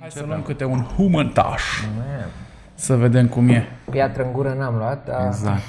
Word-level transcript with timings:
Hai 0.00 0.10
să 0.10 0.24
luăm 0.26 0.42
câte 0.42 0.64
un 0.64 0.82
humântaș. 0.82 1.62
Să 2.74 2.96
vedem 2.96 3.28
cum 3.28 3.48
e. 3.48 3.68
Piatră 3.90 4.24
în 4.24 4.32
gură 4.32 4.54
n-am 4.58 4.76
luat, 4.76 5.06
dar 5.06 5.26
Exact. 5.26 5.62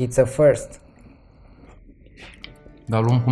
it's 0.00 0.22
a 0.22 0.24
first. 0.24 0.80
Dar 2.84 3.02
luăm 3.02 3.20
cu 3.20 3.30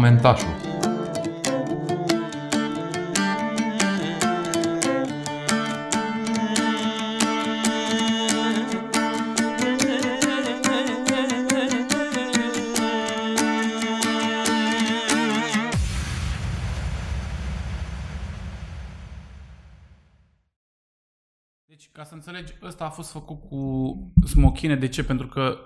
a 22.87 22.91
fost 22.91 23.11
făcut 23.11 23.41
cu 23.49 23.95
smochine. 24.25 24.77
De 24.77 24.89
ce? 24.89 25.05
Pentru 25.05 25.27
că 25.27 25.59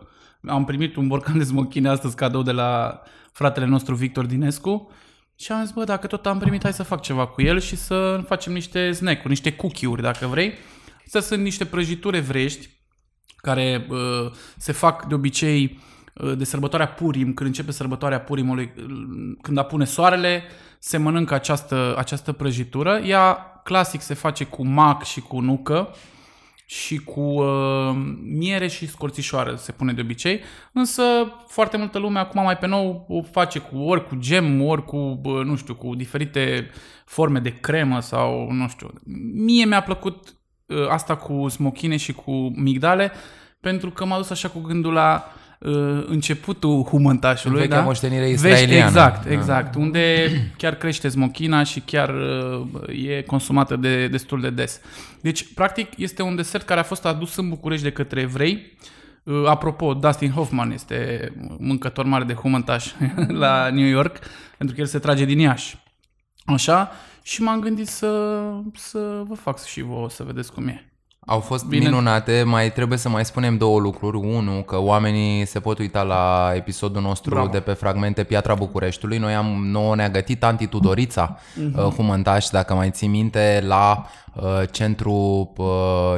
am 0.49 0.65
primit 0.65 0.97
un 0.97 1.09
borcan 1.09 1.39
de 1.39 1.45
smochine 1.45 1.89
astăzi 1.89 2.17
cadou 2.17 2.43
de 2.43 2.53
la 2.53 3.03
fratele 3.33 3.67
nostru 3.67 3.95
Victor 3.95 4.27
Dinescu 4.27 4.91
și 5.37 5.53
am 5.53 5.65
zis, 5.65 5.75
bă, 5.75 5.85
dacă 5.85 6.07
tot 6.07 6.27
am 6.27 6.39
primit, 6.39 6.63
hai 6.63 6.73
să 6.73 6.83
fac 6.83 7.01
ceva 7.01 7.27
cu 7.27 7.43
el 7.43 7.61
și 7.61 7.77
să 7.77 8.23
facem 8.27 8.53
niște 8.53 8.93
snack-uri, 8.93 9.29
niște 9.29 9.53
cookie-uri, 9.53 10.03
dacă 10.03 10.27
vrei. 10.27 10.53
Astea 11.05 11.21
sunt 11.21 11.43
niște 11.43 11.65
prăjituri 11.65 12.17
evrești 12.17 12.69
care 13.37 13.87
uh, 13.91 14.33
se 14.57 14.73
fac 14.73 15.07
de 15.07 15.15
obicei 15.15 15.79
uh, 16.15 16.37
de 16.37 16.45
sărbătoarea 16.45 16.89
Purim, 16.89 17.35
când 17.35 17.49
începe 17.49 17.73
sărbătoarea 17.73 18.21
Purimului, 18.21 18.73
uh, 18.77 18.85
când 19.43 19.59
apune 19.59 19.85
soarele, 19.85 20.43
se 20.79 20.97
mănâncă 20.97 21.35
această, 21.35 21.95
această 21.99 22.33
prăjitură. 22.33 22.99
Ea 22.99 23.35
clasic 23.65 24.01
se 24.01 24.15
face 24.15 24.45
cu 24.45 24.67
mac 24.67 25.05
și 25.05 25.21
cu 25.21 25.41
nucă 25.41 25.95
și 26.71 26.99
cu 26.99 27.21
uh, 27.21 27.97
miere 28.23 28.67
și 28.67 28.89
scorțișoară 28.89 29.55
se 29.55 29.73
pune 29.73 29.93
de 29.93 30.01
obicei, 30.01 30.41
însă 30.73 31.03
foarte 31.47 31.77
multă 31.77 31.99
lume 31.99 32.19
acum 32.19 32.43
mai 32.43 32.57
pe 32.57 32.67
nou 32.67 33.05
o 33.09 33.23
face 33.23 33.59
cu 33.59 33.79
ori 33.79 34.07
cu 34.07 34.15
gem, 34.15 34.63
ori 34.63 34.85
cu, 34.85 35.19
bă, 35.23 35.43
nu 35.45 35.57
știu, 35.57 35.75
cu 35.75 35.95
diferite 35.95 36.71
forme 37.05 37.39
de 37.39 37.53
cremă 37.53 38.01
sau 38.01 38.51
nu 38.51 38.69
știu. 38.69 38.91
Mie 39.35 39.65
mi-a 39.65 39.83
plăcut 39.83 40.35
uh, 40.67 40.89
asta 40.89 41.17
cu 41.17 41.49
smochine 41.49 41.97
și 41.97 42.13
cu 42.13 42.33
migdale 42.57 43.13
pentru 43.61 43.91
că 43.91 44.05
m-a 44.05 44.17
dus 44.17 44.31
așa 44.31 44.49
cu 44.49 44.61
gândul 44.61 44.93
la 44.93 45.33
uh, 45.61 46.05
începutul 46.07 46.83
humântașului. 46.83 47.61
Vechea 47.61 47.77
da? 47.77 47.83
moștenire 47.83 48.21
Vești- 48.21 48.35
israeliană. 48.35 48.85
Exact, 48.87 49.25
Da. 49.25 49.33
exact. 49.33 49.75
Unde 49.75 50.27
chiar 50.57 50.75
crește 50.75 51.09
smochina 51.09 51.63
și 51.63 51.81
chiar 51.81 52.15
uh, 52.15 53.07
e 53.09 53.23
consumată 53.23 53.77
de 53.77 54.09
destul 54.09 54.41
de 54.41 54.51
des. 54.51 54.81
Deci, 55.21 55.53
practic, 55.55 55.89
este 55.99 56.23
un 56.23 56.37
desert 56.37 56.65
care 56.67 56.81
a 56.81 56.83
fost 56.83 57.07
adus 57.07 57.37
în 57.37 57.49
București 57.49 57.85
de 57.85 57.93
către 57.93 58.21
evrei. 58.21 58.77
Uh, 59.23 59.43
Apropo, 59.47 59.95
Dustin 59.95 60.31
Hoffman 60.31 60.71
este 60.71 61.33
mâncător 61.59 62.05
mare 62.05 62.25
de 62.25 62.33
humântaș 62.35 62.87
la 63.43 63.71
New 63.71 63.87
York, 63.87 64.19
pentru 64.59 64.75
că 64.77 64.81
el 64.83 64.87
se 64.87 64.99
trage 64.99 65.25
din 65.25 65.39
Iași. 65.39 65.79
Așa? 66.45 66.91
Și 67.23 67.43
m-am 67.43 67.61
gândit 67.61 67.87
să, 67.87 68.41
să 68.75 69.23
vă 69.29 69.35
fac 69.35 69.65
și 69.65 69.81
vouă 69.83 70.11
să 70.11 70.23
vedeți 70.23 70.53
cum 70.53 70.67
e. 70.67 70.90
Au 71.31 71.41
fost 71.41 71.65
Bine. 71.65 71.85
minunate, 71.85 72.43
mai 72.47 72.73
trebuie 72.73 72.99
să 72.99 73.09
mai 73.09 73.25
spunem 73.25 73.57
două 73.57 73.79
lucruri. 73.81 74.17
Unu, 74.17 74.63
că 74.63 74.79
oamenii 74.81 75.47
se 75.47 75.61
pot 75.61 75.79
uita 75.79 76.03
la 76.03 76.53
episodul 76.55 77.03
nostru 77.03 77.31
Bravo. 77.31 77.47
de 77.49 77.61
pe 77.61 77.73
fragmente 77.73 78.23
Piatra 78.25 78.55
Bucureștiului. 78.55 79.19
Noi 79.19 79.35
am, 79.35 79.47
nouă 79.71 79.95
ne-a 79.95 80.09
gătit 80.09 80.39
Tanti 80.39 80.67
Tudorița, 80.67 81.39
Mhm. 81.55 81.79
uh, 81.79 81.85
Humântaș, 81.95 82.47
dacă 82.47 82.75
mai 82.75 82.91
ții 82.91 83.09
minte, 83.09 83.65
la 83.67 84.07
uh, 84.35 84.43
centru 84.71 85.13
uh, 85.57 85.67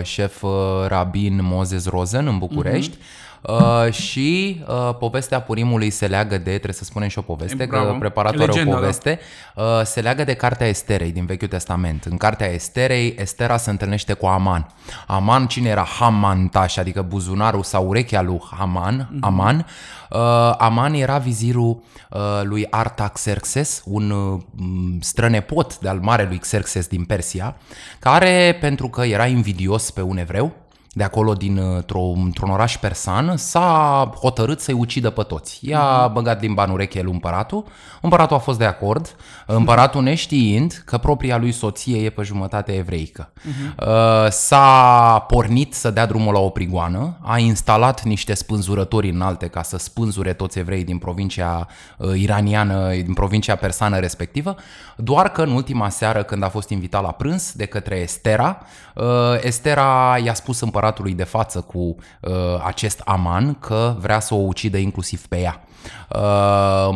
șef 0.03 0.43
uh, 0.43 0.51
rabin 0.87 1.41
Moses 1.43 1.89
Rosen 1.89 2.27
în 2.27 2.39
București. 2.39 2.97
Mhm. 2.99 3.07
Uh, 3.43 3.93
și 3.93 4.63
uh, 4.69 4.95
povestea 4.99 5.41
Purimului 5.41 5.91
se 5.91 6.07
leagă 6.07 6.39
de, 6.39 6.51
trebuie 6.51 6.73
să 6.75 6.85
spunem 6.85 7.09
și 7.09 7.19
o 7.19 7.23
poveste, 7.23 7.65
Bravo. 7.65 7.91
că 7.93 7.97
preparatoare 7.99 8.43
o 8.51 8.55
Legenda, 8.55 8.71
da. 8.73 8.79
poveste, 8.79 9.21
poveste, 9.55 9.81
uh, 9.81 9.87
se 9.87 10.01
leagă 10.01 10.25
de 10.25 10.35
cartea 10.35 10.67
Esterei 10.67 11.11
din 11.13 11.27
Vechiul 11.27 11.49
Testament. 11.49 12.05
În 12.05 12.17
cartea 12.17 12.47
Esterei, 12.53 13.15
Estera 13.19 13.57
se 13.57 13.71
întâlnește 13.71 14.13
cu 14.13 14.27
Aman. 14.27 14.67
Aman, 15.07 15.47
cine 15.47 15.69
era 15.69 15.87
Hamantaș, 15.99 16.77
adică 16.77 17.03
buzunarul 17.03 17.63
sau 17.63 17.87
urechea 17.89 18.23
lui 18.23 18.41
Haman, 18.59 19.09
Mhm. 19.11 19.25
Aman? 19.25 19.67
Uh, 20.11 20.19
Aman 20.59 20.95
era 20.95 21.19
vizirul 21.19 21.83
uh, 22.11 22.21
lui 22.43 22.67
Artaxerxes, 22.71 23.83
un 23.85 24.11
uh, 24.11 24.41
m, 24.57 25.01
strănepot 25.01 25.79
de-al 25.79 25.99
marelui 25.99 26.39
Xerxes 26.39 26.87
din 26.87 27.05
Persia, 27.05 27.57
care, 27.99 28.57
pentru 28.61 28.89
că 28.89 29.03
era 29.05 29.27
invidios 29.27 29.91
pe 29.91 30.01
un 30.01 30.17
evreu, 30.17 30.53
de 30.95 31.05
acolo 31.05 31.33
dintr-o, 31.33 32.01
într-un 32.01 32.51
oraș 32.51 32.77
persan, 32.77 33.37
s-a 33.37 34.11
hotărât 34.21 34.61
să-i 34.61 34.75
ucidă 34.75 35.11
pe 35.11 35.23
toți. 35.23 35.59
I-a 35.69 36.11
băgat 36.13 36.41
limba 36.41 36.65
în 36.65 36.71
ureche 36.71 37.03
lui 37.03 37.13
împăratul, 37.13 37.65
împăratul 38.01 38.37
a 38.37 38.39
fost 38.39 38.59
de 38.59 38.65
acord, 38.65 39.17
împăratul 39.47 40.03
neștiind 40.03 40.83
că 40.85 40.99
propria 40.99 41.37
lui 41.37 41.53
soție 41.53 42.05
e 42.05 42.11
pe 42.11 42.23
jumătate 42.23 42.73
evreică. 42.73 43.33
Uh, 43.81 44.31
S-a 44.31 45.25
pornit 45.29 45.75
să 45.75 45.91
dea 45.91 46.07
drumul 46.07 46.33
la 46.33 46.39
o 46.39 46.49
prigoană, 46.49 47.17
a 47.21 47.39
instalat 47.39 48.03
niște 48.03 48.35
spânzurători 48.35 49.11
înalte 49.11 49.47
ca 49.47 49.63
să 49.63 49.79
spânzure 49.79 50.33
toți 50.33 50.59
evrei 50.59 50.85
din 50.85 50.99
provincia 50.99 51.67
uh, 51.99 52.13
iraniană, 52.15 52.91
din 52.91 53.15
provincia 53.15 53.55
persană 53.55 53.99
respectivă, 53.99 54.57
doar 54.97 55.29
că 55.29 55.43
în 55.43 55.51
ultima 55.51 55.89
seară 55.89 56.23
când 56.23 56.43
a 56.43 56.49
fost 56.49 56.69
invitat 56.69 57.03
la 57.03 57.11
prânz 57.11 57.53
de 57.53 57.67
către 57.67 57.97
Estera, 57.97 58.59
uh, 58.61 58.92
Estera 59.41 60.19
i-a 60.25 60.35
spus 60.35 60.61
împăratului 60.61 61.15
de 61.15 61.25
față 61.25 61.61
cu 61.61 61.79
uh, 61.79 62.33
acest 62.65 63.01
aman 63.05 63.55
că 63.55 63.97
vrea 63.99 64.21
să 64.21 64.35
o 64.35 64.37
ucidă 64.37 64.77
inclusiv 64.77 65.27
pe 65.27 65.41
ea. 65.41 65.65
Uh, 66.09 66.89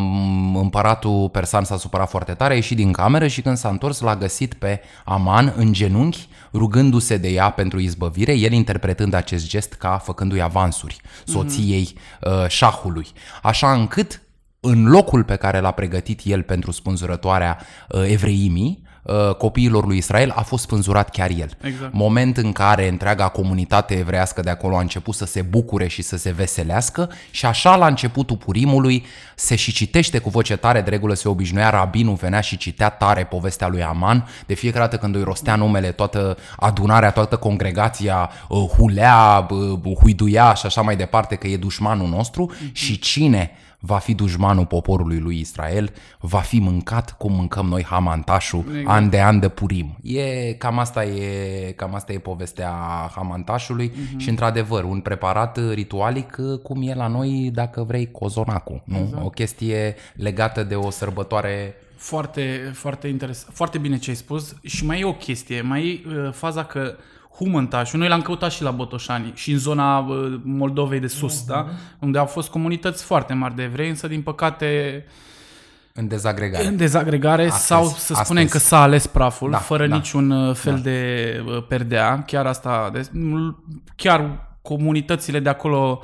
împăratul 0.54 1.28
persan 1.28 1.64
s-a 1.64 1.76
supărat 1.76 2.08
foarte 2.08 2.32
tare, 2.32 2.52
a 2.52 2.56
ieșit 2.56 2.76
din 2.76 2.92
cameră 2.92 3.26
și 3.26 3.42
când 3.42 3.56
s-a 3.56 3.68
întors 3.68 4.00
l-a 4.00 4.16
găsit 4.16 4.54
pe 4.54 4.80
Aman 5.04 5.52
în 5.56 5.72
genunchi, 5.72 6.28
rugându-se 6.52 7.16
de 7.16 7.28
ea 7.28 7.50
pentru 7.50 7.80
izbăvire, 7.80 8.32
el 8.32 8.52
interpretând 8.52 9.14
acest 9.14 9.48
gest 9.48 9.72
ca 9.72 9.98
făcându-i 9.98 10.40
avansuri 10.40 11.00
soției 11.24 11.98
uh, 12.20 12.48
șahului. 12.48 13.06
Așa 13.42 13.72
încât 13.72 14.20
în 14.60 14.86
locul 14.86 15.24
pe 15.24 15.36
care 15.36 15.60
l-a 15.60 15.70
pregătit 15.70 16.20
el 16.24 16.42
pentru 16.42 16.70
spânzurătoarea 16.70 17.58
uh, 17.88 18.04
evreimii, 18.06 18.85
uh, 19.06 19.34
copiilor 19.34 19.86
lui 19.86 19.96
Israel, 19.96 20.32
a 20.36 20.40
fost 20.40 20.62
spânzurat 20.62 21.10
chiar 21.10 21.30
el. 21.30 21.50
Exact. 21.60 21.92
Moment 21.92 22.36
în 22.36 22.52
care 22.52 22.88
întreaga 22.88 23.28
comunitate 23.28 23.94
evrească 23.98 24.40
de 24.40 24.50
acolo 24.50 24.76
a 24.76 24.80
început 24.80 25.14
să 25.14 25.24
se 25.24 25.42
bucure 25.42 25.86
și 25.86 26.02
să 26.02 26.16
se 26.16 26.30
veselească 26.30 27.10
și 27.30 27.46
așa 27.46 27.76
la 27.76 27.86
începutul 27.86 28.36
Purimului 28.36 29.04
se 29.34 29.56
și 29.56 29.72
citește 29.72 30.18
cu 30.18 30.28
voce 30.28 30.56
tare, 30.56 30.80
de 30.80 30.90
regulă 30.90 31.14
se 31.14 31.28
obișnuia, 31.28 31.70
rabinul 31.70 32.14
venea 32.14 32.40
și 32.40 32.56
citea 32.56 32.88
tare 32.88 33.24
povestea 33.24 33.68
lui 33.68 33.82
Aman, 33.82 34.28
de 34.46 34.54
fiecare 34.54 34.84
dată 34.84 34.96
când 34.96 35.14
îi 35.14 35.22
rostea 35.22 35.56
numele, 35.56 35.92
toată 35.92 36.36
adunarea, 36.56 37.10
toată 37.10 37.36
congregația 37.36 38.30
uh, 38.48 38.58
hulea, 38.76 39.46
uh, 39.50 39.96
huiduia 40.00 40.54
și 40.54 40.66
așa 40.66 40.80
mai 40.80 40.96
departe 40.96 41.34
că 41.34 41.46
e 41.46 41.56
dușmanul 41.56 42.08
nostru 42.08 42.52
și 42.72 42.98
cine 42.98 43.50
va 43.80 43.98
fi 43.98 44.14
dușmanul 44.14 44.66
poporului 44.66 45.18
lui 45.18 45.38
Israel, 45.38 45.92
va 46.20 46.38
fi 46.38 46.58
mâncat 46.58 47.16
cum 47.16 47.32
mâncăm 47.32 47.66
noi 47.66 47.84
hamantașul 47.84 48.64
exact. 48.68 48.88
an 48.88 49.08
de 49.08 49.22
an 49.22 49.38
de 49.38 49.48
purim. 49.48 49.96
E, 50.02 50.52
cam, 50.52 50.78
asta 50.78 51.04
e, 51.04 51.72
cam 51.76 51.94
asta 51.94 52.12
e 52.12 52.18
povestea 52.18 52.72
hamantașului 53.14 53.90
uh-huh. 53.90 54.16
și 54.16 54.28
într-adevăr 54.28 54.84
un 54.84 55.00
preparat 55.00 55.58
ritualic 55.72 56.36
cum 56.62 56.88
e 56.88 56.94
la 56.94 57.06
noi, 57.06 57.50
dacă 57.54 57.82
vrei, 57.82 58.10
cozonacul. 58.10 58.82
Nu? 58.84 58.98
Exact. 58.98 59.24
O 59.24 59.28
chestie 59.28 59.94
legată 60.14 60.62
de 60.62 60.74
o 60.74 60.90
sărbătoare 60.90 61.74
Foarte, 61.96 62.70
foarte 62.74 63.08
interesant. 63.08 63.54
Foarte 63.54 63.78
bine 63.78 63.98
ce 63.98 64.10
ai 64.10 64.16
spus. 64.16 64.56
Și 64.62 64.84
mai 64.84 65.00
e 65.00 65.04
o 65.04 65.12
chestie. 65.12 65.60
Mai 65.60 66.04
e 66.06 66.08
uh, 66.08 66.32
faza 66.32 66.64
că 66.64 66.96
Humântașul, 67.36 67.98
noi 67.98 68.08
l-am 68.08 68.22
căutat 68.22 68.50
și 68.52 68.62
la 68.62 68.70
Botoșani 68.70 69.32
și 69.34 69.52
în 69.52 69.58
zona 69.58 69.98
uh, 69.98 70.40
Moldovei 70.42 71.00
de 71.00 71.06
sus, 71.06 71.44
da? 71.44 71.66
Unde 71.98 72.18
au 72.18 72.26
fost 72.26 72.48
comunități 72.50 73.04
foarte 73.04 73.34
mari 73.34 73.54
de 73.56 73.62
evrei, 73.62 73.88
însă 73.88 74.06
din 74.08 74.22
păcate 74.22 75.04
în 75.94 76.08
dezagregare. 76.08 76.66
în 76.66 76.76
dezagregare 76.76 77.44
Astăzi, 77.44 77.66
sau 77.66 77.84
să 77.84 77.90
astăzi. 77.94 78.20
spunem 78.24 78.46
că 78.46 78.58
s-a 78.58 78.80
ales 78.82 79.06
praful 79.06 79.50
Da, 79.50 79.56
fără 79.56 79.86
da. 79.86 79.94
niciun 79.94 80.30
uh, 80.30 80.54
fel 80.54 80.80
de 80.82 81.42
uh, 81.46 81.64
perdea. 81.68 82.22
Chiar 82.26 82.46
asta, 82.46 82.90
de, 82.92 83.10
chiar 83.96 84.48
comunitățile 84.62 85.38
de 85.40 85.48
acolo 85.48 86.02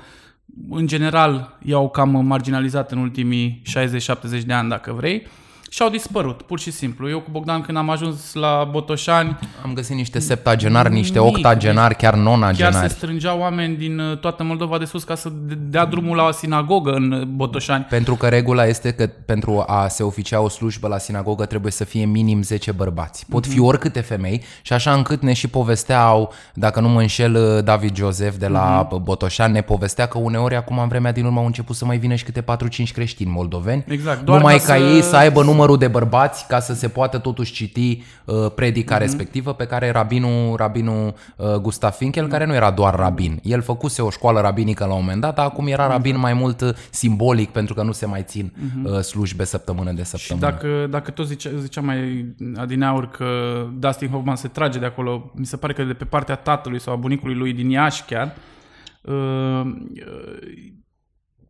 în 0.70 0.86
general 0.86 1.58
i-au 1.62 1.90
cam 1.90 2.26
marginalizat 2.26 2.92
în 2.92 2.98
ultimii 2.98 3.62
60-70 4.40 4.44
de 4.46 4.52
ani, 4.52 4.68
dacă 4.68 4.92
vrei. 4.92 5.26
Și 5.74 5.82
au 5.82 5.88
dispărut, 5.88 6.42
pur 6.42 6.58
și 6.58 6.70
simplu. 6.70 7.08
Eu 7.08 7.20
cu 7.20 7.28
Bogdan 7.30 7.60
când 7.60 7.76
am 7.76 7.90
ajuns 7.90 8.32
la 8.34 8.68
Botoșani, 8.70 9.38
Am 9.64 9.72
găsit 9.72 9.96
niște 9.96 10.18
septagenari, 10.18 10.92
niște 10.92 11.18
Nimic. 11.18 11.36
octagenari, 11.36 11.94
chiar 11.96 12.10
chiar 12.12 12.22
se 12.22 12.28
nonagenari. 12.28 12.90
strângeau 12.92 13.38
oameni 13.40 13.76
din 13.76 13.98
uh, 13.98 14.18
toată 14.18 14.42
Moldova 14.42 14.78
de 14.78 14.84
sus 14.84 15.04
ca 15.04 15.14
să 15.14 15.28
de- 15.42 15.54
dea 15.54 15.84
drumul 15.84 16.16
la 16.16 16.24
o 16.26 16.30
sinagogă 16.30 16.90
în 16.90 17.12
uh, 17.12 17.22
Botoșani. 17.26 17.86
Pentru 17.90 18.14
că 18.14 18.28
regula 18.28 18.64
este 18.66 18.92
că 18.92 19.06
pentru 19.26 19.64
a 19.66 19.88
se 19.88 20.02
oficia 20.02 20.40
o 20.40 20.48
slujbă 20.48 20.88
la 20.88 20.98
sinagogă 20.98 21.44
trebuie 21.44 21.72
să 21.72 21.84
fie 21.84 22.04
minim 22.04 22.42
10 22.42 22.72
bărbați. 22.72 23.26
Pot 23.28 23.46
fi 23.46 23.60
oricâte 23.60 24.00
femei 24.00 24.42
și 24.62 24.72
așa 24.72 24.92
încât 24.92 25.22
ne 25.22 25.32
și 25.32 25.48
povesteau, 25.48 26.32
dacă 26.54 26.80
nu 26.80 26.88
mă 26.88 27.00
înșel, 27.00 27.62
David 27.64 27.96
Joseph 27.96 28.36
de 28.38 28.46
la 28.48 28.88
Botoșani 29.02 29.52
ne 29.52 29.60
povestea 29.60 30.06
că 30.06 30.18
uneori 30.18 30.56
acum 30.56 30.78
în 30.78 30.88
vremea 30.88 31.12
din 31.12 31.24
urmă 31.24 31.38
au 31.40 31.46
început 31.46 31.76
să 31.76 31.84
mai 31.84 31.98
vină 31.98 32.14
și 32.14 32.24
câte 32.24 32.42
4-5 32.42 32.92
creștini 32.92 33.30
moldoveni. 33.30 33.84
Exact, 33.88 34.24
doar 34.24 34.38
Numai 34.38 34.56
ca 34.58 34.64
ca 34.64 34.74
să- 34.74 34.80
ei 34.84 35.02
să 35.02 35.16
aibă 35.16 35.42
numărul 35.62 35.88
de 35.88 35.92
bărbați 35.98 36.46
ca 36.46 36.60
să 36.60 36.74
se 36.74 36.88
poată 36.88 37.18
totuși 37.18 37.52
citi 37.52 38.02
uh, 38.24 38.52
predica 38.54 38.96
respectivă 38.96 39.54
pe 39.54 39.66
care 39.66 39.90
rabinul, 39.90 40.56
rabinul 40.56 41.14
uh, 41.36 41.54
Gustav 41.54 41.92
Finkel, 41.92 42.28
care 42.28 42.46
nu 42.46 42.54
era 42.54 42.70
doar 42.70 42.94
rabin. 42.94 43.40
El 43.42 43.62
făcuse 43.62 44.02
o 44.02 44.10
școală 44.10 44.40
rabinică 44.40 44.84
la 44.84 44.92
un 44.92 45.00
moment 45.00 45.20
dat, 45.20 45.34
dar 45.34 45.46
acum 45.46 45.66
era 45.66 45.86
rabin 45.86 46.18
mai 46.18 46.32
mult 46.32 46.60
uh, 46.60 46.74
simbolic 46.90 47.50
pentru 47.50 47.74
că 47.74 47.82
nu 47.82 47.92
se 47.92 48.06
mai 48.06 48.22
țin 48.22 48.52
uh, 48.84 49.00
slujbe 49.00 49.44
săptămână 49.44 49.92
de 49.92 50.02
Și 50.02 50.08
săptămână. 50.08 50.50
dacă, 50.50 50.86
dacă 50.90 51.10
tot 51.10 51.26
zicea, 51.26 51.50
zicea 51.60 51.80
mai 51.80 52.26
adineaur 52.56 53.08
că 53.08 53.26
Dustin 53.78 54.08
Hoffman 54.08 54.36
se 54.36 54.48
trage 54.48 54.78
de 54.78 54.86
acolo, 54.86 55.32
mi 55.34 55.46
se 55.46 55.56
pare 55.56 55.72
că 55.72 55.82
de 55.82 55.92
pe 55.92 56.04
partea 56.04 56.34
tatălui 56.34 56.80
sau 56.80 56.92
a 56.92 56.96
bunicului 56.96 57.34
lui 57.34 57.52
din 57.52 57.70
Iași 57.70 58.04
chiar, 58.04 58.34
uh, 59.02 59.12
uh, 59.14 59.72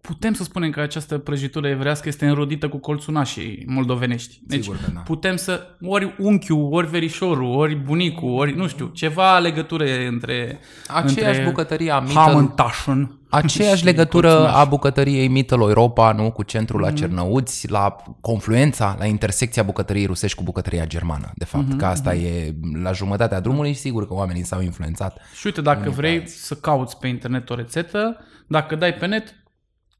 putem 0.02 0.32
să 0.32 0.42
spunem 0.42 0.70
că 0.70 0.80
această 0.80 1.18
prăjitură 1.18 1.68
evrească 1.68 2.08
este 2.08 2.26
înrodită 2.26 2.68
cu 2.68 2.76
colțunașii 2.78 3.64
moldovenești. 3.66 4.40
Deci 4.46 4.62
Sigur 4.62 4.76
că 4.84 4.90
da. 4.94 5.00
putem 5.00 5.36
să, 5.36 5.66
ori 5.82 6.14
unchiul, 6.18 6.68
ori 6.72 6.86
verișorul, 6.86 7.54
ori 7.56 7.74
bunicul, 7.74 8.28
ori 8.30 8.56
nu 8.56 8.66
știu, 8.66 8.86
ceva 8.94 9.38
legătură 9.38 9.84
între 10.08 10.58
Aceeași 10.88 11.28
între 11.28 11.44
bucătărie 11.44 11.90
a 11.90 11.98
Mittel- 12.00 12.14
Hamentaschen 12.16 13.16
Aceeași 13.30 13.78
și 13.78 13.84
legătură 13.84 14.28
colțunaș. 14.28 14.54
a 14.56 14.64
bucătăriei 14.64 15.28
Mittel 15.28 15.58
Europa, 15.60 16.12
nu, 16.12 16.30
cu 16.30 16.42
centrul 16.42 16.80
la 16.80 16.92
Cernăuți, 16.92 17.70
la 17.70 17.96
confluența, 18.20 18.96
la 18.98 19.06
intersecția 19.06 19.62
bucătăriei 19.62 20.06
rusești 20.06 20.36
cu 20.36 20.42
bucătăria 20.42 20.86
germană. 20.86 21.32
De 21.34 21.44
fapt, 21.44 21.76
că 21.78 21.84
asta 21.86 22.14
e 22.14 22.54
la 22.82 22.92
jumătatea 22.92 23.40
drumului, 23.40 23.74
sigur 23.74 24.06
că 24.06 24.14
oamenii 24.14 24.44
s-au 24.44 24.60
influențat. 24.60 25.18
Și 25.34 25.46
uite, 25.46 25.60
dacă 25.60 25.90
vrei 25.90 26.28
să 26.28 26.54
cauți 26.54 26.98
pe 26.98 27.08
internet 27.08 27.50
o 27.50 27.54
rețetă, 27.54 28.16
dacă 28.46 28.74
dai 28.76 28.94
pe 28.94 29.06
net, 29.06 29.34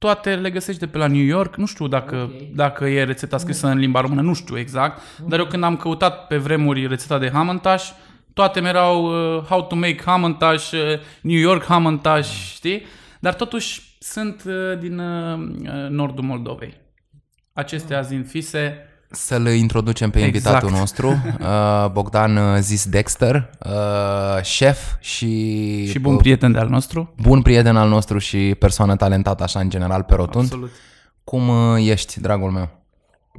toate 0.02 0.34
le 0.34 0.50
găsești 0.50 0.80
de 0.80 0.86
pe 0.86 0.98
la 0.98 1.06
New 1.06 1.24
York. 1.24 1.56
Nu 1.56 1.66
știu 1.66 1.88
dacă, 1.88 2.16
okay. 2.16 2.52
dacă 2.54 2.88
e 2.88 3.04
rețeta 3.04 3.36
scrisă 3.36 3.66
în 3.66 3.78
limba 3.78 4.00
română, 4.00 4.20
nu 4.20 4.34
știu 4.34 4.58
exact. 4.58 5.02
Dar 5.26 5.38
eu 5.38 5.46
când 5.46 5.62
am 5.64 5.76
căutat 5.76 6.26
pe 6.26 6.36
vremuri 6.36 6.86
rețeta 6.86 7.18
de 7.18 7.30
Hamantash, 7.30 7.90
toate 8.34 8.60
mi 8.60 8.66
erau 8.66 9.04
uh, 9.04 9.42
how 9.42 9.62
to 9.62 9.74
make 9.74 10.02
Hamantash, 10.04 10.72
uh, 10.72 10.80
New 11.20 11.38
York 11.38 11.64
Hamantash, 11.64 12.30
știi? 12.54 12.82
Dar 13.20 13.34
totuși 13.34 13.96
sunt 13.98 14.42
uh, 14.46 14.78
din 14.78 14.98
uh, 14.98 15.38
uh, 15.38 15.88
nordul 15.88 16.24
Moldovei. 16.24 16.74
Acestea 17.52 18.02
din 18.02 18.24
Fise, 18.24 18.86
Să-l 19.12 19.46
introducem 19.46 20.10
pe 20.10 20.18
Exact. 20.18 20.34
invitatul 20.34 20.70
nostru, 20.78 21.08
uh, 21.08 21.90
Bogdan 21.92 22.36
uh, 22.36 22.58
Zis 22.60 22.86
Dexter, 22.86 23.50
uh, 23.66 24.42
șef 24.42 24.94
și, 25.00 25.86
și 25.86 25.98
bun 25.98 26.16
prieten 26.16 26.52
de-al 26.52 26.68
nostru. 26.68 27.14
bun 27.22 27.42
prieten 27.42 27.76
al 27.76 27.88
nostru 27.88 28.18
și 28.18 28.54
persoană 28.58 28.96
talentată 28.96 29.42
așa 29.42 29.60
în 29.60 29.68
general 29.68 30.02
pe 30.02 30.14
rotund. 30.14 30.44
Absolut. 30.44 30.70
Cum 31.24 31.48
uh, 31.48 31.88
ești, 31.88 32.20
dragul 32.20 32.50
meu? 32.50 32.68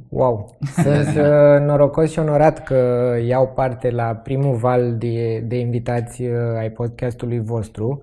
Wow! 0.08 0.56
Sunt 0.74 1.16
uh, 1.26 1.60
norocos 1.60 2.10
și 2.10 2.18
onorat 2.18 2.64
că 2.64 3.12
iau 3.26 3.48
parte 3.48 3.90
la 3.90 4.04
primul 4.04 4.56
val 4.56 4.96
de, 4.96 5.38
de 5.38 5.56
invitați 5.56 6.22
uh, 6.22 6.30
ai 6.58 6.70
podcastului 6.70 7.40
vostru. 7.40 8.02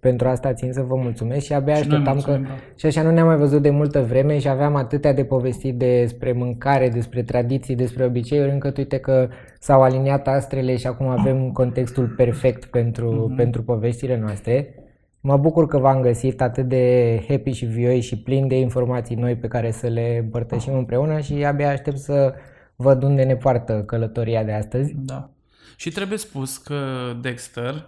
Pentru 0.00 0.28
asta 0.28 0.52
țin 0.52 0.72
să 0.72 0.82
vă 0.82 0.94
mulțumesc 0.94 1.44
și 1.44 1.52
abia 1.52 1.74
Și 1.74 1.86
noi 1.86 1.96
așteptam 1.96 2.20
că... 2.20 2.30
mulțumim, 2.30 2.48
da. 2.48 2.72
Și 2.76 2.86
așa 2.86 3.02
nu 3.02 3.10
ne-am 3.10 3.26
mai 3.26 3.36
văzut 3.36 3.62
de 3.62 3.70
multă 3.70 4.00
vreme 4.02 4.38
și 4.38 4.48
aveam 4.48 4.74
atâtea 4.74 5.12
de 5.12 5.24
povestit 5.24 5.74
despre 5.74 6.32
mâncare, 6.32 6.88
despre 6.88 7.22
tradiții, 7.22 7.74
despre 7.74 8.04
obiceiuri, 8.04 8.50
încât 8.50 8.76
uite 8.76 8.98
că 8.98 9.28
s-au 9.58 9.82
aliniat 9.82 10.28
astrele 10.28 10.76
și 10.76 10.86
acum 10.86 11.06
avem 11.06 11.50
contextul 11.52 12.06
perfect 12.06 12.64
pentru, 12.64 13.32
pentru 13.36 13.62
poveștile 13.62 14.18
noastre. 14.18 14.74
Mă 15.20 15.36
bucur 15.36 15.66
că 15.66 15.78
v-am 15.78 16.00
găsit 16.00 16.40
atât 16.40 16.68
de 16.68 17.24
happy 17.28 17.50
și 17.50 17.64
vioi 17.64 18.00
și 18.00 18.18
plin 18.18 18.48
de 18.48 18.58
informații 18.58 19.16
noi 19.16 19.36
pe 19.36 19.48
care 19.48 19.70
să 19.70 19.86
le 19.86 20.18
împărtășim 20.22 20.74
împreună 20.74 21.20
și 21.20 21.44
abia 21.44 21.70
aștept 21.70 21.98
să 21.98 22.34
văd 22.76 23.02
unde 23.02 23.22
ne 23.22 23.36
poartă 23.36 23.82
călătoria 23.86 24.44
de 24.44 24.52
astăzi. 24.52 24.94
Da. 24.96 25.30
Și 25.76 25.90
trebuie 25.90 26.18
spus 26.18 26.56
că 26.56 26.76
Dexter, 27.20 27.86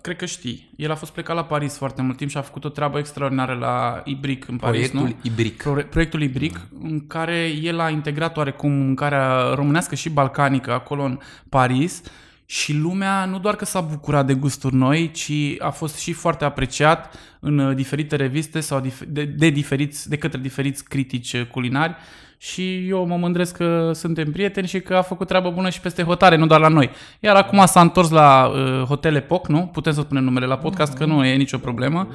cred 0.00 0.16
că 0.16 0.24
știi, 0.24 0.70
el 0.76 0.90
a 0.90 0.94
fost 0.94 1.12
plecat 1.12 1.36
la 1.36 1.44
Paris 1.44 1.76
foarte 1.76 2.02
mult 2.02 2.16
timp 2.16 2.30
și 2.30 2.36
a 2.36 2.42
făcut 2.42 2.64
o 2.64 2.68
treabă 2.68 2.98
extraordinară 2.98 3.54
la 3.54 4.02
Ibric 4.04 4.48
în 4.48 4.56
Paris, 4.56 4.88
Proiectul 4.88 5.16
nu? 5.22 5.30
Ibric. 5.30 5.62
Pro- 5.62 5.82
Proiectul 5.90 6.22
Ibric, 6.22 6.60
în 6.82 7.06
care 7.06 7.48
el 7.62 7.80
a 7.80 7.88
integrat 7.88 8.36
oarecum 8.36 8.70
mâncarea 8.70 9.54
românească 9.54 9.94
și 9.94 10.08
balcanică 10.10 10.72
acolo 10.72 11.02
în 11.02 11.18
Paris 11.48 12.02
și 12.46 12.72
lumea 12.72 13.24
nu 13.24 13.38
doar 13.38 13.56
că 13.56 13.64
s-a 13.64 13.80
bucurat 13.80 14.26
de 14.26 14.34
gusturi 14.34 14.74
noi, 14.74 15.10
ci 15.10 15.32
a 15.58 15.70
fost 15.70 15.98
și 15.98 16.12
foarte 16.12 16.44
apreciat 16.44 17.18
în 17.40 17.58
uh, 17.58 17.74
diferite 17.76 18.16
reviste 18.16 18.60
sau 18.60 18.80
dif- 18.80 19.06
de, 19.08 19.24
de, 19.24 19.48
diferiți, 19.50 20.08
de 20.08 20.16
către 20.16 20.38
diferiți 20.38 20.84
critici 20.84 21.32
uh, 21.32 21.46
culinari 21.46 21.96
și 22.44 22.88
eu 22.88 23.06
mă 23.06 23.16
mândresc 23.16 23.56
că 23.56 23.90
suntem 23.92 24.32
prieteni 24.32 24.66
și 24.66 24.80
că 24.80 24.94
a 24.94 25.02
făcut 25.02 25.26
treabă 25.26 25.50
bună 25.50 25.68
și 25.68 25.80
peste 25.80 26.02
hotare, 26.02 26.36
nu 26.36 26.46
doar 26.46 26.60
la 26.60 26.68
noi. 26.68 26.90
Iar 27.20 27.36
acum 27.36 27.64
s-a 27.66 27.80
întors 27.80 28.10
la 28.10 28.46
uh, 28.46 28.86
Hotel 28.86 29.14
Epoch, 29.14 29.48
nu? 29.48 29.68
Putem 29.72 29.92
să 29.92 30.00
spunem 30.00 30.24
numele 30.24 30.46
la 30.46 30.56
podcast, 30.56 30.96
că 30.96 31.04
nu 31.04 31.24
e 31.24 31.36
nicio 31.36 31.58
problemă. 31.58 32.08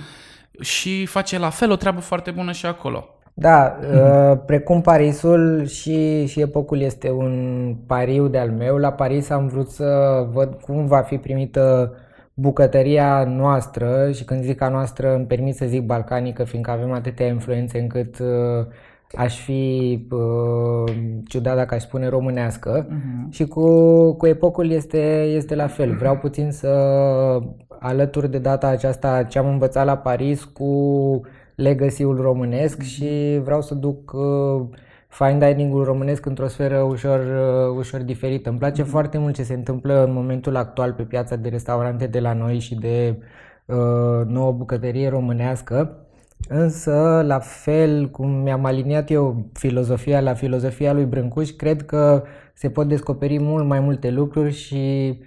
Și 0.60 1.06
face 1.06 1.40
la 1.40 1.50
fel 1.50 1.72
o 1.72 1.76
treabă 1.76 2.00
foarte 2.00 2.32
bună 2.32 2.52
și 2.52 2.66
acolo. 2.66 3.10
Da, 3.34 3.78
uh, 3.94 4.40
precum 4.46 4.82
Parisul 4.82 5.66
și, 5.66 6.26
și 6.26 6.42
Epocul 6.42 6.82
este 6.82 7.12
un 7.12 7.76
pariu 7.86 8.28
de-al 8.28 8.50
meu. 8.50 8.78
La 8.78 8.92
Paris 8.92 9.30
am 9.30 9.48
vrut 9.48 9.70
să 9.70 10.26
văd 10.32 10.58
cum 10.62 10.86
va 10.86 11.02
fi 11.02 11.18
primită 11.18 11.94
bucătăria 12.34 13.24
noastră 13.24 14.12
și 14.12 14.24
când 14.24 14.44
zic 14.44 14.62
a 14.62 14.70
noastră 14.70 15.16
îmi 15.16 15.26
permit 15.26 15.56
să 15.56 15.66
zic 15.66 15.82
balcanică, 15.82 16.44
fiindcă 16.44 16.72
avem 16.72 16.92
atâtea 16.92 17.28
influențe 17.28 17.80
încât 17.80 18.20
uh, 18.20 18.28
aș 19.16 19.40
fi 19.40 20.08
uh, 20.12 20.94
ciudat 21.28 21.56
dacă 21.56 21.76
aș 21.76 21.82
spune 21.82 22.08
românească. 22.08 22.88
Și 23.30 23.46
cu, 23.46 24.14
cu 24.14 24.28
Epocul 24.28 24.70
este, 24.70 25.24
este 25.24 25.56
la 25.56 25.68
fel. 25.68 25.96
Vreau 25.96 26.18
puțin 26.18 26.52
să 26.52 26.70
alături 27.80 28.32
de 28.32 28.38
data 28.38 28.68
aceasta 28.68 29.24
ce 29.24 29.40
am 29.40 29.48
învățat 29.48 29.86
la 29.86 29.98
Paris 29.98 30.44
cu 30.44 31.22
legacy-ul 31.56 32.22
românesc 32.22 32.82
și 32.82 33.40
vreau 33.44 33.62
să 33.62 33.74
duc 33.74 34.12
uh, 34.14 34.66
fine 35.08 35.52
dining-ul 35.52 35.84
românesc 35.84 36.26
într-o 36.26 36.48
sferă 36.48 36.80
ușor, 36.80 37.20
uh, 37.20 37.78
ușor 37.78 38.02
diferită. 38.02 38.50
Îmi 38.50 38.58
place 38.58 38.84
foarte 38.84 39.18
mult 39.18 39.36
ce 39.36 39.44
se 39.44 39.54
întâmplă 39.54 40.04
în 40.04 40.14
momentul 40.14 40.56
actual 40.56 40.94
pe 40.94 41.04
piața 41.04 41.36
de 41.36 41.50
restaurante 41.50 42.08
de 42.08 42.20
la 42.20 42.34
noi 42.34 42.60
și 42.60 42.76
de 42.76 43.18
uh, 43.66 44.26
nouă 44.26 44.52
bucătărie 44.52 45.10
românească. 45.10 46.07
Însă, 46.50 47.24
la 47.26 47.40
fel 47.40 48.10
cum 48.10 48.30
mi-am 48.30 48.66
aliniat 48.66 49.12
eu 49.12 49.50
filozofia 49.54 50.20
la 50.22 50.34
filozofia 50.34 50.94
lui 50.94 51.06
Brâncuș, 51.06 51.50
cred 51.50 51.86
că 51.86 52.24
se 52.54 52.70
pot 52.70 52.88
descoperi 52.88 53.40
mult 53.40 53.66
mai 53.66 53.80
multe 53.80 54.10
lucruri 54.10 54.54
și 54.54 55.18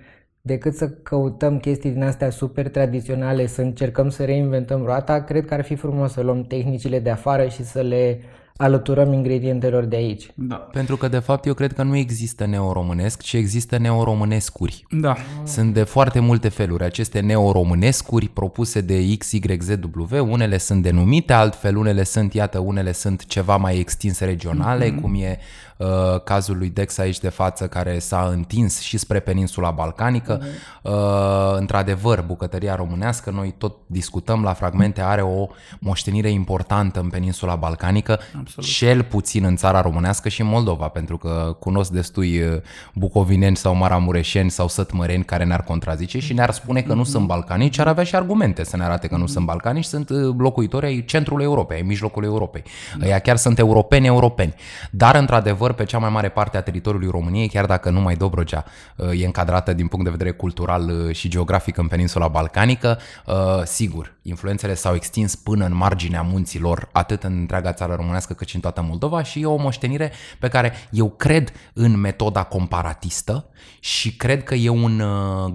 decât 0.41 0.75
să 0.75 0.89
căutăm 0.89 1.59
chestii 1.59 1.91
din 1.91 2.03
astea 2.03 2.31
super 2.31 2.69
tradiționale, 2.69 3.47
să 3.47 3.61
încercăm 3.63 4.09
să 4.09 4.25
reinventăm 4.25 4.85
roata, 4.85 5.25
cred 5.25 5.45
că 5.45 5.55
ar 5.55 5.63
fi 5.63 5.75
frumos 5.75 6.13
să 6.13 6.21
luăm 6.21 6.43
tehnicile 6.43 6.99
de 6.99 7.11
afară 7.11 7.47
și 7.49 7.65
să 7.65 7.81
le 7.81 8.21
alăturăm 8.61 9.13
ingredientelor 9.13 9.85
de 9.85 9.97
aici. 9.97 10.31
Da. 10.35 10.55
Pentru 10.55 10.97
că, 10.97 11.09
de 11.09 11.19
fapt, 11.19 11.47
eu 11.47 11.55
cred 11.55 11.73
că 11.73 11.83
nu 11.83 11.97
există 11.97 12.47
neoromânesc, 12.47 13.23
ci 13.23 13.33
există 13.33 13.79
neoromânescuri. 13.79 14.85
Da. 14.91 15.17
Sunt 15.45 15.75
de 15.75 15.83
foarte 15.83 16.21
multe 16.21 16.49
feluri 16.49 16.85
aceste 16.85 17.21
neoromânescuri 17.21 18.29
propuse 18.29 18.81
de 18.81 19.17
XYZW, 19.19 20.31
unele 20.31 20.59
sunt 20.59 20.83
denumite 20.83 21.33
altfel, 21.33 21.77
unele 21.77 22.05
sunt, 22.05 22.35
iată, 22.35 22.59
unele 22.59 22.93
sunt 22.93 23.27
ceva 23.27 23.57
mai 23.57 23.79
extinse 23.79 24.25
regionale, 24.25 24.91
mm-hmm. 24.91 25.01
cum 25.01 25.15
e 25.15 25.39
uh, 25.39 25.70
cazul 26.25 26.59
lui 26.59 26.69
Dex 26.69 26.99
aici 26.99 27.19
de 27.19 27.29
față 27.29 27.69
care 27.69 27.99
s-a 27.99 28.29
întins 28.33 28.81
și 28.81 28.99
spre 28.99 29.21
peninsula 29.21 29.71
balcanică. 29.71 30.39
Mm-hmm. 30.39 30.83
Uh, 30.83 30.93
într-adevăr, 31.57 32.21
bucătăria 32.21 32.75
românească, 32.75 33.31
noi 33.31 33.55
tot 33.59 33.77
discutăm 33.87 34.43
la 34.43 34.53
fragmente, 34.53 35.01
are 35.01 35.23
o 35.23 35.47
moștenire 35.79 36.31
importantă 36.31 37.01
în 37.01 37.09
peninsula 37.09 37.55
balcanică, 37.55 38.21
Absolut. 38.39 38.71
cel 38.71 39.03
puțin 39.03 39.45
în 39.45 39.57
țara 39.57 39.81
românească 39.81 40.29
și 40.29 40.41
în 40.41 40.47
Moldova, 40.47 40.89
pentru 40.89 41.17
că 41.19 41.57
cunosc 41.59 41.91
destui 41.91 42.41
uh, 42.41 42.61
bucovineni 42.95 43.57
sau 43.57 43.75
maramureșeni 43.75 44.51
sau 44.51 44.69
sătmăreni 44.69 45.25
care 45.25 45.45
ne-ar 45.45 45.63
contrazice 45.63 46.19
și 46.19 46.33
ne-ar 46.33 46.51
spune 46.51 46.83
că 46.83 46.95
nu 46.95 47.05
sunt 47.05 47.27
balcanici, 47.27 47.79
ar 47.79 47.87
avea 47.87 48.05
și 48.05 48.17
argumente 48.17 48.65
să 48.65 48.77
ne 48.77 48.85
arate 48.85 49.07
că 49.07 49.17
nu 49.17 49.27
sunt 49.27 49.45
balcanici, 49.45 49.85
sunt 49.85 50.11
uh, 50.11 50.35
locuitori 50.39 50.87
ai 50.87 51.05
centrului 51.05 51.45
Europei, 51.45 51.77
ai 51.77 51.83
mijlocul 51.83 52.25
Europei. 52.25 52.63
Ăia 53.03 53.19
chiar 53.19 53.37
sunt 53.37 53.59
europeni 53.59 54.07
europeni. 54.07 54.55
Dar, 54.91 55.15
într-adevăr, 55.15 55.70
într-adevăr, 55.71 55.75
pe 55.75 55.85
cea 55.85 55.99
mai 55.99 56.11
mare 56.11 56.29
parte 56.29 56.57
a 56.57 56.63
teritoriului 56.63 57.11
României, 57.11 57.49
chiar 57.49 57.67
dacă 57.67 57.91
numai 57.91 58.15
Dobrogea 58.15 58.65
uh, 58.97 59.21
e 59.21 59.25
încadrată 59.25 59.73
din 59.73 59.87
punct 59.87 60.05
de 60.05 60.11
vedere 60.11 60.31
cultural 60.31 60.89
uh, 60.89 61.15
și 61.15 61.29
geografic 61.29 61.77
în 61.77 61.87
peninsula 61.87 62.29
balcanică, 62.29 62.99
uh, 63.27 63.63
sigur, 63.65 64.13
influențele 64.31 64.75
s-au 64.75 64.95
extins 64.95 65.35
până 65.35 65.65
în 65.65 65.75
marginea 65.75 66.23
munților, 66.23 66.89
atât 66.93 67.23
în 67.23 67.37
întreaga 67.39 67.73
țară 67.73 67.95
românească 67.95 68.33
cât 68.33 68.49
și 68.49 68.55
în 68.55 68.61
toată 68.61 68.85
Moldova 68.89 69.23
și 69.23 69.41
e 69.41 69.47
o 69.47 69.57
moștenire 69.57 70.13
pe 70.39 70.49
care 70.49 70.73
eu 70.91 71.11
cred 71.11 71.53
în 71.73 72.01
metoda 72.01 72.43
comparatistă 72.43 73.45
și 73.81 74.17
cred 74.17 74.43
că 74.43 74.55
e 74.55 74.69
un 74.69 75.03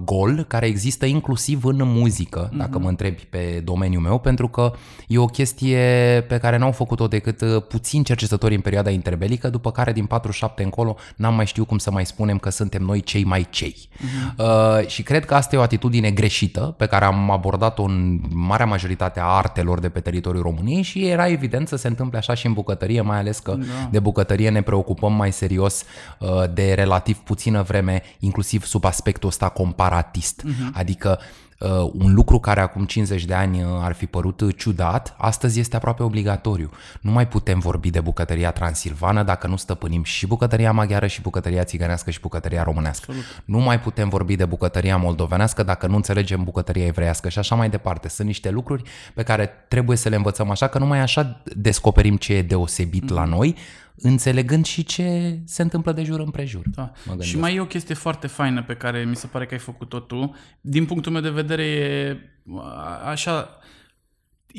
gol 0.04 0.44
care 0.48 0.66
există 0.66 1.06
inclusiv 1.06 1.64
în 1.64 1.80
muzică, 1.84 2.50
dacă 2.56 2.78
mm-hmm. 2.78 2.82
mă 2.82 2.88
întrebi 2.88 3.24
pe 3.30 3.60
domeniul 3.64 4.02
meu, 4.02 4.18
pentru 4.18 4.48
că 4.48 4.72
e 5.06 5.18
o 5.18 5.26
chestie 5.26 5.78
pe 6.28 6.38
care 6.38 6.56
n-au 6.56 6.72
făcut-o 6.72 7.06
decât 7.06 7.64
puțin 7.68 8.02
cercetători 8.02 8.54
în 8.54 8.60
perioada 8.60 8.90
interbelică, 8.90 9.48
după 9.48 9.70
care 9.70 9.92
din 9.92 10.06
47 10.06 10.62
încolo 10.62 10.96
n-am 11.16 11.34
mai 11.34 11.46
știut 11.46 11.66
cum 11.66 11.78
să 11.78 11.90
mai 11.90 12.06
spunem 12.06 12.38
că 12.38 12.50
suntem 12.50 12.82
noi 12.82 13.00
cei 13.00 13.24
mai 13.24 13.46
cei. 13.50 13.88
Uh-huh. 13.96 14.34
Uh, 14.36 14.86
și 14.86 15.02
cred 15.02 15.24
că 15.24 15.34
asta 15.34 15.56
e 15.56 15.58
o 15.58 15.62
atitudine 15.62 16.10
greșită 16.10 16.60
pe 16.60 16.86
care 16.86 17.04
am 17.04 17.30
abordat-o 17.30 17.82
în 17.82 18.20
marea 18.28 18.65
majoritate 18.66 19.20
a 19.20 19.24
artelor 19.24 19.80
de 19.80 19.88
pe 19.88 20.00
teritoriul 20.00 20.42
României 20.42 20.82
și 20.82 21.06
era 21.06 21.28
evident 21.28 21.68
să 21.68 21.76
se 21.76 21.88
întâmple 21.88 22.18
așa 22.18 22.34
și 22.34 22.46
în 22.46 22.52
bucătărie, 22.52 23.00
mai 23.00 23.18
ales 23.18 23.38
că 23.38 23.52
da. 23.52 23.88
de 23.90 23.98
bucătărie 23.98 24.50
ne 24.50 24.62
preocupăm 24.62 25.12
mai 25.12 25.32
serios 25.32 25.84
uh, 26.18 26.28
de 26.54 26.72
relativ 26.74 27.16
puțină 27.16 27.62
vreme, 27.62 28.02
inclusiv 28.18 28.64
sub 28.64 28.84
aspectul 28.84 29.28
ăsta 29.28 29.48
comparatist. 29.48 30.42
Uh-huh. 30.42 30.72
Adică 30.72 31.18
Uh, 31.18 31.45
un 31.92 32.14
lucru 32.14 32.38
care 32.38 32.60
acum 32.60 32.84
50 32.84 33.24
de 33.24 33.34
ani 33.34 33.62
uh, 33.62 33.68
ar 33.80 33.92
fi 33.92 34.06
părut 34.06 34.40
uh, 34.40 34.54
ciudat, 34.56 35.14
astăzi 35.18 35.60
este 35.60 35.76
aproape 35.76 36.02
obligatoriu. 36.02 36.70
Nu 37.00 37.10
mai 37.10 37.28
putem 37.28 37.58
vorbi 37.58 37.90
de 37.90 38.00
bucătăria 38.00 38.50
transilvană 38.50 39.22
dacă 39.22 39.46
nu 39.46 39.56
stăpânim 39.56 40.02
și 40.02 40.26
bucătăria 40.26 40.72
maghiară 40.72 41.06
și 41.06 41.20
bucătăria 41.20 41.64
țigănească 41.64 42.10
și 42.10 42.20
bucătăria 42.20 42.62
românească. 42.62 43.04
Absolut. 43.08 43.42
Nu 43.44 43.58
mai 43.58 43.80
putem 43.80 44.08
vorbi 44.08 44.36
de 44.36 44.44
bucătăria 44.44 44.96
moldovenească 44.96 45.62
dacă 45.62 45.86
nu 45.86 45.94
înțelegem 45.94 46.44
bucătăria 46.44 46.86
evreiască 46.86 47.28
și 47.28 47.38
așa 47.38 47.54
mai 47.54 47.70
departe. 47.70 48.08
Sunt 48.08 48.26
niște 48.26 48.50
lucruri 48.50 48.82
pe 49.14 49.22
care 49.22 49.50
trebuie 49.68 49.96
să 49.96 50.08
le 50.08 50.16
învățăm 50.16 50.50
așa 50.50 50.68
că 50.68 50.78
numai 50.78 51.00
așa 51.00 51.42
descoperim 51.56 52.16
ce 52.16 52.34
e 52.34 52.42
deosebit 52.42 53.04
mm-hmm. 53.04 53.14
la 53.14 53.24
noi, 53.24 53.56
înțelegând 53.96 54.64
și 54.64 54.84
ce 54.84 55.38
se 55.44 55.62
întâmplă 55.62 55.92
de 55.92 56.02
jur 56.02 56.20
împrejur. 56.20 56.64
Da. 56.74 56.92
Și 57.20 57.38
mai 57.38 57.54
e 57.54 57.60
o 57.60 57.66
chestie 57.66 57.94
foarte 57.94 58.26
faină 58.26 58.62
pe 58.62 58.74
care 58.74 59.04
mi 59.04 59.16
se 59.16 59.26
pare 59.26 59.46
că 59.46 59.54
ai 59.54 59.60
făcut-o 59.60 59.98
tu. 59.98 60.34
Din 60.60 60.86
punctul 60.86 61.12
meu 61.12 61.20
de 61.20 61.30
vedere 61.30 61.62
e 61.62 62.16
așa... 63.04 63.58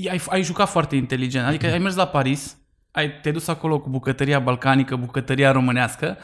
Ai, 0.10 0.22
ai 0.30 0.44
jucat 0.44 0.70
foarte 0.70 0.96
inteligent. 0.96 1.46
Adică 1.46 1.66
ai 1.66 1.78
mers 1.78 1.96
la 1.96 2.08
Paris, 2.08 2.58
ai, 2.92 3.20
te-ai 3.22 3.34
dus 3.34 3.48
acolo 3.48 3.80
cu 3.80 3.90
bucătăria 3.90 4.40
balcanică, 4.40 4.96
bucătăria 4.96 5.52
românească 5.52 6.18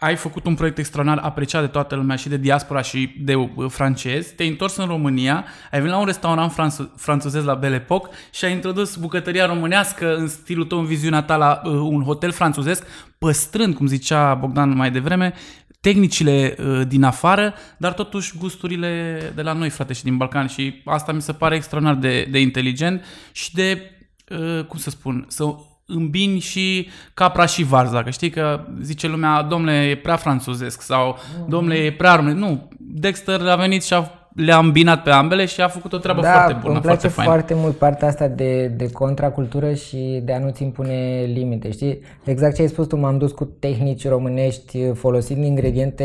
ai 0.00 0.16
făcut 0.16 0.46
un 0.46 0.54
proiect 0.54 0.78
extraordinar 0.78 1.24
apreciat 1.24 1.62
de 1.62 1.68
toată 1.68 1.94
lumea 1.94 2.16
și 2.16 2.28
de 2.28 2.36
diaspora 2.36 2.82
și 2.82 3.14
de 3.20 3.34
uh, 3.34 3.48
francezi, 3.68 4.34
te-ai 4.34 4.48
întors 4.48 4.76
în 4.76 4.86
România, 4.86 5.44
ai 5.70 5.78
venit 5.78 5.94
la 5.94 5.98
un 5.98 6.06
restaurant 6.06 6.52
franțu- 6.52 6.92
franțuzez 6.96 7.44
la 7.44 7.54
Belle 7.54 7.74
Époque 7.74 8.10
și 8.32 8.44
ai 8.44 8.52
introdus 8.52 8.96
bucătăria 8.96 9.46
românească 9.46 10.16
în 10.16 10.28
stilul 10.28 10.64
tău, 10.64 10.78
în 10.78 10.86
viziunea 10.86 11.22
ta 11.22 11.36
la 11.36 11.60
uh, 11.64 11.72
un 11.72 12.02
hotel 12.02 12.30
franțuzesc, 12.30 12.86
păstrând, 13.18 13.74
cum 13.74 13.86
zicea 13.86 14.34
Bogdan 14.34 14.76
mai 14.76 14.90
devreme, 14.90 15.34
tehnicile 15.80 16.56
uh, 16.58 16.86
din 16.86 17.02
afară, 17.02 17.54
dar 17.76 17.92
totuși 17.92 18.38
gusturile 18.38 19.20
de 19.34 19.42
la 19.42 19.52
noi, 19.52 19.70
frate, 19.70 19.92
și 19.92 20.02
din 20.02 20.16
Balcan. 20.16 20.46
Și 20.46 20.82
asta 20.84 21.12
mi 21.12 21.22
se 21.22 21.32
pare 21.32 21.54
extraordinar 21.54 21.98
de, 21.98 22.28
de 22.30 22.40
inteligent 22.40 23.04
și 23.32 23.54
de, 23.54 23.90
uh, 24.28 24.64
cum 24.64 24.78
să 24.78 24.90
spun, 24.90 25.24
să 25.28 25.44
îmbini 25.94 26.38
și 26.38 26.88
capra 27.14 27.46
și 27.46 27.62
varza, 27.62 28.02
că 28.02 28.10
știi 28.10 28.30
că 28.30 28.66
zice 28.80 29.08
lumea, 29.08 29.42
domnule, 29.42 29.88
e 29.88 29.96
prea 29.96 30.16
franțuzesc 30.16 30.82
sau 30.82 31.18
domnule, 31.48 31.76
e 31.76 31.92
prea 31.92 32.12
arme. 32.12 32.32
Nu, 32.32 32.68
Dexter 32.78 33.48
a 33.48 33.56
venit 33.56 33.84
și 33.84 33.94
a 33.94 34.19
le-a 34.34 34.58
îmbinat 34.58 35.02
pe 35.02 35.10
ambele 35.10 35.44
și 35.44 35.60
a 35.60 35.68
făcut 35.68 35.92
o 35.92 35.98
treabă 35.98 36.20
da, 36.20 36.30
foarte 36.30 36.56
bună, 36.60 36.72
îmi 36.72 36.82
place 36.82 37.08
foarte, 37.08 37.30
foarte 37.30 37.54
mult 37.54 37.76
partea 37.76 38.08
asta 38.08 38.28
de, 38.28 38.66
de 38.66 38.90
contracultură 38.90 39.74
și 39.74 40.20
de 40.24 40.32
a 40.32 40.38
nu-ți 40.38 40.62
impune 40.62 41.24
limite, 41.34 41.70
știi? 41.70 42.00
Exact 42.24 42.54
ce 42.54 42.62
ai 42.62 42.68
spus 42.68 42.86
tu, 42.86 42.96
m-am 42.96 43.18
dus 43.18 43.32
cu 43.32 43.44
tehnici 43.44 44.08
românești 44.08 44.92
folosind 44.92 45.44
ingrediente 45.44 46.04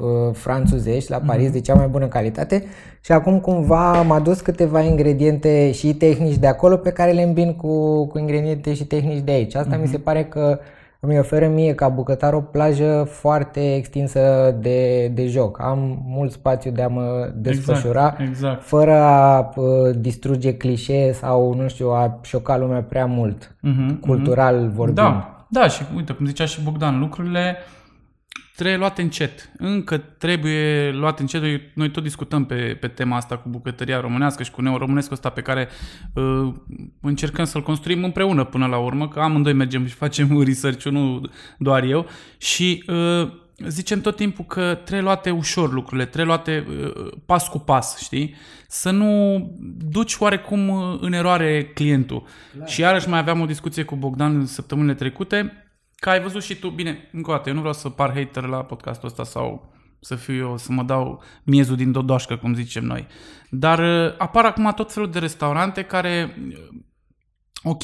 uh, 0.00 0.08
franțuzești 0.32 1.10
la 1.10 1.18
Paris 1.26 1.48
mm-hmm. 1.48 1.52
de 1.52 1.60
cea 1.60 1.74
mai 1.74 1.86
bună 1.86 2.06
calitate 2.06 2.64
și 3.00 3.12
acum 3.12 3.40
cumva 3.40 3.98
am 3.98 4.10
adus 4.10 4.40
câteva 4.40 4.80
ingrediente 4.80 5.72
și 5.72 5.94
tehnici 5.94 6.36
de 6.36 6.46
acolo 6.46 6.76
pe 6.76 6.90
care 6.90 7.12
le 7.12 7.22
îmbin 7.22 7.54
cu, 7.54 8.06
cu 8.06 8.18
ingrediente 8.18 8.74
și 8.74 8.84
tehnici 8.84 9.24
de 9.24 9.32
aici. 9.32 9.54
Asta 9.54 9.76
mm-hmm. 9.76 9.80
mi 9.80 9.88
se 9.88 9.98
pare 9.98 10.24
că 10.24 10.58
îmi 11.00 11.18
oferă 11.18 11.46
mie 11.46 11.74
ca 11.74 11.88
bucătar 11.88 12.32
o 12.32 12.40
plajă 12.40 13.08
foarte 13.10 13.74
extinsă 13.74 14.54
de, 14.60 15.08
de 15.08 15.26
joc. 15.26 15.60
Am 15.60 16.02
mult 16.06 16.30
spațiu 16.30 16.70
de 16.70 16.82
a 16.82 16.88
mă 16.88 17.32
desfășura 17.34 18.06
exact, 18.06 18.28
exact. 18.28 18.62
fără 18.62 18.94
a 18.94 19.52
uh, 19.56 19.66
distruge 19.96 20.56
clișee 20.56 21.12
sau, 21.12 21.54
nu 21.54 21.68
știu, 21.68 21.90
a 21.90 22.18
șoca 22.22 22.56
lumea 22.56 22.82
prea 22.82 23.06
mult, 23.06 23.54
uh-huh, 23.56 24.00
cultural 24.00 24.68
uh-huh. 24.68 24.74
vorbind. 24.74 24.96
Da, 24.96 25.44
da, 25.48 25.68
și 25.68 25.82
uite, 25.96 26.12
cum 26.12 26.26
zicea 26.26 26.44
și 26.44 26.62
Bogdan, 26.62 26.98
lucrurile 26.98 27.56
trebuie 28.60 28.80
luate 28.80 29.02
încet. 29.02 29.50
Încă 29.56 29.96
trebuie 29.96 30.90
luate 30.90 31.20
încet. 31.20 31.40
Noi, 31.40 31.70
noi 31.74 31.90
tot 31.90 32.02
discutăm 32.02 32.44
pe, 32.44 32.76
pe 32.80 32.88
tema 32.88 33.16
asta 33.16 33.36
cu 33.36 33.48
bucătăria 33.48 34.00
românească 34.00 34.42
și 34.42 34.50
cu 34.50 34.62
neoromânescul 34.62 35.12
ăsta 35.12 35.28
pe 35.28 35.40
care 35.40 35.68
uh, 36.14 36.52
încercăm 37.00 37.44
să-l 37.44 37.62
construim 37.62 38.04
împreună 38.04 38.44
până 38.44 38.66
la 38.66 38.76
urmă, 38.76 39.08
că 39.08 39.20
amândoi 39.20 39.52
mergem 39.52 39.86
și 39.86 39.94
facem 39.94 40.40
research 40.46 40.84
nu 40.84 41.20
doar 41.58 41.82
eu. 41.82 42.06
Și 42.38 42.84
uh, 42.86 43.32
zicem 43.68 44.00
tot 44.00 44.16
timpul 44.16 44.44
că 44.44 44.74
trebuie 44.74 45.04
luate 45.04 45.30
ușor 45.30 45.72
lucrurile, 45.72 46.04
trebuie 46.04 46.34
luate 46.34 46.66
uh, 46.68 47.12
pas 47.26 47.48
cu 47.48 47.58
pas, 47.58 47.98
știi? 47.98 48.34
Să 48.68 48.90
nu 48.90 49.40
duci 49.78 50.16
oarecum 50.18 50.68
uh, 50.68 50.98
în 51.00 51.12
eroare 51.12 51.64
clientul. 51.64 52.24
Da. 52.58 52.64
Și 52.64 52.80
iarăși 52.80 53.08
mai 53.08 53.18
aveam 53.18 53.40
o 53.40 53.46
discuție 53.46 53.82
cu 53.82 53.96
Bogdan 53.96 54.46
săptămânile 54.46 54.94
trecute 54.94 55.64
Că 56.00 56.10
ai 56.10 56.20
văzut 56.20 56.42
și 56.42 56.54
tu, 56.54 56.70
bine, 56.70 57.08
încă 57.12 57.30
o 57.30 57.32
dată, 57.34 57.48
eu 57.48 57.54
nu 57.54 57.60
vreau 57.60 57.74
să 57.74 57.88
par 57.88 58.12
hater 58.14 58.44
la 58.44 58.64
podcastul 58.64 59.08
ăsta 59.08 59.24
sau 59.24 59.72
să 60.00 60.14
fiu 60.14 60.34
eu, 60.34 60.56
să 60.56 60.72
mă 60.72 60.82
dau 60.82 61.22
miezul 61.44 61.76
din 61.76 61.92
dodoașcă, 61.92 62.36
cum 62.36 62.54
zicem 62.54 62.84
noi. 62.84 63.06
Dar 63.50 63.78
uh, 63.78 64.14
apar 64.18 64.44
acum 64.44 64.72
tot 64.76 64.92
felul 64.92 65.10
de 65.10 65.18
restaurante 65.18 65.82
care, 65.82 66.36
uh, 66.48 66.68
ok, 67.62 67.82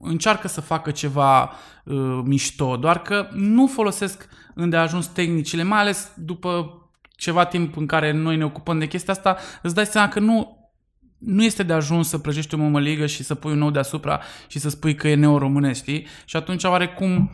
încearcă 0.00 0.48
să 0.48 0.60
facă 0.60 0.90
ceva 0.90 1.42
uh, 1.84 2.20
mișto, 2.24 2.76
doar 2.76 3.02
că 3.02 3.28
nu 3.32 3.66
folosesc 3.66 4.28
îndeajuns 4.54 5.06
tehnicile, 5.06 5.62
mai 5.62 5.80
ales 5.80 6.12
după 6.16 6.74
ceva 7.16 7.44
timp 7.44 7.76
în 7.76 7.86
care 7.86 8.12
noi 8.12 8.36
ne 8.36 8.44
ocupăm 8.44 8.78
de 8.78 8.86
chestia 8.86 9.12
asta, 9.12 9.36
îți 9.62 9.74
dai 9.74 9.86
seama 9.86 10.08
că 10.08 10.20
nu 10.20 10.59
nu 11.20 11.44
este 11.44 11.62
de 11.62 11.72
ajuns 11.72 12.08
să 12.08 12.18
prăjești 12.18 12.54
o 12.54 12.58
mămăligă 12.58 13.06
și 13.06 13.22
să 13.22 13.34
pui 13.34 13.52
un 13.52 13.58
nou 13.58 13.70
deasupra 13.70 14.20
și 14.46 14.58
să 14.58 14.68
spui 14.68 14.94
că 14.94 15.08
e 15.08 15.14
neoromânesc, 15.14 15.80
știi? 15.80 16.06
Și 16.24 16.36
atunci 16.36 16.64
oarecum 16.64 17.30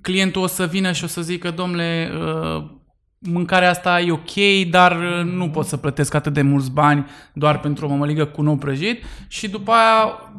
clientul 0.00 0.42
o 0.42 0.46
să 0.46 0.66
vină 0.66 0.92
și 0.92 1.04
o 1.04 1.06
să 1.06 1.22
zică, 1.22 1.50
domnule, 1.50 2.10
uh, 2.14 2.64
mâncarea 3.18 3.70
asta 3.70 4.00
e 4.00 4.12
ok, 4.12 4.68
dar 4.70 4.96
uh, 4.96 5.32
nu 5.32 5.50
pot 5.50 5.66
să 5.66 5.76
plătesc 5.76 6.14
atât 6.14 6.32
de 6.32 6.42
mulți 6.42 6.70
bani 6.70 7.06
doar 7.34 7.60
pentru 7.60 7.86
o 7.86 7.88
mămăligă 7.88 8.24
cu 8.24 8.42
nou 8.42 8.56
prăjit 8.56 9.04
și 9.28 9.48
după 9.48 9.72
aia, 9.72 10.32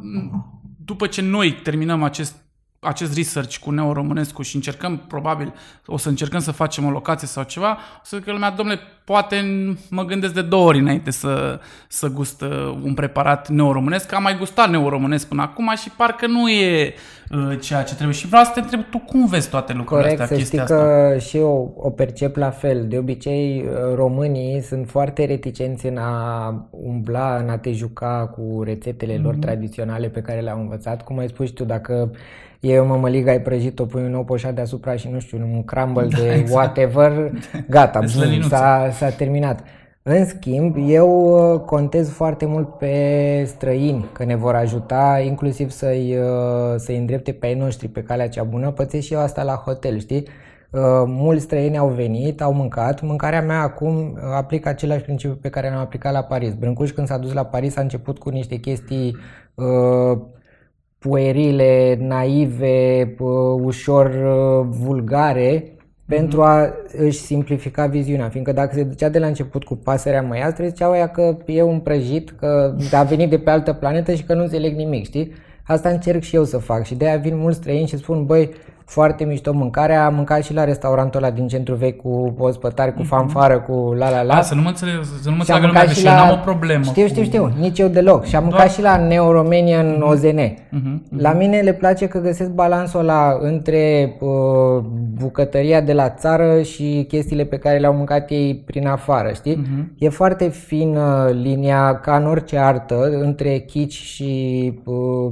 după 0.85 1.07
ce 1.07 1.21
noi 1.21 1.53
terminăm 1.53 2.03
acest 2.03 2.42
acest 2.83 3.15
research 3.15 3.57
cu 3.57 3.71
neoromânescu 3.71 4.41
și 4.41 4.55
încercăm, 4.55 4.97
probabil, 5.07 5.53
o 5.85 5.97
să 5.97 6.09
încercăm 6.09 6.39
să 6.39 6.51
facem 6.51 6.85
o 6.85 6.89
locație 6.89 7.27
sau 7.27 7.43
ceva, 7.43 7.71
o 7.71 8.01
să 8.03 8.17
zică 8.17 8.31
lumea, 8.31 8.51
domnule, 8.51 8.79
poate 9.03 9.35
mă 9.89 10.05
gândesc 10.05 10.33
de 10.33 10.41
două 10.41 10.65
ori 10.65 10.79
înainte 10.79 11.11
să, 11.11 11.59
să 11.87 12.07
gust 12.07 12.41
uh, 12.41 12.77
un 12.83 12.93
preparat 12.93 13.49
neoromânesc. 13.49 14.13
Am 14.13 14.23
mai 14.23 14.37
gustat 14.37 14.69
neoromânesc 14.69 15.27
până 15.27 15.41
acum 15.41 15.73
și 15.75 15.89
parcă 15.89 16.27
nu 16.27 16.49
e 16.49 16.93
uh, 17.31 17.59
ceea 17.59 17.83
ce 17.83 17.93
trebuie. 17.93 18.17
Și 18.17 18.27
vreau 18.27 18.43
să 18.43 18.51
te 18.53 18.59
întreb, 18.59 18.81
tu 18.89 18.97
cum 18.97 19.25
vezi 19.25 19.49
toate 19.49 19.73
lucrurile 19.73 20.07
Corect, 20.07 20.21
astea, 20.21 20.37
să 20.37 20.43
știi 20.43 20.59
asta? 20.59 20.75
că 20.75 21.17
și 21.17 21.37
eu 21.37 21.73
o 21.77 21.89
percep 21.89 22.35
la 22.35 22.49
fel. 22.49 22.87
De 22.87 22.97
obicei, 22.97 23.65
uh, 23.65 23.95
românii 23.95 24.61
sunt 24.61 24.89
foarte 24.89 25.25
reticenți 25.25 25.85
în 25.85 25.97
a 25.97 26.67
umbla, 26.69 27.37
în 27.37 27.49
a 27.49 27.57
te 27.57 27.71
juca 27.71 28.33
cu 28.35 28.63
rețetele 28.63 29.17
mm-hmm. 29.17 29.21
lor 29.21 29.33
mhm. 29.33 29.41
tradiționale 29.41 30.07
pe 30.07 30.21
care 30.21 30.39
le-au 30.39 30.59
învățat. 30.59 31.03
Cum 31.03 31.17
ai 31.17 31.27
spus 31.27 31.49
tu, 31.49 31.63
dacă 31.63 32.11
e 32.63 32.79
o 32.79 32.85
mămăligă, 32.85 33.29
ai 33.29 33.41
prăjit-o, 33.41 33.85
pui 33.85 34.03
un 34.03 34.15
ou 34.15 34.23
poșat 34.23 34.53
deasupra 34.53 34.95
și 34.95 35.09
nu 35.11 35.19
știu, 35.19 35.37
un 35.53 35.63
crumble 35.63 36.07
da, 36.07 36.17
de 36.17 36.33
exact. 36.33 36.51
whatever, 36.51 37.31
gata, 37.69 37.99
bun, 37.99 38.41
s-a, 38.41 38.89
s-a 38.91 39.09
terminat. 39.09 39.63
În 40.03 40.25
schimb, 40.25 40.75
eu 40.87 41.09
uh, 41.53 41.59
contez 41.59 42.09
foarte 42.09 42.45
mult 42.45 42.77
pe 42.77 43.43
străini, 43.45 44.05
că 44.11 44.23
ne 44.23 44.35
vor 44.35 44.55
ajuta 44.55 45.21
inclusiv 45.25 45.69
să-i, 45.69 46.17
uh, 46.17 46.73
să-i 46.75 46.97
îndrepte 46.97 47.31
pe 47.31 47.47
ei 47.47 47.55
noștri 47.55 47.87
pe 47.87 48.03
calea 48.03 48.29
cea 48.29 48.43
bună. 48.43 48.71
Pățesc 48.71 49.05
și 49.05 49.13
eu 49.13 49.19
asta 49.19 49.43
la 49.43 49.53
hotel, 49.53 49.99
știi? 49.99 50.27
Uh, 50.69 50.81
mulți 51.05 51.43
străini 51.43 51.77
au 51.77 51.87
venit, 51.87 52.41
au 52.41 52.53
mâncat. 52.53 53.01
Mâncarea 53.01 53.41
mea 53.41 53.61
acum 53.61 54.17
aplică 54.33 54.69
același 54.69 55.03
principiu 55.03 55.37
pe 55.41 55.49
care 55.49 55.69
l-am 55.69 55.79
aplicat 55.79 56.13
la 56.13 56.23
Paris. 56.23 56.53
Brâncuș 56.53 56.91
când 56.91 57.07
s-a 57.07 57.17
dus 57.17 57.33
la 57.33 57.45
Paris 57.45 57.77
a 57.77 57.81
început 57.81 58.17
cu 58.17 58.29
niște 58.29 58.55
chestii 58.55 59.17
uh, 59.55 60.17
puerile, 61.03 61.97
naive, 61.99 63.15
uh, 63.19 63.61
ușor 63.63 64.05
uh, 64.05 64.67
vulgare 64.69 65.75
pentru 66.05 66.41
a 66.41 66.73
își 66.97 67.17
simplifica 67.17 67.87
viziunea. 67.87 68.29
Fiindcă 68.29 68.51
dacă 68.51 68.75
se 68.75 68.83
ducea 68.83 69.09
de 69.09 69.19
la 69.19 69.27
început 69.27 69.63
cu 69.63 69.75
pasărea 69.75 70.21
măiastră, 70.21 70.67
ziceau 70.67 70.95
ea 70.95 71.07
că 71.07 71.37
e 71.45 71.61
un 71.61 71.79
prăjit, 71.79 72.31
că 72.39 72.75
a 72.91 73.03
venit 73.03 73.29
de 73.29 73.37
pe 73.37 73.49
altă 73.49 73.73
planetă 73.73 74.13
și 74.13 74.23
că 74.23 74.33
nu 74.33 74.41
înțeleg 74.41 74.75
nimic, 74.75 75.05
știi? 75.05 75.31
Asta 75.63 75.89
încerc 75.89 76.21
și 76.21 76.35
eu 76.35 76.43
să 76.43 76.57
fac 76.57 76.85
și 76.85 76.95
de-aia 76.95 77.17
vin 77.17 77.37
mulți 77.37 77.57
străini 77.57 77.87
și 77.87 77.97
spun, 77.97 78.25
băi, 78.25 78.49
foarte 78.85 79.23
mișto 79.23 79.53
mâncarea, 79.53 80.05
am 80.05 80.13
mâncat 80.15 80.43
și 80.43 80.53
la 80.53 80.63
restaurantul 80.63 81.23
ăla 81.23 81.31
din 81.31 81.47
centru 81.47 81.75
vechi 81.75 82.01
cu 82.01 82.35
ospătari, 82.37 82.93
cu 82.93 83.03
fanfară, 83.03 83.59
cu 83.59 83.93
la 83.97 84.09
la 84.09 84.21
la. 84.21 84.33
A, 84.33 84.41
să 84.41 84.55
nu 84.55 84.61
mă 84.61 84.67
înțeleg, 84.67 84.93
să 85.21 85.29
nu 85.29 85.35
mă 85.35 85.43
Și 85.43 85.51
am 85.51 85.57
înțeleagă 85.57 85.65
lumea, 85.65 85.81
mâncat 85.81 85.87
că 85.87 85.93
și 85.93 85.99
și 85.99 86.05
eu 86.07 86.13
la... 86.13 86.17
n-am 86.25 86.33
o 86.39 86.41
problemă 86.43 86.83
Știu, 86.83 87.05
știu, 87.07 87.21
cu- 87.21 87.27
știu, 87.27 87.51
nici 87.59 87.79
eu 87.79 87.87
deloc. 87.87 88.25
Și 88.25 88.35
am 88.35 88.43
mâncat 88.43 88.71
și 88.71 88.81
la 88.81 88.97
Neo 88.97 89.31
Romanian 89.31 90.01
OZN. 90.01 90.39
Mhm, 90.69 91.03
La 91.17 91.33
mine 91.33 91.59
le 91.59 91.73
place 91.73 92.07
că 92.07 92.19
găsesc 92.19 92.49
balansul 92.49 92.99
ăla 92.99 93.37
între 93.41 94.15
uh, 94.19 94.83
bucătăria 95.19 95.81
de 95.81 95.93
la 95.93 96.09
țară 96.09 96.61
și 96.61 97.05
chestiile 97.07 97.43
pe 97.43 97.57
care 97.57 97.77
le-au 97.77 97.93
mâncat 97.93 98.29
ei 98.29 98.55
prin 98.65 98.87
afară, 98.87 99.31
știi? 99.33 99.55
Mhm. 99.55 99.91
E 99.97 100.09
foarte 100.09 100.49
fină 100.49 101.29
linia, 101.41 101.99
ca 101.99 102.15
în 102.15 102.25
orice 102.27 102.57
artă, 102.57 103.09
între 103.21 103.57
kitsch 103.57 103.97
și 104.01 104.73
uh, 104.83 105.31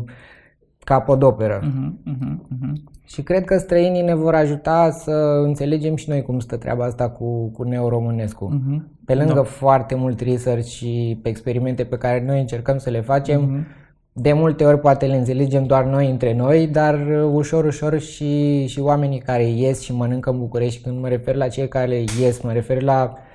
capodoperă. 0.84 1.60
Mhm, 1.64 2.00
mhm, 2.04 2.46
mhm. 2.60 2.84
Și 3.06 3.22
cred 3.22 3.46
că 3.46 3.58
străinii 3.58 4.02
ne 4.02 4.16
vor 4.16 4.36
ajuta 4.36 4.90
să 4.92 5.42
înțelegem 5.44 5.96
și 5.96 6.10
noi 6.10 6.22
cum 6.22 6.40
stă 6.40 6.58
treaba 6.58 6.86
asta 6.86 7.10
cu, 7.10 7.52
cu 7.52 7.64
neoromânescu. 7.64 8.46
Mhm. 8.46 8.88
Pe 9.06 9.16
lângă 9.16 9.42
foarte 9.42 9.96
mult 9.96 10.20
research 10.20 10.66
și 10.66 11.20
experimente 11.24 11.84
pe 11.84 11.98
care 11.98 12.24
noi 12.26 12.40
încercăm 12.40 12.78
să 12.78 12.90
le 12.90 13.02
facem, 13.02 13.42
Mhm. 13.42 13.66
de 14.14 14.34
multe 14.34 14.66
ori 14.66 14.80
poate 14.80 15.06
le 15.06 15.16
înțelegem 15.16 15.66
doar 15.66 15.86
noi 15.86 16.10
între 16.10 16.36
noi, 16.36 16.68
dar 16.68 16.94
uh, 16.94 17.32
ușor, 17.34 17.66
ușor 17.66 18.00
și, 18.00 18.66
și 18.68 18.80
oamenii 18.80 19.20
care 19.20 19.48
ies 19.48 19.82
și 19.82 19.94
mănâncă 19.94 20.30
în 20.30 20.40
București, 20.40 20.78
și 20.78 20.82
când 20.84 21.00
mă 21.02 21.08
refer 21.08 21.36
la 21.36 21.48
cei 21.48 21.68
care 21.68 22.04
ies, 22.22 22.42
mă 22.42 22.52
refer 22.52 22.82
la 22.82 23.14
uh, 23.14 23.30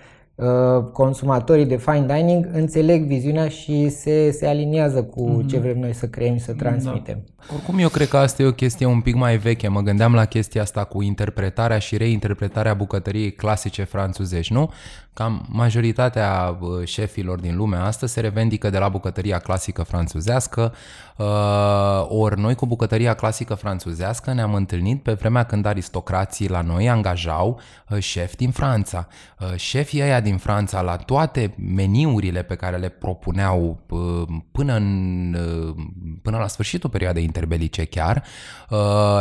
consumatorii 0.92 1.66
de 1.66 1.76
fine 1.76 2.06
dining, 2.06 2.48
înțeleg 2.52 3.04
viziunea 3.04 3.48
și 3.48 3.88
se, 3.88 4.30
se 4.30 4.46
aliniază 4.46 5.02
cu 5.02 5.44
ce 5.48 5.58
vrem 5.58 5.78
noi 5.78 5.94
să 5.94 6.06
creăm 6.06 6.36
și 6.36 6.44
să 6.44 6.52
transmitem. 6.52 7.24
Oricum, 7.52 7.78
eu 7.78 7.88
cred 7.88 8.08
că 8.08 8.16
asta 8.16 8.42
e 8.42 8.46
o 8.46 8.52
chestie 8.52 8.86
un 8.86 9.00
pic 9.00 9.14
mai 9.14 9.36
veche. 9.36 9.68
Mă 9.68 9.80
gândeam 9.80 10.14
la 10.14 10.24
chestia 10.24 10.62
asta 10.62 10.84
cu 10.84 11.02
interpretarea 11.02 11.78
și 11.78 11.96
reinterpretarea 11.96 12.74
bucătăriei 12.74 13.32
clasice 13.32 13.84
franțuzești, 13.84 14.52
nu? 14.52 14.70
Cam 15.16 15.46
majoritatea 15.48 16.58
uh, 16.60 16.86
șefilor 16.86 17.40
din 17.40 17.56
lumea 17.56 17.84
asta 17.84 18.06
se 18.06 18.20
revendică 18.20 18.70
de 18.70 18.78
la 18.78 18.88
bucătăria 18.88 19.38
clasică 19.38 19.82
franțuzească, 19.82 20.74
uh, 21.16 22.06
ori 22.08 22.40
noi 22.40 22.54
cu 22.54 22.66
bucătăria 22.66 23.14
clasică 23.14 23.54
franțuzească 23.54 24.32
ne-am 24.32 24.54
întâlnit 24.54 25.02
pe 25.02 25.12
vremea 25.12 25.42
când 25.42 25.66
aristocrații 25.66 26.48
la 26.48 26.60
noi 26.60 26.88
angajau 26.88 27.60
uh, 27.88 27.98
șefi 27.98 28.36
din 28.36 28.50
Franța. 28.50 29.08
Uh, 29.40 29.56
Șefii 29.56 30.02
ăia 30.02 30.20
din 30.20 30.36
Franța 30.36 30.80
la 30.80 30.96
toate 30.96 31.54
meniurile 31.74 32.42
pe 32.42 32.54
care 32.54 32.76
le 32.76 32.88
propuneau 32.88 33.80
uh, 33.88 34.22
până, 34.52 34.74
în, 34.74 35.36
uh, 35.38 35.74
până 36.22 36.38
la 36.38 36.46
sfârșitul 36.46 36.90
perioadei 36.90 37.24
interbelice 37.24 37.84
chiar, 37.84 38.22
uh, 38.70 38.78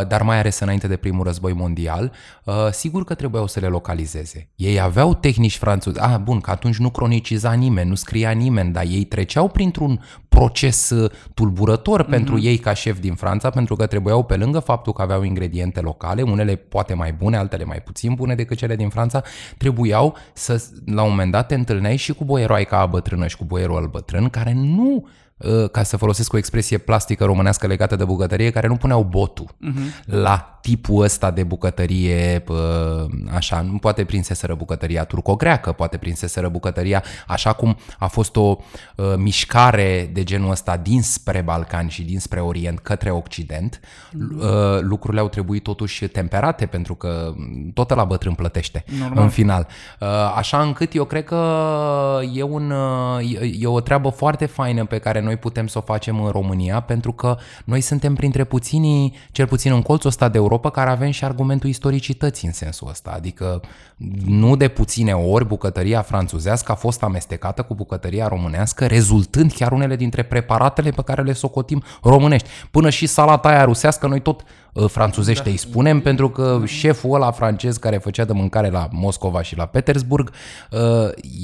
dar 0.07 0.21
mai 0.21 0.39
ales 0.39 0.59
înainte 0.59 0.87
de 0.87 0.95
primul 0.95 1.23
război 1.23 1.53
mondial, 1.53 2.11
uh, 2.43 2.67
sigur 2.71 3.03
că 3.03 3.13
trebuiau 3.13 3.47
să 3.47 3.59
le 3.59 3.67
localizeze. 3.67 4.49
Ei 4.55 4.79
aveau 4.79 5.13
tehnici 5.13 5.57
franțuze. 5.91 6.13
Ah, 6.13 6.19
bun, 6.19 6.39
că 6.39 6.51
atunci 6.51 6.77
nu 6.77 6.89
croniciza 6.89 7.51
nimeni, 7.51 7.89
nu 7.89 7.95
scria 7.95 8.31
nimeni, 8.31 8.71
dar 8.71 8.83
ei 8.83 9.03
treceau 9.03 9.47
printr-un 9.47 10.01
proces 10.29 10.89
uh, 10.89 11.11
tulburător 11.33 12.05
mm-hmm. 12.05 12.09
pentru 12.09 12.39
ei 12.39 12.57
ca 12.57 12.73
șef 12.73 12.99
din 12.99 13.13
Franța, 13.13 13.49
pentru 13.49 13.75
că 13.75 13.85
trebuiau 13.85 14.23
pe 14.23 14.35
lângă 14.35 14.59
faptul 14.59 14.93
că 14.93 15.01
aveau 15.01 15.23
ingrediente 15.23 15.79
locale, 15.81 16.21
unele 16.21 16.55
poate 16.55 16.93
mai 16.93 17.13
bune, 17.13 17.37
altele 17.37 17.63
mai 17.63 17.81
puțin 17.81 18.13
bune 18.13 18.35
decât 18.35 18.57
cele 18.57 18.75
din 18.75 18.89
Franța, 18.89 19.21
trebuiau 19.57 20.15
să, 20.33 20.63
la 20.85 21.03
un 21.03 21.09
moment 21.09 21.31
dat, 21.31 21.47
te 21.47 21.55
întâlneai 21.55 21.95
și 21.95 22.13
cu 22.13 22.23
boieroaica 22.23 22.79
a 22.79 22.85
bătrână 22.85 23.27
și 23.27 23.37
cu 23.37 23.43
boierul 23.43 23.77
al 23.77 23.87
bătrân, 23.87 24.29
care 24.29 24.53
nu 24.53 25.07
uh, 25.37 25.69
ca 25.69 25.83
să 25.83 25.97
folosesc 25.97 26.33
o 26.33 26.37
expresie 26.37 26.77
plastică 26.77 27.25
românească 27.25 27.67
legată 27.67 27.95
de 27.95 28.03
bucătărie, 28.03 28.49
care 28.49 28.67
nu 28.67 28.75
puneau 28.75 29.03
botul 29.03 29.45
uh-huh. 29.45 30.05
la 30.05 30.54
tipul 30.65 31.03
ăsta 31.03 31.31
de 31.31 31.43
bucătărie, 31.43 32.43
uh, 32.47 33.05
așa, 33.33 33.61
nu 33.61 33.77
poate 33.77 34.03
prinseseră 34.05 34.55
bucătăria 34.55 35.03
turco-greacă, 35.03 35.71
poate 35.71 35.97
prinseseră 35.97 36.49
bucătăria 36.49 37.03
așa 37.27 37.53
cum 37.53 37.77
a 37.97 38.07
fost 38.07 38.35
o 38.35 38.57
uh, 38.95 39.05
mișcare 39.17 40.09
de 40.13 40.23
genul 40.23 40.51
ăsta 40.51 40.77
dinspre 40.77 41.41
Balcani 41.41 41.89
și 41.89 42.03
dinspre 42.03 42.39
Orient 42.39 42.79
către 42.79 43.09
Occident. 43.09 43.79
Uh, 44.13 44.79
lucrurile 44.81 45.21
au 45.21 45.27
trebuit 45.27 45.63
totuși 45.63 46.07
temperate 46.07 46.65
pentru 46.65 46.95
că 46.95 47.33
tot 47.73 47.89
la 47.95 48.03
bătrân 48.03 48.33
plătește 48.33 48.83
Normal. 48.99 49.23
în 49.23 49.29
final. 49.29 49.67
Uh, 49.99 50.07
Așa 50.35 50.61
încât 50.61 50.95
eu 50.95 51.03
cred 51.03 51.23
că 51.23 51.41
e, 52.33 52.43
un, 52.43 52.71
uh, 52.71 53.31
e- 53.41 53.55
e 53.59 53.67
o 53.67 53.79
treabă 53.79 54.09
foarte 54.09 54.45
faină 54.45 54.85
pe 54.85 54.97
care 54.97 55.21
noi 55.21 55.37
putem 55.37 55.67
să 55.67 55.77
o 55.77 55.81
facem 55.81 56.23
în 56.23 56.29
România, 56.29 56.79
pentru 56.79 57.11
că 57.11 57.37
noi 57.65 57.81
suntem 57.81 58.15
printre 58.15 58.43
puținii, 58.43 59.13
cel 59.31 59.47
puțin 59.47 59.71
în 59.71 59.81
colțul 59.81 60.09
ăsta 60.09 60.29
de 60.29 60.37
Europa, 60.37 60.53
care 60.69 60.89
avem 60.89 61.11
și 61.11 61.25
argumentul 61.25 61.69
istoricității 61.69 62.47
în 62.47 62.53
sensul 62.53 62.87
ăsta. 62.89 63.11
Adică 63.15 63.61
nu 64.25 64.55
de 64.55 64.67
puține 64.67 65.13
ori 65.13 65.45
bucătăria 65.45 66.01
franțuzească 66.01 66.71
a 66.71 66.75
fost 66.75 67.03
amestecată 67.03 67.61
cu 67.61 67.75
bucătăria 67.75 68.27
românească, 68.27 68.85
rezultând 68.85 69.51
chiar 69.51 69.71
unele 69.71 69.95
dintre 69.95 70.23
preparatele 70.23 70.89
pe 70.89 71.01
care 71.01 71.21
le 71.21 71.33
socotim 71.33 71.83
românești. 72.03 72.49
Până 72.71 72.89
și 72.89 73.05
salata 73.05 73.49
aia 73.49 73.63
rusească, 73.63 74.07
noi 74.07 74.19
tot 74.19 74.43
uh, 74.75 74.89
franțuzește 74.89 75.49
îi 75.49 75.57
spunem, 75.57 75.99
pentru 76.01 76.29
că 76.29 76.61
șeful 76.65 77.13
ăla 77.13 77.31
francez 77.31 77.77
care 77.77 77.97
făcea 77.97 78.25
de 78.25 78.33
mâncare 78.33 78.69
la 78.69 78.87
Moscova 78.91 79.41
și 79.41 79.57
la 79.57 79.65
Petersburg 79.65 80.31
uh, 80.71 80.79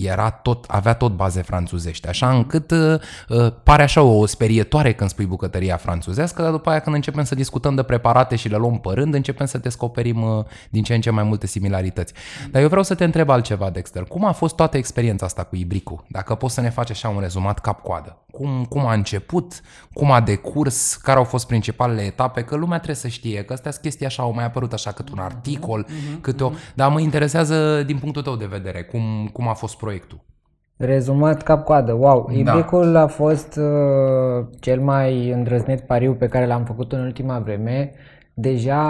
era 0.04 0.30
tot, 0.30 0.66
avea 0.68 0.94
tot 0.94 1.12
baze 1.12 1.42
franțuzești, 1.42 2.08
așa 2.08 2.30
încât 2.30 2.72
uh, 2.72 3.00
uh, 3.30 3.54
pare 3.64 3.84
așa 3.84 4.02
o 4.02 4.26
sperietoare 4.26 4.94
când 4.94 5.10
spui 5.10 5.26
bucătăria 5.26 5.78
franțuzească, 5.78 6.42
dar 6.42 6.52
după 6.52 6.70
aia 6.70 6.80
când 6.80 6.96
începem 6.96 7.24
să 7.24 7.36
discutăm 7.36 7.76
de 7.76 7.84
preparate 7.84 8.36
și 8.36 8.50
le 8.50 8.58
luăm 8.58 8.80
pe 8.80 8.90
rând, 8.94 9.14
începem 9.14 9.46
să 9.46 9.58
descoperim 9.58 10.22
uh, 10.22 10.46
din 10.70 10.84
ce 10.84 10.94
în 10.94 11.02
ce 11.02 11.10
mai 11.10 11.24
multe 11.24 11.48
similarități. 11.48 12.14
Dar 12.52 12.62
eu 12.62 12.68
vreau 12.68 12.84
să 12.84 12.96
te 12.96 13.04
întreb 13.04 13.30
altceva, 13.30 13.70
Dexter. 13.70 14.04
Cum 14.04 14.26
a 14.26 14.32
fost 14.32 14.56
toată 14.56 14.78
experiența 14.78 15.26
asta 15.26 15.44
cu 15.44 15.56
Ibricu? 15.56 16.06
Dacă 16.08 16.36
poți 16.36 16.54
să 16.54 16.62
ne 16.62 16.70
faci 16.70 16.90
așa 16.90 17.10
un 17.10 17.20
rezumat 17.20 17.60
cap-coadă. 17.60 18.18
Cum, 18.32 18.66
cum 18.70 18.86
a 18.86 18.94
început, 18.94 19.62
cum 19.94 20.12
a 20.12 20.22
decurs, 20.22 20.96
care 20.96 21.18
au 21.18 21.24
fost 21.24 21.48
principalele 21.48 22.02
etape, 22.02 22.42
că 22.42 22.56
lumea 22.56 22.78
trebuie 22.78 22.96
să 22.96 23.08
știe 23.08 23.21
că 23.30 23.54
astea 23.54 23.72
sunt 23.72 23.84
chestii 23.84 24.06
așa, 24.06 24.24
au 24.24 24.34
mai 24.34 24.46
apărut 24.46 24.74
așa 24.74 24.92
cât 24.92 25.10
un 25.10 25.20
articol, 25.20 25.86
câte 26.22 26.44
o... 26.44 26.52
Dar 26.76 26.92
mă 26.92 27.00
interesează 27.00 27.84
din 27.84 27.98
punctul 27.98 28.22
tău 28.22 28.36
de 28.36 28.46
vedere, 28.46 28.82
cum, 28.82 29.30
cum 29.34 29.48
a 29.48 29.54
fost 29.54 29.78
proiectul. 29.78 30.20
Rezumat 30.78 31.42
cap-coadă, 31.42 31.94
wow! 31.94 32.30
Da. 32.32 32.38
Ibricul 32.38 32.96
a 32.96 33.08
fost 33.08 33.56
uh, 33.56 34.46
cel 34.60 34.80
mai 34.80 35.30
îndrăzneț 35.30 35.82
pariu 35.82 36.14
pe 36.14 36.28
care 36.28 36.46
l-am 36.46 36.64
făcut 36.64 36.92
în 36.92 37.00
ultima 37.00 37.40
vreme. 37.40 37.92
Deja 38.34 38.82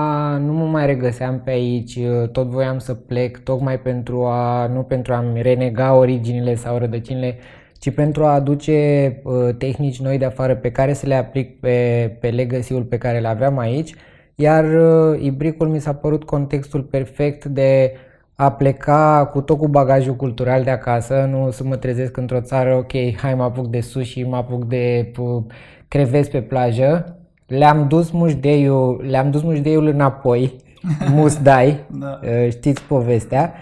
nu 0.46 0.54
mă 0.54 0.66
mai 0.66 0.86
regăseam 0.86 1.42
pe 1.42 1.52
aici, 1.52 1.96
uh, 1.96 2.30
tot 2.30 2.48
voiam 2.48 2.78
să 2.78 2.94
plec, 2.94 3.44
tocmai 3.44 3.80
pentru 3.80 4.26
a, 4.26 4.68
nu 4.68 4.82
pentru 4.82 5.14
a-mi 5.14 5.42
renega 5.42 5.94
originile 5.94 6.56
sau 6.56 6.78
rădăcinile, 6.78 7.38
ci 7.80 7.94
pentru 7.94 8.26
a 8.26 8.34
aduce 8.34 9.22
uh, 9.24 9.56
tehnici 9.58 10.02
noi 10.02 10.18
de 10.18 10.26
afară 10.26 10.56
pe 10.56 10.72
care 10.72 10.94
să 10.94 11.06
le 11.06 11.16
aplic 11.16 11.60
pe, 11.60 12.18
pe 12.20 12.30
legacy-ul 12.30 12.84
pe 12.84 12.98
care 12.98 13.18
îl 13.18 13.26
aveam 13.26 13.58
aici. 13.58 13.94
Iar 14.42 14.66
uh, 14.66 15.22
Ibricul 15.22 15.68
mi 15.68 15.80
s-a 15.80 15.94
părut 15.94 16.24
contextul 16.24 16.82
perfect 16.82 17.46
de 17.46 17.94
a 18.36 18.52
pleca 18.52 19.30
cu 19.34 19.42
tot 19.42 19.58
cu 19.58 19.68
bagajul 19.68 20.16
cultural 20.16 20.64
de 20.64 20.70
acasă, 20.70 21.28
nu 21.32 21.52
să 21.52 21.64
mă 21.64 21.76
trezesc 21.76 22.18
într-o 22.18 22.42
țară, 22.42 22.76
ok, 22.76 22.92
hai 23.18 23.36
mă 23.36 23.44
apuc 23.44 23.68
de 23.68 23.80
sushi, 23.80 24.24
mă 24.24 24.36
apuc 24.36 24.66
de 24.66 25.12
uh, 25.18 25.44
crevezi 25.88 26.30
pe 26.30 26.42
plajă. 26.42 27.16
Le-am 27.48 27.88
dus 27.88 28.12
mușdeiul, 28.12 29.06
le-am 29.10 29.32
dus 29.32 29.42
mușdeiul 29.42 29.88
înapoi, 29.88 30.56
musdai, 31.16 31.80
Da. 32.00 32.20
uh, 32.24 32.50
știți 32.50 32.84
povestea. 32.84 33.54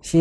Și 0.00 0.18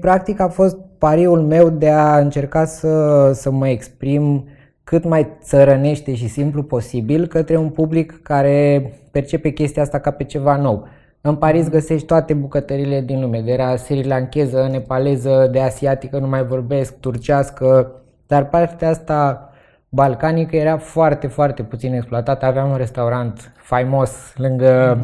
practic 0.00 0.40
a 0.40 0.48
fost 0.48 0.76
pariul 0.98 1.40
meu 1.40 1.68
de 1.68 1.90
a 1.90 2.18
încerca 2.18 2.64
să, 2.64 3.30
să 3.34 3.50
mă 3.50 3.68
exprim 3.68 4.48
cât 4.84 5.04
mai 5.04 5.26
țărănește 5.42 6.14
și 6.14 6.28
simplu 6.28 6.62
posibil 6.62 7.26
către 7.26 7.56
un 7.56 7.68
public 7.68 8.20
care 8.22 8.92
percepe 9.12 9.50
chestia 9.50 9.82
asta 9.82 9.98
ca 9.98 10.10
pe 10.10 10.24
ceva 10.24 10.56
nou. 10.56 10.88
În 11.20 11.36
Paris 11.36 11.68
găsești 11.68 12.06
toate 12.06 12.34
bucătările 12.34 13.00
din 13.00 13.20
lume, 13.20 13.40
de 13.40 13.54
la 13.58 13.76
sri 13.76 14.06
lankeză, 14.06 14.68
nepaleză, 14.70 15.48
de 15.52 15.60
asiatică 15.60 16.18
nu 16.18 16.26
mai 16.26 16.44
vorbesc, 16.44 17.00
turcească, 17.00 17.92
dar 18.26 18.48
partea 18.48 18.88
asta 18.88 19.50
balcanică 19.88 20.56
era 20.56 20.76
foarte, 20.76 21.26
foarte 21.26 21.62
puțin 21.62 21.94
exploatată. 21.94 22.46
Aveam 22.46 22.70
un 22.70 22.76
restaurant 22.76 23.52
faimos 23.56 24.32
lângă, 24.36 24.98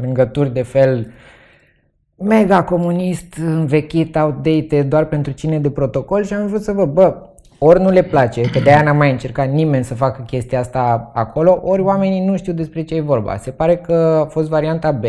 lângă 0.00 0.24
tur 0.24 0.46
de 0.46 0.62
fel, 0.62 1.12
mega 2.16 2.64
comunist, 2.64 3.34
învechit, 3.36 4.16
outdated, 4.16 4.88
doar 4.88 5.04
pentru 5.04 5.32
cine 5.32 5.58
de 5.58 5.70
protocol 5.70 6.24
și 6.24 6.34
am 6.34 6.46
vrut 6.46 6.62
să 6.62 6.72
văd, 6.72 6.88
bă, 6.88 7.16
ori 7.66 7.80
nu 7.80 7.90
le 7.90 8.02
place, 8.02 8.40
că 8.40 8.58
de-aia 8.58 8.82
n-a 8.82 8.92
mai 8.92 9.10
încercat 9.10 9.50
nimeni 9.50 9.84
să 9.84 9.94
facă 9.94 10.22
chestia 10.26 10.58
asta 10.58 11.10
acolo, 11.14 11.60
ori 11.64 11.82
oamenii 11.82 12.24
nu 12.24 12.36
știu 12.36 12.52
despre 12.52 12.82
ce 12.82 12.94
e 12.94 13.00
vorba. 13.00 13.36
Se 13.36 13.50
pare 13.50 13.76
că 13.76 14.20
a 14.24 14.24
fost 14.24 14.48
varianta 14.48 14.92
B, 14.92 15.04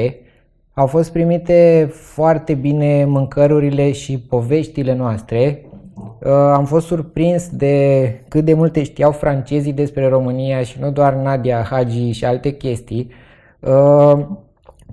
au 0.74 0.86
fost 0.88 1.12
primite 1.12 1.90
foarte 1.92 2.54
bine 2.54 3.06
mâncărurile 3.06 3.92
și 3.92 4.20
poveștile 4.20 4.96
noastre. 4.96 5.66
Uh, 5.96 6.32
am 6.32 6.66
fost 6.66 6.86
surprins 6.86 7.50
de 7.50 8.08
cât 8.28 8.46
de 8.46 8.54
multe 8.54 8.84
știau 8.84 9.12
francezii 9.12 9.74
despre 9.74 10.08
România 10.08 10.62
și 10.62 10.78
nu 10.80 10.92
doar 10.92 11.14
Nadia 11.14 11.68
Hagi 11.70 12.12
și 12.12 12.26
alte 12.26 12.50
chestii. 12.50 13.12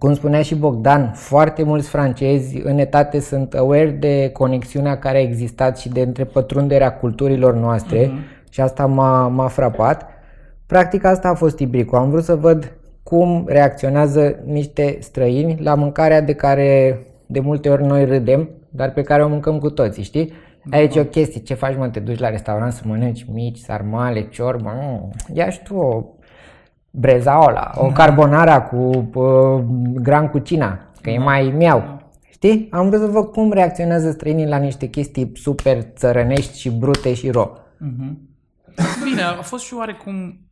Uh, 0.03 0.09
cum 0.09 0.15
spunea 0.15 0.43
și 0.43 0.55
Bogdan, 0.55 1.13
foarte 1.15 1.63
mulți 1.63 1.89
francezi 1.89 2.61
în 2.65 2.79
etate 2.79 3.21
sunt 3.21 3.55
aware 3.55 3.91
de 3.91 4.31
conexiunea 4.33 4.99
care 4.99 5.19
a 5.19 5.21
existat 5.21 5.79
și 5.79 5.89
de 5.89 6.01
întrepătrunderea 6.01 6.97
culturilor 6.97 7.55
noastre 7.55 8.07
uh-huh. 8.07 8.51
și 8.51 8.61
asta 8.61 8.87
m-a, 8.87 9.29
m-a 9.29 9.49
frapat. 9.49 10.07
Practic 10.67 11.05
asta 11.05 11.29
a 11.29 11.35
fost 11.35 11.59
Ibricu. 11.59 11.97
Am 11.97 12.11
vrut 12.11 12.25
să 12.25 12.35
văd 12.35 12.73
cum 13.03 13.45
reacționează 13.47 14.39
niște 14.45 14.97
străini 15.01 15.59
la 15.61 15.75
mâncarea 15.75 16.21
de 16.21 16.35
care 16.35 16.99
de 17.27 17.41
multe 17.41 17.69
ori 17.69 17.85
noi 17.85 18.05
râdem, 18.05 18.49
dar 18.71 18.93
pe 18.93 19.03
care 19.03 19.25
o 19.25 19.29
mâncăm 19.29 19.59
cu 19.59 19.71
toții, 19.71 20.03
știi? 20.03 20.33
Aici 20.71 20.95
e 20.95 21.01
o 21.01 21.05
chestie, 21.05 21.41
ce 21.41 21.55
faci 21.55 21.77
mă, 21.77 21.89
te 21.89 22.01
duci 22.01 22.19
la 22.19 22.29
restaurant 22.29 22.73
să 22.73 22.83
mănânci 22.85 23.27
mici, 23.33 23.59
sarmale, 23.59 24.29
ciorbă, 24.31 24.73
mm, 24.81 25.11
ia 25.33 25.51
și 25.51 25.63
tu 25.63 25.75
o 25.75 26.05
brezaola, 26.93 27.73
o 27.75 27.87
da. 27.87 27.93
carbonara 27.93 28.63
cu 28.63 29.11
uh, 29.15 29.65
gran 29.95 30.29
cucina, 30.29 30.91
că 31.01 31.11
e 31.11 31.17
da. 31.17 31.23
mai 31.23 31.53
miau. 31.57 31.79
Da. 31.79 32.11
Știi? 32.31 32.69
Am 32.71 32.89
vrut 32.89 33.01
să 33.01 33.07
văd 33.07 33.25
cum 33.25 33.53
reacționează 33.53 34.11
străinii 34.11 34.47
la 34.47 34.57
niște 34.57 34.87
chestii 34.87 35.33
super 35.35 35.83
țărănești 35.83 36.59
și 36.59 36.71
brute 36.71 37.15
și 37.15 37.31
ro. 37.31 37.57
Mm-hmm. 37.77 38.13
Bine, 39.05 39.23
a 39.23 39.43
fost 39.43 39.65
și 39.65 39.75
oarecum 39.75 40.47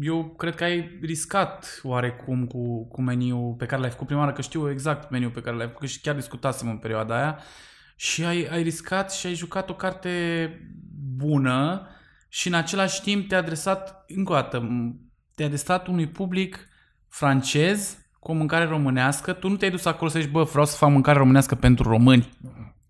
eu 0.00 0.24
cred 0.24 0.54
că 0.54 0.64
ai 0.64 0.98
riscat 1.02 1.80
oarecum 1.82 2.46
cu, 2.46 2.86
cu 2.88 3.02
meniul 3.02 3.54
pe 3.58 3.66
care 3.66 3.80
l-ai 3.80 3.90
făcut 3.90 4.06
prima 4.06 4.20
oară, 4.20 4.32
că 4.32 4.42
știu 4.42 4.70
exact 4.70 5.10
meniul 5.10 5.30
pe 5.30 5.40
care 5.40 5.56
l-ai 5.56 5.68
făcut 5.68 5.88
și 5.88 6.00
chiar 6.00 6.14
discutasem 6.14 6.68
în 6.68 6.76
perioada 6.76 7.16
aia 7.16 7.38
și 7.96 8.24
ai, 8.24 8.48
ai 8.50 8.62
riscat 8.62 9.12
și 9.12 9.26
ai 9.26 9.34
jucat 9.34 9.70
o 9.70 9.74
carte 9.74 10.10
bună 11.16 11.88
și 12.28 12.48
în 12.48 12.54
același 12.54 13.02
timp 13.02 13.28
te-a 13.28 13.38
adresat, 13.38 14.04
încă 14.08 14.32
o 14.32 14.34
dată, 14.34 14.68
te-a 15.34 15.46
adresat 15.46 15.86
unui 15.86 16.06
public 16.06 16.68
francez 17.08 17.98
cu 18.18 18.30
o 18.30 18.34
mâncare 18.34 18.64
românească. 18.64 19.32
Tu 19.32 19.48
nu 19.48 19.56
te-ai 19.56 19.70
dus 19.70 19.84
acolo 19.84 20.10
să 20.10 20.18
zici, 20.18 20.30
bă, 20.30 20.42
vreau 20.42 20.64
să 20.64 20.76
fac 20.76 20.90
mâncare 20.90 21.18
românească 21.18 21.54
pentru 21.54 21.88
români. 21.88 22.28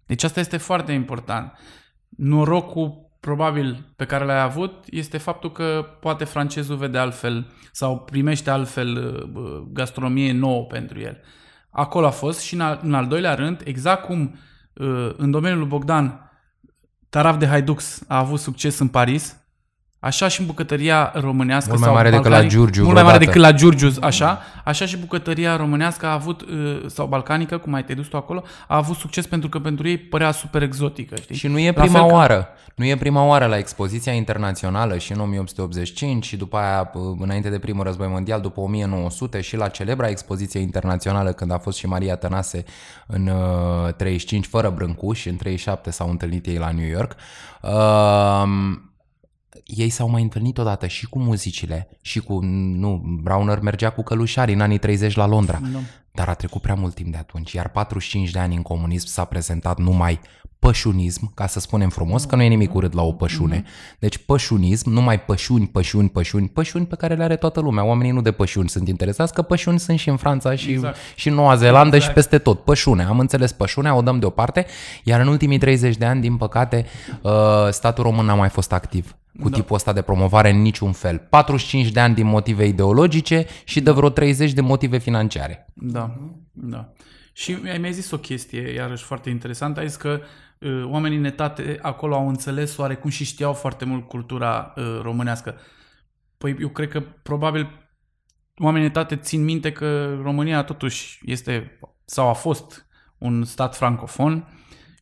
Deci 0.07 0.23
asta 0.23 0.41
este 0.41 0.57
foarte 0.57 0.93
important. 0.93 1.53
Norocul 2.09 3.11
probabil 3.21 3.93
pe 3.97 4.05
care 4.05 4.25
l-ai 4.25 4.41
avut 4.41 4.85
este 4.91 5.19
faptul 5.19 5.53
că 5.53 5.87
poate 6.01 6.25
francezul 6.25 6.77
vede 6.77 6.99
altfel 6.99 7.53
sau 7.73 7.99
primește 7.99 8.51
altfel 8.51 8.97
uh, 9.35 9.69
gastronomie 9.73 10.33
nouă 10.33 10.65
pentru 10.65 11.01
el. 11.01 11.21
Acolo 11.71 12.07
a 12.07 12.11
fost 12.11 12.41
și 12.41 12.55
în 12.55 12.61
al, 12.61 12.81
în 12.83 12.95
al 12.95 13.07
doilea 13.07 13.35
rând, 13.35 13.61
exact 13.65 14.05
cum 14.05 14.39
uh, 14.75 15.11
în 15.17 15.31
domeniul 15.31 15.59
lui 15.59 15.69
Bogdan 15.69 16.31
Taraf 17.09 17.37
de 17.37 17.47
Haidux 17.47 18.05
a 18.09 18.19
avut 18.19 18.41
succes 18.41 18.79
în 18.79 18.89
Paris, 18.89 19.37
Așa 20.05 20.29
și 20.29 20.43
bucătăria 20.43 21.13
românească 21.15 21.71
mult 21.71 21.85
mai 21.85 21.93
mare 21.93 22.11
decât 22.11 22.31
la 22.31 22.47
Giurgiu 22.47 22.83
Mult 22.83 22.95
mai 22.95 23.03
mare 23.03 23.19
decât 23.19 23.41
la 23.41 23.53
Giurgiu, 23.53 23.93
așa. 24.01 24.41
Așa 24.65 24.87
și 24.87 24.97
bucătăria 24.97 25.57
românească 25.57 26.07
a 26.07 26.13
avut, 26.13 26.41
uh, 26.41 26.83
sau 26.87 27.07
balcanică, 27.07 27.59
cum 27.59 27.75
ai 27.75 27.85
te 27.85 27.95
dus 27.95 28.07
tu 28.07 28.17
acolo, 28.17 28.43
a 28.69 28.77
avut 28.77 28.97
succes 28.97 29.27
pentru 29.27 29.49
că 29.49 29.59
pentru 29.59 29.89
ei 29.89 29.99
părea 29.99 30.31
super 30.31 30.63
exotică. 30.63 31.17
Știi? 31.17 31.35
Și 31.35 31.47
nu 31.47 31.59
e 31.59 31.73
prima 31.73 31.99
la 31.99 32.05
oară. 32.05 32.35
Că... 32.35 32.49
Nu 32.75 32.85
e 32.85 32.97
prima 32.97 33.25
oară 33.25 33.47
la 33.47 33.57
expoziția 33.59 34.13
internațională 34.13 34.99
și 34.99 35.13
în 35.13 35.21
1885 35.21 36.25
și 36.25 36.37
după 36.37 36.57
aia, 36.57 36.91
uh, 36.95 37.03
înainte 37.19 37.49
de 37.51 37.59
primul 37.59 37.85
război 37.85 38.09
mondial, 38.09 38.41
după 38.41 38.61
1900 38.61 39.41
și 39.41 39.57
la 39.57 39.69
celebra 39.69 40.09
expoziție 40.09 40.61
internațională 40.61 41.33
când 41.33 41.53
a 41.53 41.59
fost 41.59 41.79
și 41.79 41.87
Maria 41.87 42.17
Tănase 42.17 42.65
în 43.07 43.31
35 43.97 44.45
uh, 44.45 44.51
fără 44.51 44.71
Brâncuși, 44.71 45.29
în 45.29 45.37
37 45.37 45.91
s-au 45.91 46.11
întâlnit 46.11 46.47
ei 46.47 46.59
la 46.59 46.71
New 46.71 46.89
York. 46.89 47.17
Uh, 47.63 47.73
ei 49.65 49.89
s-au 49.89 50.09
mai 50.09 50.23
întâlnit 50.23 50.59
odată 50.59 50.87
și 50.87 51.07
cu 51.07 51.19
muzicile 51.19 51.89
și 52.01 52.21
cu, 52.21 52.41
nu, 52.43 53.03
Browner 53.23 53.61
mergea 53.61 53.91
cu 53.91 54.03
călușari 54.03 54.53
în 54.53 54.61
anii 54.61 54.79
30 54.79 55.15
la 55.15 55.27
Londra. 55.27 55.59
No. 55.73 55.79
Dar 56.13 56.29
a 56.29 56.35
trecut 56.35 56.61
prea 56.61 56.75
mult 56.75 56.95
timp 56.95 57.11
de 57.11 57.17
atunci, 57.17 57.53
iar 57.53 57.69
45 57.69 58.31
de 58.31 58.39
ani 58.39 58.55
în 58.55 58.63
comunism 58.63 59.07
s-a 59.07 59.25
prezentat 59.25 59.79
numai 59.79 60.21
pășunism, 60.67 61.35
ca 61.35 61.47
să 61.47 61.61
spunem 61.61 61.89
frumos, 61.89 62.25
că 62.25 62.37
nu 62.37 62.43
e 62.43 62.49
nimic 62.49 62.75
urât 62.75 62.93
la 62.93 63.03
o 63.03 63.13
pășune. 63.13 63.61
Mm-hmm. 63.61 63.99
Deci 63.99 64.19
pășunism, 64.19 64.91
numai 64.91 65.21
pășuni, 65.21 65.67
pășuni, 65.67 66.09
pășuni, 66.09 66.49
pășuni 66.49 66.87
pe 66.87 66.97
care 66.97 67.15
le 67.15 67.23
are 67.23 67.37
toată 67.37 67.61
lumea. 67.61 67.85
Oamenii 67.85 68.13
nu 68.13 68.21
de 68.21 68.33
pășuni 68.33 68.69
sunt 68.69 68.89
interesați, 68.89 69.35
că 69.35 69.43
pășuni 69.43 69.79
sunt 69.79 69.99
și 69.99 70.09
în 70.09 70.17
Franța 70.17 70.55
și, 70.55 70.71
exact. 70.71 70.97
și 71.15 71.29
în 71.29 71.35
Noua 71.35 71.55
Zeelandă 71.55 71.97
exact. 71.97 72.05
și 72.05 72.21
peste 72.21 72.39
tot. 72.39 72.61
Pășune, 72.65 73.03
am 73.03 73.19
înțeles 73.19 73.53
pășunea, 73.53 73.95
o 73.95 74.03
dăm 74.03 74.19
deoparte, 74.19 74.67
iar 75.03 75.21
în 75.21 75.27
ultimii 75.27 75.59
30 75.59 75.97
de 75.97 76.05
ani, 76.05 76.21
din 76.21 76.37
păcate, 76.37 76.87
uh, 77.23 77.33
statul 77.71 78.05
român 78.05 78.25
n-a 78.25 78.35
mai 78.35 78.49
fost 78.49 78.73
activ 78.73 79.17
cu 79.41 79.49
da. 79.49 79.57
tipul 79.57 79.77
ăsta 79.77 79.93
de 79.93 80.03
promovare 80.03 80.51
în 80.51 80.63
niciun 80.63 80.93
fel. 80.93 81.27
45 81.31 81.89
de 81.89 82.01
ani 82.01 82.15
din 82.15 82.27
motive 82.27 82.67
ideologice 82.67 83.47
și 83.65 83.81
de 83.81 83.91
vreo 83.91 84.09
30 84.09 84.53
de 84.53 84.61
motive 84.61 84.99
financiare. 84.99 85.67
Da, 85.75 86.17
da. 86.53 86.93
Și 87.33 87.57
mi-ai 87.79 87.93
zis 87.93 88.11
o 88.11 88.19
chestie, 88.19 88.73
iarăși 88.75 89.05
foarte 89.05 89.31
interesantă, 89.31 89.81
ai 89.81 89.87
zis 89.87 89.97
că 89.97 90.21
uh, 90.21 90.27
oamenii 90.85 91.19
netate 91.19 91.79
acolo 91.83 92.15
au 92.15 92.29
înțeles 92.29 92.77
oarecum 92.77 93.11
și 93.11 93.25
știau 93.25 93.53
foarte 93.53 93.85
mult 93.85 94.09
cultura 94.09 94.73
uh, 94.77 94.99
românească. 95.03 95.55
Păi 96.39 96.57
eu 96.61 96.69
cred 96.69 96.89
că 96.89 97.01
probabil 97.01 97.89
oamenii 98.59 98.87
netate 98.87 99.17
țin 99.17 99.45
minte 99.45 99.73
că 99.73 100.15
România 100.23 100.63
totuși 100.63 101.21
este 101.25 101.79
sau 102.05 102.29
a 102.29 102.33
fost 102.33 102.87
un 103.19 103.45
stat 103.45 103.77
francofon 103.77 104.49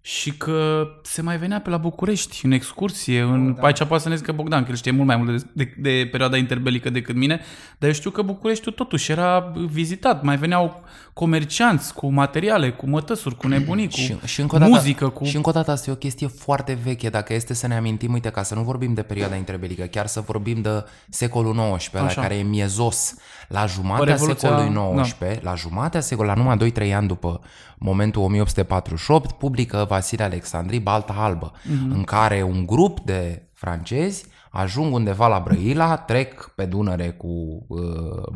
și 0.05 0.33
că 0.37 0.87
se 1.03 1.23
mai 1.23 1.37
venea 1.37 1.61
pe 1.61 1.71
la 1.71 1.77
București 1.77 2.45
în 2.45 2.53
excursie, 2.53 3.21
în... 3.21 3.49
Oh, 3.49 3.55
da. 3.57 3.62
aici 3.67 3.85
poate 3.85 4.03
să 4.03 4.09
ne 4.09 4.17
zică 4.17 4.33
Bogdan, 4.33 4.62
că 4.62 4.71
el 4.71 4.77
știe 4.77 4.91
mult 4.91 5.07
mai 5.07 5.17
mult 5.17 5.43
de, 5.43 5.49
de, 5.53 5.75
de 5.77 6.09
perioada 6.11 6.37
interbelică 6.37 6.91
decât 6.91 7.15
mine, 7.15 7.41
dar 7.79 7.88
eu 7.88 7.95
știu 7.95 8.11
că 8.11 8.23
Bucureștiul 8.23 8.75
totuși 8.75 9.11
era 9.11 9.53
vizitat, 9.71 10.23
mai 10.23 10.37
veneau 10.37 10.83
comercianți 11.12 11.95
cu 11.95 12.12
materiale, 12.12 12.71
cu 12.71 12.88
mătăsuri, 12.88 13.37
cu 13.37 13.49
nebunii, 13.49 13.88
cu 13.88 13.97
și, 13.97 14.17
și 14.25 14.41
încă 14.41 14.59
dată, 14.59 14.71
muzică. 14.71 15.09
Cu... 15.09 15.25
Și 15.25 15.37
încă 15.37 15.49
o 15.49 15.53
dată 15.53 15.71
asta 15.71 15.91
e 15.91 15.93
o 15.93 15.97
chestie 15.97 16.27
foarte 16.27 16.79
veche, 16.83 17.09
dacă 17.09 17.35
este 17.35 17.55
să 17.55 17.67
ne 17.67 17.77
amintim, 17.77 18.12
uite, 18.12 18.31
ca 18.31 18.43
să 18.43 18.55
nu 18.55 18.62
vorbim 18.62 18.95
de 18.95 19.03
perioada 19.03 19.35
interbelică, 19.35 19.85
chiar 19.85 20.07
să 20.07 20.21
vorbim 20.21 20.61
de 20.61 20.85
secolul 21.09 21.77
XIX, 21.77 21.93
la 21.93 22.07
care 22.07 22.35
e 22.35 22.43
miezos, 22.43 23.15
la 23.49 23.67
jumatea 23.67 24.17
secolului 24.17 25.03
XIX, 25.03 25.19
da. 25.19 25.51
la 25.51 25.55
jumatea 25.55 26.01
secolului, 26.01 26.37
la 26.37 26.43
numai 26.43 26.73
2-3 26.91 26.95
ani 26.95 27.07
după 27.07 27.41
momentul 27.83 28.23
1848, 28.23 29.33
publică 29.33 29.87
Vasile 29.88 30.25
Alexandri 30.25 30.79
Balta 30.79 31.12
Albă, 31.12 31.53
mm-hmm. 31.53 31.90
în 31.95 32.03
care 32.03 32.42
un 32.42 32.66
grup 32.66 33.01
de 33.01 33.42
francezi 33.53 34.25
ajung 34.53 34.95
undeva 34.95 35.29
la 35.29 35.43
Brăila, 35.45 35.97
trec 35.97 36.53
pe 36.55 36.65
Dunăre 36.65 37.11
cu 37.11 37.65
uh, 37.67 37.81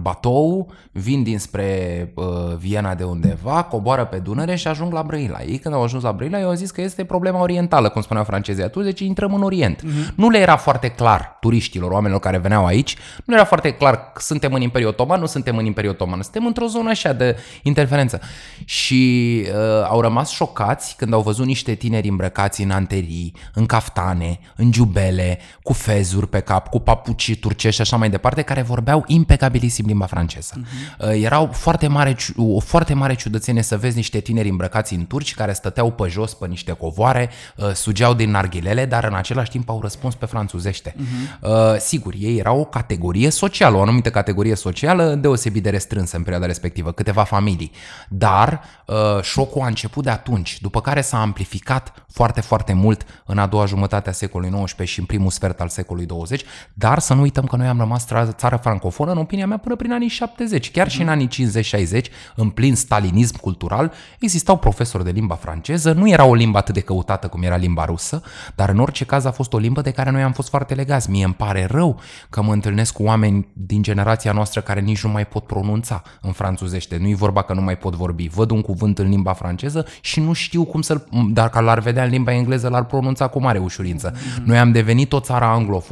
batou, 0.00 0.72
vin 0.92 1.22
dinspre 1.22 2.12
uh, 2.14 2.24
Viena 2.59 2.94
de 2.94 3.05
undeva, 3.05 3.62
coboară 3.62 4.05
pe 4.05 4.16
Dunăre 4.16 4.55
și 4.55 4.68
ajung 4.68 4.92
la 4.92 5.02
Brăila. 5.02 5.42
Ei 5.42 5.59
când 5.59 5.74
au 5.74 5.83
ajuns 5.83 6.02
la 6.02 6.12
Brăila, 6.12 6.40
eu 6.40 6.48
au 6.48 6.55
zis 6.55 6.70
că 6.70 6.81
este 6.81 7.05
problema 7.05 7.40
orientală, 7.40 7.88
cum 7.88 8.02
spuneau 8.02 8.24
francezii 8.24 8.62
atunci, 8.62 8.85
deci 8.85 9.00
intrăm 9.00 9.35
în 9.35 9.42
Orient. 9.42 9.83
Uh-huh. 9.83 10.14
Nu 10.14 10.29
le 10.29 10.38
era 10.38 10.57
foarte 10.57 10.88
clar 10.88 11.37
turiștilor, 11.40 11.90
oamenilor 11.90 12.20
care 12.20 12.38
veneau 12.38 12.64
aici, 12.64 12.96
nu 13.24 13.35
era 13.35 13.44
foarte 13.44 13.70
clar 13.70 14.12
că 14.12 14.20
suntem 14.20 14.52
în 14.52 14.61
Imperiul 14.61 14.90
Otoman, 14.90 15.20
nu 15.20 15.26
suntem 15.26 15.57
în 15.57 15.64
Imperiul 15.64 15.92
Otoman, 15.92 16.22
suntem 16.22 16.46
într-o 16.46 16.66
zonă 16.66 16.88
așa 16.88 17.12
de 17.12 17.37
interferență. 17.62 18.20
Și 18.64 19.42
uh, 19.48 19.87
au 19.88 20.00
rămas 20.00 20.31
șocați 20.31 20.96
când 20.96 21.12
au 21.12 21.20
văzut 21.20 21.46
niște 21.46 21.74
tineri 21.74 22.09
îmbrăcați 22.09 22.62
în 22.62 22.70
anterii, 22.70 23.35
în 23.55 23.66
caftane, 23.66 24.38
în 24.57 24.70
giubele, 24.70 25.38
cu 25.62 25.72
fez 25.72 26.05
crezuri 26.06 26.28
pe 26.28 26.40
cap, 26.40 26.68
cu 26.68 26.80
papucii 26.80 27.34
turcești 27.34 27.74
și 27.74 27.80
așa 27.80 27.96
mai 27.96 28.10
departe, 28.10 28.42
care 28.42 28.62
vorbeau 28.62 29.04
impecabilisim 29.06 29.86
limba 29.86 30.06
franceză. 30.06 30.54
Uh-huh. 30.56 31.22
Erau 31.22 31.46
foarte 31.52 31.86
mare, 31.86 32.16
o 32.36 32.60
foarte 32.60 32.94
mare 32.94 33.14
ciudățenie 33.14 33.62
să 33.62 33.76
vezi 33.76 33.96
niște 33.96 34.20
tineri 34.20 34.48
îmbrăcați 34.48 34.94
în 34.94 35.06
turci 35.06 35.34
care 35.34 35.52
stăteau 35.52 35.90
pe 35.92 36.08
jos 36.08 36.34
pe 36.34 36.46
niște 36.46 36.72
covoare, 36.72 37.30
uh, 37.56 37.72
sugeau 37.72 38.14
din 38.14 38.30
narghilele, 38.30 38.84
dar 38.84 39.04
în 39.04 39.14
același 39.14 39.50
timp 39.50 39.68
au 39.68 39.80
răspuns 39.80 40.14
pe 40.14 40.26
franțuzește. 40.26 40.94
Uh-huh. 40.94 41.78
Sigur, 41.78 42.14
ei 42.18 42.38
erau 42.38 42.60
o 42.60 42.64
categorie 42.64 43.30
socială, 43.30 43.76
o 43.76 43.82
anumită 43.82 44.10
categorie 44.10 44.54
socială 44.54 45.14
deosebit 45.14 45.62
de 45.62 45.70
restrânsă 45.70 46.16
în 46.16 46.22
perioada 46.22 46.46
respectivă, 46.46 46.92
câteva 46.92 47.24
familii. 47.24 47.70
Dar 48.08 48.60
uh, 48.86 49.22
șocul 49.22 49.62
a 49.62 49.66
început 49.66 50.04
de 50.04 50.10
atunci, 50.10 50.60
după 50.60 50.80
care 50.80 51.00
s-a 51.00 51.20
amplificat 51.20 52.04
foarte, 52.08 52.40
foarte 52.40 52.72
mult 52.72 53.06
în 53.24 53.38
a 53.38 53.46
doua 53.46 53.66
jumătate 53.66 54.08
a 54.08 54.12
secolului 54.12 54.64
XIX 54.64 54.88
și 54.88 54.98
în 54.98 55.04
primul 55.04 55.30
sfert 55.30 55.60
al 55.60 55.68
secolului 55.68 55.95
secolului 55.96 56.06
20, 56.06 56.44
dar 56.74 56.98
să 56.98 57.14
nu 57.14 57.20
uităm 57.20 57.44
că 57.44 57.56
noi 57.56 57.66
am 57.66 57.78
rămas 57.78 58.06
țară 58.37 58.56
francofonă, 58.56 59.11
în 59.11 59.18
opinia 59.18 59.46
mea, 59.46 59.56
până 59.56 59.76
prin 59.76 59.92
anii 59.92 60.09
70. 60.09 60.70
Chiar 60.70 60.90
și 60.90 61.02
în 61.02 61.09
anii 61.09 61.28
50-60, 61.28 62.04
în 62.35 62.50
plin 62.50 62.74
stalinism 62.74 63.40
cultural, 63.40 63.92
existau 64.18 64.56
profesori 64.56 65.04
de 65.04 65.11
limba 65.11 65.35
franceză, 65.35 65.92
nu 65.92 66.09
era 66.09 66.24
o 66.24 66.35
limbă 66.35 66.59
atât 66.59 66.74
de 66.74 66.80
căutată 66.80 67.26
cum 67.28 67.42
era 67.42 67.56
limba 67.56 67.85
rusă, 67.85 68.22
dar 68.54 68.68
în 68.68 68.78
orice 68.78 69.04
caz 69.04 69.24
a 69.24 69.30
fost 69.30 69.52
o 69.52 69.59
limbă 69.59 69.80
de 69.80 69.90
care 69.90 70.11
noi 70.11 70.22
am 70.22 70.32
fost 70.32 70.48
foarte 70.48 70.74
legați. 70.74 71.11
Mie 71.11 71.24
îmi 71.24 71.35
pare 71.35 71.66
rău 71.70 72.00
că 72.30 72.42
mă 72.42 72.52
întâlnesc 72.52 72.92
cu 72.92 73.02
oameni 73.02 73.48
din 73.52 73.82
generația 73.82 74.32
noastră 74.32 74.61
care 74.61 74.80
nici 74.80 75.04
nu 75.04 75.11
mai 75.11 75.26
pot 75.26 75.46
pronunța 75.46 76.02
în 76.20 76.32
franțuzește. 76.32 76.98
Nu-i 77.00 77.14
vorba 77.14 77.42
că 77.42 77.54
nu 77.54 77.61
mai 77.61 77.76
pot 77.76 77.94
vorbi. 77.94 78.28
Văd 78.28 78.50
un 78.50 78.61
cuvânt 78.61 78.98
în 78.98 79.09
limba 79.09 79.32
franceză 79.32 79.87
și 80.00 80.20
nu 80.20 80.32
știu 80.32 80.64
cum 80.64 80.82
să-l... 80.82 81.09
Dacă 81.32 81.61
l-ar 81.61 81.78
vedea 81.78 82.04
în 82.04 82.11
limba 82.11 82.32
engleză, 82.32 82.68
l-ar 82.68 82.85
pronunța 82.85 83.26
cu 83.26 83.40
mare 83.40 83.59
ușurință. 83.59 84.12
Mm-hmm. 84.12 84.44
Noi 84.44 84.59
am 84.59 84.72
devenit 84.72 85.12
o 85.12 85.20
țară 85.20 85.44
anglofonă, 85.44 85.86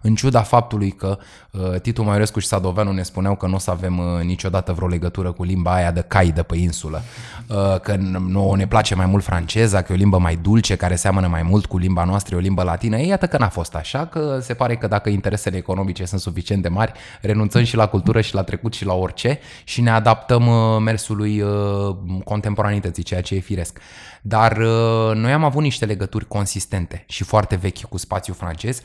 în 0.00 0.14
ciuda 0.14 0.42
faptului 0.42 0.90
că 0.90 1.18
uh, 1.50 1.80
Titu 1.80 2.02
Maiorescu 2.02 2.38
și 2.38 2.46
Sadoveanu 2.46 2.92
ne 2.92 3.02
spuneau 3.02 3.34
că 3.34 3.46
nu 3.46 3.54
o 3.54 3.58
să 3.58 3.70
avem 3.70 3.98
uh, 3.98 4.24
niciodată 4.24 4.72
vreo 4.72 4.88
legătură 4.88 5.32
cu 5.32 5.44
limba 5.44 5.74
aia 5.74 5.90
de 5.90 6.04
cai 6.08 6.30
de 6.30 6.42
pe 6.42 6.56
insulă. 6.56 7.02
Uh, 7.48 7.80
că 7.80 7.96
nouă 8.28 8.56
ne 8.56 8.66
place 8.66 8.94
mai 8.94 9.06
mult 9.06 9.24
franceza, 9.24 9.82
că 9.82 9.92
e 9.92 9.94
o 9.94 9.98
limbă 9.98 10.18
mai 10.18 10.36
dulce, 10.36 10.76
care 10.76 10.96
seamănă 10.96 11.26
mai 11.26 11.42
mult 11.42 11.66
cu 11.66 11.78
limba 11.78 12.04
noastră, 12.04 12.34
e 12.34 12.38
o 12.38 12.40
limbă 12.40 12.62
latină. 12.62 12.96
Ei, 12.96 13.08
iată 13.08 13.26
că 13.26 13.38
n-a 13.38 13.48
fost 13.48 13.74
așa, 13.74 14.06
că 14.06 14.38
se 14.40 14.54
pare 14.54 14.76
că 14.76 14.86
dacă 14.86 15.08
interesele 15.08 15.56
economice 15.56 16.04
sunt 16.04 16.20
suficient 16.20 16.62
de 16.62 16.68
mari, 16.68 16.92
renunțăm 17.20 17.64
și 17.64 17.76
la 17.76 17.86
cultură 17.86 18.20
și 18.20 18.34
la 18.34 18.42
trecut 18.42 18.72
și 18.72 18.84
la 18.84 18.94
orice 18.94 19.38
și 19.64 19.80
ne 19.80 19.90
adaptăm 19.90 20.46
uh, 20.46 20.80
mersului 20.80 21.40
uh, 21.40 21.96
contemporanității, 22.24 23.02
ceea 23.02 23.20
ce 23.20 23.34
e 23.34 23.38
firesc. 23.38 23.78
Dar 24.22 24.56
uh, 24.56 25.14
noi 25.14 25.32
am 25.32 25.44
avut 25.44 25.62
niște 25.62 25.84
legături 25.84 26.28
consistente 26.28 27.04
și 27.08 27.24
foarte 27.24 27.56
vechi 27.56 27.82
cu 27.82 27.96
spațiul 27.96 28.36
francez 28.36 28.80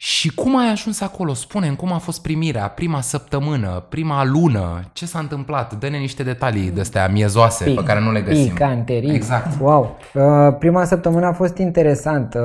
și 0.00 0.34
cum 0.34 0.56
ai 0.56 0.70
ajuns 0.70 1.00
acolo? 1.00 1.34
spune 1.34 1.68
cum 1.68 1.92
a 1.92 1.98
fost 1.98 2.22
primirea, 2.22 2.68
prima 2.68 3.00
săptămână, 3.00 3.84
prima 3.88 4.24
lună, 4.24 4.80
ce 4.92 5.06
s-a 5.06 5.18
întâmplat? 5.18 5.78
Dă-ne 5.78 5.96
niște 5.96 6.22
detalii 6.22 6.70
de 6.70 6.80
astea 6.80 7.08
miezoase 7.08 7.64
Pic, 7.64 7.74
pe 7.74 7.82
care 7.82 8.00
nu 8.00 8.12
le 8.12 8.20
găsim. 8.20 8.48
Picanterii. 8.48 9.14
Exact. 9.14 9.60
Wow. 9.60 9.96
Uh, 10.14 10.22
prima 10.58 10.84
săptămână 10.84 11.26
a 11.26 11.32
fost 11.32 11.56
interesantă. 11.56 12.38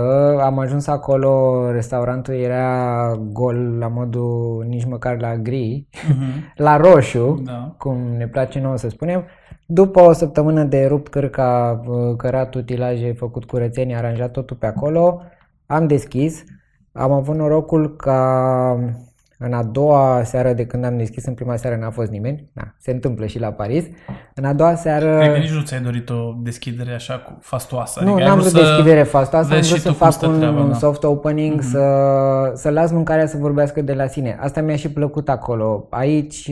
Am 0.44 0.60
ajuns 0.60 0.88
acolo, 0.88 1.72
restaurantul 1.72 2.34
era 2.34 3.12
gol 3.32 3.78
la 3.80 3.88
modul 3.88 4.66
nici 4.68 4.86
măcar 4.86 5.20
la 5.20 5.36
gri, 5.36 5.88
uh-huh. 5.92 6.54
la 6.66 6.78
roșu, 6.78 7.42
da. 7.46 7.76
cum 7.78 7.98
ne 8.18 8.28
place 8.28 8.60
nouă 8.60 8.78
să 8.78 8.89
spunem. 8.89 9.26
După 9.66 10.02
o 10.02 10.13
săptămână 10.13 10.63
de 10.63 10.86
rupt 10.86 11.12
cârca, 11.12 11.82
uh, 11.88 12.16
cărat 12.18 12.56
utilaje, 12.56 13.13
făcut 13.18 13.46
curățenie, 13.46 13.96
aranjat 13.96 14.32
totul 14.32 14.56
pe 14.56 14.66
acolo, 14.66 15.22
am 15.66 15.88
deschis 15.88 16.44
am 16.94 17.12
avut 17.12 17.36
norocul 17.36 17.96
ca 17.96 18.78
în 19.46 19.54
a 19.54 19.64
doua 19.64 20.22
seară 20.24 20.54
de 20.54 20.66
când 20.66 20.86
am 20.86 20.98
deschis, 20.98 21.26
în 21.26 21.34
prima 21.34 21.56
seară 21.56 21.76
n-a 21.76 21.90
fost 21.90 22.12
nimeni, 22.12 22.50
da, 22.54 22.62
se 22.80 22.92
întâmplă 22.92 23.26
și 23.26 23.40
la 23.40 23.52
Paris. 23.52 23.86
În 24.36 24.46
a 24.46 24.54
doua 24.54 24.76
seară... 24.76 25.18
Cred 25.18 25.34
că 25.34 25.38
nici 25.38 25.52
nu 25.52 25.62
ți-ai 25.62 25.82
dorit 25.82 26.10
o 26.10 26.34
deschidere 26.42 26.94
așa 26.94 27.14
cu 27.14 27.38
fastoasă. 27.42 28.04
Nu, 28.04 28.14
adică 28.14 28.28
n-am 28.28 28.40
vrut 28.40 28.52
să 28.52 28.58
deschidere 28.58 29.04
fastoasă, 29.04 29.54
am 29.54 29.62
vrut 29.62 29.80
să 29.80 29.92
fac 29.92 30.22
un, 30.22 30.38
treaba, 30.38 30.60
un 30.60 30.70
da. 30.70 30.76
soft 30.76 31.04
opening, 31.04 31.60
mm-hmm. 31.60 31.70
să, 31.70 32.52
să 32.54 32.70
las 32.70 32.92
mâncarea 32.92 33.26
să 33.26 33.38
vorbească 33.38 33.82
de 33.82 33.94
la 33.94 34.08
sine. 34.08 34.38
Asta 34.40 34.62
mi-a 34.62 34.76
și 34.76 34.92
plăcut 34.92 35.30
acolo. 35.30 35.88
Aici, 35.90 36.52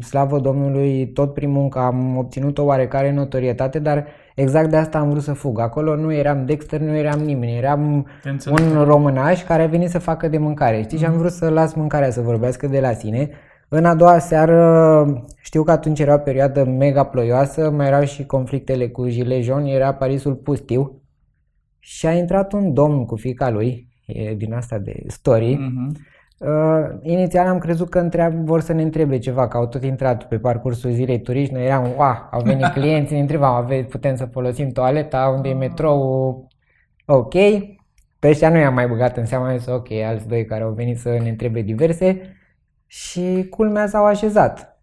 slavă 0.00 0.38
Domnului, 0.38 1.06
tot 1.06 1.34
prin 1.34 1.50
muncă 1.50 1.78
am 1.78 2.16
obținut 2.16 2.58
o 2.58 2.64
oarecare 2.64 3.12
notorietate, 3.12 3.78
dar 3.78 4.06
Exact 4.34 4.70
de 4.70 4.76
asta 4.76 4.98
am 4.98 5.10
vrut 5.10 5.22
să 5.22 5.32
fug. 5.32 5.58
Acolo 5.58 5.96
nu 5.96 6.12
eram 6.12 6.46
Dexter, 6.46 6.80
nu 6.80 6.96
eram 6.96 7.20
nimeni. 7.20 7.56
Eram 7.56 8.06
un 8.50 8.84
românaș 8.84 9.44
care 9.44 9.62
a 9.62 9.66
venit 9.66 9.90
să 9.90 9.98
facă 9.98 10.28
de 10.28 10.38
mâncare. 10.38 10.82
Știi? 10.82 10.96
Mm-hmm. 10.96 11.00
Și 11.00 11.04
am 11.04 11.10
mhm. 11.10 11.20
vrut 11.20 11.32
să 11.32 11.48
las 11.48 11.74
mâncarea 11.74 12.10
să 12.10 12.20
vorbească 12.20 12.66
de 12.66 12.80
la 12.80 12.92
sine. 12.92 13.30
În 13.68 13.84
a 13.84 13.94
doua 13.94 14.18
seară, 14.18 15.24
știu 15.42 15.62
că 15.62 15.70
atunci 15.70 16.00
era 16.00 16.14
o 16.14 16.18
perioadă 16.18 16.64
mega 16.64 17.04
ploioasă, 17.04 17.70
mai 17.70 17.86
erau 17.86 18.04
și 18.04 18.26
conflictele 18.26 18.88
cu 18.88 19.08
Gilet 19.08 19.42
jaune, 19.42 19.70
era 19.70 19.94
Parisul 19.94 20.34
pustiu. 20.34 21.02
Și 21.78 22.06
a 22.06 22.12
intrat 22.12 22.52
un 22.52 22.72
domn 22.72 23.04
cu 23.04 23.16
fica 23.16 23.50
lui, 23.50 23.88
e 24.06 24.34
din 24.34 24.52
asta 24.52 24.78
de 24.78 25.02
story, 25.06 25.56
mm-hmm 25.56 26.10
Uh, 26.42 26.98
inițial 27.02 27.46
am 27.46 27.58
crezut 27.58 27.88
că 27.88 27.98
întreab, 27.98 28.34
vor 28.34 28.60
să 28.60 28.72
ne 28.72 28.82
întrebe 28.82 29.18
ceva, 29.18 29.48
că 29.48 29.56
au 29.56 29.66
tot 29.66 29.82
intrat 29.82 30.28
pe 30.28 30.38
parcursul 30.38 30.90
zilei 30.90 31.20
turiști, 31.20 31.52
noi 31.52 31.64
eram, 31.64 31.82
wow, 31.82 32.28
au 32.30 32.42
venit 32.42 32.66
clienți, 32.74 33.12
ne 33.12 33.20
întrebam, 33.20 33.54
aveți, 33.54 33.88
putem 33.88 34.16
să 34.16 34.24
folosim 34.24 34.68
toaleta, 34.70 35.32
unde 35.36 35.48
e 35.48 35.54
metrou, 35.54 36.48
ok. 37.06 37.32
Pe 38.18 38.28
ăștia 38.28 38.50
nu 38.50 38.58
i-am 38.58 38.74
mai 38.74 38.88
băgat 38.88 39.16
în 39.16 39.24
seama, 39.24 39.56
zis, 39.56 39.66
ok, 39.66 39.90
alți 39.90 40.28
doi 40.28 40.44
care 40.44 40.62
au 40.62 40.72
venit 40.72 40.98
să 40.98 41.08
ne 41.08 41.28
întrebe 41.28 41.60
diverse 41.60 42.36
și 42.86 43.46
culmea 43.50 43.86
s-au 43.86 44.04
așezat. 44.04 44.82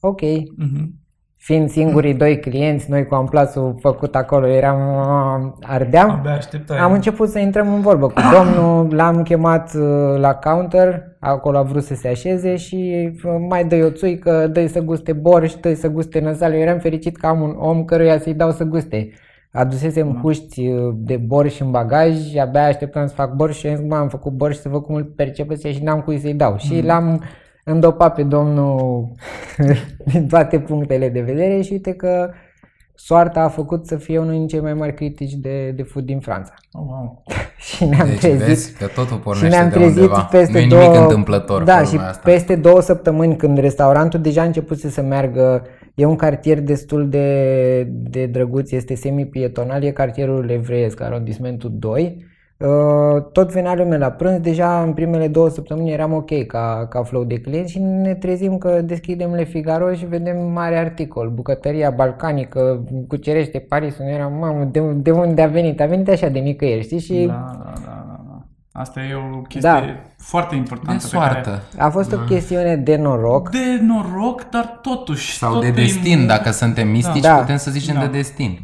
Ok. 0.00 0.20
Uh-huh 0.20 0.99
fiind 1.42 1.70
singurii 1.70 2.14
doi 2.14 2.40
clienți, 2.40 2.90
noi 2.90 3.06
cu 3.06 3.14
amplasul 3.14 3.76
făcut 3.80 4.14
acolo 4.14 4.46
eram 4.46 4.78
ardeam, 5.62 6.10
Abia 6.10 6.38
am 6.82 6.92
început 6.92 7.28
să 7.28 7.38
intrăm 7.38 7.74
în 7.74 7.80
vorbă 7.80 8.06
cu 8.06 8.20
domnul, 8.32 8.94
l-am 8.94 9.22
chemat 9.22 9.74
uh, 9.74 10.18
la 10.18 10.34
counter, 10.34 11.02
acolo 11.18 11.58
a 11.58 11.62
vrut 11.62 11.82
să 11.82 11.94
se 11.94 12.08
așeze 12.08 12.56
și 12.56 13.10
uh, 13.24 13.36
mai 13.48 13.64
dă 13.64 13.84
o 13.84 13.90
țuică, 13.90 14.46
dă 14.46 14.66
să 14.66 14.80
guste 14.80 15.12
borș, 15.12 15.54
dă 15.54 15.74
să 15.74 15.88
guste 15.88 16.20
năsale. 16.20 16.54
Eu 16.54 16.60
eram 16.60 16.78
fericit 16.78 17.16
că 17.16 17.26
am 17.26 17.40
un 17.40 17.54
om 17.58 17.84
căruia 17.84 18.18
să-i 18.18 18.34
dau 18.34 18.50
să 18.50 18.64
guste. 18.64 19.10
Adusesem 19.52 20.12
da. 20.12 20.18
huști 20.20 20.68
uh, 20.68 20.94
de 20.94 21.16
borș 21.16 21.60
în 21.60 21.70
bagaj, 21.70 22.36
abia 22.36 22.64
așteptam 22.64 23.06
să 23.06 23.14
fac 23.14 23.34
borș 23.34 23.58
și 23.58 23.66
am 23.66 23.76
zis, 23.76 23.92
am 23.92 24.08
făcut 24.08 24.32
borș 24.32 24.56
să 24.56 24.68
văd 24.68 24.82
cum 24.82 24.94
îl 24.94 25.04
percepeți 25.04 25.68
și 25.68 25.82
n-am 25.82 26.00
cui 26.00 26.18
să-i 26.18 26.34
dau. 26.34 26.50
Mm. 26.50 26.58
Și 26.58 26.82
l-am 26.82 27.22
îndopa 27.70 28.10
pe 28.10 28.22
domnul 28.22 29.08
din 30.12 30.28
toate 30.28 30.58
punctele 30.60 31.08
de 31.08 31.20
vedere 31.20 31.60
și 31.60 31.72
uite 31.72 31.92
că 31.92 32.30
soarta 32.94 33.40
a 33.40 33.48
făcut 33.48 33.86
să 33.86 33.96
fie 33.96 34.18
unul 34.18 34.32
din 34.32 34.46
cei 34.46 34.60
mai 34.60 34.74
mari 34.74 34.94
critici 34.94 35.32
de, 35.32 35.70
de 35.70 35.82
food 35.82 36.04
din 36.04 36.20
Franța. 36.20 36.54
Oh, 36.72 36.82
wow. 36.86 37.22
și 37.66 37.84
ne-am 37.84 38.08
deci, 38.08 38.18
trezit, 38.18 38.46
vezi 38.46 38.72
că 38.72 38.86
totul 38.86 39.16
pornește 39.16 39.48
și 39.48 39.54
ne-am 39.54 39.70
trezit 39.70 39.96
undeva. 39.96 40.22
peste 40.22 40.62
nu 40.62 40.68
două, 40.68 40.96
întâmplător. 40.96 41.62
Da, 41.62 41.82
și 41.82 41.96
asta. 41.96 42.20
peste 42.24 42.56
două 42.56 42.80
săptămâni 42.80 43.36
când 43.36 43.58
restaurantul 43.58 44.20
deja 44.20 44.42
a 44.42 44.44
început 44.44 44.78
să 44.78 45.02
meargă, 45.02 45.62
e 45.94 46.04
un 46.04 46.16
cartier 46.16 46.60
destul 46.60 47.08
de, 47.08 47.82
de 47.90 48.26
drăguț, 48.26 48.70
este 48.70 48.94
semi-pietonal, 48.94 49.82
e 49.82 49.90
cartierul 49.90 50.50
evreiesc, 50.50 51.00
arondismentul 51.00 51.70
2 51.74 52.16
Uh, 52.16 52.29
tot 53.32 53.52
venea 53.52 53.74
lumea 53.74 53.98
la 53.98 54.10
prânz, 54.10 54.40
deja 54.40 54.82
în 54.82 54.92
primele 54.92 55.28
două 55.28 55.48
săptămâni 55.48 55.92
eram 55.92 56.12
ok 56.12 56.46
ca, 56.46 56.86
ca 56.90 57.02
flow 57.02 57.24
de 57.24 57.40
clienți 57.40 57.72
și 57.72 57.78
ne 57.78 58.14
trezim 58.14 58.58
că 58.58 58.80
deschidem 58.80 59.32
Le 59.32 59.44
Figaro 59.44 59.94
și 59.94 60.06
vedem 60.06 60.52
mare 60.52 60.78
articol, 60.78 61.30
bucătăria 61.30 61.90
balcanică, 61.90 62.84
cucerește 63.08 63.58
Parisul, 63.58 64.04
nu 64.04 64.10
eram, 64.10 64.32
mamă, 64.32 64.64
de, 64.64 64.80
de 64.80 65.10
unde 65.10 65.42
a 65.42 65.46
venit? 65.46 65.80
A 65.80 65.86
venit 65.86 66.08
așa 66.08 66.28
de 66.28 66.38
nicăieri, 66.38 66.82
știi? 66.82 67.00
Și... 67.00 67.24
Da, 67.26 67.32
da, 67.32 67.72
da, 67.74 68.04
da. 68.06 68.20
da. 68.26 68.44
Asta 68.72 69.00
e 69.00 69.14
o 69.14 69.40
chestie 69.40 69.70
da. 69.70 69.84
foarte 70.16 70.54
importantă. 70.54 70.92
De 70.92 70.98
soartă. 70.98 71.50
Care... 71.50 71.82
A 71.82 71.90
fost 71.90 72.10
da. 72.10 72.16
o 72.16 72.24
chestiune 72.24 72.76
de 72.76 72.96
noroc. 72.96 73.50
De 73.50 73.80
noroc, 73.82 74.48
dar 74.50 74.78
totuși. 74.82 75.36
Sau 75.36 75.52
tot 75.52 75.62
de 75.62 75.70
prin... 75.70 75.84
destin, 75.84 76.26
dacă 76.26 76.50
suntem 76.50 76.88
mistici, 76.88 77.22
da. 77.22 77.34
putem 77.34 77.56
să 77.56 77.70
zicem 77.70 77.94
da. 77.94 78.00
de 78.00 78.06
destin. 78.06 78.58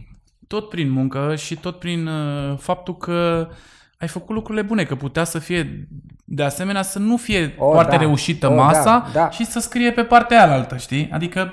Tot 0.47 0.69
prin 0.69 0.91
muncă 0.91 1.35
și 1.37 1.57
tot 1.57 1.79
prin 1.79 2.07
uh, 2.07 2.59
faptul 2.59 2.97
că 2.97 3.47
uh, 3.51 3.57
ai 3.99 4.09
făcut 4.09 4.35
lucrurile 4.35 4.65
bune, 4.65 4.85
că 4.85 4.95
putea 4.95 5.25
să 5.25 5.39
fie, 5.39 5.89
de 6.25 6.43
asemenea, 6.43 6.83
să 6.83 6.99
nu 6.99 7.17
fie 7.17 7.55
o, 7.59 7.71
foarte 7.71 7.97
da. 7.97 8.03
reușită 8.03 8.51
o, 8.51 8.55
masa 8.55 9.11
da, 9.13 9.21
da. 9.21 9.31
și 9.31 9.45
să 9.45 9.59
scrie 9.59 9.91
pe 9.91 10.03
partea 10.03 10.49
aia 10.49 10.67
știi? 10.77 11.09
Adică 11.13 11.53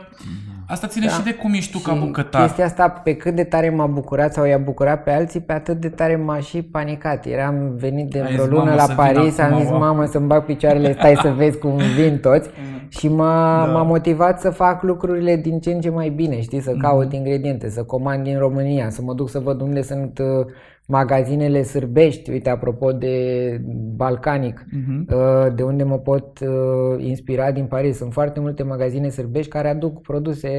asta 0.67 0.87
ține 0.87 1.05
da. 1.05 1.11
și 1.11 1.23
de 1.23 1.33
cum 1.33 1.53
ești 1.53 1.71
tu 1.71 1.77
și 1.77 1.83
ca 1.83 1.93
bucătar. 1.93 2.41
chestia 2.41 2.65
asta, 2.65 2.89
pe 2.89 3.15
cât 3.15 3.35
de 3.35 3.43
tare 3.43 3.69
m-a 3.69 3.85
bucurat 3.85 4.33
sau 4.33 4.45
i-a 4.45 4.57
bucurat 4.57 5.03
pe 5.03 5.11
alții, 5.11 5.39
pe 5.39 5.53
atât 5.53 5.79
de 5.79 5.89
tare 5.89 6.15
m-a 6.15 6.39
și 6.39 6.61
panicat. 6.61 7.25
Eram 7.25 7.75
venit 7.75 8.09
de 8.09 8.21
vreo 8.31 8.45
lună 8.45 8.73
la 8.73 8.93
Paris, 8.95 9.37
am 9.37 9.59
zis, 9.59 9.69
mamă, 9.69 10.05
să-mi 10.05 10.27
bag 10.27 10.45
picioarele, 10.45 10.93
stai 10.93 11.15
să 11.21 11.33
vezi 11.37 11.57
cum 11.57 11.77
vin 11.95 12.19
toți. 12.19 12.49
Mm. 12.83 12.89
și 12.99 13.07
m-a, 13.07 13.65
da. 13.65 13.71
m-a 13.71 13.83
motivat 13.83 14.39
să 14.39 14.49
fac 14.49 14.83
lucrurile 14.83 15.35
din 15.35 15.59
ce 15.59 15.71
în 15.71 15.81
ce 15.81 15.89
mai 15.89 16.09
bine, 16.09 16.41
știi? 16.41 16.61
Să 16.61 16.71
caut 16.71 17.05
mm. 17.05 17.17
ingrediente, 17.17 17.69
să 17.69 17.83
comand 17.83 18.23
din 18.23 18.37
România, 18.37 18.89
să 18.89 19.01
mă 19.01 19.13
duc 19.13 19.29
să 19.29 19.39
văd 19.39 19.61
unde 19.61 19.81
sunt 19.81 20.19
uh, 20.19 20.45
magazinele 20.87 21.63
sârbești, 21.63 22.29
uite, 22.29 22.49
apropo 22.49 22.91
de 22.91 23.57
balcanic, 23.95 24.65
uh-huh. 24.65 25.55
de 25.55 25.63
unde 25.63 25.83
mă 25.83 25.97
pot 25.97 26.39
uh, 26.39 27.03
inspira 27.05 27.51
din 27.51 27.65
Paris. 27.65 27.97
Sunt 27.97 28.13
foarte 28.13 28.39
multe 28.39 28.63
magazine 28.63 29.09
sârbești 29.09 29.51
care 29.51 29.69
aduc 29.69 30.01
produse 30.01 30.49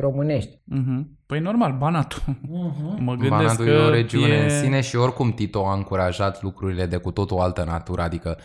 românești. 0.00 0.50
Uh-huh. 0.50 1.04
Păi 1.26 1.40
normal, 1.40 1.76
Banatul. 1.78 2.22
Uh-huh. 2.28 2.98
Mă 2.98 3.12
gândesc 3.12 3.30
Banatul 3.30 3.64
că 3.64 3.70
e 3.70 3.76
o 3.76 3.90
regiune 3.90 4.34
e... 4.34 4.42
în 4.42 4.50
sine 4.50 4.80
și 4.80 4.96
oricum 4.96 5.30
Tito 5.30 5.66
a 5.66 5.74
încurajat 5.74 6.42
lucrurile 6.42 6.86
de 6.86 6.96
cu 6.96 7.10
totul 7.10 7.38
altă 7.38 7.64
natură, 7.66 8.02
adică 8.02 8.38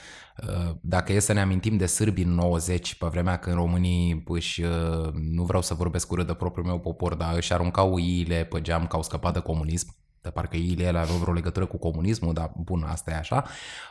uh, 0.43 0.75
dacă 0.81 1.13
e 1.13 1.19
să 1.19 1.33
ne 1.33 1.41
amintim 1.41 1.77
de 1.77 1.85
sârbi 1.85 2.21
în 2.21 2.33
90, 2.33 2.95
pe 2.95 3.07
vremea 3.11 3.37
când 3.37 3.55
românii 3.55 4.23
își, 4.27 4.61
uh, 4.63 5.13
nu 5.33 5.43
vreau 5.43 5.61
să 5.61 5.73
vorbesc 5.73 6.11
urât 6.11 6.27
de 6.27 6.33
propriul 6.33 6.67
meu 6.67 6.79
popor, 6.79 7.15
dar 7.15 7.33
își 7.35 7.53
aruncau 7.53 7.93
uiile 7.93 8.47
pe 8.49 8.61
geam 8.61 8.85
că 8.87 8.95
au 8.95 9.01
scăpat 9.01 9.33
de 9.33 9.39
comunism, 9.39 9.95
de 10.21 10.29
parcă 10.29 10.55
ele 10.57 10.83
ele 10.83 10.97
aveau 10.97 11.17
vreo 11.17 11.33
legătură 11.33 11.65
cu 11.65 11.77
comunismul, 11.77 12.33
dar 12.33 12.51
bun, 12.55 12.83
asta 12.87 13.11
e 13.11 13.15
așa. 13.15 13.43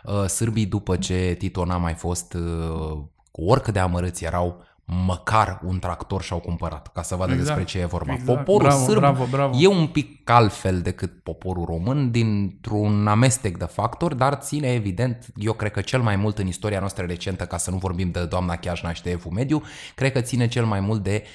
Uh, 0.04 0.24
Sârbii, 0.26 0.66
după 0.66 0.96
ce 0.96 1.34
Tito 1.38 1.64
n-a 1.64 1.76
mai 1.76 1.94
fost, 1.94 2.34
uh, 2.34 2.98
cu 3.30 3.44
oricât 3.44 3.72
de 3.72 3.78
amărâți 3.78 4.24
erau, 4.24 4.62
măcar 5.06 5.60
un 5.64 5.78
tractor 5.78 6.22
și-au 6.22 6.38
cumpărat, 6.38 6.92
ca 6.92 7.02
să 7.02 7.14
vadă 7.16 7.32
Exact, 7.32 7.46
despre 7.56 7.64
ce 7.64 7.78
e 7.78 7.86
vorba. 7.86 8.12
exact. 8.12 8.36
Poporul 8.36 8.68
Bravo, 8.68 8.84
sârb 8.84 8.98
bravo, 8.98 9.24
bravo. 9.30 9.56
e 9.58 9.66
un 9.66 9.86
pic 9.86 10.30
altfel 10.30 10.80
decât 10.80 11.22
poporul 11.22 11.64
român, 11.64 12.10
dintr-un 12.10 13.06
amestec 13.06 13.56
de 13.56 13.64
factori, 13.64 14.16
dar 14.16 14.34
ține 14.34 14.72
evident, 14.72 15.26
eu 15.36 15.52
cred 15.52 15.70
că 15.70 15.80
cel 15.80 16.00
mai 16.00 16.16
mult 16.16 16.38
în 16.38 16.46
istoria 16.46 16.78
noastră 16.78 17.04
recentă, 17.04 17.46
ca 17.46 17.56
să 17.56 17.70
nu 17.70 17.76
vorbim 17.76 18.10
de 18.10 18.24
doamna 18.24 18.56
Chiajna 18.56 18.92
și 18.92 19.02
de 19.02 19.10
Evul 19.10 19.32
Mediu, 19.32 19.62
cred 19.94 20.12
că 20.12 20.20
ține 20.20 20.48
cel 20.48 20.64
mai 20.64 20.80
mult 20.80 21.02
de 21.02 21.22
uh, 21.24 21.30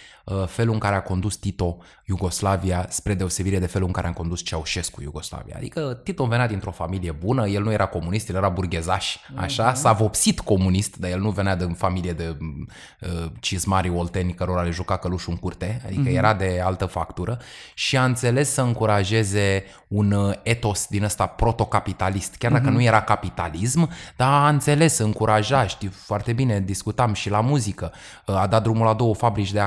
felul 0.45 0.73
în 0.73 0.79
care 0.79 0.95
a 0.95 1.01
condus 1.01 1.35
Tito 1.35 1.77
Iugoslavia, 2.05 2.85
spre 2.89 3.13
deosebire 3.13 3.59
de 3.59 3.65
felul 3.65 3.87
în 3.87 3.93
care 3.93 4.07
a 4.07 4.13
condus 4.13 4.41
Ceaușescu 4.41 5.01
Iugoslavia. 5.01 5.55
Adică 5.57 5.99
Tito 6.03 6.25
venea 6.25 6.47
dintr-o 6.47 6.71
familie 6.71 7.11
bună, 7.11 7.47
el 7.47 7.63
nu 7.63 7.71
era 7.71 7.85
comunist, 7.85 8.29
el 8.29 8.35
era 8.35 8.49
burghezaș, 8.49 9.15
așa, 9.35 9.73
s-a 9.73 9.91
vopsit 9.91 10.39
comunist, 10.39 10.97
dar 10.97 11.09
el 11.09 11.19
nu 11.19 11.29
venea 11.29 11.55
din 11.55 11.73
familie 11.73 12.13
de 12.13 12.37
uh, 12.39 13.31
cizmari 13.39 13.89
olteni 13.89 14.33
cărora 14.33 14.61
le 14.61 14.69
juca 14.69 14.97
călușul 14.97 15.31
în 15.31 15.39
curte, 15.39 15.81
adică 15.85 16.09
era 16.09 16.33
de 16.33 16.61
altă 16.63 16.85
factură 16.85 17.39
și 17.73 17.97
a 17.97 18.05
înțeles 18.05 18.53
să 18.53 18.61
încurajeze 18.61 19.63
un 19.87 20.11
uh, 20.11 20.35
etos 20.43 20.87
din 20.89 21.03
ăsta 21.03 21.25
protocapitalist, 21.25 22.35
chiar 22.35 22.51
dacă 22.51 22.69
nu 22.69 22.81
era 22.81 23.01
capitalism, 23.01 23.89
dar 24.15 24.43
a 24.43 24.47
înțeles, 24.47 24.97
încuraja, 24.97 25.67
știi 25.67 25.87
foarte 25.87 26.33
bine, 26.33 26.59
discutam 26.59 27.13
și 27.13 27.29
la 27.29 27.41
muzică, 27.41 27.91
Uh, 28.27 28.35
a 28.35 28.47
dat 28.47 28.63
drumul 28.63 28.85
la 28.85 28.93
două 28.93 29.15
fabrici 29.15 29.51
de 29.51 29.59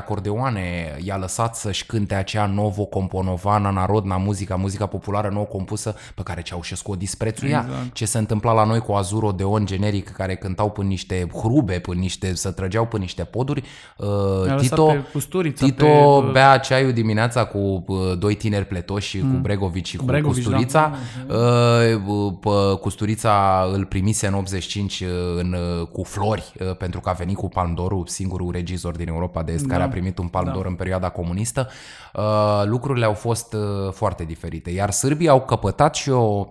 acordeoane, 0.46 0.96
i-a 1.04 1.16
lăsat 1.16 1.56
să-și 1.56 1.87
cânte 1.87 2.14
acea 2.14 2.46
novo 2.46 2.85
componovana 2.85 3.70
narodna, 3.70 4.16
muzica, 4.16 4.56
muzica 4.56 4.87
populară 4.87 5.28
nouă 5.32 5.44
compusă 5.44 5.94
pe 6.14 6.22
care 6.22 6.42
Ceaușescu 6.42 6.90
o 6.90 6.94
disprețuia. 6.94 7.64
Exact. 7.68 7.92
Ce 7.94 8.04
se 8.04 8.18
întâmpla 8.18 8.52
la 8.52 8.64
noi 8.64 8.78
cu 8.80 8.92
Azur 8.92 9.22
Odeon 9.22 9.66
generic 9.66 10.09
care 10.11 10.35
cântau 10.37 10.70
până 10.70 10.88
niște 10.88 11.28
hrube, 11.35 11.78
până 11.78 12.00
niște, 12.00 12.35
să 12.35 12.50
trăgeau 12.50 12.87
până 12.87 13.02
niște 13.02 13.24
poduri. 13.24 13.62
Uh, 13.96 14.06
I-a 14.46 14.54
lăsat 14.54 14.61
Tito, 14.61 14.87
pe 14.87 15.04
Custurița, 15.12 15.66
Tito 15.66 16.22
pe- 16.24 16.30
bea 16.32 16.59
ceaiul 16.59 16.92
dimineața 16.92 17.44
cu 17.44 17.85
uh, 17.87 17.96
doi 18.18 18.35
tineri 18.35 18.64
pletoși, 18.64 19.18
cu 19.18 19.26
Bregovici 19.26 19.88
și 19.88 19.96
cu 19.96 20.02
Mm. 20.02 20.09
Bregovici, 20.09 20.42
Custurița. 20.44 20.92
da. 21.26 21.35
Uh, 21.35 22.35
Pe 22.40 22.48
Custurița 22.80 23.66
îl 23.72 23.85
primise 23.85 24.26
în 24.26 24.35
85 24.35 25.04
în, 25.37 25.52
uh, 25.80 25.87
cu 25.87 26.02
flori 26.02 26.52
uh, 26.61 26.76
pentru 26.76 27.00
că 27.00 27.09
a 27.09 27.12
venit 27.12 27.37
cu 27.37 27.48
Pandorul, 27.48 28.06
singurul 28.06 28.50
regizor 28.52 28.96
din 28.96 29.09
Europa 29.09 29.42
de 29.42 29.52
Est 29.52 29.66
care 29.66 29.82
a 29.82 29.88
primit 29.88 30.18
un 30.18 30.26
Pandor 30.42 30.62
Da. 30.62 30.68
în 30.68 30.75
perioada 30.75 31.09
comunistă. 31.09 31.68
Uh, 32.14 32.62
Lucrurile 32.64 33.05
au 33.05 33.12
fost 33.14 33.53
uh, 33.53 33.92
foarte 33.92 34.25
diferite. 34.25 34.70
Iar 34.70 34.90
sârbii 34.90 35.29
au 35.29 35.40
căpătat 35.44 35.94
și 35.94 36.11
o 36.11 36.46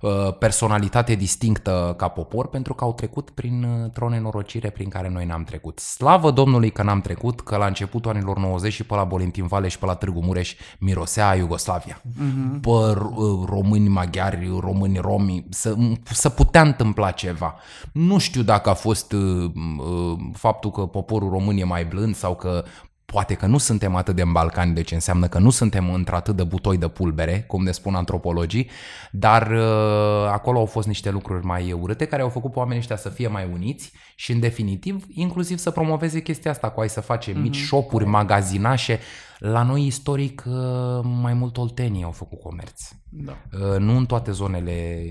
uh, 0.00 0.34
personalitate 0.38 1.14
distinctă 1.14 1.94
ca 1.96 2.08
popor 2.08 2.48
pentru 2.48 2.74
că 2.74 2.84
au 2.84 2.92
trecut 2.92 3.30
prin 3.30 3.66
o 4.00 4.08
nenorocire 4.08 4.70
prin 4.70 4.88
care 4.88 5.08
noi 5.08 5.24
n-am 5.24 5.44
trecut. 5.44 5.78
Slavă 5.78 6.30
Domnului 6.30 6.70
că 6.70 6.82
n-am 6.82 7.00
trecut, 7.00 7.40
că 7.40 7.56
la 7.56 7.66
începutul 7.66 8.10
anilor 8.10 8.38
90 8.38 8.72
și 8.72 8.84
pe 8.84 8.94
la 8.94 9.04
Bolintin 9.04 9.46
Vale 9.46 9.68
și 9.68 9.78
pe 9.78 9.86
la 9.86 9.94
Târgu 9.94 10.20
Mureș 10.20 10.54
mirosea 10.78 11.28
a 11.28 11.34
Iugoslavia. 11.34 12.00
Mhm. 12.18 12.60
Pe 12.60 12.68
r- 12.94 13.46
români 13.48 13.88
maghiari, 13.88 14.58
români 14.60 14.98
romi, 14.98 15.44
să, 15.50 15.76
să 16.04 16.28
putea 16.28 16.62
întâmpla 16.62 17.10
ceva. 17.10 17.54
Nu 17.92 18.18
știu 18.18 18.42
dacă 18.42 18.70
a 18.70 18.74
fost 18.74 19.12
uh, 19.12 19.50
uh, 19.78 20.18
faptul 20.32 20.70
că 20.70 20.80
poporul 20.80 21.30
român 21.30 21.56
e 21.56 21.64
mai 21.64 21.84
blând 21.84 22.14
sau 22.14 22.34
că 22.34 22.64
Poate 23.06 23.34
că 23.34 23.46
nu 23.46 23.58
suntem 23.58 23.94
atât 23.94 24.14
de 24.14 24.22
în 24.22 24.32
Balcani, 24.32 24.74
deci 24.74 24.92
înseamnă 24.92 25.28
că 25.28 25.38
nu 25.38 25.50
suntem 25.50 25.92
într-atât 25.92 26.36
de 26.36 26.44
butoi 26.44 26.76
de 26.78 26.88
pulbere, 26.88 27.44
cum 27.46 27.64
ne 27.64 27.70
spun 27.70 27.94
antropologii, 27.94 28.70
dar 29.10 29.50
uh, 29.50 30.28
acolo 30.32 30.58
au 30.58 30.66
fost 30.66 30.86
niște 30.86 31.10
lucruri 31.10 31.44
mai 31.44 31.72
urâte 31.72 32.04
care 32.04 32.22
au 32.22 32.28
făcut 32.28 32.52
pe 32.52 32.58
oamenii 32.58 32.80
ăștia 32.80 32.96
să 32.96 33.08
fie 33.08 33.28
mai 33.28 33.48
uniți 33.52 33.92
și, 34.14 34.32
în 34.32 34.40
definitiv, 34.40 35.04
inclusiv 35.08 35.58
să 35.58 35.70
promoveze 35.70 36.20
chestia 36.20 36.50
asta 36.50 36.70
cu 36.70 36.80
ai 36.80 36.88
să 36.88 37.00
face 37.00 37.32
mm-hmm. 37.32 37.42
mici 37.42 37.56
shopuri, 37.56 38.04
magazinașe. 38.04 39.00
La 39.38 39.62
noi, 39.62 39.86
istoric, 39.86 40.44
uh, 40.46 40.54
mai 41.02 41.34
mult 41.34 41.56
oltenii 41.56 42.04
au 42.04 42.10
făcut 42.10 42.40
comerț. 42.40 42.88
Da. 43.08 43.36
Uh, 43.52 43.78
Nu 43.78 43.96
în 43.96 44.06
toate 44.06 44.30
zonele 44.30 45.04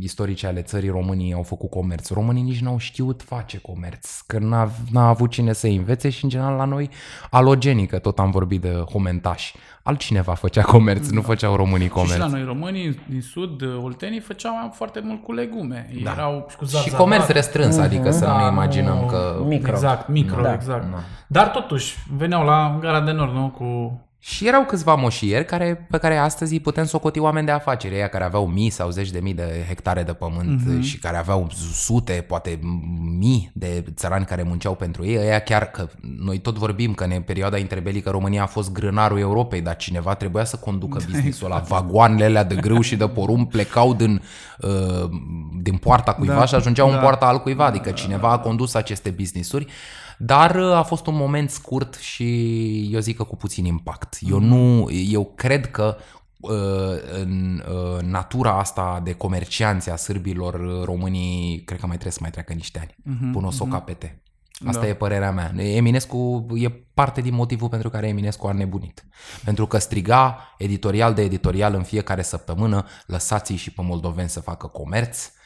istorice 0.00 0.46
ale 0.46 0.62
țării 0.62 0.88
României 0.88 1.32
au 1.32 1.42
făcut 1.42 1.70
comerț. 1.70 2.08
Românii 2.08 2.42
nici 2.42 2.60
n-au 2.60 2.78
știut 2.78 3.22
face 3.22 3.58
comerț, 3.58 4.20
că 4.20 4.38
n-a, 4.38 4.70
n-a 4.90 5.08
avut 5.08 5.30
cine 5.30 5.52
să 5.52 5.66
învețe 5.66 6.08
și 6.08 6.24
în 6.24 6.30
general 6.30 6.56
la 6.56 6.64
noi 6.64 6.90
alogenică, 7.30 7.98
tot 7.98 8.18
am 8.18 8.30
vorbit 8.30 8.60
de 8.60 8.68
homentași. 8.68 9.54
Altcineva 9.82 10.34
făcea 10.34 10.62
comerț, 10.62 11.08
nu 11.08 11.22
făceau 11.22 11.56
românii 11.56 11.86
Și, 11.86 11.92
și 11.92 11.98
comerț. 11.98 12.16
la 12.18 12.26
noi 12.26 12.44
românii 12.44 13.00
din 13.08 13.20
sud, 13.20 13.62
oltenii, 13.82 14.20
făceau 14.20 14.70
foarte 14.74 15.00
mult 15.04 15.22
cu 15.22 15.32
legume. 15.32 15.90
Ei 15.94 16.02
Da. 16.02 16.10
Erau 16.10 16.46
și 16.50 16.56
cu 16.56 16.64
Și 16.64 16.70
zarzavat. 16.70 17.00
comerț 17.00 17.26
restrâns, 17.28 17.76
adică 17.78 18.10
să 18.10 18.24
nu 18.26 18.30
Da, 18.32 18.38
ne 18.40 18.46
imaginăm 18.46 18.98
nu- 18.98 19.06
că... 19.06 19.42
Micro. 19.46 19.70
Exact, 19.72 20.08
micro, 20.08 20.42
Da. 20.42 20.52
exact. 20.52 20.90
Da. 20.90 20.98
Dar 21.26 21.48
totuși, 21.48 21.96
veneau 22.16 22.44
la 22.44 22.78
Gara 22.80 23.00
de 23.00 23.10
Nord, 23.12 23.32
nu? 23.34 23.48
Cu... 23.48 24.00
Și 24.24 24.46
erau 24.46 24.64
câțiva 24.64 24.94
moșieri 24.94 25.44
care, 25.44 25.86
pe 25.90 25.98
care 25.98 26.16
astăzi 26.16 26.52
îi 26.52 26.60
putem 26.60 26.84
socoti 26.84 27.18
oameni 27.18 27.46
de 27.46 27.52
afaceri, 27.52 27.94
ăia 27.94 28.08
care 28.08 28.24
aveau 28.24 28.46
mii 28.46 28.70
sau 28.70 28.90
zeci 28.90 29.10
de 29.10 29.18
mii 29.20 29.34
de 29.34 29.64
hectare 29.68 30.02
de 30.02 30.12
pământ 30.12 30.60
Mhm. 30.60 30.78
mm-hmm. 30.78 30.82
și 30.82 30.98
care 30.98 31.16
aveau 31.16 31.48
sute, 31.74 32.12
poate 32.28 32.58
mii 33.18 33.50
de 33.54 33.84
țărani 33.94 34.24
care 34.24 34.42
munceau 34.42 34.74
pentru 34.74 35.04
ei, 35.06 35.16
ăia 35.18 35.38
chiar 35.38 35.64
că 35.64 35.88
noi 36.18 36.38
tot 36.38 36.56
vorbim 36.58 36.94
că 36.94 37.04
în 37.04 37.22
perioada 37.22 37.56
interbelică 37.58 38.10
România 38.10 38.42
a 38.42 38.46
fost 38.46 38.72
grânarul 38.72 39.18
Europei, 39.18 39.60
dar 39.60 39.76
cineva 39.76 40.14
trebuia 40.14 40.44
să 40.44 40.56
conducă 40.56 41.00
businessul 41.10 41.46
ăla. 41.50 41.58
Vagoanele 41.58 42.24
alea 42.24 42.44
de 42.44 42.54
grâu 42.54 42.80
și 42.80 42.96
de 42.96 43.08
porumb 43.08 43.50
plecau 43.50 43.94
din, 43.94 44.22
uh, 44.60 45.08
din 45.62 45.76
poarta 45.76 46.12
cuiva 46.12 46.34
Da, 46.34 46.44
și 46.44 46.54
ajungeau 46.54 46.88
da. 46.88 46.94
în 46.94 47.00
poarta 47.00 47.26
altcuiva, 47.26 47.64
adică 47.64 47.90
cineva 47.90 48.30
a 48.30 48.38
condus 48.38 48.74
aceste 48.74 49.10
businessuri. 49.10 49.66
Dar 50.24 50.54
uh, 50.54 50.72
a 50.72 50.82
fost 50.82 51.06
un 51.06 51.14
moment 51.14 51.50
scurt 51.50 51.94
și 51.94 52.88
eu 52.92 53.00
zic 53.00 53.16
că 53.16 53.22
cu 53.22 53.36
puțin 53.36 53.64
impact. 53.64 54.18
Eu 54.20 54.38
nu, 54.38 54.90
eu 54.90 55.32
cred 55.34 55.70
că 55.70 55.96
uh, 56.40 56.50
în 57.12 57.62
uh, 57.68 58.02
natura 58.02 58.58
asta 58.58 59.00
de 59.04 59.12
comercianți 59.12 59.90
a 59.90 59.96
sârbilor 59.96 60.54
uh, 60.54 60.84
românii, 60.84 61.62
cred 61.64 61.78
că 61.78 61.86
mai 61.86 61.94
trebuie 61.94 62.12
să 62.12 62.18
mai 62.22 62.30
treacă 62.30 62.52
niște 62.52 62.78
ani 62.78 63.16
Mhm, 63.16 63.32
până 63.32 63.46
o 63.46 63.50
să 63.50 63.62
o 63.62 63.66
capete. 63.66 64.22
Asta 64.66 64.80
Da. 64.80 64.88
e 64.88 64.94
părerea 64.94 65.30
mea. 65.32 65.52
Eminescu 65.56 66.46
e 66.54 66.68
parte 66.94 67.20
din 67.20 67.34
motivul 67.34 67.68
pentru 67.68 67.90
care 67.90 68.08
Eminescu 68.08 68.46
a 68.46 68.52
nebunit. 68.52 69.04
Pentru 69.44 69.66
că 69.66 69.78
striga 69.78 70.54
editorial 70.58 71.14
de 71.14 71.22
editorial 71.22 71.74
în 71.74 71.82
fiecare 71.82 72.22
săptămână, 72.22 72.86
lăsați-i 73.06 73.56
și 73.56 73.70
pe 73.72 73.82
moldoveni 73.82 74.28
să 74.28 74.40
facă 74.40 74.66
comerț, 74.66 75.24
Uh, 75.24 75.40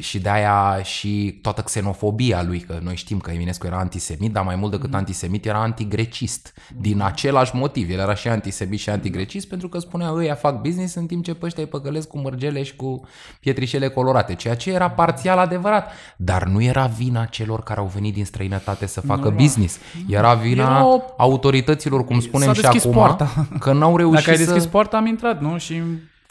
și 0.00 0.18
de 0.20 0.28
aia 0.28 0.82
și 0.82 1.38
toată 1.42 1.60
xenofobia 1.60 2.42
lui, 2.42 2.60
că 2.60 2.78
noi 2.82 2.96
știm 2.96 3.18
că 3.18 3.30
Eminescu 3.30 3.66
era 3.66 3.78
antisemit, 3.78 4.32
dar 4.32 4.44
mai 4.44 4.56
mult 4.56 4.70
decât 4.70 4.94
antisemit 4.94 5.46
era 5.46 5.60
antigrecist. 5.62 6.54
Din 6.80 7.00
același 7.02 7.56
motiv, 7.56 7.90
el 7.90 7.98
era 7.98 8.14
și 8.14 8.28
antisemit 8.28 8.78
și 8.78 8.90
antigrecist 8.90 9.48
pentru 9.48 9.68
că 9.68 9.78
spunea 9.78 10.10
ăia 10.10 10.34
fac 10.34 10.60
business 10.60 10.94
în 10.94 11.06
timp 11.06 11.24
ce 11.24 11.34
pe 11.34 11.46
ăștia 11.46 11.62
îi 11.62 11.68
păcălesc 11.68 12.08
cu 12.08 12.18
mărgele 12.18 12.62
și 12.62 12.76
cu 12.76 13.00
pietrișele 13.40 13.88
colorate, 13.88 14.34
ceea 14.34 14.56
ce 14.56 14.72
era 14.72 14.90
parțial 14.90 15.38
adevărat, 15.38 15.92
dar 16.16 16.44
nu 16.46 16.62
era 16.62 16.86
vina 16.86 17.24
celor 17.24 17.62
care 17.62 17.80
au 17.80 17.90
venit 17.94 18.14
din 18.14 18.24
străinătate 18.24 18.86
să 18.86 19.00
facă 19.00 19.20
Normal. 19.20 19.36
business. 19.42 19.78
Era 20.08 20.34
vina 20.34 20.62
Era- 20.62 21.04
autorităților, 21.16 22.04
cum 22.04 22.20
spunem 22.20 22.46
S-a 22.46 22.54
și 22.54 22.60
deschis 22.60 22.82
acum, 22.84 22.94
poarta. 22.94 23.46
că 23.58 23.72
n-au 23.72 23.96
reușit 23.96 24.18
Dacă 24.18 24.30
ai 24.30 24.36
să... 24.36 24.44
deschis 24.44 24.66
poarta, 24.70 24.96
am 24.96 25.06
intrat, 25.06 25.40
nu? 25.40 25.58
Și 25.58 25.82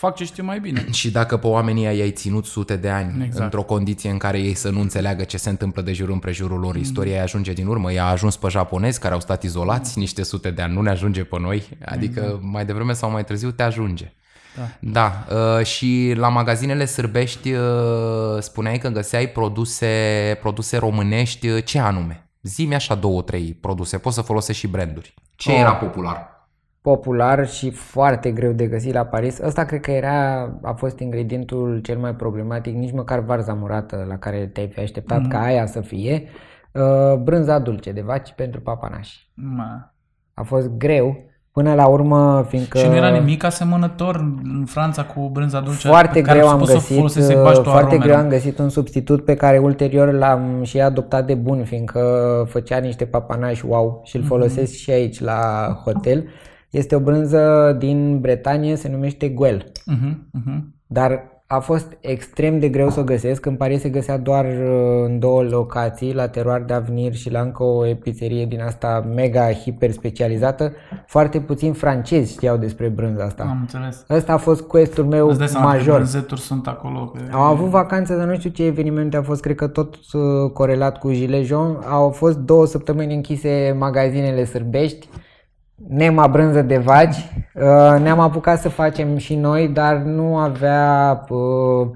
fac 0.02 0.16
ce 0.16 0.26
știu 0.26 0.44
mai 0.44 0.60
bine. 0.60 0.86
Și 0.92 1.12
dacă 1.12 1.38
pe 1.38 1.48
oamenii 1.48 1.84
ăia 1.86 1.94
i-ai 1.94 2.12
ținut 2.12 2.46
sute 2.46 2.76
de 2.76 2.90
ani 2.90 3.08
exact. 3.08 3.26
Exact. 3.26 3.44
într-o 3.44 3.64
condiție 3.64 4.10
în 4.10 4.18
care 4.18 4.40
ei 4.40 4.54
să 4.54 4.70
nu 4.70 4.80
înțeleagă 4.80 5.24
ce 5.24 5.38
se 5.38 5.50
întâmplă 5.50 5.82
de 5.82 5.94
jur 5.94 6.10
împrejurul 6.10 6.60
lor, 6.60 6.76
istoria 6.76 7.14
îi 7.14 7.22
ajunge 7.22 7.54
din 7.54 7.68
urmă, 7.68 7.92
ea 7.92 8.06
a 8.06 8.10
ajuns 8.10 8.38
pe 8.38 8.48
japonezi 8.50 9.00
care 9.00 9.14
au 9.14 9.20
stat 9.20 9.44
izolați 9.44 10.00
niște 10.00 10.24
sute 10.24 10.52
de 10.52 10.62
ani, 10.62 10.74
nu 10.74 10.82
ne 10.82 10.90
ajunge 10.90 11.24
pe 11.24 11.40
noi, 11.40 11.64
adică 11.86 12.20
exact. 12.20 12.42
mai 12.42 12.66
devreme 12.66 12.94
sau 12.94 13.12
mai 13.12 13.24
târziu 13.24 13.52
te 13.52 13.64
ajunge. 13.64 14.12
Da. 14.56 14.70
Da, 14.80 15.36
uh, 15.58 15.66
și 15.66 16.14
la 16.16 16.28
magazinele 16.28 16.86
sârbești 16.86 17.52
uh, 17.52 17.60
spuneai 18.40 18.78
că 18.78 18.88
găseai 18.90 19.28
produse, 19.28 19.88
produse 20.42 20.78
românești, 20.78 21.48
uh, 21.48 21.64
ce 21.64 21.80
anume? 21.80 22.30
Zi-mi 22.42 22.76
așa 22.76 22.96
două, 22.96 23.22
trei 23.22 23.58
produse, 23.62 23.98
poți 23.98 24.16
să 24.16 24.22
folosești 24.22 24.62
și 24.62 24.68
branduri. 24.68 25.14
Ce 25.36 25.52
Oh. 25.52 25.58
era 25.60 25.74
popular? 25.74 26.31
Popular 26.82 27.48
și 27.48 27.70
foarte 27.70 28.32
greu 28.32 28.52
de 28.52 28.68
găsit 28.68 28.94
la 28.94 29.06
Paris. 29.06 29.40
Ăsta 29.40 29.66
cred 29.66 29.80
că 29.80 29.92
era, 29.92 30.42
a 30.62 30.74
fost 30.74 31.00
ingredientul 31.00 31.80
cel 31.84 31.98
mai 31.98 32.16
problematic, 32.16 32.76
nici 32.76 32.94
măcar 32.94 33.20
varza 33.20 33.54
murată 33.54 34.06
la 34.08 34.18
care 34.18 34.50
te-ai 34.54 34.68
fi 34.68 34.80
așteptat 34.80 35.28
ca 35.28 35.42
aia 35.42 35.66
să 35.66 35.82
fie. 35.82 36.24
Uh, 36.72 37.18
brânza 37.18 37.60
dulce 37.60 37.92
de 37.92 38.02
vaci 38.02 38.32
pentru 38.32 38.62
papanași. 38.62 39.30
Ma. 39.34 39.94
A 40.34 40.44
fost 40.44 40.70
greu 40.70 41.30
până 41.52 41.74
la 41.74 41.88
urmă, 41.88 42.46
fiindcă 42.48 42.78
Și 42.78 42.88
nu 42.88 42.96
era 42.96 43.10
nimic 43.10 43.44
asemănător 43.44 44.16
în 44.44 44.66
Franța 44.66 45.04
cu 45.04 45.30
brânza 45.30 45.60
dulce? 45.60 45.88
foarte 45.88 46.20
pe 46.20 46.22
care 46.22 46.40
greu 46.40 46.50
am 46.50 46.58
poți 46.58 46.72
să 46.72 46.78
găsit, 46.78 46.96
folosești 46.96 47.28
să-i 47.28 47.36
uh, 47.36 47.44
bagi 47.44 47.62
tu 47.62 47.70
foarte 47.70 47.86
aromele. 47.86 48.12
greu 48.12 48.24
am 48.24 48.30
găsit 48.30 48.60
un 48.60 48.70
substitut 48.70 49.26
pe 49.26 49.36
care 49.36 49.58
ulterior 49.58 50.12
l-am 50.12 50.64
și 50.64 50.82
adoptat 50.82 51.26
de 51.26 51.34
bun, 51.34 51.64
fiindcă 51.64 52.46
făcea 52.50 52.78
niște 52.78 53.06
papanași 53.06 53.66
wow 53.66 54.02
și 54.04 54.16
îl 54.16 54.24
folosesc 54.24 54.74
și 54.74 54.92
aici 54.92 55.20
la 55.20 55.42
hotel. 55.84 56.26
Este 56.72 56.96
o 56.96 57.00
brânză 57.00 57.76
din 57.80 58.20
Bretanie, 58.20 58.76
se 58.76 58.90
numește 58.90 59.30
Guel. 59.30 59.64
Uh-huh, 59.64 60.14
uh-huh. 60.14 60.60
Dar 60.88 61.30
a 61.48 61.60
fost 61.60 61.98
extrem 62.00 62.60
de 62.60 62.70
greu 62.70 62.90
să 62.90 63.00
o 63.00 63.04
găsesc. 63.04 63.46
În 63.46 63.56
Paris 63.56 63.82
se 63.82 63.90
găsea 63.90 64.18
doar 64.18 64.46
uh, 64.46 65.06
în 65.06 65.20
două 65.20 65.42
locații, 65.44 66.14
la 66.14 66.28
Teroar 66.28 66.62
de 66.62 66.74
Avenir 66.74 67.14
și 67.14 67.32
la 67.32 67.40
încă 67.42 67.64
o 67.64 67.86
epițerie 67.86 68.46
din 68.46 68.62
asta 68.62 69.10
mega 69.16 69.52
hiper 69.52 69.92
specializată. 69.92 70.72
Foarte 71.08 71.40
puțin 71.40 71.74
francezi 71.74 72.32
știau 72.32 72.58
despre 72.58 72.88
brânza 72.88 73.24
asta. 73.24 73.44
Am 73.44 73.58
înțeles. 73.60 74.06
Ăsta 74.10 74.34
a 74.34 74.38
fost 74.38 74.62
questul 74.62 75.06
meu 75.06 75.28
Îți 75.30 75.38
dai 75.38 75.48
seama 75.48 75.72
că 75.72 75.78
major. 75.78 75.96
brânzeturi 75.96 76.42
sunt 76.42 76.68
acolo. 76.68 77.00
Pe... 77.00 77.20
Au 77.32 77.42
avut 77.42 77.68
vacanță, 77.68 78.16
dar 78.16 78.28
nu 78.28 78.36
știu 78.36 78.50
ce 78.50 78.64
evenimente 78.64 79.18
a 79.18 79.22
fost, 79.22 79.42
cred 79.42 79.56
că 79.56 79.68
tot 79.68 79.96
uh, 79.96 80.52
corelat 80.54 80.98
cu 80.98 81.12
Gilet 81.12 81.44
Jaune. 81.44 81.78
Au 81.90 82.10
fost 82.10 82.38
două 82.38 82.66
săptămâni 82.66 83.14
închise 83.16 83.76
magazinele 83.80 84.46
sârbești, 84.46 85.10
nema 85.88 86.28
brânză 86.28 86.62
de 86.62 86.78
vagi. 86.78 87.20
Uh, 87.54 88.00
Ne-am 88.02 88.20
apucat 88.20 88.60
să 88.60 88.70
facem 88.70 89.18
și 89.18 89.36
noi, 89.36 89.68
dar 89.68 89.96
nu 89.96 90.38
avea, 90.38 91.26
uh, 91.30 91.88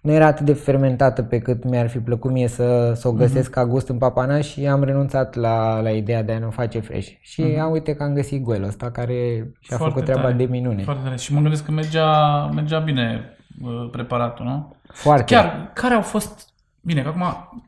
nu 0.00 0.12
era 0.12 0.26
atât 0.26 0.46
de 0.46 0.52
fermentată 0.52 1.22
pe 1.22 1.38
cât 1.38 1.64
mi-ar 1.64 1.88
fi 1.88 1.98
plăcut 1.98 2.30
mie 2.30 2.48
să, 2.48 2.92
să 2.94 3.08
o 3.08 3.12
găsesc 3.12 3.50
ca 3.50 3.66
gust 3.66 3.88
în 3.88 3.98
papanaș 3.98 4.46
și 4.46 4.66
am 4.66 4.82
renunțat 4.84 5.34
la, 5.34 5.80
la 5.80 5.90
ideea 5.90 6.22
de 6.22 6.32
a 6.32 6.38
nu 6.38 6.50
face 6.50 6.80
fresh. 6.80 7.08
Și 7.20 7.40
uh 7.40 7.70
uite 7.70 7.94
că 7.94 8.02
am 8.02 8.14
găsit 8.14 8.42
goelul 8.42 8.66
ăsta 8.66 8.90
care 8.90 9.50
și-a 9.60 9.76
Foarte 9.76 9.84
făcut 9.84 10.04
treaba 10.04 10.22
tare. 10.22 10.34
de 10.34 10.44
minune. 10.44 10.82
Foarte 10.82 11.02
tare. 11.04 11.16
Și 11.16 11.34
mă 11.34 11.40
gândesc 11.40 11.64
că 11.64 11.70
mergea, 11.70 12.44
mergea 12.54 12.78
bine 12.78 13.36
uh, 13.62 13.88
preparatul, 13.90 14.44
nu? 14.44 14.76
Foarte. 14.92 15.34
Chiar, 15.34 15.70
care 15.72 15.94
au 15.94 16.00
fost... 16.00 16.46
Bine, 16.88 17.02
că 17.02 17.08
acum 17.08 17.62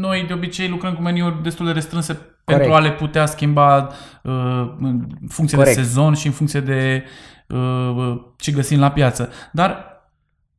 noi 0.00 0.24
de 0.26 0.32
obicei 0.32 0.68
lucrăm 0.68 0.94
cu 0.94 1.02
meniuri 1.02 1.42
destul 1.42 1.66
de 1.66 1.72
restrânse 1.72 2.18
pentru 2.44 2.72
a 2.72 2.78
le 2.78 2.92
putea 2.92 3.26
schimba 3.26 3.88
uh, 4.22 4.74
în 4.80 5.06
funcție 5.28 5.58
Corect. 5.58 5.76
de 5.76 5.82
sezon 5.82 6.14
și 6.14 6.26
în 6.26 6.32
funcție 6.32 6.60
de 6.60 7.04
uh, 7.48 8.20
ce 8.38 8.52
găsim 8.52 8.78
la 8.78 8.90
piață. 8.90 9.30
Dar 9.52 9.86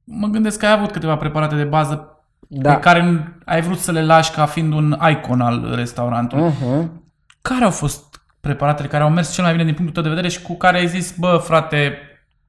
mă 0.03 0.27
gândesc 0.27 0.59
că 0.59 0.65
ai 0.65 0.71
avut 0.71 0.91
câteva 0.91 1.17
preparate 1.17 1.55
de 1.55 1.63
bază 1.63 2.23
Da. 2.39 2.73
pe 2.73 2.79
care 2.79 3.33
ai 3.45 3.61
vrut 3.61 3.79
să 3.79 3.91
le 3.91 4.05
lași 4.05 4.31
ca 4.31 4.45
fiind 4.45 4.73
un 4.73 4.97
icon 5.09 5.41
al 5.41 5.71
restaurantului. 5.75 6.49
Uh-huh. 6.49 6.87
Care 7.41 7.63
au 7.63 7.71
fost 7.71 8.21
preparatele 8.39 8.87
care 8.87 9.03
au 9.03 9.09
mers 9.09 9.33
cel 9.33 9.43
mai 9.43 9.53
bine 9.53 9.65
din 9.65 9.73
punctul 9.73 9.93
tău 9.93 10.03
de 10.03 10.15
vedere 10.15 10.33
și 10.33 10.41
cu 10.41 10.55
care 10.55 10.77
ai 10.77 10.87
zis, 10.87 11.15
bă, 11.17 11.41
frate, 11.43 11.97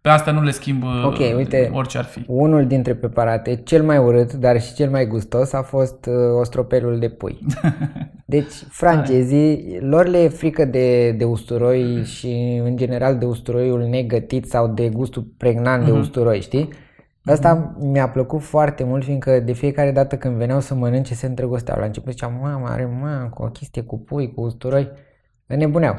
pe 0.07 0.13
astea 0.13 0.33
nu 0.33 0.43
le 0.43 0.51
schimb 0.51 0.83
uh, 0.83 1.05
Ok, 1.05 1.37
uite. 1.37 1.71
orice 1.73 1.99
ar 1.99 2.05
fi. 2.05 2.25
Unul 2.27 2.67
dintre 2.67 2.95
preparate, 2.95 3.57
cel 3.57 3.83
mai 3.83 3.99
urât, 3.99 4.33
dar 4.33 4.61
și 4.61 4.75
cel 4.75 4.91
mai 4.91 5.07
gustos, 5.07 5.53
a 5.53 5.63
fost 5.63 6.07
uh, 6.07 6.15
ostropelul 6.41 6.99
de 6.99 7.09
pui. 7.09 7.39
Deci, 8.25 8.53
francezii, 8.71 9.79
lor 9.81 10.07
le 10.07 10.19
e 10.19 10.29
frică 10.29 10.65
de, 10.65 11.11
de 11.11 11.25
usturoi 11.25 12.05
și, 12.05 12.61
în 12.65 12.77
general, 12.77 13.19
de 13.19 13.25
usturoiul 13.25 13.83
negătit 13.83 14.47
sau 14.47 14.69
de 14.69 14.89
gustul 14.89 15.23
pregnant 15.37 15.85
de 15.85 15.91
usturoi, 15.91 16.41
știi? 16.41 16.69
Asta 17.25 17.77
mi-a 17.79 18.09
plăcut 18.09 18.43
foarte 18.43 18.85
mult, 18.85 19.05
fiindcă 19.05 19.41
de 19.41 19.53
fiecare 19.53 19.91
dată 19.91 20.17
când 20.17 20.37
veneau 20.37 20.61
să 20.61 20.75
mănânce 20.75 21.15
se 21.15 21.27
îndrăgosteau. 21.27 21.79
La 21.79 21.85
început 21.85 22.11
ziceam, 22.11 22.39
mamă, 22.43 22.67
are 22.69 22.85
mamă, 23.01 23.31
cu 23.35 23.43
o 23.43 23.47
chestie 23.47 23.83
cu 23.83 23.99
pui, 23.99 24.33
cu 24.35 24.41
usturoi. 24.41 24.91
Nebuneau. 25.47 25.95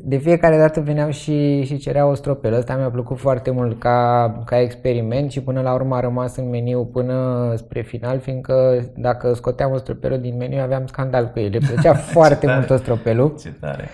De 0.00 0.16
fiecare 0.16 0.56
dată 0.58 0.80
veneau 0.80 1.10
și, 1.10 1.64
și 1.64 1.78
cereau 1.78 2.10
ostropel. 2.10 2.52
Ăsta 2.52 2.76
mi-a 2.76 2.90
plăcut 2.90 3.18
foarte 3.18 3.50
mult 3.50 3.78
ca, 3.80 4.42
ca 4.44 4.60
experiment 4.60 5.30
și 5.30 5.40
până 5.40 5.60
la 5.60 5.72
urmă 5.72 5.96
a 5.96 6.00
rămas 6.00 6.36
în 6.36 6.48
meniu 6.48 6.84
până 6.84 7.52
spre 7.56 7.82
final, 7.82 8.18
fiindcă 8.18 8.84
dacă 8.96 9.32
scoteam 9.34 9.72
ostropelul 9.72 10.20
din 10.20 10.36
meniu 10.36 10.60
aveam 10.60 10.86
scandal 10.86 11.30
cu 11.30 11.38
el. 11.40 11.50
Le 11.50 11.58
plăcea 11.58 11.94
foarte 12.16 12.46
tare. 12.46 12.56
mult 12.58 12.70
ostropelul. 12.70 13.34
Ce 13.40 13.48
tare. 13.60 13.88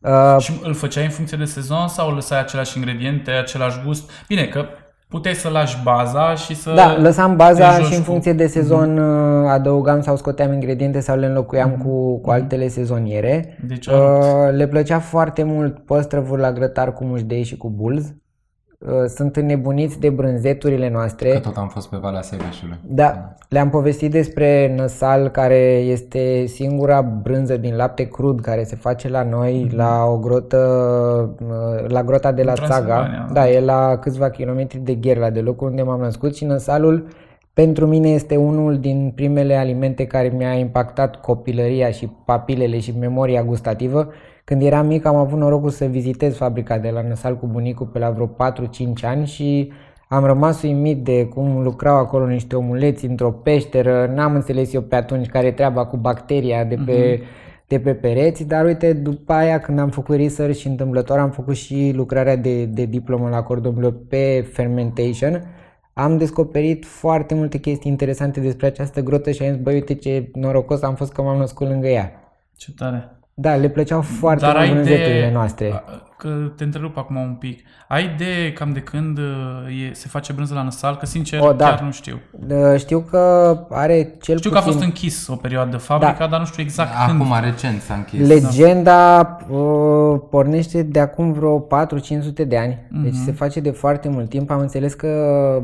Uh, 0.00 0.36
Și 0.40 0.60
îl 0.62 0.74
făceai 0.74 1.04
în 1.04 1.10
funcție 1.10 1.36
de 1.36 1.44
sezon 1.44 1.88
sau 1.88 2.14
lăsai 2.14 2.40
același 2.40 2.78
ingrediente, 2.78 3.30
același 3.30 3.80
gust? 3.84 4.10
Bine, 4.28 4.44
că 4.46 4.64
puteai 5.08 5.34
să 5.34 5.48
lași 5.48 5.76
baza 5.82 6.34
și 6.34 6.54
să... 6.54 6.72
Da, 6.74 6.96
lăsam 6.98 7.36
baza 7.36 7.70
te 7.74 7.80
joci 7.82 7.86
și 7.90 7.94
în 7.96 8.02
cu- 8.02 8.10
funcție 8.10 8.32
de 8.32 8.46
sezon 8.46 8.98
uh, 8.98 9.48
adăugam 9.50 10.00
sau 10.00 10.16
scoteam 10.16 10.52
ingrediente 10.52 11.00
sau 11.00 11.16
le 11.18 11.26
înlocuiam 11.26 11.70
cu, 11.76 12.18
cu 12.20 12.30
altele 12.30 12.68
sezoniere. 12.68 13.58
Deci, 13.66 13.86
Uh, 13.86 13.94
le 14.50 14.66
plăcea 14.66 14.98
foarte 14.98 15.42
mult 15.42 15.78
păstrăvul 15.78 16.38
la 16.38 16.52
grătar 16.52 16.92
cu 16.92 17.04
mușdei 17.04 17.42
și 17.42 17.56
cu 17.56 17.70
bulz. 17.70 18.14
Uh, 18.86 19.04
sunt 19.06 19.36
înnebuniți 19.36 20.00
de 20.00 20.10
brânzeturile 20.10 20.90
noastre. 20.90 21.30
Că 21.30 21.38
tot 21.38 21.56
am 21.56 21.68
fost 21.68 21.88
pe 21.88 21.96
Valea 21.96 22.22
Seveșului. 22.22 22.76
Da, 22.82 23.34
le-am 23.48 23.70
povestit 23.70 24.10
despre 24.10 24.74
năsal, 24.76 25.28
care 25.28 25.58
este 25.78 26.46
singura 26.46 27.02
brânză 27.02 27.56
din 27.56 27.76
lapte 27.76 28.08
crud 28.08 28.40
care 28.40 28.64
se 28.64 28.76
face 28.76 29.08
la 29.08 29.22
noi, 29.22 29.70
la 29.74 30.04
o 30.04 30.18
grotă, 30.18 30.58
uh, 31.42 31.88
la 31.88 32.02
grota 32.02 32.32
de 32.32 32.42
la 32.42 32.52
Țaga. 32.52 32.66
Transilvania, 32.66 33.28
Da, 33.32 33.50
e 33.50 33.60
la 33.60 33.98
câțiva 34.00 34.30
kilometri 34.30 34.78
de 34.78 34.94
Gherla, 34.94 35.30
de 35.30 35.40
locul 35.40 35.68
unde 35.68 35.82
m-am 35.82 36.00
născut 36.00 36.36
și 36.36 36.44
năsalul 36.44 37.08
pentru 37.52 37.86
mine 37.86 38.08
este 38.08 38.36
unul 38.36 38.78
din 38.78 39.12
primele 39.14 39.54
alimente 39.54 40.06
care 40.06 40.32
mi-a 40.36 40.52
impactat 40.52 41.20
copilăria 41.20 41.90
și 41.90 42.10
papilele 42.24 42.78
și 42.78 42.98
memoria 42.98 43.42
gustativă. 43.42 44.08
Când 44.48 44.62
eram 44.62 44.86
mic 44.86 45.04
am 45.04 45.16
avut 45.16 45.38
norocul 45.38 45.70
să 45.70 45.84
vizitez 45.84 46.36
fabrica 46.36 46.78
de 46.78 46.90
la 46.90 47.02
Năsal 47.02 47.36
cu 47.36 47.46
bunicul 47.46 47.86
pe 47.86 47.98
la 47.98 48.10
vreo 48.10 48.26
4-5 48.26 48.28
ani 49.02 49.26
și 49.26 49.72
am 50.08 50.24
rămas 50.24 50.62
uimit 50.62 51.04
de 51.04 51.26
cum 51.26 51.62
lucrau 51.62 51.96
acolo 51.96 52.26
niște 52.26 52.56
omuleți 52.56 53.06
într-o 53.06 53.30
peșteră. 53.30 54.12
N-am 54.14 54.34
înțeles 54.34 54.72
eu 54.72 54.80
pe 54.80 54.96
atunci 54.96 55.26
care 55.26 55.46
e 55.46 55.52
treaba 55.52 55.86
cu 55.86 55.96
bacteria 55.96 56.64
de 56.64 56.76
pe, 56.86 57.22
de 57.66 57.80
pe 57.80 57.94
pereți, 57.94 58.44
dar 58.44 58.64
uite, 58.64 58.92
după 58.92 59.32
aia 59.32 59.58
când 59.58 59.78
am 59.78 59.90
făcut 59.90 60.16
research 60.16 60.56
și 60.56 60.66
întâmplător 60.66 61.18
am 61.18 61.30
făcut 61.30 61.54
și 61.54 61.92
lucrarea 61.94 62.36
de, 62.36 62.64
de 62.64 62.84
diplomă 62.84 63.28
la 63.28 63.42
Cordon 63.42 63.74
Bleu 63.74 63.92
pe 63.92 64.48
fermentation, 64.52 65.42
am 65.92 66.18
descoperit 66.18 66.84
foarte 66.84 67.34
multe 67.34 67.58
chestii 67.58 67.90
interesante 67.90 68.40
despre 68.40 68.66
această 68.66 69.00
grotă 69.00 69.30
și 69.30 69.42
am 69.42 69.52
zis, 69.52 69.62
băi, 69.62 69.74
uite 69.74 69.94
ce 69.94 70.30
norocos 70.34 70.82
am 70.82 70.94
fost 70.94 71.12
că 71.12 71.22
m-am 71.22 71.38
născut 71.38 71.68
lângă 71.68 71.86
ea. 71.86 72.12
Ce 72.56 72.72
tare. 72.72 73.17
Da, 73.40 73.54
le 73.56 73.68
plăceau 73.68 74.00
foarte 74.00 74.44
Dar 74.44 74.54
mult 74.54 74.66
ai 74.66 74.72
brânzeturile 74.72 75.16
idee, 75.18 75.30
noastre. 75.30 75.84
Că 76.18 76.28
te 76.56 76.64
întrerup 76.64 76.96
acum 76.96 77.16
un 77.16 77.36
pic, 77.38 77.60
ai 77.88 78.04
idee 78.14 78.52
cam 78.52 78.72
de 78.72 78.80
când 78.80 79.18
uh, 79.18 79.24
e, 79.90 79.92
se 79.94 80.08
face 80.08 80.32
brânză 80.32 80.54
la 80.54 80.62
năsal? 80.62 80.96
Că 80.96 81.06
sincer 81.06 81.40
O, 81.40 81.52
da. 81.52 81.64
chiar 81.64 81.80
nu 81.80 81.90
știu. 81.90 82.20
Uh, 82.48 82.78
Știu 82.78 83.00
că 83.00 83.18
are 83.70 84.14
cel 84.20 84.36
Știu 84.38 84.50
că 84.50 84.56
a 84.56 84.60
puțin... 84.60 84.72
fost 84.74 84.84
închis 84.84 85.26
o 85.26 85.36
perioadă 85.36 85.76
fabrica, 85.76 86.16
Da. 86.18 86.26
dar 86.26 86.38
nu 86.40 86.46
știu 86.46 86.62
exact 86.62 86.90
când. 87.06 87.20
Acum 87.20 87.36
recent 87.44 87.80
s-a 87.80 87.94
închis. 87.94 88.26
Legenda 88.26 89.36
uh, 89.48 90.20
pornește 90.30 90.82
de 90.82 91.00
acum 91.00 91.32
vreo 91.32 91.60
4-500 91.60 92.46
de 92.46 92.58
ani, 92.58 92.78
deci 93.02 93.12
Mhm. 93.14 93.24
se 93.24 93.32
face 93.32 93.60
de 93.60 93.70
foarte 93.70 94.08
mult 94.08 94.28
timp. 94.28 94.50
Am 94.50 94.60
înțeles 94.60 94.94
că, 94.94 95.08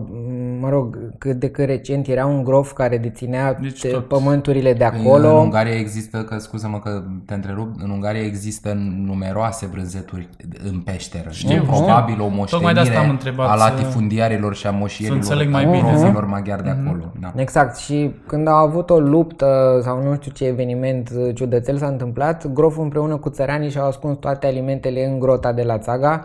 m, 0.08 0.58
mă 0.60 0.68
rog, 0.68 0.98
cât 1.18 1.36
de 1.38 1.48
cât 1.50 1.64
recent 1.66 2.06
era 2.06 2.26
un 2.26 2.44
grof 2.44 2.72
care 2.72 2.98
deținea 2.98 3.58
Deci 3.60 3.80
te- 3.80 3.88
tot. 3.88 4.08
pământurile 4.08 4.72
de 4.72 4.84
În 4.84 5.00
acolo. 5.00 5.28
Ungaria 5.28 5.74
există, 5.78 6.22
că 6.24 6.38
scuză-mă 6.38 6.78
că 6.78 7.02
te 7.26 7.34
întrerup, 7.34 7.74
în 7.82 7.90
Ungaria 7.90 8.22
există 8.24 8.72
numeroase 9.06 9.66
brânzeturi 9.70 10.28
în 10.70 10.78
peșteră. 10.78 11.28
Știu, 11.30 11.62
Probabil 11.62 12.20
o 12.20 12.44
Tocmai 12.44 12.74
de 12.74 12.80
asta 12.80 12.98
am 12.98 13.06
moștenire 13.06 13.10
întrebat, 13.10 13.48
a 13.48 13.56
să- 13.56 13.64
latifundiarilor 13.64 14.54
și 14.54 14.66
a 14.66 14.70
moșierilor, 14.70 15.22
înțeleg 15.22 15.50
mai 15.50 15.64
a 15.64 15.70
bine. 15.70 15.88
profilor 15.92 16.26
maghiari 16.26 16.62
de 16.62 16.70
acolo. 16.70 17.12
Da. 17.20 17.32
Exact, 17.36 17.76
și 17.76 18.14
când 18.26 18.48
au 18.48 18.54
avut 18.54 18.90
o 18.90 18.98
luptă 18.98 19.80
sau 19.82 20.02
nu 20.02 20.14
știu 20.14 20.30
ce 20.32 20.44
eveniment 20.44 21.10
uh, 21.16 21.34
ciudățel 21.34 21.76
s-a 21.78 21.86
întâmplat, 21.86 22.46
groful 22.52 22.82
împreună 22.82 23.16
cu 23.16 23.28
țăranii 23.30 23.70
și-au 23.70 23.86
ascuns 23.86 24.16
toate 24.18 24.46
alimentele 24.46 25.06
în 25.06 25.18
grota 25.18 25.52
de 25.52 25.62
la 25.62 25.78
Țaga. 25.78 26.24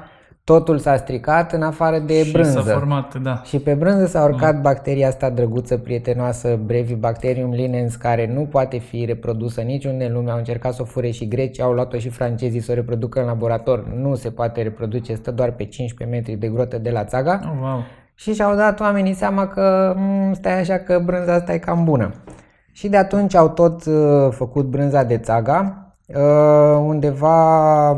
Totul 0.53 0.77
s-a 0.77 0.95
stricat 0.97 1.53
în 1.53 1.61
afară 1.61 1.99
de 1.99 2.23
și 2.23 2.31
brânză. 2.31 2.61
s-a 2.65 2.71
format, 2.73 3.15
da. 3.21 3.41
Și 3.43 3.59
pe 3.59 3.73
brânză 3.73 4.05
s-a 4.05 4.23
urcat 4.23 4.61
bacteria 4.61 5.07
asta 5.07 5.29
drăguță, 5.29 5.77
prietenoasă, 5.77 6.59
Brevibacterium 6.65 7.51
linens, 7.51 7.95
care 7.95 8.31
nu 8.33 8.41
poate 8.41 8.77
fi 8.77 9.05
reprodusă 9.05 9.61
niciunde 9.61 10.05
în 10.05 10.13
lume. 10.13 10.31
Au 10.31 10.37
încercat 10.37 10.73
să 10.73 10.81
o 10.81 10.85
fure 10.85 11.09
și 11.09 11.27
grecii, 11.27 11.63
au 11.63 11.71
luat-o 11.71 11.97
și 11.97 12.09
francezii 12.09 12.59
să 12.59 12.71
o 12.71 12.75
reproducă 12.75 13.19
în 13.19 13.25
laborator. 13.25 13.85
Nu 13.95 14.15
se 14.15 14.29
poate 14.29 14.61
reproduce, 14.61 15.13
stă 15.15 15.31
doar 15.31 15.51
pe 15.51 15.63
15 15.65 16.17
metri 16.17 16.35
de 16.35 16.47
grotă 16.47 16.77
de 16.77 16.89
la 16.89 17.03
țaga. 17.03 17.39
Oh, 17.43 17.57
wow. 17.61 17.83
Și 18.15 18.33
și-au 18.33 18.55
dat 18.55 18.79
oamenii 18.79 19.13
seama 19.13 19.47
că 19.47 19.93
"Mm, 19.97 20.33
stai 20.33 20.59
așa 20.59 20.77
că 20.77 21.01
brânza 21.05 21.33
asta 21.33 21.53
e 21.53 21.57
cam 21.57 21.83
bună. 21.83 22.11
Și 22.71 22.87
de 22.89 22.97
atunci 22.97 23.35
au 23.35 23.49
tot 23.49 23.85
uh, 23.85 24.27
făcut 24.29 24.65
brânza 24.65 25.03
de 25.03 25.17
țaga. 25.17 25.83
Uh, 26.07 26.77
undeva 26.85 27.91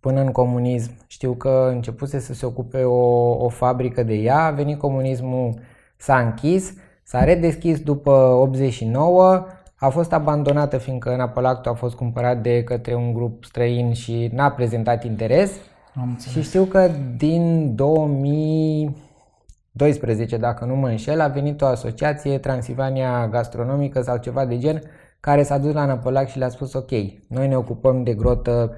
până 0.00 0.20
în 0.20 0.32
comunism 0.32 0.90
știu 1.06 1.32
că 1.32 1.68
începuse 1.72 2.18
să 2.18 2.34
se 2.34 2.46
ocupe 2.46 2.84
o, 2.84 3.30
o 3.44 3.48
fabrică 3.48 4.02
de 4.02 4.14
ea, 4.14 4.44
a 4.44 4.50
venit 4.50 4.78
comunismul, 4.78 5.54
s-a 5.96 6.18
închis, 6.18 6.72
s-a 7.02 7.24
redeschis 7.24 7.80
după 7.80 8.10
89, 8.10 9.46
a 9.74 9.88
fost 9.88 10.12
abandonată 10.12 10.78
fiindcă 10.78 11.16
Napolactul 11.16 11.70
a 11.70 11.74
fost 11.74 11.94
cumpărat 11.94 12.42
de 12.42 12.64
către 12.64 12.94
un 12.94 13.12
grup 13.12 13.44
străin 13.44 13.92
și 13.92 14.30
n-a 14.32 14.50
prezentat 14.50 15.04
interes. 15.04 15.52
Am 15.94 16.08
înțeles. 16.08 16.34
Și 16.34 16.42
știu 16.42 16.64
că 16.64 16.90
din 17.16 17.74
2012, 17.74 20.36
dacă 20.36 20.64
nu 20.64 20.76
mă 20.76 20.88
înșel, 20.88 21.20
a 21.20 21.28
venit 21.28 21.60
o 21.60 21.66
asociație 21.66 22.38
Transilvania 22.38 23.28
Gastronomică 23.28 24.00
sau 24.00 24.16
ceva 24.16 24.44
de 24.44 24.58
gen, 24.58 24.82
care 25.20 25.42
s-a 25.42 25.58
dus 25.58 25.72
la 25.72 25.84
Năpălac 25.84 26.28
și 26.28 26.38
le-a 26.38 26.48
spus 26.48 26.72
ok, 26.72 26.90
noi 27.28 27.48
ne 27.48 27.56
ocupăm 27.56 28.02
de 28.02 28.14
grotă 28.14 28.72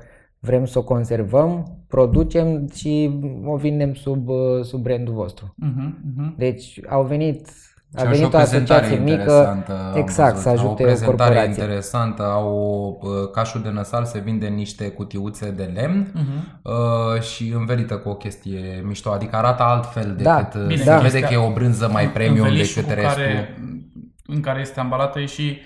vrem 0.45 0.65
să 0.65 0.79
o 0.79 0.83
conservăm, 0.83 1.79
producem 1.89 2.69
și 2.75 3.21
o 3.45 3.57
vindem 3.57 3.95
sub, 3.95 4.29
uh, 4.29 4.37
sub 4.65 4.83
brandul 4.83 5.15
vostru. 5.15 5.55
Mhm, 5.57 5.99
mhm. 6.17 6.35
Deci 6.37 6.81
au 6.89 7.03
venit, 7.05 7.49
a 7.95 8.01
Și 8.01 8.07
venit 8.07 8.25
o 8.25 8.29
prezentare 8.29 8.81
asociație 8.85 8.99
mică, 9.05 9.21
interesantă, 9.21 9.91
am 9.95 9.99
exact, 10.01 10.31
văzut. 10.35 10.43
să 10.43 10.49
Au 10.49 10.55
ajute 10.55 10.69
o 10.69 10.73
o 10.73 10.87
prezentare 10.87 11.17
corporație. 11.17 11.63
interesantă, 11.63 12.23
au 12.23 12.99
uh, 13.03 13.31
cașul 13.33 13.63
de 13.63 13.69
năsal, 13.71 14.05
se 14.05 14.19
vinde 14.19 14.47
în 14.47 14.55
niște 14.55 14.89
cutiuțe 14.91 15.51
de 15.51 15.71
lemn 15.75 16.07
Mhm. 16.15 16.61
uh, 16.63 17.21
și 17.23 17.53
învelită 17.57 17.97
cu 17.97 18.09
o 18.09 18.15
chestie 18.15 18.83
mișto, 18.87 19.11
adică 19.11 19.37
arată 19.37 19.63
altfel 19.63 20.17
Da, 20.23 20.37
decât, 20.37 20.61
uh, 20.61 20.67
bine, 20.67 20.81
se 20.81 20.85
da. 20.85 20.99
vede 20.99 21.21
că 21.21 21.33
e 21.33 21.37
o 21.37 21.53
brânză 21.53 21.89
mai 21.93 22.09
premium 22.11 22.47
Învelișul 22.47 22.83
decât 22.83 22.97
cu 22.99 23.03
restul. 23.05 23.23
care, 23.23 23.57
în 24.27 24.41
care 24.41 24.61
este 24.61 24.81
ambalată 24.81 25.21
e 25.21 25.25
și 25.27 25.59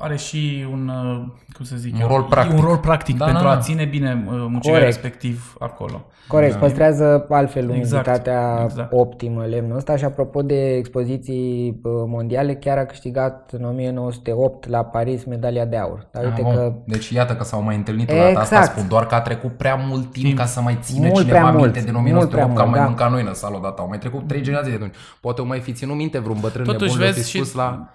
are 0.00 0.16
și 0.16 0.66
un, 0.72 0.88
uh, 0.88 1.26
cum 1.56 1.64
să 1.64 1.76
zic 1.76 1.94
Un 1.94 2.00
eu, 2.00 2.06
rol 2.08 2.22
practic. 2.22 2.58
un 2.58 2.64
rol 2.64 2.76
practic 2.76 3.16
Da, 3.16 3.24
pentru 3.24 3.42
da, 3.44 3.50
a 3.50 3.54
da. 3.54 3.60
ține 3.60 3.84
bine 3.84 4.24
uh, 4.26 4.32
muncirea 4.32 4.78
Corect. 4.78 4.84
respectiv 4.84 5.56
acolo. 5.58 6.04
Corect, 6.28 6.52
da. 6.52 6.58
păstrează 6.58 7.26
altfel 7.28 7.62
Exact, 7.70 8.06
umiditatea 8.06 8.60
exact. 8.64 8.92
optimă 8.92 9.44
lemnul 9.44 9.76
ăsta 9.76 9.96
și 9.96 10.04
apropo 10.04 10.42
de 10.42 10.74
expoziții 10.74 11.80
uh, 11.82 11.92
mondiale, 12.06 12.54
chiar 12.54 12.78
a 12.78 12.84
câștigat 12.84 13.50
în 13.52 13.64
1908 13.64 14.68
la 14.68 14.84
Paris 14.84 15.24
medalia 15.24 15.64
de 15.64 15.76
aur. 15.76 16.06
Dar 16.12 16.24
uite 16.24 16.42
Ah, 16.46 16.54
că 16.54 16.72
Deci 16.86 17.10
iată 17.10 17.34
că 17.36 17.44
s-au 17.44 17.62
mai 17.62 17.76
întâlnit 17.76 18.10
o 18.10 18.14
dată 18.14 18.38
asta, 18.38 18.56
Exact. 18.56 18.76
spun 18.76 18.88
doar 18.88 19.06
că 19.06 19.14
a 19.14 19.20
trecut 19.20 19.56
prea 19.56 19.74
mult 19.74 20.12
timp 20.12 20.36
ca 20.36 20.44
să 20.44 20.60
mai 20.60 20.78
ține 20.80 21.06
Mult 21.08 21.20
cineva 21.20 21.38
prea 21.38 21.50
mult, 21.50 21.62
minte 21.62 21.78
din 21.80 21.92
mult 21.92 22.04
1908, 22.06 22.30
prea 22.30 22.44
că 22.44 22.50
am 22.50 22.56
mult, 22.56 22.70
mai 22.70 22.78
da. 22.80 22.86
mâncat 22.86 23.10
noi 23.10 23.22
năsal 23.22 23.54
odată, 23.54 23.80
au 23.80 23.88
mai 23.88 23.98
trecut 23.98 24.26
trei 24.26 24.40
generații 24.42 24.70
de 24.70 24.76
atunci. 24.76 24.94
Poate 25.20 25.40
o 25.40 25.44
mai 25.44 25.60
fi 25.60 25.72
ținut 25.72 25.96
minte 25.96 26.18
vreun 26.18 26.38
bătrân 26.40 26.64
Totuși 26.64 26.82
nebun, 26.90 26.98
le-o 26.98 27.08
fi 27.12 27.14
vezi 27.14 27.30
și 27.30 27.36
spus 27.36 27.54
la... 27.54 27.88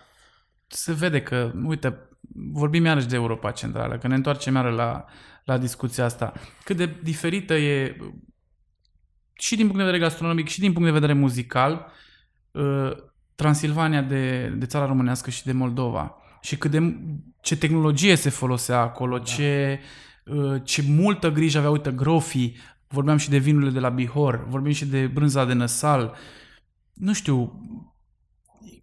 se 0.74 0.93
vede 0.93 1.21
că, 1.21 1.51
uite, 1.63 2.09
vorbim 2.51 2.86
iarăși 2.86 3.07
de 3.07 3.15
Europa 3.15 3.51
Centrală, 3.51 3.97
că 3.97 4.07
ne 4.07 4.15
întoarcem 4.15 4.55
iară 4.55 4.69
la, 4.69 5.05
la 5.43 5.57
discuția 5.57 6.05
asta. 6.05 6.34
Cât 6.63 6.78
de 6.78 6.97
diferită 7.03 7.53
e 7.53 7.97
și 9.34 9.55
din 9.55 9.65
punct 9.65 9.80
de 9.80 9.84
vedere 9.84 10.03
gastronomic 10.03 10.47
și 10.47 10.59
din 10.59 10.74
punct 10.74 10.88
de 10.88 10.93
vedere 10.99 11.13
muzical 11.13 11.91
uh, 12.51 12.91
Transilvania 13.36 14.01
de, 14.01 14.47
de 14.47 14.65
țara 14.65 14.86
românească 14.86 15.30
și 15.30 15.45
de 15.45 15.51
Moldova. 15.51 16.15
Și 16.41 16.57
cât 16.57 16.71
de 16.71 16.97
ce 17.41 17.57
tehnologie 17.57 18.15
se 18.15 18.30
folosea 18.30 18.80
acolo, 18.80 19.17
da. 19.17 19.24
ce, 19.24 19.80
uh, 20.26 20.61
ce 20.63 20.84
multă 20.88 21.32
grijă 21.32 21.57
avea, 21.57 21.69
uite, 21.69 21.91
grofii, 21.91 22.55
vorbeam 22.88 23.17
și 23.17 23.30
de 23.30 23.38
vinurile 23.38 23.71
de 23.71 23.80
la 23.80 23.89
Bihor, 23.89 24.45
vorbim 24.47 24.71
și 24.71 24.86
de 24.86 25.07
brânza 25.07 25.45
de 25.45 25.53
năsal. 25.53 26.15
Nu 26.93 27.13
știu, 27.13 27.61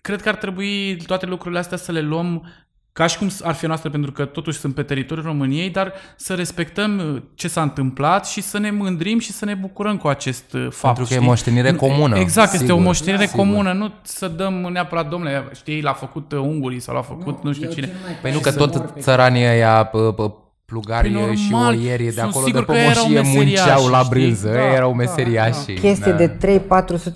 cred 0.01 0.23
că 0.23 0.29
ar 0.29 0.35
trebui 0.37 0.97
toate 1.07 1.27
lucrurile 1.27 1.61
astea 1.61 1.77
să 1.77 1.93
le 1.93 2.01
luăm 2.01 2.53
ca 2.93 3.07
și 3.07 3.19
cum 3.19 3.31
ar 3.43 3.55
fi 3.55 3.67
noastre, 3.67 3.91
pentru 3.91 4.13
că 4.13 4.25
totuși 4.25 4.59
sunt 4.59 4.75
pe 4.75 4.83
teritoriul 4.83 5.27
României, 5.27 5.71
dar 5.71 5.93
să 6.17 6.35
respectăm 6.35 6.99
uh, 7.15 7.23
ce 7.35 7.49
s-a 7.49 7.63
întâmplat 7.63 8.27
și 8.27 8.41
să 8.41 8.59
ne 8.59 8.71
mândrim 8.71 9.19
și 9.19 9.33
să 9.33 9.45
ne 9.45 9.55
bucurăm 9.55 9.97
cu 9.97 10.09
acest 10.09 10.53
uh, 10.53 10.67
fapt. 10.71 10.95
Pentru 10.97 11.15
că 11.15 11.23
e 11.23 11.27
moștenire 11.27 11.71
Nu- 11.71 11.77
comună, 11.77 12.19
Exact, 12.19 12.53
este 12.53 12.65
o 12.65 12.69
sigur, 12.69 12.83
moștenire 12.83 13.27
sigur. 13.27 13.45
comună, 13.45 13.73
nu 13.73 13.93
să 14.03 14.29
dăm 14.29 14.55
neapărat, 14.55 15.09
domnule, 15.09 15.49
știi, 15.55 15.81
l-a 15.83 15.93
făcut 15.93 16.33
uh, 16.33 16.39
ungurii 16.39 16.81
sau 16.81 16.95
l-a 16.95 17.03
făcut 17.03 17.43
nu, 17.43 17.53
știu 17.53 17.67
eu 17.67 17.73
cine. 17.73 17.87
cel 17.87 17.95
mai 18.05 18.13
Păi 18.23 18.33
nu 18.33 18.39
tare 18.39 18.51
că 18.57 18.61
să 18.63 18.67
tot 18.67 18.75
mor 18.83 18.93
pe- 18.93 19.01
țăranii 19.01 19.45
ăia 19.47 19.89
p- 19.91 20.15
p- 20.15 20.50
plugarii 20.71 21.13
Păi 21.13 21.37
și 21.37 21.51
normal, 21.51 21.75
oierii 21.75 22.05
de 22.05 22.11
sunt 22.13 22.29
acolo 22.29 22.45
sigur 22.45 22.65
de 22.65 22.73
că 22.73 22.79
erau 22.79 22.93
pămoșie 22.93 23.21
meseriași, 23.21 23.67
munceau 23.69 23.87
la 23.91 23.99
știi? 23.99 24.09
brânză, 24.11 24.49
Da, 24.49 24.75
erau 24.75 24.91
da, 24.91 24.97
meseriași. 24.97 25.73
chestie 25.81 26.13
da. 26.13 26.17
de 26.17 26.61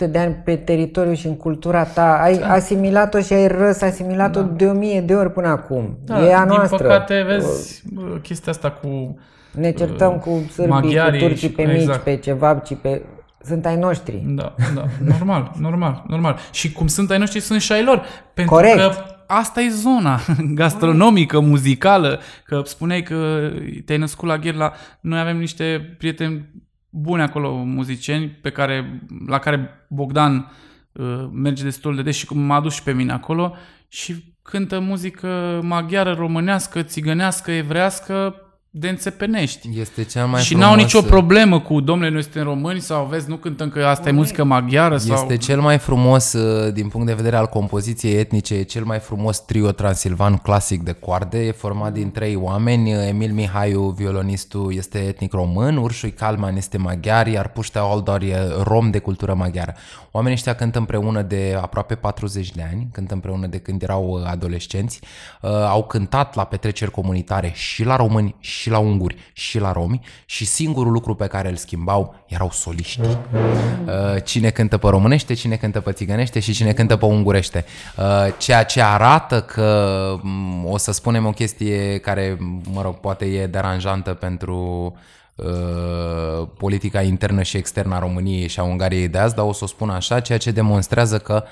3-400 0.07 0.11
de 0.11 0.19
ani 0.19 0.35
pe 0.45 0.57
teritoriu 0.57 1.15
și 1.15 1.27
în 1.27 1.37
cultura 1.37 1.85
ta, 1.85 2.19
ai 2.23 2.39
asimilat-o 2.39 3.21
și 3.21 3.33
ai 3.33 3.47
răs 3.47 3.81
asimilat-o 3.81 4.43
de 4.43 4.67
o 4.67 4.73
mie 4.73 5.01
de 5.01 5.15
ori 5.15 5.33
până 5.33 5.49
acum. 5.49 5.99
Da, 6.05 6.27
e 6.27 6.35
a 6.35 6.39
din 6.47 6.55
noastră. 6.57 6.77
păcate, 6.77 7.25
vezi, 7.27 7.83
bă, 7.93 8.03
chestia 8.23 8.53
asta 8.53 8.71
cu... 8.71 9.19
Ne 9.51 9.71
certăm 9.73 10.13
cu 10.19 10.43
sârbii, 10.53 10.73
maghiarii 10.73 11.21
cu 11.21 11.27
turcii 11.27 11.49
și- 11.49 11.55
pe 11.55 11.63
mici, 11.63 11.81
exact. 11.81 12.03
pe 12.03 12.17
cevapci, 12.17 12.75
pe... 12.83 13.03
Sunt 13.47 13.67
ai 13.67 13.77
noștri. 13.77 14.23
Da, 14.27 14.55
da, 14.75 14.85
normal, 15.13 15.51
normal, 15.61 16.05
normal. 16.07 16.39
Și 16.51 16.73
cum 16.73 16.87
sunt 16.87 17.11
ai 17.11 17.19
noștri, 17.19 17.41
sunt 17.41 17.61
și 17.61 17.73
ai 17.73 17.85
lor. 17.85 18.03
Pentru 18.35 18.55
Corect. 18.55 18.77
că 18.77 18.93
asta 19.35 19.61
e 19.61 19.69
zona 19.69 20.21
gastronomică, 20.61 21.41
muzicală, 21.41 22.21
că 22.45 22.63
spuneai 22.65 23.03
că 23.03 23.51
te-ai 23.85 23.99
născut 23.99 24.29
la 24.29 24.39
Gherla. 24.39 24.73
Noi 25.01 25.19
avem 25.19 25.39
niște 25.39 25.95
prieteni 25.99 26.49
buni 26.89 27.23
acolo, 27.23 27.55
muzicieni, 27.55 28.29
pe 28.29 28.51
care, 28.51 29.07
la 29.27 29.39
care 29.39 29.87
Bogdan 29.89 30.53
uh, 30.93 31.29
merge 31.33 31.63
destul 31.63 31.97
de 31.97 32.03
des 32.03 32.17
și 32.17 32.27
cum 32.27 32.39
m-a 32.39 32.57
adus 32.57 32.75
și 32.75 32.83
pe 32.83 32.93
mine 32.93 33.13
acolo 33.13 33.57
și 33.89 34.35
cântă 34.43 34.81
muzică 34.81 35.61
maghiară, 35.63 36.13
românească, 36.13 36.83
țigănească, 36.83 37.51
evrească, 37.51 38.35
de 38.77 38.89
înțepenești. 38.89 39.69
Este 39.81 40.05
cel 40.05 40.27
mai 40.27 40.41
și 40.41 40.49
frumos, 40.49 40.67
n-au 40.67 40.77
nicio 40.77 41.03
problemă 41.03 41.61
cu, 41.61 41.81
domnule, 41.81 42.11
noi 42.11 42.23
suntem 42.23 42.43
români 42.43 42.81
sau 42.81 43.05
vezi, 43.05 43.29
nu 43.29 43.37
cântăm 43.37 43.69
că 43.69 43.85
asta 43.85 44.09
e 44.09 44.13
muzică 44.13 44.45
maghiară 44.45 44.97
sau... 44.97 45.17
Este 45.17 45.37
cel 45.37 45.61
mai 45.61 45.79
frumos, 45.79 46.33
uh, 46.33 46.73
din 46.73 46.89
punct 46.89 47.07
de 47.07 47.13
vedere 47.13 47.37
al 47.37 47.47
compoziției 47.47 48.15
etnice, 48.19 48.55
e 48.55 48.63
cel 48.63 48.85
mai 48.85 48.99
frumos 48.99 49.39
trio 49.39 49.71
transilvan 49.71 50.37
clasic 50.37 50.83
de 50.83 50.93
coarde, 50.93 51.39
e 51.39 51.53
format 51.53 51.93
din 51.93 52.11
trei 52.11 52.37
oameni, 52.37 52.91
Emil 52.91 53.33
Mihaiu, 53.33 53.95
violonistul, 53.97 54.75
este 54.75 54.99
etnic 54.99 55.33
român, 55.33 55.77
Urșui 55.77 56.11
Calman 56.11 56.57
este 56.57 56.79
maghiar, 56.79 57.27
iar 57.27 57.49
Puștea 57.49 57.93
Oldor 57.93 58.23
e 58.23 58.37
rom 58.63 58.91
de 58.91 58.99
cultură 58.99 59.35
maghiară. 59.35 59.75
Oamenii 60.11 60.37
ăștia 60.37 60.55
cântă 60.55 60.79
împreună 60.79 61.23
de 61.23 61.59
aproape 61.61 61.95
40 61.95 62.51
de 62.51 62.67
ani, 62.71 62.89
cântă 62.93 63.15
împreună 63.15 63.47
de 63.47 63.59
când 63.59 63.83
erau 63.83 64.09
uh, 64.09 64.31
adolescenți, 64.31 65.01
Uh, 65.45 65.51
au 65.51 65.85
cântat 65.85 66.35
la 66.35 66.45
petreceri 66.45 66.91
comunitare 66.91 67.51
și 67.55 67.85
la 67.85 67.97
români, 67.97 68.35
și 68.39 68.64
la 68.71 68.79
unguri, 68.79 69.17
și 69.33 69.59
la 69.59 69.73
romi 69.73 70.01
și 70.25 70.45
singurul 70.45 70.93
lucru 70.93 71.15
pe 71.15 71.27
care 71.27 71.49
îl 71.49 71.57
schimbau 71.57 72.15
erau 72.27 72.51
soliști. 72.51 73.01
Uh, 73.01 74.23
Cine 74.25 74.51
cântă 74.51 74.77
pe 74.77 74.89
românește, 74.89 75.35
cine 75.35 75.57
cântă 75.57 75.81
pe 75.81 75.93
țigănește 75.93 76.41
și 76.41 76.53
cine 76.53 76.73
cântă 76.73 76.97
pe 76.97 77.05
ungurește. 77.05 77.65
Uh, 77.97 78.05
Ceea 78.39 78.65
ce 78.65 78.83
arată 78.83 79.43
că, 79.43 80.19
m, 80.23 80.67
o 80.67 80.77
să 80.77 80.93
spunem 80.93 81.27
o 81.27 81.31
chestie 81.31 81.99
care, 81.99 82.39
mă 82.73 82.83
rog, 82.83 82.95
poate 82.95 83.25
e 83.25 83.47
deranjantă 83.47 84.15
pentru 84.15 84.93
uh, 85.35 86.49
politica 86.57 87.03
internă 87.03 87.43
și 87.43 87.57
externă 87.57 87.95
a 87.95 87.99
României 87.99 88.49
și 88.49 88.61
a 88.61 88.63
Ungariei 88.63 89.09
de 89.09 89.19
azi, 89.19 89.35
dar 89.35 89.45
o 89.45 89.53
să 89.53 89.65
o 89.65 89.67
spun 89.67 89.91
așa, 89.91 90.21
ceea 90.21 90.39
ce 90.39 90.51
demonstrează 90.51 91.19
că 91.19 91.45
uh, 91.45 91.49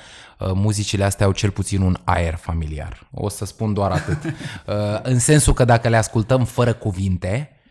muzicile 0.54 1.04
astea 1.04 1.26
au 1.26 1.32
cel 1.32 1.50
puțin 1.50 1.80
un 1.80 1.96
aer 2.04 2.34
familiar. 2.34 3.06
O 3.14 3.28
să 3.28 3.44
spun 3.44 3.72
doar 3.72 3.90
atât. 3.90 4.18
Uh, 4.66 4.74
în 5.02 5.18
sensul 5.18 5.52
că 5.52 5.64
dacă 5.64 5.88
le 5.88 5.96
ascultăm 5.96 6.44
fără 6.44 6.72
cuvinte, 6.72 7.61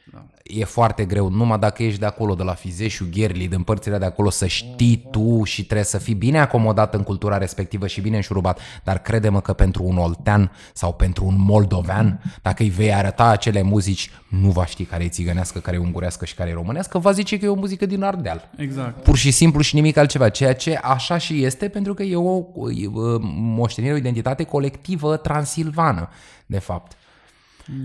e 0.54 0.64
foarte 0.64 1.06
greu, 1.06 1.30
numai 1.30 1.60
dacă 1.60 1.84
ești 1.84 2.00
de 2.00 2.06
acolo, 2.06 2.36
de 2.36 2.44
la 2.44 2.54
Fizeșu, 2.54 3.08
Gherli, 3.12 3.48
din 3.48 3.64
părțile 3.64 3.98
de 3.98 4.06
acolo, 4.06 4.30
să 4.30 4.48
știi 4.48 5.08
tu 5.12 5.44
și 5.44 5.64
trebuie 5.64 5.86
să 5.86 5.98
fii 5.98 6.14
bine 6.14 6.40
acomodat 6.40 6.94
în 6.94 7.04
cultura 7.04 7.38
respectivă 7.38 7.88
și 7.88 8.02
bine 8.02 8.16
înșurubat. 8.16 8.60
Dar 8.84 8.98
crede-mă 8.98 9.42
că 9.42 9.54
pentru 9.54 9.84
un 9.84 9.98
oltean 9.98 10.52
sau 10.74 10.94
pentru 10.94 11.26
un 11.26 11.36
moldovean, 11.38 12.24
dacă 12.42 12.64
îi 12.64 12.70
vei 12.70 12.94
arăta 12.94 13.26
acele 13.26 13.62
muzici, 13.62 14.12
nu 14.28 14.50
va 14.50 14.66
ști 14.66 14.84
care 14.84 15.04
e 15.04 15.10
țigănească, 15.10 15.60
care 15.60 15.76
e 15.76 15.80
ungurească 15.80 16.26
și 16.26 16.36
care 16.36 16.50
e 16.50 16.54
românească, 16.54 16.98
va 16.98 17.12
zice 17.12 17.40
că 17.40 17.46
e 17.46 17.50
o 17.50 17.56
muzică 17.56 17.86
din 17.86 18.04
Ardeal. 18.04 18.50
Exact. 18.58 19.04
Pur 19.04 19.18
și 19.18 19.32
simplu 19.32 19.62
și 19.62 19.76
nimic 19.76 19.98
altceva, 19.98 20.30
ceea 20.30 20.54
ce 20.54 20.80
așa 20.82 21.18
și 21.18 21.44
este 21.44 21.70
pentru 21.70 21.94
că 21.94 22.04
e 22.04 22.16
o 22.16 22.44
e, 22.72 22.88
o 22.88 23.18
moștenire, 23.32 23.94
o 23.94 23.98
identitate 23.98 24.44
colectivă 24.44 25.18
transilvană, 25.18 26.10
de 26.46 26.60
fapt. 26.60 26.92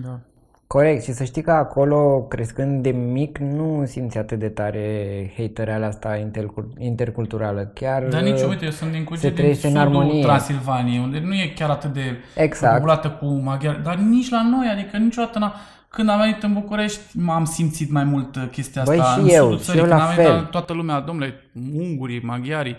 Da. 0.02 0.20
Corect, 0.66 1.02
și 1.02 1.12
să 1.12 1.24
știi 1.24 1.42
că 1.42 1.50
acolo, 1.50 2.20
crescând 2.22 2.82
de 2.82 2.90
mic, 2.90 3.38
nu 3.38 3.84
simți 3.86 4.18
atât 4.18 4.38
de 4.38 4.48
tare 4.48 5.32
hatereala 5.36 5.86
asta 5.86 6.16
intercul- 6.16 6.72
interculturală. 6.78 7.70
Chiar 7.74 8.02
Dar 8.02 8.22
nici, 8.22 8.40
uh, 8.40 8.48
uite, 8.48 8.64
eu 8.64 8.70
sunt 8.70 8.92
din 8.92 9.04
Cuget, 9.04 9.20
se 9.20 9.26
din 9.28 9.36
trăiește 9.36 9.66
în 9.66 9.72
sudul 9.72 9.86
armonie. 9.88 10.22
Transilvaniei, 10.22 10.98
unde 10.98 11.18
nu 11.24 11.34
e 11.34 11.52
chiar 11.54 11.70
atât 11.70 11.92
de 11.92 12.16
Exact. 12.34 12.74
populată 12.74 13.08
cu 13.10 13.26
maghiari, 13.26 13.82
dar 13.82 13.94
nici 13.96 14.30
la 14.30 14.42
noi, 14.50 14.66
adică 14.72 14.96
niciodată 14.96 15.38
n-a... 15.38 15.54
Când 15.88 16.08
am 16.08 16.18
venit 16.20 16.42
în 16.42 16.52
București, 16.52 17.00
m-am 17.18 17.44
simțit 17.44 17.90
mai 17.90 18.04
mult 18.04 18.36
uh, 18.36 18.48
chestia 18.50 18.82
Băi, 18.84 18.98
asta. 18.98 19.12
și 19.12 19.20
în 19.20 19.28
eu, 19.28 19.42
sudul 19.44 19.58
și 19.58 19.64
țării, 19.64 19.80
eu 19.80 19.86
când 19.86 19.98
la 19.98 20.06
am 20.08 20.14
venit, 20.14 20.30
fel. 20.30 20.44
toată 20.44 20.72
lumea, 20.72 21.00
domnule, 21.00 21.34
ungurii, 21.74 22.20
maghiarii. 22.20 22.76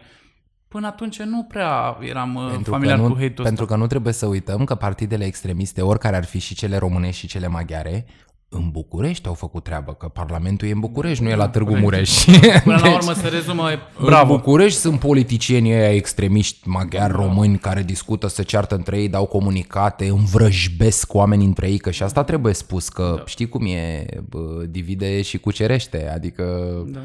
Până 0.67 0.87
atunci 0.87 1.21
nu 1.21 1.43
prea 1.43 1.97
eram 2.01 2.35
uh, 2.35 2.45
Pentru 2.49 2.63
că, 2.63 2.69
familiar 2.69 2.97
nu, 2.97 3.03
cu 3.07 3.13
hate-ul 3.13 3.33
pentru 3.43 3.63
ăsta. 3.63 3.75
că 3.75 3.75
nu 3.75 3.87
trebuie 3.87 4.13
să 4.13 4.25
uităm 4.25 4.63
că 4.63 4.75
partidele 4.75 5.25
extremiste, 5.25 5.81
oricare 5.81 6.15
ar 6.15 6.25
fi 6.25 6.39
și 6.39 6.55
cele 6.55 6.77
românești 6.77 7.19
și 7.19 7.27
cele 7.27 7.47
maghiare, 7.47 8.05
în 8.49 8.69
București 8.71 9.27
au 9.27 9.33
făcut 9.33 9.63
treabă, 9.63 9.93
că 9.93 10.07
Parlamentul 10.07 10.67
e 10.67 10.71
în 10.71 10.79
București, 10.79 11.23
nu 11.23 11.29
e 11.29 11.35
la 11.35 11.49
Târgu 11.49 11.75
Mureș. 11.75 12.25
Până 12.63 12.75
la 12.75 12.81
Deci, 12.87 12.93
urmă 12.93 13.13
se 13.13 13.27
rezumă... 13.27 13.63
Bravo. 14.01 14.33
În 14.33 14.37
București 14.37 14.79
sunt 14.79 14.99
politicienii 14.99 15.73
ăia 15.73 15.93
extremiști 15.93 16.67
maghiari 16.67 17.13
români 17.13 17.57
care 17.57 17.83
discută, 17.83 18.27
se 18.27 18.43
ceartă 18.43 18.75
între 18.75 18.99
ei, 18.99 19.09
dau 19.09 19.25
comunicate, 19.25 20.09
învrăjbesc 20.09 21.13
oameni 21.13 21.45
între 21.45 21.69
ei, 21.69 21.77
că 21.77 21.91
și 21.91 22.03
asta 22.03 22.23
trebuie 22.23 22.53
spus, 22.53 22.89
că 22.89 23.13
da. 23.17 23.23
știi 23.25 23.49
cum 23.49 23.65
e, 23.65 24.05
bă, 24.29 24.63
divide 24.69 25.21
și 25.21 25.37
cucerește, 25.37 26.11
adică 26.13 26.43
Da, 26.87 26.99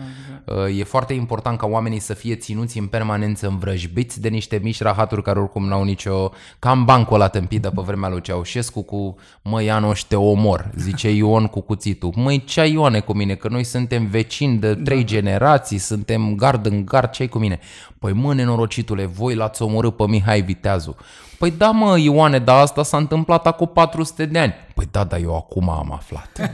da, 0.44 0.68
e 0.68 0.84
foarte 0.84 1.12
important 1.12 1.58
ca 1.58 1.66
oamenii 1.66 2.00
să 2.00 2.14
fie 2.14 2.34
ținuți 2.34 2.78
în 2.78 2.86
permanență 2.86 3.46
învrăjbiți 3.46 4.20
de 4.20 4.28
niște 4.28 4.60
mici 4.62 4.82
rahaturi 4.82 5.22
care 5.22 5.38
oricum 5.38 5.68
n-au 5.68 5.84
nicio... 5.84 6.30
Cam 6.58 6.84
bancul 6.84 7.14
ăla 7.14 7.28
tâmpit 7.28 7.62
de 7.62 7.68
pe 7.68 7.82
vremea 7.84 8.08
lui 8.08 8.20
Ceaușescu 8.20 8.82
cu 8.82 9.16
mă, 9.42 9.62
Ianoș, 9.62 10.00
te 10.00 10.16
omor, 10.16 10.70
zice 10.76 11.10
Ioan 11.10 11.31
Ion 11.32 11.46
cu 11.46 11.60
cuțitul. 11.60 12.12
Măi, 12.16 12.44
ce 12.44 12.60
ai 12.60 12.72
Ioane 12.72 13.00
cu 13.00 13.12
mine? 13.12 13.34
Că 13.34 13.48
noi 13.48 13.64
suntem 13.64 14.06
vecini 14.06 14.58
de 14.58 14.74
trei 14.74 15.00
da. 15.00 15.04
generații, 15.04 15.78
suntem 15.78 16.34
gard 16.34 16.66
în 16.66 16.84
gard, 16.84 17.10
ce 17.10 17.22
ai 17.22 17.28
cu 17.28 17.38
mine? 17.38 17.58
Păi 17.98 18.12
mă, 18.12 18.34
nenorocitule, 18.34 19.04
voi 19.04 19.34
l-ați 19.34 19.62
omorât 19.62 19.96
pe 19.96 20.06
Mihai 20.06 20.40
Viteazu. 20.40 20.96
Păi 21.42 21.50
da 21.50 21.70
mă, 21.70 21.98
Ioane, 21.98 22.38
dar 22.38 22.60
asta 22.60 22.82
s-a 22.82 22.96
întâmplat 22.96 23.46
acum 23.46 23.70
400 23.74 24.26
de 24.26 24.38
ani. 24.38 24.54
Păi 24.74 24.88
da, 24.90 25.04
dar 25.04 25.20
eu 25.22 25.36
acum 25.36 25.68
am 25.68 25.92
aflat. 25.92 26.28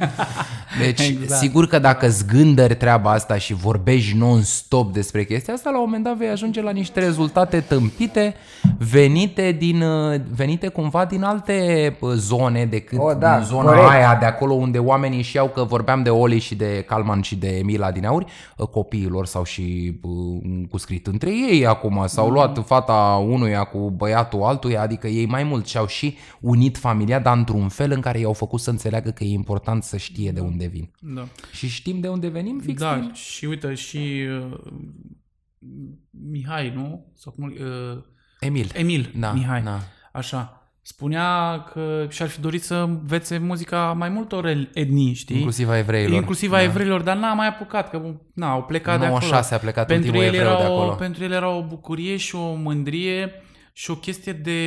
Deci, 0.81 1.01
exact. 1.01 1.41
sigur 1.41 1.67
că 1.67 1.79
dacă 1.79 2.09
zgândări 2.09 2.77
treaba 2.77 3.11
asta 3.11 3.39
și 3.39 3.55
vorbești 3.55 4.17
non-stop 4.17 4.93
despre 4.93 5.25
chestia 5.25 5.55
asta, 5.55 5.71
la 5.71 5.79
un 5.79 5.85
moment 5.85 6.05
dat 6.05 6.17
vei 6.17 6.29
ajunge 6.29 6.63
la 6.63 6.71
niște 6.71 7.01
rezultate 7.01 7.61
tâmpite, 7.61 8.35
venite, 8.79 9.57
din, 9.59 9.85
venite 10.35 10.69
cumva 10.69 11.05
din 11.05 11.23
alte 11.23 11.97
zone 12.15 12.65
decât 12.65 12.99
O, 12.99 13.13
da, 13.15 13.37
din 13.37 13.47
zona 13.47 13.69
corect. 13.69 13.89
aia 13.89 14.17
de 14.21 14.27
acolo 14.27 14.53
unde 14.53 14.79
oamenii 14.79 15.23
și 15.23 15.39
au 15.39 15.49
că 15.49 15.65
vorbeam 15.65 16.03
de 16.03 16.11
Oli 16.11 16.39
și 16.39 16.55
de 16.55 16.85
Calman 16.87 17.21
și 17.21 17.37
de 17.37 17.61
Mila 17.65 17.91
din 17.91 18.07
Auri, 18.07 18.27
copiilor 18.71 19.27
sau 19.27 19.45
și 19.45 19.99
uh, 20.03 20.63
cu 20.71 20.79
scrit 20.79 21.07
între 21.07 21.31
ei 21.31 21.67
acum, 21.67 22.05
s-au 22.07 22.31
luat 22.31 22.63
fata 22.67 23.25
unuia 23.29 23.65
cu 23.65 23.79
băiatul 23.97 24.43
altuia, 24.43 24.78
adică 24.79 25.07
ei 25.07 25.27
mai 25.27 25.43
mult 25.45 25.67
și-au 25.67 25.87
și 25.87 26.17
unit 26.41 26.79
familia, 26.79 27.19
dar 27.19 27.37
într-un 27.37 27.69
fel 27.69 27.91
în 27.93 28.01
care 28.01 28.19
i-au 28.19 28.33
făcut 28.33 28.61
să 28.61 28.71
înțeleagă 28.71 29.11
că 29.11 29.25
e 29.25 29.33
important 29.33 29.83
să 29.83 29.97
știe 29.97 30.31
de 30.33 30.41
unde 30.41 30.67
vin. 30.67 30.91
Da. 31.01 31.27
Și 31.53 31.69
știm 31.69 32.01
de 32.01 32.09
unde 32.09 32.29
venim 32.29 32.59
fix 32.65 32.81
Da, 32.81 32.95
din- 32.99 33.13
și 33.13 33.45
uite, 33.45 33.75
și 33.75 34.27
uh, 34.41 34.59
Mihai, 36.31 36.73
nu? 36.75 37.13
Sau 37.15 37.33
cum, 37.33 37.45
uh, 37.45 38.03
Emil. 38.41 38.71
Emil 38.75 39.13
Da, 39.19 39.33
Mihai. 39.33 39.63
da. 39.63 39.79
Așa. 40.13 40.53
Spunea 40.83 41.61
că 41.73 42.07
și-ar 42.11 42.29
fi 42.29 42.41
dorit 42.41 42.63
să 42.63 42.75
învețe 42.75 43.39
muzica 43.39 43.93
mai 43.93 44.09
multor 44.09 44.47
el- 44.47 44.71
etnii, 44.75 45.13
știi? 45.15 45.37
Inclusiv 45.37 45.69
a 45.69 45.79
evreilor. 45.79 46.13
Inclusiv 46.17 46.53
a 46.53 46.57
Da. 46.57 46.63
evreilor, 46.63 47.01
dar 47.03 47.17
n-a 47.17 47.33
mai 47.35 47.47
apucat, 47.49 47.91
că 47.91 48.15
na, 48.35 48.51
au 48.51 48.63
plecat 48.63 48.99
de 48.99 49.05
acolo. 49.05 49.21
96 49.21 49.55
a 49.55 49.59
plecat 49.59 49.87
pentru 49.87 50.07
ultimul 50.07 50.27
el 50.27 50.35
evreu 50.35 50.51
era 50.51 50.61
de 50.61 50.67
o, 50.69 50.73
acolo. 50.77 50.95
Pentru 50.95 51.25
el 51.25 51.33
era 51.33 51.49
o 51.49 51.63
bucurie 51.67 52.17
și 52.17 52.35
o 52.35 52.55
mândrie 52.55 53.33
și 53.81 53.91
o 53.91 53.95
chestie 53.95 54.33
de, 54.33 54.61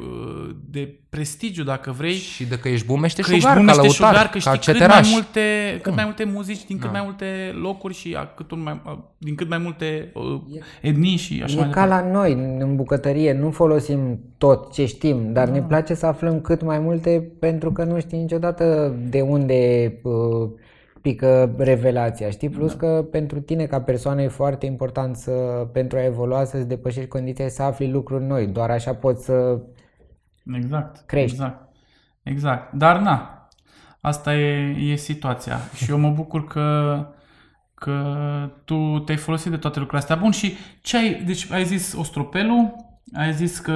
uh, 0.00 0.50
de 0.70 0.94
prestigiu, 1.08 1.62
dacă 1.62 1.90
vrei. 1.98 2.14
Și 2.14 2.44
de 2.44 2.58
că 2.58 2.68
ești 2.68 2.86
bun 2.86 2.98
că 3.00 3.04
ești 3.06 3.20
meșteșugar, 3.20 3.56
bun 3.56 3.66
ca 3.66 3.72
meșteșugar, 3.74 4.12
lăutar, 4.12 4.30
că 4.30 4.38
ca 4.38 4.38
știi 4.38 4.58
cât 4.58 4.66
mai, 4.66 4.88
ceteraș. 4.88 5.10
multe, 5.12 5.40
cât 5.72 5.82
Cum? 5.82 5.94
mai 5.94 6.04
multe 6.04 6.24
muzici 6.24 6.64
din 6.64 6.78
cât 6.78 6.86
Da. 6.90 6.92
mai 6.98 7.02
multe 7.04 7.26
locuri 7.62 7.94
și 7.94 8.14
a 8.18 8.26
cât 8.26 8.50
un 8.50 8.62
mai, 8.62 8.80
a- 8.84 9.14
din 9.18 9.34
cât 9.34 9.48
mai 9.48 9.58
multe 9.58 10.10
uh, 10.14 10.40
etnii 10.80 11.16
și 11.16 11.40
așa 11.44 11.56
E 11.56 11.60
mai 11.60 11.70
ca 11.70 11.82
departe. 11.84 12.06
la 12.08 12.12
noi, 12.18 12.32
în 12.58 12.76
bucătărie, 12.76 13.32
nu 13.32 13.50
folosim 13.50 14.20
tot 14.38 14.72
ce 14.72 14.86
știm, 14.86 15.32
dar 15.32 15.46
Da. 15.46 15.52
ne 15.52 15.62
place 15.62 15.94
să 15.94 16.06
aflăm 16.06 16.40
cât 16.40 16.62
mai 16.62 16.78
multe 16.78 17.30
pentru 17.40 17.72
că 17.72 17.84
nu 17.84 18.00
știi 18.00 18.18
niciodată 18.18 18.94
de 19.08 19.20
unde 19.20 19.92
uh, 20.02 20.50
pică 21.02 21.54
revelația, 21.58 22.30
știi? 22.30 22.48
Da. 22.48 22.58
Plus 22.58 22.72
că 22.72 23.06
pentru 23.10 23.40
tine 23.40 23.66
ca 23.66 23.80
persoană 23.80 24.22
e 24.22 24.28
foarte 24.28 24.66
important 24.66 25.16
să, 25.16 25.32
pentru 25.72 25.98
a 25.98 26.04
evolua, 26.04 26.44
să-ți 26.44 26.68
depășești 26.68 27.08
condiția 27.08 27.44
și 27.44 27.50
să 27.50 27.62
afli 27.62 27.90
lucruri 27.90 28.24
noi. 28.24 28.46
Doar 28.46 28.70
așa 28.70 28.94
poți 28.94 29.24
să... 29.24 29.60
Exact. 30.54 31.02
Crești. 31.06 31.32
Exact. 31.32 31.68
Exact. 32.22 32.72
Dar 32.72 32.98
na, 33.00 33.48
asta 34.00 34.34
e, 34.34 34.76
e 34.90 34.94
situația. 34.94 35.56
Și 35.74 35.90
eu 35.90 35.98
mă 35.98 36.10
bucur 36.10 36.46
că, 36.46 36.96
că 37.74 38.02
tu 38.64 38.98
te-ai 38.98 39.18
folosit 39.18 39.50
de 39.50 39.56
toate 39.56 39.78
lucrurile 39.78 40.08
astea. 40.08 40.22
Bun, 40.22 40.30
și 40.30 40.56
ce 40.80 40.96
ai, 40.96 41.22
deci 41.26 41.50
ai 41.50 41.64
zis 41.64 41.94
ostropelul, 41.98 42.74
ai 43.14 43.32
zis 43.32 43.58
că 43.58 43.72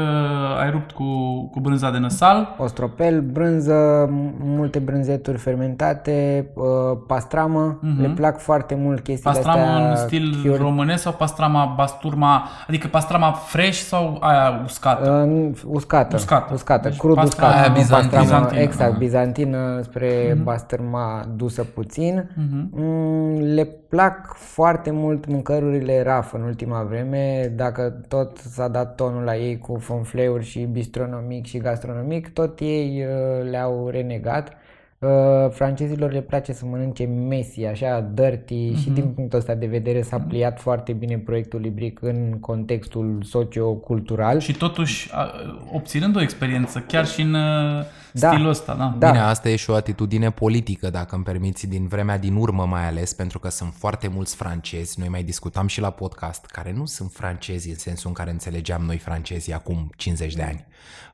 ai 0.61 0.71
rupt 0.71 0.91
cu, 0.91 1.05
cu 1.53 1.61
brânza 1.61 1.91
de 1.91 1.99
năsal, 1.99 2.55
Ostropel, 2.59 3.21
brânză, 3.21 4.07
m- 4.07 4.33
multe 4.45 4.79
brânzeturi 4.79 5.37
fermentate, 5.39 6.47
uh, 6.55 6.65
pastramă, 7.07 7.79
le 8.01 8.09
plac 8.09 8.39
foarte 8.39 8.75
mult 8.75 9.01
chestiile 9.01 9.39
Mhm. 9.39 9.43
pastrama 9.43 9.73
astea 9.75 9.91
în 9.91 9.97
stil 9.97 10.41
cured. 10.43 10.61
românesc 10.61 11.03
sau 11.03 11.13
pastrama 11.13 11.75
basturma, 11.77 12.43
adică 12.69 12.89
pastrama 12.89 13.33
fresh 13.33 13.79
sau 13.79 14.17
aia 14.21 14.61
uscată? 14.65 15.11
Uh, 15.31 15.51
uscată. 15.67 16.17
Uscată. 16.17 16.53
Uscată, 16.55 16.89
Deci 16.89 16.99
crud 16.99 17.15
pasta 17.15 17.45
uscat. 17.47 17.59
aia 17.61 17.69
nu 17.69 17.75
bizantină. 17.75 18.11
pastramă- 18.21 18.23
Bizantină, 18.39 18.61
Exact, 18.61 18.91
aha. 18.91 18.99
bizantină 18.99 19.81
spre 19.83 20.39
bastârma 20.43 21.25
dusă 21.37 21.63
puțin. 21.65 22.31
Mm, 22.71 23.41
Le 23.55 23.65
plac 23.89 24.35
foarte 24.35 24.91
mult 24.91 25.27
mâncărurile 25.29 26.03
raf 26.03 26.33
în 26.33 26.43
ultima 26.43 26.83
vreme. 26.89 27.53
Dacă 27.57 27.83
tot 28.09 28.37
s-a 28.39 28.69
dat 28.69 28.95
tonul 29.17 29.25
la 29.25 29.37
ei 29.37 29.59
cu 29.59 29.79
fonfleuri 29.79 30.45
și 30.45 30.59
bistronomic 30.59 31.47
și 31.47 31.59
gastronomic, 31.59 32.33
tot 32.33 32.61
ei 32.61 33.05
uh, 33.05 33.51
le-au 33.51 33.89
renegat. 33.89 34.57
Uh, 34.99 35.51
francezilor 35.51 36.13
le 36.13 36.21
place 36.21 36.53
să 36.53 36.65
mănânce 36.67 37.05
messy, 37.05 37.65
așa, 37.65 38.11
dirty 38.15 38.75
și 38.75 38.91
din 38.91 39.09
punctul 39.15 39.39
ăsta 39.39 39.55
de 39.55 39.67
vedere 39.67 40.03
s-a 40.03 40.21
pliat 40.21 40.61
foarte 40.61 40.93
bine 40.93 41.19
proiectul 41.19 41.61
Libric 41.61 42.03
în 42.03 42.37
contextul 42.41 43.19
sociocultural. 43.23 44.39
Și 44.39 44.53
totuși, 44.53 45.11
a, 45.13 45.31
obținând 45.73 46.17
o 46.17 46.21
experiență, 46.21 46.85
chiar 46.89 47.07
și 47.07 47.21
în 47.21 47.35
uh, 47.35 47.85
Da. 48.21 48.31
stilul 48.31 48.49
ăsta, 48.49 48.75
da. 48.75 48.95
Da. 48.99 49.11
Bine, 49.11 49.23
asta 49.23 49.49
e 49.49 49.57
și 49.57 49.71
o 49.71 49.75
atitudine 49.75 50.31
politică, 50.31 50.91
dacă 50.91 51.15
îmi 51.15 51.25
permiți, 51.25 51.67
din 51.67 51.87
vremea 51.87 52.19
din 52.19 52.35
urmă 52.37 52.65
mai 52.65 52.87
ales, 52.87 53.13
pentru 53.13 53.39
că 53.39 53.49
sunt 53.51 53.75
foarte 53.79 54.09
mulți 54.09 54.37
francezi, 54.37 54.99
noi 55.01 55.09
mai 55.09 55.23
discutam 55.23 55.67
și 55.67 55.81
la 55.81 55.91
podcast, 55.91 56.45
care 56.45 56.73
nu 56.77 56.87
sunt 56.87 57.11
francezi 57.13 57.69
în 57.69 57.77
sensul 57.77 58.09
în 58.09 58.15
care 58.15 58.31
înțelegeam 58.31 58.83
noi 58.83 58.99
francezii 58.99 59.53
acum 59.53 59.91
50 59.97 60.35
de 60.35 60.43
ani. 60.43 60.67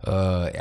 Uh, 0.06 0.12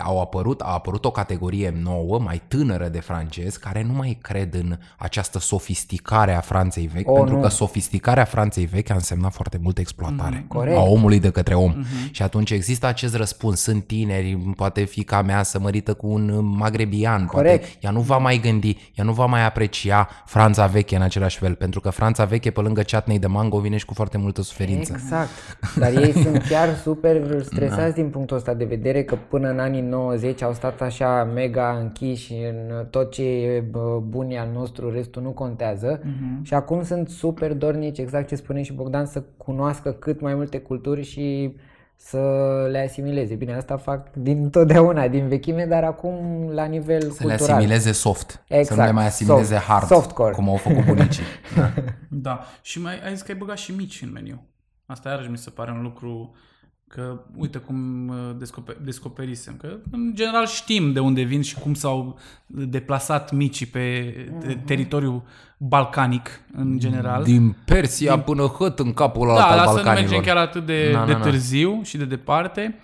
au 0.04 0.22
apărut, 0.22 0.62
a 0.62 0.74
apărut 0.74 1.06
o 1.06 1.12
categorie 1.12 1.74
nouă, 1.84 2.20
mai 2.20 2.42
tânără 2.48 2.88
de 2.88 3.00
francezi, 3.00 3.60
care 3.60 3.84
nu 3.84 3.94
mai 3.94 4.18
cred 4.22 4.54
în 4.54 4.78
această 4.98 5.39
sofisticare 5.39 6.34
a 6.36 6.39
Franței 6.39 6.88
vechi, 6.88 7.10
O, 7.10 7.14
pentru 7.14 7.36
nu. 7.36 7.42
că 7.42 7.48
sofisticarea 7.48 8.24
Franței 8.24 8.66
vechi 8.66 8.89
a 8.89 8.94
însemnat 8.94 9.34
foarte 9.34 9.60
multă 9.62 9.80
exploatare 9.82 10.46
corect. 10.48 10.78
a 10.78 10.82
omului 10.82 11.20
de 11.20 11.30
către 11.30 11.56
om. 11.56 11.76
Și 12.12 12.22
atunci 12.22 12.52
există 12.52 12.86
acest 12.86 13.16
răspuns, 13.16 13.62
sunt 13.62 13.88
tineri, 13.88 14.38
poate 14.56 14.84
fica 14.84 15.22
mea 15.22 15.44
să 15.44 15.60
mărită 15.60 15.94
cu 15.94 16.08
un 16.08 16.30
magrebian, 16.40 17.26
Corect. 17.26 17.60
poate 17.60 17.78
ea 17.80 17.92
nu 17.92 18.00
va 18.00 18.18
mai 18.18 18.40
gândi, 18.44 18.92
ea 18.96 19.04
nu 19.04 19.12
va 19.12 19.26
mai 19.26 19.46
aprecia 19.46 20.10
Franța 20.26 20.66
veche 20.66 20.96
în 20.96 21.02
același 21.02 21.38
fel, 21.38 21.56
pentru 21.56 21.80
că 21.80 21.90
Franța 21.90 22.26
veche 22.26 22.52
pe 22.52 22.62
lângă 22.62 22.82
ceatnei 22.82 23.20
de 23.20 23.28
mango 23.28 23.60
vine 23.60 23.78
și 23.78 23.86
cu 23.86 23.94
foarte 23.94 24.18
multă 24.18 24.42
suferință. 24.42 24.94
Exact. 24.96 25.30
Dar 25.76 25.92
ei 25.92 26.12
sunt 26.12 26.38
chiar 26.50 26.76
super 26.76 27.42
stresați 27.42 27.96
din 27.96 28.10
punctul 28.10 28.38
ăsta 28.38 28.54
de 28.54 28.66
vedere 28.66 29.04
că 29.04 29.16
până 29.30 29.50
în 29.50 29.60
anii 29.60 29.82
90 29.82 30.42
au 30.42 30.54
stat 30.54 30.82
așa 30.82 31.24
mega 31.24 31.78
închiși 31.82 32.34
în 32.34 32.86
tot 32.90 33.12
ce 33.12 33.24
e 33.24 33.64
bă, 33.72 34.02
bun 34.08 34.30
e 34.30 34.40
al 34.40 34.50
nostru, 34.54 34.92
restul 34.92 35.22
nu 35.22 35.30
contează. 35.30 36.02
Și 36.42 36.54
acum 36.54 36.84
sunt 36.84 37.10
super 37.10 37.54
dornici, 37.54 37.98
exact 37.98 38.28
ce 38.28 38.36
spune 38.36 38.62
și 38.62 38.74
Bogdan, 38.74 39.06
să 39.06 39.24
cunoască 39.38 39.92
cât 39.92 40.22
mai 40.22 40.36
multe 40.36 40.58
culturi 40.58 41.04
și 41.04 41.56
să 42.04 42.20
le 42.72 42.84
asimileze. 42.88 43.36
Bine, 43.36 43.54
asta 43.56 43.78
fac 43.78 44.14
din 44.14 44.49
totdeauna, 44.49 45.08
din 45.08 45.28
vechime, 45.28 45.66
dar 45.66 45.84
acum 45.84 46.47
la 46.54 46.66
nivel 46.66 47.02
Să 47.02 47.24
le 47.24 47.36
cultural. 47.36 47.56
asimileze 47.58 47.91
soft, 47.91 48.30
să 48.30 48.39
nu 48.49 48.58
Exact, 48.58 48.86
le 48.86 48.91
mai 48.91 49.06
asimileze 49.06 49.54
soft, 49.54 49.66
hard, 49.66 49.88
softcore. 49.88 50.34
cum 50.34 50.49
au 50.49 50.56
făcut 50.56 50.86
bunicii. 50.86 51.24
Da. 51.56 51.72
Da. 52.10 52.45
Și 52.62 52.82
mai 52.82 52.99
ai 53.06 53.14
zis 53.14 53.22
că 53.22 53.32
ai 53.32 53.38
băgat 53.38 53.58
și 53.58 53.72
mici 53.76 54.02
în 54.02 54.12
meniu. 54.12 54.41
Asta 54.86 55.10
iarăși 55.10 55.30
mi 55.30 55.38
se 55.38 55.49
pare 55.49 55.72
un 55.72 55.82
lucru 55.82 56.36
că, 56.96 57.20
uite 57.38 57.58
cum 57.58 58.08
uh, 58.08 58.16
descoper, 58.38 58.78
descoperisem, 58.84 59.56
că 59.62 59.78
în 59.92 60.12
general 60.16 60.46
știm 60.46 60.94
de 60.94 61.00
unde 61.00 61.22
vin 61.22 61.42
și 61.42 61.56
cum 61.56 61.74
s-au 61.74 62.20
deplasat 62.48 63.32
micii 63.32 63.66
pe 63.66 64.16
te- 64.39 64.54
teritoriul 64.66 65.22
balcanic 65.58 66.30
în 66.58 66.80
general. 66.80 67.24
Din 67.24 67.56
Persia 67.66 68.20
până 68.20 68.44
hăt 68.44 68.80
în 68.80 68.94
capul 68.94 69.30
ăla 69.30 69.38
da, 69.38 69.46
al 69.48 69.56
dar 69.58 69.66
să 69.66 69.70
nu 69.72 69.76
Balcanilor. 69.76 70.10
mergem 70.10 70.34
chiar 70.34 70.44
atât 70.44 70.66
de, 70.66 70.89
Na, 70.94 71.06
de 71.06 71.12
na, 71.12 71.18
na. 71.18 71.24
târziu 71.24 71.80
și 71.84 71.98
de 71.98 72.06
departe. 72.06 72.80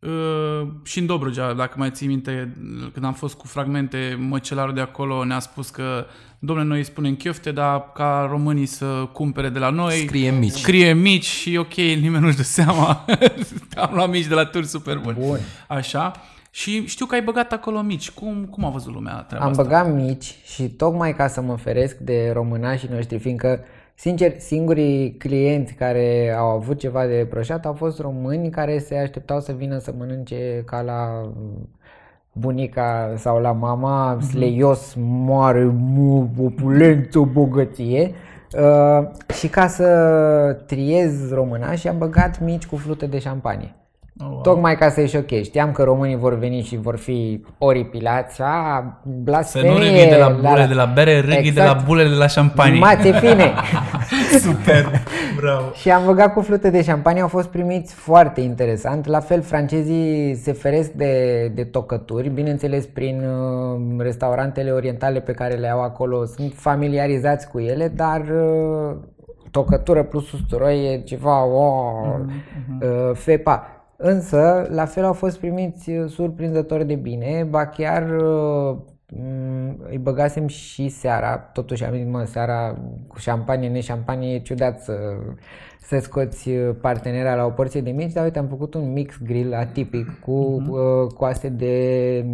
Uh, 0.00 0.68
și 0.82 0.98
în 0.98 1.06
Dobrogea, 1.06 1.52
dacă 1.52 1.74
mai 1.76 1.90
ții 1.90 2.06
minte, 2.06 2.56
când 2.92 3.04
am 3.04 3.12
fost 3.12 3.34
cu 3.34 3.46
fragmente, 3.46 4.16
măcelarul 4.28 4.74
de 4.74 4.80
acolo 4.80 5.24
ne-a 5.24 5.38
spus 5.38 5.70
că 5.70 6.06
domnule, 6.38 6.68
noi 6.68 6.78
îi 6.78 6.84
spunem 6.84 7.14
chiofte, 7.14 7.52
dar 7.52 7.92
ca 7.94 8.26
românii 8.30 8.66
să 8.66 9.08
cumpere 9.12 9.48
de 9.48 9.58
la 9.58 9.70
noi. 9.70 9.92
Scrie 9.92 10.30
mici. 10.30 10.52
Scrie 10.52 10.92
mici 10.92 11.24
și 11.24 11.56
ok, 11.56 11.74
nimeni 11.74 12.24
nu-și 12.24 12.36
dă 12.36 12.42
seama. 12.42 13.04
am 13.76 13.90
luat 13.94 14.10
mici 14.10 14.26
de 14.26 14.34
la 14.34 14.44
turi 14.44 14.66
super 14.66 14.98
buni. 14.98 15.16
Bun. 15.20 15.38
Așa. 15.68 16.12
Și 16.50 16.86
știu 16.86 17.06
că 17.06 17.14
ai 17.14 17.22
băgat 17.22 17.52
acolo 17.52 17.80
mici. 17.80 18.10
Cum, 18.10 18.44
cum 18.50 18.64
a 18.64 18.68
văzut 18.70 18.92
lumea 18.92 19.14
treaba 19.14 19.44
Am 19.44 19.50
asta? 19.50 19.62
băgat 19.62 19.94
mici 19.94 20.34
și 20.44 20.62
tocmai 20.62 21.14
ca 21.14 21.28
să 21.28 21.40
mă 21.40 21.56
feresc 21.56 21.96
de 21.96 22.30
românașii 22.34 22.88
noștri, 22.92 23.18
fiindcă, 23.18 23.60
sincer, 23.98 24.38
singurii 24.38 25.16
clienți 25.16 25.74
care 25.74 26.34
au 26.38 26.48
avut 26.48 26.78
ceva 26.78 27.06
de 27.06 27.16
reproșat 27.16 27.66
au 27.66 27.72
fost 27.72 28.00
români 28.00 28.50
care 28.50 28.78
se 28.78 28.98
așteptau 28.98 29.40
să 29.40 29.52
vină 29.52 29.78
să 29.78 29.94
mănânce 29.98 30.62
ca 30.66 30.80
la 30.80 31.30
bunica 32.32 33.14
sau 33.16 33.40
la 33.40 33.52
mama, 33.52 34.18
sleios, 34.20 34.94
mare, 35.26 35.64
mu, 35.64 36.30
opulență, 36.42 37.20
bogăție. 37.20 38.12
Uh, 38.58 39.08
și 39.34 39.48
ca 39.48 39.66
să 39.66 40.62
triez 40.66 41.32
românașii 41.32 41.88
am 41.88 41.98
băgat 41.98 42.40
mici 42.40 42.66
cu 42.66 42.76
flute 42.76 43.06
de 43.06 43.18
șampanie. 43.18 43.74
Oh, 44.20 44.26
wow. 44.30 44.40
Tocmai 44.40 44.76
ca 44.76 44.88
să-i 44.90 45.08
șochezi. 45.08 45.44
Știam 45.48 45.72
că 45.72 45.82
românii 45.82 46.16
vor 46.16 46.38
veni 46.38 46.62
și 46.62 46.76
vor 46.76 46.96
fi 46.96 47.44
oripilați. 47.58 48.40
A, 48.42 48.98
Să 49.02 49.10
blasfemie. 49.24 49.70
nu 49.70 49.76
râghi 49.76 50.08
de 50.08 50.16
la 50.16 50.28
bule 50.28 50.66
de 50.68 50.74
la 50.74 50.84
bere, 50.84 51.20
râghi 51.20 51.30
de 51.32 51.36
Exact. 51.48 51.76
la 51.76 51.82
bule 51.86 52.02
de 52.02 52.14
la 52.14 52.26
șampanie. 52.26 52.78
Mațe 52.78 53.12
fine. 53.12 53.52
Super, 54.46 54.86
bravo. 55.40 55.64
și 55.74 55.90
am 55.90 56.02
băgat 56.04 56.32
cu 56.32 56.40
flute 56.40 56.70
de 56.70 56.82
șampanie, 56.82 57.20
au 57.22 57.28
fost 57.28 57.48
primiți 57.48 57.94
foarte 57.94 58.40
interesant. 58.40 59.06
La 59.06 59.20
fel, 59.20 59.42
francezii 59.42 60.34
se 60.34 60.52
feresc 60.52 60.90
de, 60.90 61.46
de 61.54 61.64
tocături, 61.64 62.28
bineînțeles 62.28 62.86
prin 62.86 63.24
uh, 63.24 63.80
restaurantele 63.98 64.70
orientale 64.70 65.20
pe 65.20 65.32
care 65.32 65.54
le 65.54 65.68
au 65.68 65.82
acolo, 65.82 66.24
sunt 66.24 66.52
familiarizați 66.56 67.48
cu 67.48 67.58
ele, 67.58 67.92
dar 67.96 68.20
uh, 68.20 68.96
tocătură 69.50 70.02
plus 70.02 70.32
usturoi 70.32 70.92
e 70.92 70.98
ceva, 71.04 71.44
oh, 71.44 72.18
uh, 72.80 73.10
fepa. 73.14 73.72
Însă, 74.00 74.66
la 74.70 74.84
fel 74.84 75.04
au 75.04 75.12
fost 75.12 75.38
primiți 75.38 75.90
uh, 75.90 76.08
surprinzător 76.10 76.82
de 76.82 76.94
bine, 76.94 77.46
ba 77.50 77.66
chiar 77.66 78.02
uh, 78.02 78.76
m, 79.16 79.76
îi 79.90 79.98
băgasem 79.98 80.46
și 80.46 80.88
seara, 80.88 81.36
totuși 81.38 81.84
am 81.84 81.94
zis, 81.94 82.06
mă, 82.10 82.24
seara 82.24 82.74
cu 83.06 83.18
șampanie, 83.18 83.68
neșampanie, 83.68 84.34
e 84.34 84.38
ciudat 84.38 84.80
să, 84.80 84.92
să 85.80 85.98
scoți 86.00 86.48
uh, 86.48 86.74
partenera 86.80 87.34
la 87.34 87.44
o 87.44 87.48
porție 87.50 87.80
de 87.80 87.90
mici, 87.90 88.12
dar 88.12 88.24
uite, 88.24 88.38
am 88.38 88.46
făcut 88.46 88.74
un 88.74 88.92
mix 88.92 89.14
grill 89.24 89.54
atipic 89.54 90.20
cu 90.20 90.32
uh, 90.68 91.12
coaste 91.16 91.48
de 91.48 91.74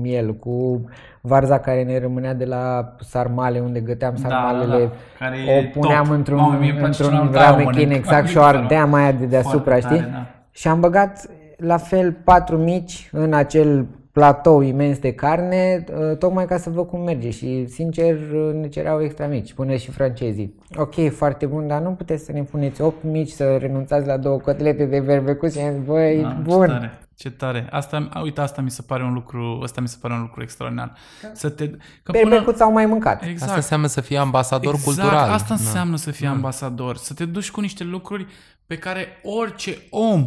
miel, 0.01 0.35
cu 0.35 0.85
varza 1.21 1.59
care 1.59 1.83
ne 1.83 1.99
rămânea 1.99 2.35
de 2.35 2.45
la 2.45 2.95
sarmale, 3.01 3.59
unde 3.59 3.81
găteam 3.81 4.15
Da, 4.23 4.29
sarmalele, 4.29 4.79
da, 4.79 4.85
da. 4.85 4.91
Care 5.19 5.37
e 5.47 5.59
o 5.59 5.81
puneam 5.81 6.05
top. 6.05 6.15
într-un, 6.15 6.37
Mamă, 6.37 6.59
mie 6.59 6.71
îmi 6.71 6.79
place 6.79 7.03
într-un 7.03 7.19
celălalt 7.19 7.37
aia, 7.37 7.49
o 7.53 7.57
ramechin 7.59 7.83
mănânc. 7.83 8.05
exact 8.05 8.29
și 8.29 8.37
o 8.37 8.41
Foarte 8.41 8.59
ardeam 8.59 8.95
aia 8.95 9.13
de 9.13 9.25
deasupra, 9.27 9.79
Foarte 9.79 9.81
știi? 9.81 9.99
tare, 9.99 10.11
da. 10.13 10.27
Și 10.51 10.69
am 10.69 10.81
băgat 10.81 11.27
la 11.65 11.77
fel 11.77 12.13
patru 12.13 12.57
mici 12.57 13.09
în 13.13 13.33
acel 13.33 13.87
platou 14.13 14.61
imens 14.61 14.99
de 14.99 15.13
carne, 15.13 15.85
uh, 16.11 16.17
tocmai 16.19 16.45
ca 16.47 16.57
să 16.59 16.71
văd 16.71 16.87
cum 16.87 17.01
merge 17.03 17.31
și 17.31 17.67
sincer 17.69 18.15
uh, 18.15 18.55
ne 18.61 18.69
cereau 18.69 19.03
extra 19.03 19.27
mici, 19.27 19.53
până 19.55 19.77
și 19.77 19.91
francezii. 19.91 20.55
Ok, 20.77 20.95
foarte 21.13 21.47
bun, 21.47 21.67
dar 21.67 21.81
nu 21.81 21.91
puteți 21.91 22.25
să 22.25 22.33
ne 22.33 22.43
puneți 22.43 22.81
8 22.81 23.03
mici, 23.03 23.31
să 23.31 23.57
renunțați 23.57 24.07
la 24.07 24.17
două 24.17 24.39
cotlete 24.39 24.85
de 24.85 25.01
berbecuț 25.01 25.53
și 25.55 25.59
am 25.61 25.73
zis, 25.75 25.85
băi, 25.87 26.21
Da, 26.23 26.29
Ce 26.29 26.43
bun. 26.43 26.67
tare, 26.67 26.99
ce 27.17 27.31
tare. 27.31 27.67
Asta, 27.71 28.09
a, 28.13 28.21
uite, 28.23 28.41
asta 28.41 28.63
mi 28.63 28.71
se 28.71 28.83
pare 28.87 29.03
un 29.03 29.13
lucru, 29.13 29.61
asta 29.63 29.81
mi 29.81 29.89
se 29.89 29.97
pare 30.01 30.15
un 30.15 30.21
lucru 30.21 30.43
extraordinar. 30.43 30.93
Să 31.33 31.49
te, 31.49 31.71
că 32.03 32.13
Berbecuț 32.13 32.61
au 32.61 32.73
mai 32.73 32.87
mâncat. 32.87 33.23
exact, 33.23 33.43
Asta 33.43 33.55
înseamnă 33.55 33.87
să 33.87 34.01
fii 34.01 34.17
ambasador 34.17 34.75
exact, 34.75 34.85
cultural. 34.99 35.31
asta 35.31 35.47
Da. 35.49 35.55
înseamnă 35.55 35.97
să 35.97 36.11
fii 36.11 36.27
ambasador, 36.27 36.97
să 36.97 37.15
te 37.15 37.25
duci 37.25 37.51
cu 37.51 37.61
niște 37.61 37.85
lucruri 37.85 38.27
pe 38.67 38.77
care 38.79 39.07
orice 39.23 39.77
om 39.91 40.27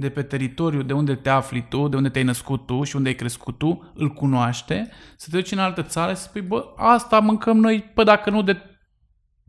de 0.00 0.08
pe 0.08 0.22
teritoriu 0.22 0.82
de 0.82 0.92
unde 0.92 1.14
te 1.14 1.28
afli 1.28 1.66
tu, 1.68 1.88
de 1.88 1.96
unde 1.96 2.08
te-ai 2.08 2.24
născut 2.24 2.66
tu 2.66 2.82
și 2.82 2.96
unde 2.96 3.08
ai 3.08 3.14
crescut 3.14 3.58
tu, 3.58 3.92
îl 3.94 4.08
cunoaște, 4.08 4.88
să 5.16 5.28
te 5.30 5.36
duci 5.36 5.52
în 5.52 5.58
altă 5.58 5.82
țară 5.82 6.10
și 6.12 6.18
să 6.18 6.22
spui, 6.22 6.40
bă, 6.40 6.64
asta 6.76 7.18
mâncăm 7.18 7.56
noi, 7.56 7.90
pă, 7.94 8.02
dacă 8.04 8.30
nu 8.30 8.42
de 8.42 8.56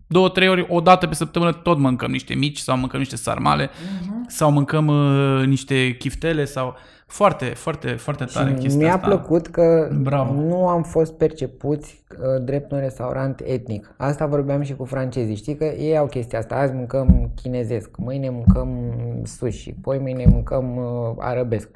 două, 0.08 0.30
trei 0.30 0.47
ori, 0.49 0.66
o 0.70 0.80
dată 0.82 1.08
pe 1.08 1.14
săptămână, 1.14 1.52
tot 1.52 1.78
mâncăm 1.78 2.12
niște 2.12 2.34
mici 2.34 2.58
sau 2.58 2.78
mâncăm 2.78 2.99
niște 2.99 3.16
sarmale 3.16 3.70
Mhm. 4.02 4.26
sau 4.28 4.52
mâncăm 4.52 4.88
uh, 4.88 5.45
niște 5.45 5.95
chiftele 5.99 6.45
sau 6.45 6.76
foarte, 7.12 7.45
foarte, 7.45 7.88
foarte 7.88 8.24
tare 8.34 8.49
Și 8.49 8.55
chestia 8.55 8.86
mi-a 8.86 8.93
asta. 8.95 9.07
plăcut 9.07 9.47
că 9.47 9.89
Bravo. 10.01 10.34
nu 10.34 10.68
am 10.68 10.84
fost 10.84 11.14
percepuți 11.14 12.03
uh, 12.12 12.43
drept 12.43 12.72
un 12.72 12.80
restaurant 12.80 13.41
etnic. 13.45 13.93
Asta 13.97 14.26
vorbeam 14.26 14.62
și 14.62 14.76
cu 14.76 14.86
francezii. 14.86 15.36
Știi 15.36 15.55
că 15.55 15.64
ei 15.64 15.97
au 15.97 16.05
chestia 16.05 16.39
asta. 16.39 16.55
Azi 16.55 16.74
mâncăm 16.74 17.32
chinezesc, 17.36 17.97
mâine 17.97 18.30
mâncăm 18.30 18.93
sushi, 19.24 19.74
poi 19.82 19.97
mâine 19.97 20.26
mâncăm 20.28 20.76
uh, 20.76 21.16
arabesc. 21.18 21.70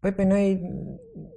Păi 0.00 0.12
pe 0.12 0.24
noi 0.24 0.72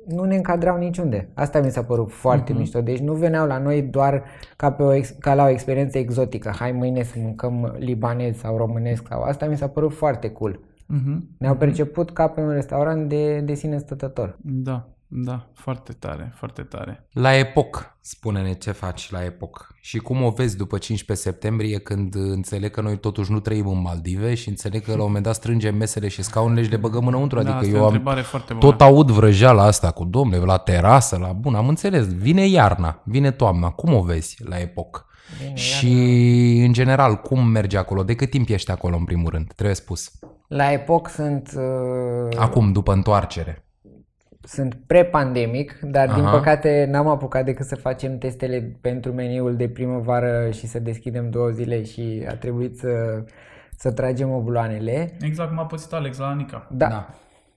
nu 0.08 0.24
ne 0.24 0.36
încadrau 0.36 0.78
niciunde. 0.78 1.30
Asta 1.34 1.60
mi 1.60 1.72
s-a 1.72 1.84
părut 1.84 2.12
foarte 2.12 2.54
mișto. 2.54 2.82
Deci 2.82 3.00
nu 3.00 3.14
veneau 3.14 3.48
la 3.48 3.58
noi 3.58 3.82
doar 3.82 4.24
ca, 4.56 4.72
pe 4.72 4.84
o 4.84 4.94
ex- 4.94 5.16
ca 5.20 5.34
la 5.34 5.44
o 5.44 5.50
experiență 5.50 5.98
exotică. 5.98 6.52
Hai 6.60 6.72
mâine 6.72 7.04
să 7.04 7.16
mâncăm 7.18 7.76
libanez 7.80 8.36
sau 8.38 8.58
românesc 8.58 9.08
sau 9.08 9.22
asta 9.22 9.46
mi 9.46 9.58
s-a 9.58 9.68
părut 9.68 9.94
foarte 9.94 10.30
cool. 10.30 10.60
Mhm. 10.92 11.28
Ne-au 11.38 11.56
perceput 11.56 12.12
ca 12.12 12.28
pe 12.28 12.42
un 12.42 12.52
restaurant 12.52 13.10
de, 13.10 13.40
de 13.40 13.54
sine 13.54 13.78
stătător. 13.78 14.38
Da, 14.42 14.88
da, 15.08 15.48
foarte 15.54 15.94
tare, 15.94 16.32
foarte 16.36 16.62
tare. 16.62 17.08
La 17.12 17.36
epoc, 17.36 17.98
spune-ne 18.02 18.54
ce 18.54 18.72
faci 18.72 19.12
la 19.12 19.24
epoc 19.24 19.74
și 19.82 19.98
cum 19.98 20.24
o 20.24 20.30
vezi 20.30 20.58
după 20.58 20.78
15 20.78 21.28
septembrie 21.28 21.78
când 21.80 22.16
înțeleg 22.16 22.72
că 22.72 22.82
noi 22.82 22.98
totuși 22.98 23.32
nu 23.32 23.40
trăim 23.40 23.68
în 23.68 23.82
Maldive 23.82 24.34
și 24.36 24.50
înțeleg 24.50 24.84
că 24.84 24.92
la 24.92 24.98
un 24.98 25.04
moment 25.04 25.24
dat 25.24 25.36
strângem 25.36 25.76
mesele 25.76 26.08
și 26.08 26.22
scaunele 26.24 26.64
și 26.64 26.70
le 26.70 26.78
băgăm 26.78 27.08
înăuntru. 27.08 27.42
da, 27.42 27.42
Adică 27.42 27.56
asta 27.58 27.70
e 27.70 27.74
eu 27.76 27.80
o 27.82 27.86
am 27.86 27.92
întrebare 27.92 28.22
foarte 28.22 28.54
bună. 28.54 28.66
tot 28.66 28.82
aud 28.82 29.10
vrăjeala 29.12 29.64
asta 29.64 29.92
cu 29.92 30.04
domnule, 30.04 30.44
la 30.46 30.58
terasă, 30.58 31.18
la 31.18 31.32
bun, 31.32 31.56
am 31.56 31.68
înțeles. 31.68 32.14
Vine 32.16 32.48
iarna, 32.48 33.02
vine 33.06 33.32
toamna. 33.32 33.70
Cum 33.70 33.94
o 33.94 34.02
vezi 34.02 34.44
la 34.44 34.60
epoc? 34.60 35.08
Vine 35.38 35.56
și 35.56 35.88
în 36.66 36.74
general, 36.74 37.16
cum 37.16 37.48
merge 37.48 37.78
acolo? 37.78 38.04
De 38.04 38.16
cât 38.16 38.30
timp 38.30 38.50
ești 38.50 38.72
acolo 38.72 38.96
în 38.96 39.04
primul 39.04 39.30
rând? 39.32 39.54
Trebuie 39.54 39.76
spus. 39.76 40.12
La 40.48 40.72
epoc 40.72 41.10
sunt, 41.10 41.52
uh, 41.56 42.38
Acum, 42.38 42.72
după 42.72 42.94
întoarcere. 42.94 43.64
sunt 44.44 44.78
pre-pandemic, 44.88 45.80
dar 45.82 46.14
din 46.14 46.24
Aha. 46.24 46.38
păcate 46.38 46.88
n-am 46.90 47.08
apucat 47.08 47.46
decât 47.46 47.66
să 47.66 47.76
facem 47.76 48.18
testele 48.18 48.78
pentru 48.82 49.12
meniul 49.12 49.56
de 49.56 49.68
primăvară 49.70 50.50
și 50.52 50.68
să 50.68 50.80
deschidem 50.80 51.30
două 51.30 51.50
zile 51.50 51.84
și 51.84 52.26
a 52.30 52.34
trebuit 52.36 52.78
să, 52.78 53.24
să 53.78 53.92
tragem 53.92 54.30
obuloanele. 54.32 55.18
Exact 55.22 55.50
cum 55.50 55.60
a 55.60 55.66
pățit 55.66 55.94
Alex 55.94 56.18
la 56.18 56.28
Anica. 56.28 56.68
Da. 56.72 56.88
Da. 56.88 57.10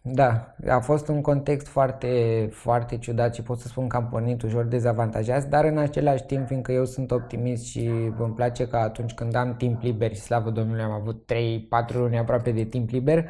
Da, 0.05 0.55
a 0.69 0.79
fost 0.79 1.09
un 1.09 1.21
context 1.21 1.67
foarte, 1.67 2.49
foarte 2.53 2.99
ciudat 2.99 3.35
și 3.35 3.43
pot 3.43 3.59
să 3.59 3.69
spun 3.69 3.89
că 3.89 3.97
am 3.97 4.09
pornit 4.09 4.43
ușor 4.43 4.65
dezavantajat, 4.65 5.49
dar 5.49 5.65
în 5.65 5.79
același 5.79 6.25
timp, 6.25 6.47
fiindcă 6.47 6.73
eu 6.73 6.85
sunt 6.85 7.11
optimist 7.11 7.65
și 7.65 7.91
îmi 8.19 8.35
place 8.35 8.67
că 8.69 8.77
atunci 8.77 9.13
când 9.13 9.35
am 9.35 9.57
timp 9.57 9.83
liber, 9.83 10.15
și 10.15 10.21
slavă 10.21 10.51
Domnului, 10.51 10.83
am 10.83 10.91
avut 10.91 11.33
3-4 11.33 11.95
luni 11.95 12.19
aproape 12.19 12.51
de 12.51 12.65
timp 12.65 12.91
liber, 12.91 13.25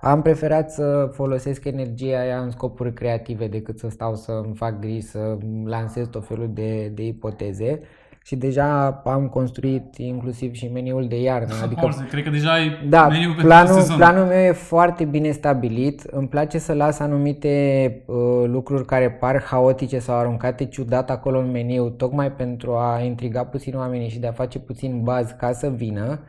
am 0.00 0.22
preferat 0.22 0.70
să 0.70 1.10
folosesc 1.12 1.64
energia 1.64 2.18
aia 2.18 2.40
în 2.40 2.50
scopuri 2.50 2.92
creative 2.92 3.48
decât 3.48 3.78
să 3.78 3.88
stau 3.88 4.14
să 4.14 4.32
îmi 4.32 4.54
fac 4.54 4.78
griji, 4.78 5.06
să 5.06 5.38
lansez 5.64 6.08
tot 6.08 6.26
felul 6.26 6.52
de, 6.52 6.88
de 6.88 7.02
ipoteze. 7.02 7.80
Și 8.28 8.36
deja 8.36 9.00
am 9.04 9.28
construit 9.28 9.96
inclusiv 9.96 10.54
și 10.54 10.70
meniul 10.72 11.08
de 11.08 11.20
iarnă, 11.20 11.54
adică 11.62 11.86
Adică... 11.86 12.06
Cred 12.10 12.24
că 12.24 12.30
deja 12.30 12.52
ai 12.52 12.86
da, 12.88 13.08
meniul 13.08 13.34
pentru 13.34 13.46
planul, 13.46 13.80
sezon. 13.80 13.96
planul 13.96 14.24
meu 14.24 14.38
e 14.44 14.52
foarte 14.52 15.04
bine 15.04 15.30
stabilit. 15.30 16.00
Îmi 16.00 16.28
place 16.28 16.58
să 16.58 16.72
las 16.72 16.98
anumite 16.98 18.02
uh, 18.06 18.16
lucruri 18.46 18.84
care 18.84 19.10
par 19.10 19.42
haotice 19.42 19.98
sau 19.98 20.16
aruncate 20.16 20.64
ciudat 20.64 21.10
acolo 21.10 21.38
în 21.38 21.50
meniu, 21.50 21.88
tocmai 21.88 22.32
pentru 22.32 22.72
a 22.72 23.00
intriga 23.00 23.44
puțin 23.44 23.76
oamenii 23.76 24.08
și 24.08 24.18
de 24.18 24.26
a 24.26 24.32
face 24.32 24.58
puțin 24.58 25.02
baz 25.02 25.34
ca 25.38 25.52
să 25.52 25.68
vină. 25.68 26.20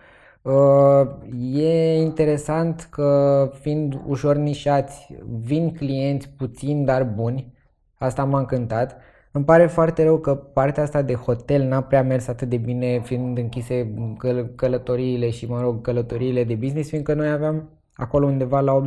Uh, 0.42 1.08
e 1.54 2.02
interesant 2.02 2.88
că 2.92 3.52
fiind 3.62 4.00
ușor 4.06 4.36
nișați, 4.36 5.08
vin 5.42 5.74
clienți 5.74 6.30
puțini, 6.38 6.86
dar 6.86 7.04
buni. 7.04 7.54
Asta 7.98 8.24
m-a 8.24 8.40
încântat. 8.40 8.98
Îmi 9.32 9.46
pare 9.46 9.68
foarte 9.68 10.04
rău 10.04 10.18
că 10.20 10.36
partea 10.36 10.84
asta 10.84 11.02
de 11.02 11.14
hotel 11.14 11.64
n-a 11.64 11.82
prea 11.82 12.04
mers 12.04 12.28
atât 12.28 12.50
de 12.50 12.58
bine 12.58 13.00
fiind 13.00 13.38
închise 13.38 13.94
căl- 14.18 14.52
călătoriile 14.56 15.30
și, 15.30 15.46
mă 15.46 15.62
rog, 15.62 15.82
călătoriile 15.82 16.44
de 16.44 16.56
business, 16.56 16.90
fiindcă 16.90 17.14
noi 17.14 17.30
aveam 17.30 17.70
acolo 17.94 18.26
undeva 18.26 18.60
la 18.60 18.82
86%, 18.82 18.86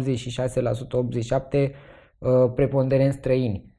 87% 1.69 1.71
uh, 2.19 2.51
preponderenți 2.55 3.17
străini. 3.17 3.75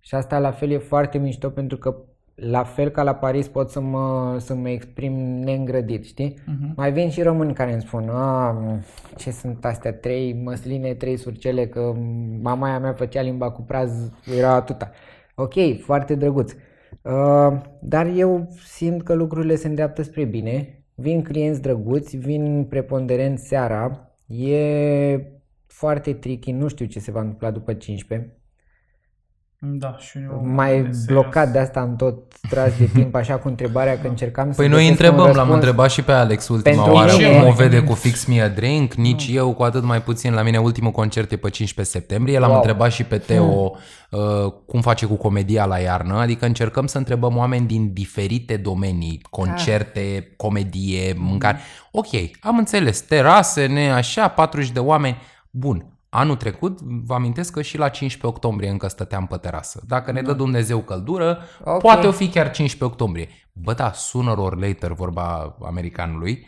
Și 0.00 0.14
asta 0.14 0.38
la 0.38 0.50
fel 0.50 0.70
e 0.70 0.78
foarte 0.78 1.18
mișto 1.18 1.50
pentru 1.50 1.76
că 1.76 1.96
la 2.34 2.64
fel 2.64 2.88
ca 2.88 3.02
la 3.02 3.14
Paris 3.14 3.48
pot 3.48 3.70
să 3.70 3.80
mă, 3.80 4.36
să 4.38 4.54
mă 4.54 4.68
exprim 4.68 5.12
neîngrădit, 5.42 6.04
știi? 6.04 6.38
Mhm. 6.46 6.72
Mai 6.76 6.92
vin 6.92 7.10
și 7.10 7.22
români 7.22 7.54
care 7.54 7.72
îmi 7.72 7.80
spun, 7.80 8.08
a, 8.08 8.56
ce 9.16 9.30
sunt 9.30 9.64
astea, 9.64 9.92
trei 9.92 10.40
măsline, 10.44 10.94
trei 10.94 11.16
surcele, 11.16 11.66
că 11.66 11.94
mama 12.42 12.78
mea 12.78 12.92
făcea 12.92 13.20
limba 13.20 13.50
cu 13.50 13.62
praz, 13.62 14.10
era 14.38 14.52
atâta. 14.54 14.90
Ok, 15.40 15.54
foarte 15.80 16.14
drăguț. 16.14 16.52
Uh, 16.52 17.60
dar 17.80 18.06
eu 18.06 18.48
simt 18.64 19.02
că 19.02 19.14
lucrurile 19.14 19.54
se 19.54 19.68
îndreaptă 19.68 20.02
spre 20.02 20.24
bine. 20.24 20.84
Vin 20.94 21.22
clienți 21.22 21.60
drăguți, 21.60 22.16
vin 22.16 22.64
preponderent 22.64 23.38
seara. 23.38 24.12
E 24.26 25.20
foarte 25.66 26.12
tricky, 26.12 26.52
nu 26.52 26.68
știu 26.68 26.86
ce 26.86 26.98
se 27.00 27.10
va 27.10 27.20
întâmpla 27.20 27.50
după 27.50 27.74
15. 27.74 28.37
Da, 29.60 29.96
și 29.98 30.18
eu... 30.18 30.42
Mai 30.44 30.70
serios. 30.70 31.04
blocat 31.04 31.48
de 31.52 31.58
asta 31.58 31.80
am 31.80 31.96
tot 31.96 32.14
tras 32.48 32.76
de 32.78 32.84
timp, 32.94 33.14
așa 33.14 33.36
cu 33.36 33.48
întrebarea 33.48 33.98
că 34.00 34.06
încercam 34.06 34.50
să 34.50 34.56
Păi 34.56 34.68
noi 34.68 34.74
găsesc 34.86 35.00
un 35.00 35.06
întrebăm, 35.06 35.24
l-am 35.26 35.34
răspuns. 35.36 35.54
întrebat 35.54 35.90
și 35.90 36.02
pe 36.02 36.12
Alex 36.12 36.48
ultima 36.48 36.74
Pentru 36.76 36.92
oară 36.94 37.12
mine- 37.16 37.38
cum 37.38 37.48
o 37.48 37.52
vede 37.52 37.82
cu 37.82 37.92
Fix 37.94 38.24
Me 38.24 38.40
a 38.42 38.48
Drink, 38.48 38.94
nici 38.94 39.28
eu 39.32 39.54
cu 39.54 39.62
atât 39.62 39.82
mai 39.82 40.02
puțin. 40.02 40.32
La 40.34 40.42
mine 40.42 40.58
ultimul 40.58 40.90
concert 40.90 41.32
e 41.32 41.36
pe 41.36 41.48
15 41.50 41.96
septembrie, 41.96 42.38
l-am 42.38 42.48
Wow. 42.48 42.58
întrebat 42.58 42.92
și 42.92 43.04
pe 43.04 43.18
Teo 43.18 43.76
uh, 44.10 44.52
cum 44.66 44.80
face 44.80 45.06
cu 45.06 45.14
comedia 45.14 45.64
la 45.64 45.78
iarnă, 45.78 46.14
adică 46.14 46.46
încercăm 46.46 46.86
să 46.86 46.98
întrebăm 46.98 47.36
oameni 47.36 47.66
din 47.66 47.92
diferite 47.92 48.56
domenii, 48.56 49.20
concerte, 49.30 50.32
comedie, 50.36 51.14
mâncare. 51.16 51.58
Ok, 51.92 52.06
am 52.40 52.56
înțeles, 52.58 53.00
terase, 53.00 53.66
ne 53.66 53.90
așa, 53.92 54.28
40 54.28 54.70
de 54.70 54.78
oameni, 54.80 55.16
bun. 55.50 55.86
Anul 56.08 56.36
trecut, 56.36 56.80
vă 56.80 57.14
amintesc 57.14 57.52
că 57.52 57.62
și 57.62 57.78
la 57.78 57.88
15 57.88 58.26
octombrie 58.36 58.70
încă 58.70 58.88
stăteam 58.88 59.26
pe 59.26 59.36
terasă. 59.36 59.82
Dacă 59.86 60.12
ne 60.12 60.22
dă 60.22 60.32
Dumnezeu 60.32 60.78
căldură, 60.80 61.38
Ok. 61.64 61.80
poate 61.80 62.06
o 62.06 62.12
fi 62.12 62.28
chiar 62.28 62.50
15 62.50 62.84
octombrie. 62.84 63.28
Bă, 63.52 63.72
da, 63.72 63.92
sooner 63.92 64.36
or 64.36 64.60
later, 64.60 64.92
vorba 64.92 65.56
americanului, 65.64 66.46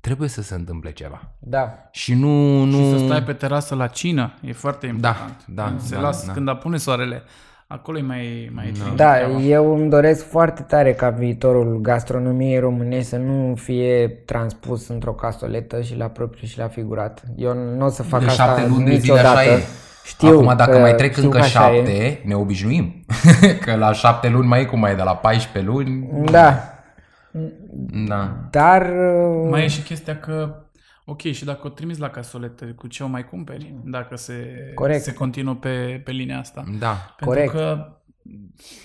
trebuie 0.00 0.28
să 0.28 0.42
se 0.42 0.54
întâmple 0.54 0.92
ceva. 0.92 1.32
Da. 1.38 1.74
Și 1.90 2.14
nu... 2.14 2.64
nu... 2.64 2.76
Și 2.76 2.98
să 2.98 3.04
stai 3.04 3.22
pe 3.22 3.32
terasă 3.32 3.74
la 3.74 3.86
cină, 3.86 4.34
e 4.42 4.52
foarte 4.52 4.86
important. 4.86 5.44
da, 5.46 5.64
Când 5.66 5.80
se 5.80 5.94
da, 5.94 6.00
las, 6.00 6.26
da. 6.26 6.32
când 6.32 6.48
apune 6.48 6.76
soarele, 6.76 7.22
acolo 7.70 7.98
e 7.98 8.02
mai, 8.02 8.50
mai 8.54 8.70
tricky 8.72 8.94
Da, 8.96 9.12
treaba. 9.14 9.38
eu 9.38 9.74
îmi 9.76 9.90
doresc 9.90 10.28
foarte 10.28 10.62
tare 10.62 10.92
ca 10.94 11.10
viitorul 11.10 11.78
gastronomiei 11.80 12.58
românești 12.58 13.08
să 13.08 13.16
nu 13.16 13.54
fie 13.54 14.08
transpus 14.08 14.88
într-o 14.88 15.12
casoletă 15.12 15.80
și 15.80 15.96
la 15.96 16.06
propriu 16.06 16.46
și 16.46 16.58
la 16.58 16.68
figurat. 16.68 17.22
Eu 17.36 17.54
nu 17.54 17.84
o 17.84 17.88
să 17.88 18.02
fac 18.02 18.20
de 18.20 18.26
asta 18.26 18.42
șapte 18.44 18.66
luni 18.66 18.84
de 18.84 18.96
zile 18.96 19.12
niciodată. 19.14 19.38
așa 19.38 19.42
e. 19.52 19.58
Știu 20.04 20.28
Acum 20.28 20.52
dacă 20.56 20.70
că- 20.70 20.78
mai 20.78 20.94
trec 20.94 21.10
știu 21.10 21.24
încă 21.24 21.36
că 21.38 21.42
așa 21.44 21.70
e. 21.72 21.76
șapte, 21.76 22.20
ne 22.24 22.34
obișnuim. 22.34 23.04
că 23.64 23.74
la 23.76 23.92
șapte 23.92 24.28
luni 24.28 24.46
mai 24.46 24.60
e 24.60 24.64
cum 24.64 24.78
mai 24.78 24.92
e 24.92 24.94
de 24.94 25.02
la 25.02 25.14
14 25.16 25.72
luni. 25.72 26.08
Da, 26.30 26.62
Da. 28.08 28.30
dar 28.50 28.82
uh, 28.82 29.48
Mai 29.50 29.64
e 29.64 29.66
și 29.66 29.82
chestia 29.82 30.16
că, 30.18 30.54
ok, 31.10 31.20
și 31.20 31.44
dacă 31.44 31.66
o 31.66 31.70
trimiți 31.70 32.00
la 32.00 32.08
casoletă, 32.10 32.64
cu 32.64 32.86
ce 32.86 33.02
o 33.02 33.06
mai 33.06 33.28
cumperi? 33.28 33.74
Dacă 33.84 34.16
se, 34.16 34.34
Corect. 34.74 35.02
se 35.02 35.12
continuă 35.14 35.54
pe, 35.54 36.00
pe 36.04 36.10
linia 36.10 36.38
asta. 36.38 36.64
Da. 36.78 37.14
Pentru 37.16 37.24
Corect. 37.26 37.52
că 37.52 37.92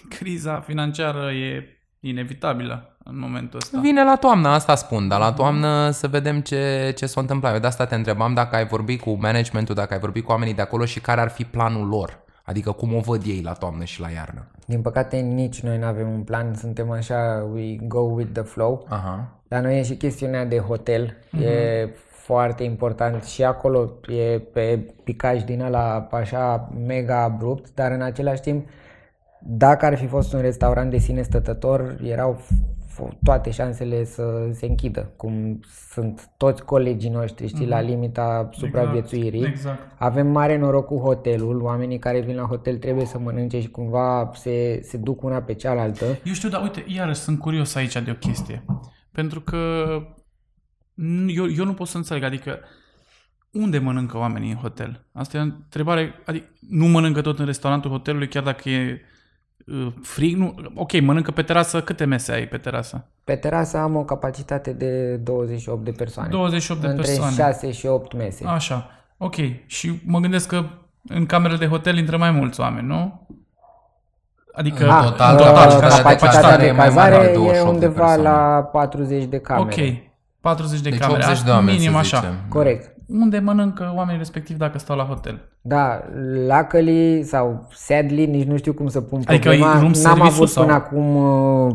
criza 0.10 0.60
financiară 0.60 1.32
e 1.32 1.78
inevitabilă 2.00 2.98
în 3.04 3.20
momentul 3.20 3.60
ăsta. 3.60 3.80
Vine 3.80 4.04
la 4.04 4.16
toamnă, 4.16 4.48
asta 4.48 4.76
spun, 4.76 5.08
dar 5.08 5.20
la 5.20 5.34
toamnă 5.34 5.90
să 5.90 6.08
vedem 6.08 6.42
ce, 6.42 6.94
ce 6.98 7.06
s-a 7.06 7.22
întâmplat. 7.22 7.54
Eu 7.54 7.60
de 7.60 7.68
asta 7.68 7.86
te 7.86 7.96
întrebam 7.96 8.34
dacă 8.34 8.56
ai 8.56 8.66
vorbit 8.66 9.02
cu 9.02 9.18
managementul, 9.20 9.76
dacă 9.76 9.94
ai 9.94 10.00
vorbit 10.00 10.24
cu 10.24 10.32
oamenii 10.32 10.54
de 10.54 10.62
acolo 10.62 10.86
și 10.86 11.00
care 11.00 11.22
ar 11.22 11.30
fi 11.30 11.44
planul 11.44 11.88
lor. 11.88 12.22
Adică 12.44 12.72
cum 12.72 12.96
o 12.96 13.00
văd 13.00 13.22
ei 13.26 13.42
la 13.44 13.54
toamnă 13.54 13.84
și 13.84 14.00
la 14.02 14.10
iarnă. 14.10 14.48
din 14.66 14.82
păcate 14.82 15.18
nici 15.18 15.60
noi 15.60 15.78
nu 15.78 15.86
avem 15.86 16.10
un 16.10 16.22
plan, 16.22 16.54
suntem 16.56 16.92
așa, 16.92 17.48
we 17.54 17.76
go 17.76 18.00
with 18.00 18.32
the 18.34 18.42
flow. 18.42 18.86
Aha. 18.90 19.40
La 19.48 19.62
noi 19.62 19.80
e 19.80 19.84
și 19.84 19.96
chestiunea 19.96 20.46
de 20.46 20.60
hotel, 20.60 21.18
e 21.42 21.90
foarte 22.26 22.64
important 22.64 23.24
și 23.24 23.44
acolo 23.44 23.92
e 24.08 24.40
pe 24.40 24.94
picaj 25.04 25.44
din 25.44 25.62
ăla 25.62 26.08
așa 26.12 26.70
mega 26.86 27.24
abrupt, 27.24 27.74
dar 27.74 27.92
în 27.92 28.02
același 28.02 28.42
timp, 28.42 28.68
dacă 29.42 29.86
ar 29.86 29.98
fi 29.98 30.06
fost 30.08 30.34
un 30.34 30.42
restaurant 30.42 30.90
de 30.90 30.98
sine 30.98 31.22
stătător, 31.22 31.98
erau 32.04 32.40
f- 32.42 33.18
toate 33.24 33.52
șansele 33.52 34.04
să 34.04 34.50
se 34.52 34.66
închidă, 34.66 35.12
cum 35.16 35.60
sunt 35.92 36.30
toți 36.38 36.64
colegii 36.66 37.10
noștri, 37.10 37.48
știi, 37.48 37.68
la 37.68 37.80
limita 37.82 38.50
supraviețuirii. 38.52 39.46
exact. 39.46 39.80
Avem 39.98 40.28
mare 40.28 40.58
noroc 40.58 40.86
cu 40.86 40.98
hotelul, 40.98 41.62
oamenii 41.62 42.00
care 42.00 42.20
vin 42.20 42.36
la 42.36 42.44
hotel 42.44 42.78
trebuie 42.78 43.06
să 43.06 43.20
mănânce 43.20 43.60
și 43.62 43.70
cumva 43.70 44.32
se, 44.34 44.80
se 44.84 44.98
duc 44.98 45.24
una 45.24 45.42
pe 45.42 45.54
cealaltă. 45.54 46.06
Eu 46.24 46.34
știu, 46.34 46.50
dar 46.50 46.62
uite, 46.62 46.84
iarăși 46.88 47.20
sunt 47.20 47.40
curios 47.40 47.76
aici 47.76 48.02
de 48.02 48.12
o 48.12 48.16
chestie. 48.16 48.64
Pentru 49.12 49.42
că 49.42 49.58
n- 49.58 50.22
eu, 51.28 51.50
eu 51.58 51.66
nu 51.66 51.74
pot 51.74 51.88
să 51.88 51.98
înțeleg, 51.98 52.24
adică 52.24 52.60
unde 53.52 53.78
mănâncă 53.80 54.18
oamenii 54.18 54.50
în 54.52 54.58
hotel? 54.58 55.06
Asta 55.14 55.38
e 55.38 55.39
o 55.39 55.44
întrebare, 55.44 56.14
adică 56.26 56.46
nu 56.70 56.86
mănâncă 56.86 57.22
tot 57.22 57.39
în 57.39 57.46
restaurantul 57.46 57.91
hotelului, 57.91 58.28
chiar 58.28 58.44
dacă 58.44 58.70
e 58.70 59.02
uh, 59.68 59.88
frig? 60.02 60.36
Nu, 60.38 60.56
ok, 60.76 61.02
mănâncă 61.02 61.32
pe 61.32 61.41
terasă, 61.41 61.82
câte 61.82 62.06
mese 62.06 62.32
ai 62.32 62.48
pe 62.48 62.58
terasă? 62.58 63.06
Pe 63.24 63.36
terasă 63.36 63.78
am 63.78 63.96
o 63.96 64.04
capacitate 64.04 64.74
de 64.74 65.16
28 65.16 65.84
de 65.84 65.91
persoane. 65.91 66.30
28 66.30 66.82
de 66.82 66.88
între 66.88 67.04
persoane. 67.06 67.36
6 67.36 67.72
și 67.72 67.86
8 67.86 68.14
mese. 68.14 68.46
Așa, 68.48 68.89
ok. 69.18 69.36
Și 69.66 70.02
mă 70.06 70.20
gândesc 70.20 70.48
că 70.48 70.64
în 71.08 71.26
camerele 71.26 71.60
de 71.60 71.68
hotel 71.68 71.98
intră 71.98 72.18
mai 72.18 72.32
mulți 72.32 72.60
oameni, 72.60 72.88
nu? 72.88 73.28
Adică, 74.54 74.84
În 74.84 74.89
Ah, 74.89 75.04
total, 75.04 75.34
în 75.36 75.39
uh, 75.41 75.46
total, 75.48 75.54
capacitatea 75.56 75.89
ca- 75.89 75.96
de 75.96 76.02
capacitatea 76.04 76.39
cazare 76.41 76.62
de 76.64 76.68
e 76.68 76.72
mai 76.72 76.89
mare 76.89 77.10
cazare 77.12 77.28
de 77.28 77.34
28 77.34 77.76
e 77.76 77.80
de 77.80 77.86
undeva 77.86 78.06
persoane. 78.06 78.22
la 78.30 78.64
40 78.72 79.24
de 79.24 79.39
camere. 79.39 79.82
Ok, 80.04 80.12
40 80.44 80.82
de 80.82 80.89
Deci 80.89 81.00
camere, 81.00 81.24
80 81.26 81.44
de 81.44 81.50
oameni, 81.50 81.78
minim 81.78 81.91
să 81.91 81.98
așa. 81.98 82.18
zicem. 82.18 82.34
Corect. 82.50 82.91
Unde 83.08 83.39
mănâncă 83.39 83.91
oamenii 83.96 84.18
respectiv 84.18 84.58
dacă 84.58 84.78
stau 84.78 84.96
la 84.98 85.04
hotel? 85.04 85.41
Da, 85.62 86.04
luckily 86.48 87.24
sau 87.24 87.68
sadly, 87.74 88.26
nici 88.26 88.48
nu 88.48 88.58
știu 88.58 88.74
cum 88.74 88.88
să 88.88 89.02
pun 89.02 89.22
Adică 89.26 89.50
problema. 89.50 89.68
e 89.70 89.72
room 89.72 89.82
N-am 89.84 89.94
service-ul 89.94 90.28
avut 90.28 90.50
sau- 90.50 90.64
până 90.64 90.76
acum 90.76 91.16
uh, 91.16 91.74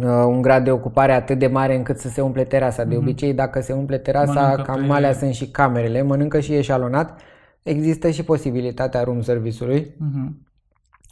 uh, 0.00 0.24
un 0.26 0.42
grad 0.42 0.64
de 0.64 0.70
ocupare 0.70 1.12
atât 1.12 1.38
de 1.38 1.46
mare 1.46 1.76
încât 1.76 1.98
să 1.98 2.08
se 2.08 2.20
umple 2.20 2.44
terasa. 2.44 2.84
De 2.84 2.96
obicei, 2.96 3.34
dacă 3.34 3.60
se 3.60 3.72
umple 3.72 3.98
terasa, 3.98 4.32
Mhm. 4.32 4.40
Mănâncă 4.50 4.62
cam 4.72 4.86
pe- 4.86 4.92
alea 4.92 5.12
sunt 5.12 5.34
și 5.34 5.48
camerele, 5.50 6.02
mănâncă 6.02 6.40
și 6.40 6.54
eșalonat. 6.54 7.20
Există 7.62 8.10
și 8.10 8.22
posibilitatea 8.22 9.02
room 9.02 9.20
service-ului 9.20 9.94
Mhm. 9.98 10.46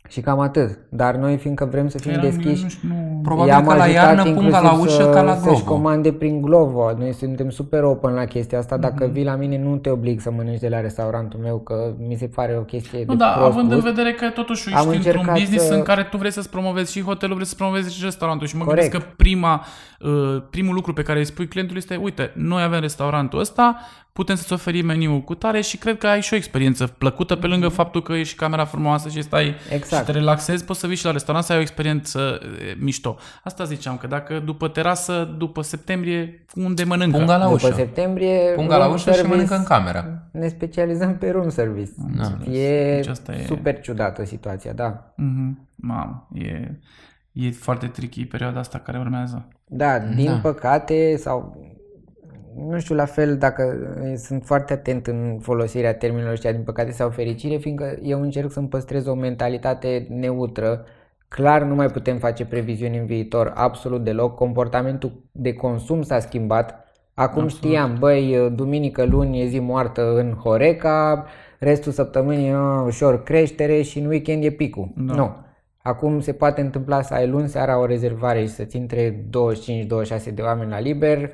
Și 0.09 0.21
cam 0.21 0.41
atât. 0.41 0.79
Dar 0.89 1.15
noi, 1.15 1.37
fiindcă 1.37 1.65
vrem 1.65 1.89
să 1.89 1.99
fim 1.99 2.11
Eram- 2.11 2.21
deschiși, 2.23 2.57
eu 2.57 2.63
nu 2.63 2.69
știu, 2.69 2.89
nu... 2.89 3.21
Probabil 3.23 3.51
I-am 3.53 3.67
că 3.67 3.75
la 3.75 3.83
ajutat 3.83 4.03
iarnă 4.05 4.33
pun 4.33 4.51
ca 4.51 4.61
la 4.61 4.71
inclusiv 4.71 4.99
ușă, 5.01 5.11
ca 5.11 5.23
la 5.23 5.35
să- 5.35 5.41
Glovo. 5.41 5.55
Să-și 5.55 5.67
comande 5.69 6.13
prin 6.13 6.41
Glovo. 6.41 6.93
Noi 6.99 7.13
suntem 7.13 7.51
super 7.51 7.83
open 7.83 8.13
la 8.15 8.25
chestia 8.25 8.59
asta. 8.59 8.75
Mhm. 8.77 8.85
Dacă 8.85 9.11
vii 9.13 9.25
la 9.25 9.35
mine, 9.37 9.59
nu 9.59 9.77
te 9.77 9.91
oblig 9.91 10.21
să 10.21 10.31
mănânci 10.31 10.61
de 10.61 10.69
la 10.69 10.81
restaurantul 10.81 11.41
meu, 11.41 11.59
că 11.59 11.93
mi 12.09 12.15
se 12.15 12.27
pare 12.27 12.57
o 12.59 12.61
chestie 12.63 12.99
Nu, 13.07 13.13
de 13.13 13.17
da, 13.25 13.27
prost 13.31 13.51
având 13.51 13.71
în 13.73 13.79
gust. 13.81 13.95
vedere 13.95 14.13
că 14.15 14.29
totuși 14.29 14.69
Am 14.69 14.75
ești 14.75 14.87
într-un 14.97 15.11
încercat 15.11 15.35
business 15.39 15.67
să- 15.67 15.75
în 15.75 15.83
care 15.83 16.03
tu 16.03 16.17
vrei 16.17 16.33
să-ți 16.33 16.51
promovezi 16.51 16.93
și 16.93 17.03
hotelul, 17.03 17.35
vrei 17.35 17.47
să 17.47 17.55
promovezi 17.55 17.95
și 17.95 18.05
restaurantul 18.05 18.47
și 18.47 18.57
mă 18.57 18.65
Corect. 18.65 18.91
gândesc 18.91 19.07
că 19.07 19.13
prima, 19.17 19.65
uh, 20.01 20.43
primul 20.51 20.75
lucru 20.75 20.93
pe 20.93 21.03
care 21.03 21.19
îi 21.19 21.25
spui 21.25 21.49
clientului 21.49 21.83
este, 21.83 22.01
uite, 22.03 22.31
noi 22.35 22.63
avem 22.63 22.81
restaurantul 22.81 23.39
ăsta, 23.39 23.77
putem 24.13 24.35
să-ți 24.37 24.53
oferim 24.53 24.87
meniul 24.87 25.21
cu 25.21 25.35
tare 25.35 25.61
și 25.61 25.77
cred 25.77 25.99
că 25.99 26.07
ai 26.07 26.21
și 26.21 26.33
o 26.33 26.37
experiență 26.37 26.87
plăcută 26.99 27.37
pe 27.37 27.47
lângă 27.47 27.69
faptul 27.69 28.03
că 28.03 28.13
ești 28.13 28.37
camera 28.37 28.65
frumoasă 28.65 29.09
și 29.09 29.23
stai 29.23 29.45
Mhm. 29.67 29.75
Exact. 29.95 30.07
și 30.09 30.13
te 30.13 30.19
relaxezi, 30.19 30.65
poți 30.65 30.81
să 30.81 30.87
vii 30.87 30.97
și 30.97 31.05
la 31.05 31.11
restaurant 31.11 31.47
să 31.47 31.53
ai 31.53 31.59
o 31.59 31.61
experiență 31.63 32.41
e, 32.43 32.77
mișto. 32.81 33.17
Asta 33.45 33.65
ziceam, 33.65 33.97
că 33.97 34.07
dacă 34.07 34.39
după 34.39 34.69
terasă, 34.69 35.35
după 35.39 35.63
septembrie, 35.63 36.45
unde 36.55 36.85
mănâncă? 36.85 37.17
Punga 37.17 37.37
la 37.37 37.43
După 37.45 37.55
ușă. 37.67 37.75
septembrie, 37.75 38.39
Punga 38.55 38.77
la 38.77 38.83
room 38.83 38.95
ușă 38.95 39.11
și 39.11 39.17
service, 39.17 39.35
mănâncă 39.35 39.57
în 39.57 39.65
cameră. 39.65 40.29
Ne 40.33 40.49
specializăm 40.49 41.17
pe 41.17 41.31
room 41.31 41.49
service. 41.49 41.91
Da. 42.17 42.51
E 42.53 42.95
Deci 42.95 43.07
asta 43.07 43.33
e- 43.35 43.45
super 43.47 43.81
ciudată 43.81 44.25
situația, 44.25 44.73
da. 44.73 45.13
Mhm. 45.17 45.69
Mamă, 45.75 46.29
e, 46.35 46.79
e 47.33 47.51
foarte 47.51 47.87
tricky 47.87 48.25
perioada 48.25 48.59
asta 48.59 48.79
care 48.79 48.99
urmează. 48.99 49.49
Da, 49.67 49.99
din 49.99 50.39
păcate 50.43 51.17
sau 51.17 51.57
nu 52.57 52.79
știu 52.79 52.95
la 52.95 53.05
fel 53.05 53.37
dacă 53.37 53.77
eh, 54.05 54.13
sunt 54.17 54.45
foarte 54.45 54.73
atent 54.73 55.07
în 55.07 55.39
folosirea 55.41 55.95
termenilor 55.95 56.33
ăștia 56.33 56.53
din 56.53 56.63
păcate 56.63 56.91
sau 56.91 57.11
fericire, 57.11 57.57
fiindcă 57.57 57.99
eu 58.03 58.23
încerc 58.23 58.51
să-mi 58.51 58.69
păstrez 58.69 59.07
o 59.07 59.15
mentalitate 59.15 60.07
neutră. 60.11 60.85
Clar 61.29 61.63
nu 61.63 61.75
mai 61.75 61.87
putem 61.87 62.19
face 62.19 62.45
previziuni 62.45 62.99
în 62.99 63.07
viitor, 63.07 63.53
absolut 63.55 64.05
deloc. 64.05 64.35
Comportamentul 64.35 65.23
de 65.33 65.53
consum 65.53 66.03
s-a 66.03 66.19
schimbat. 66.19 66.85
Acum 67.15 67.49
știam, 67.49 67.97
băi, 67.99 68.53
duminică, 68.55 69.05
luni 69.05 69.41
e 69.41 69.47
zi 69.47 69.59
moartă 69.59 70.17
în 70.17 70.33
Horeca, 70.33 71.27
restul 71.59 71.93
săptămânii 71.93 72.49
e 72.49 72.57
ușor 72.85 73.23
creștere 73.23 73.83
și 73.83 73.99
în 73.99 74.07
weekend 74.07 74.45
e 74.45 74.51
picul. 74.51 74.93
Da. 74.97 75.15
Nu. 75.15 75.37
Acum 75.83 76.21
se 76.21 76.33
poate 76.33 76.61
întâmpla 76.61 77.03
să 77.03 77.15
ai 77.15 77.29
luni 77.29 77.49
seara 77.49 77.79
o 77.79 77.87
rezervare 77.87 78.41
și 78.41 78.49
să-ți 78.49 78.77
intre 78.77 79.25
25-26 80.31 80.35
de 80.35 80.43
oameni 80.43 80.71
la 80.71 80.81
liber, 80.81 81.19
uh, 81.19 81.29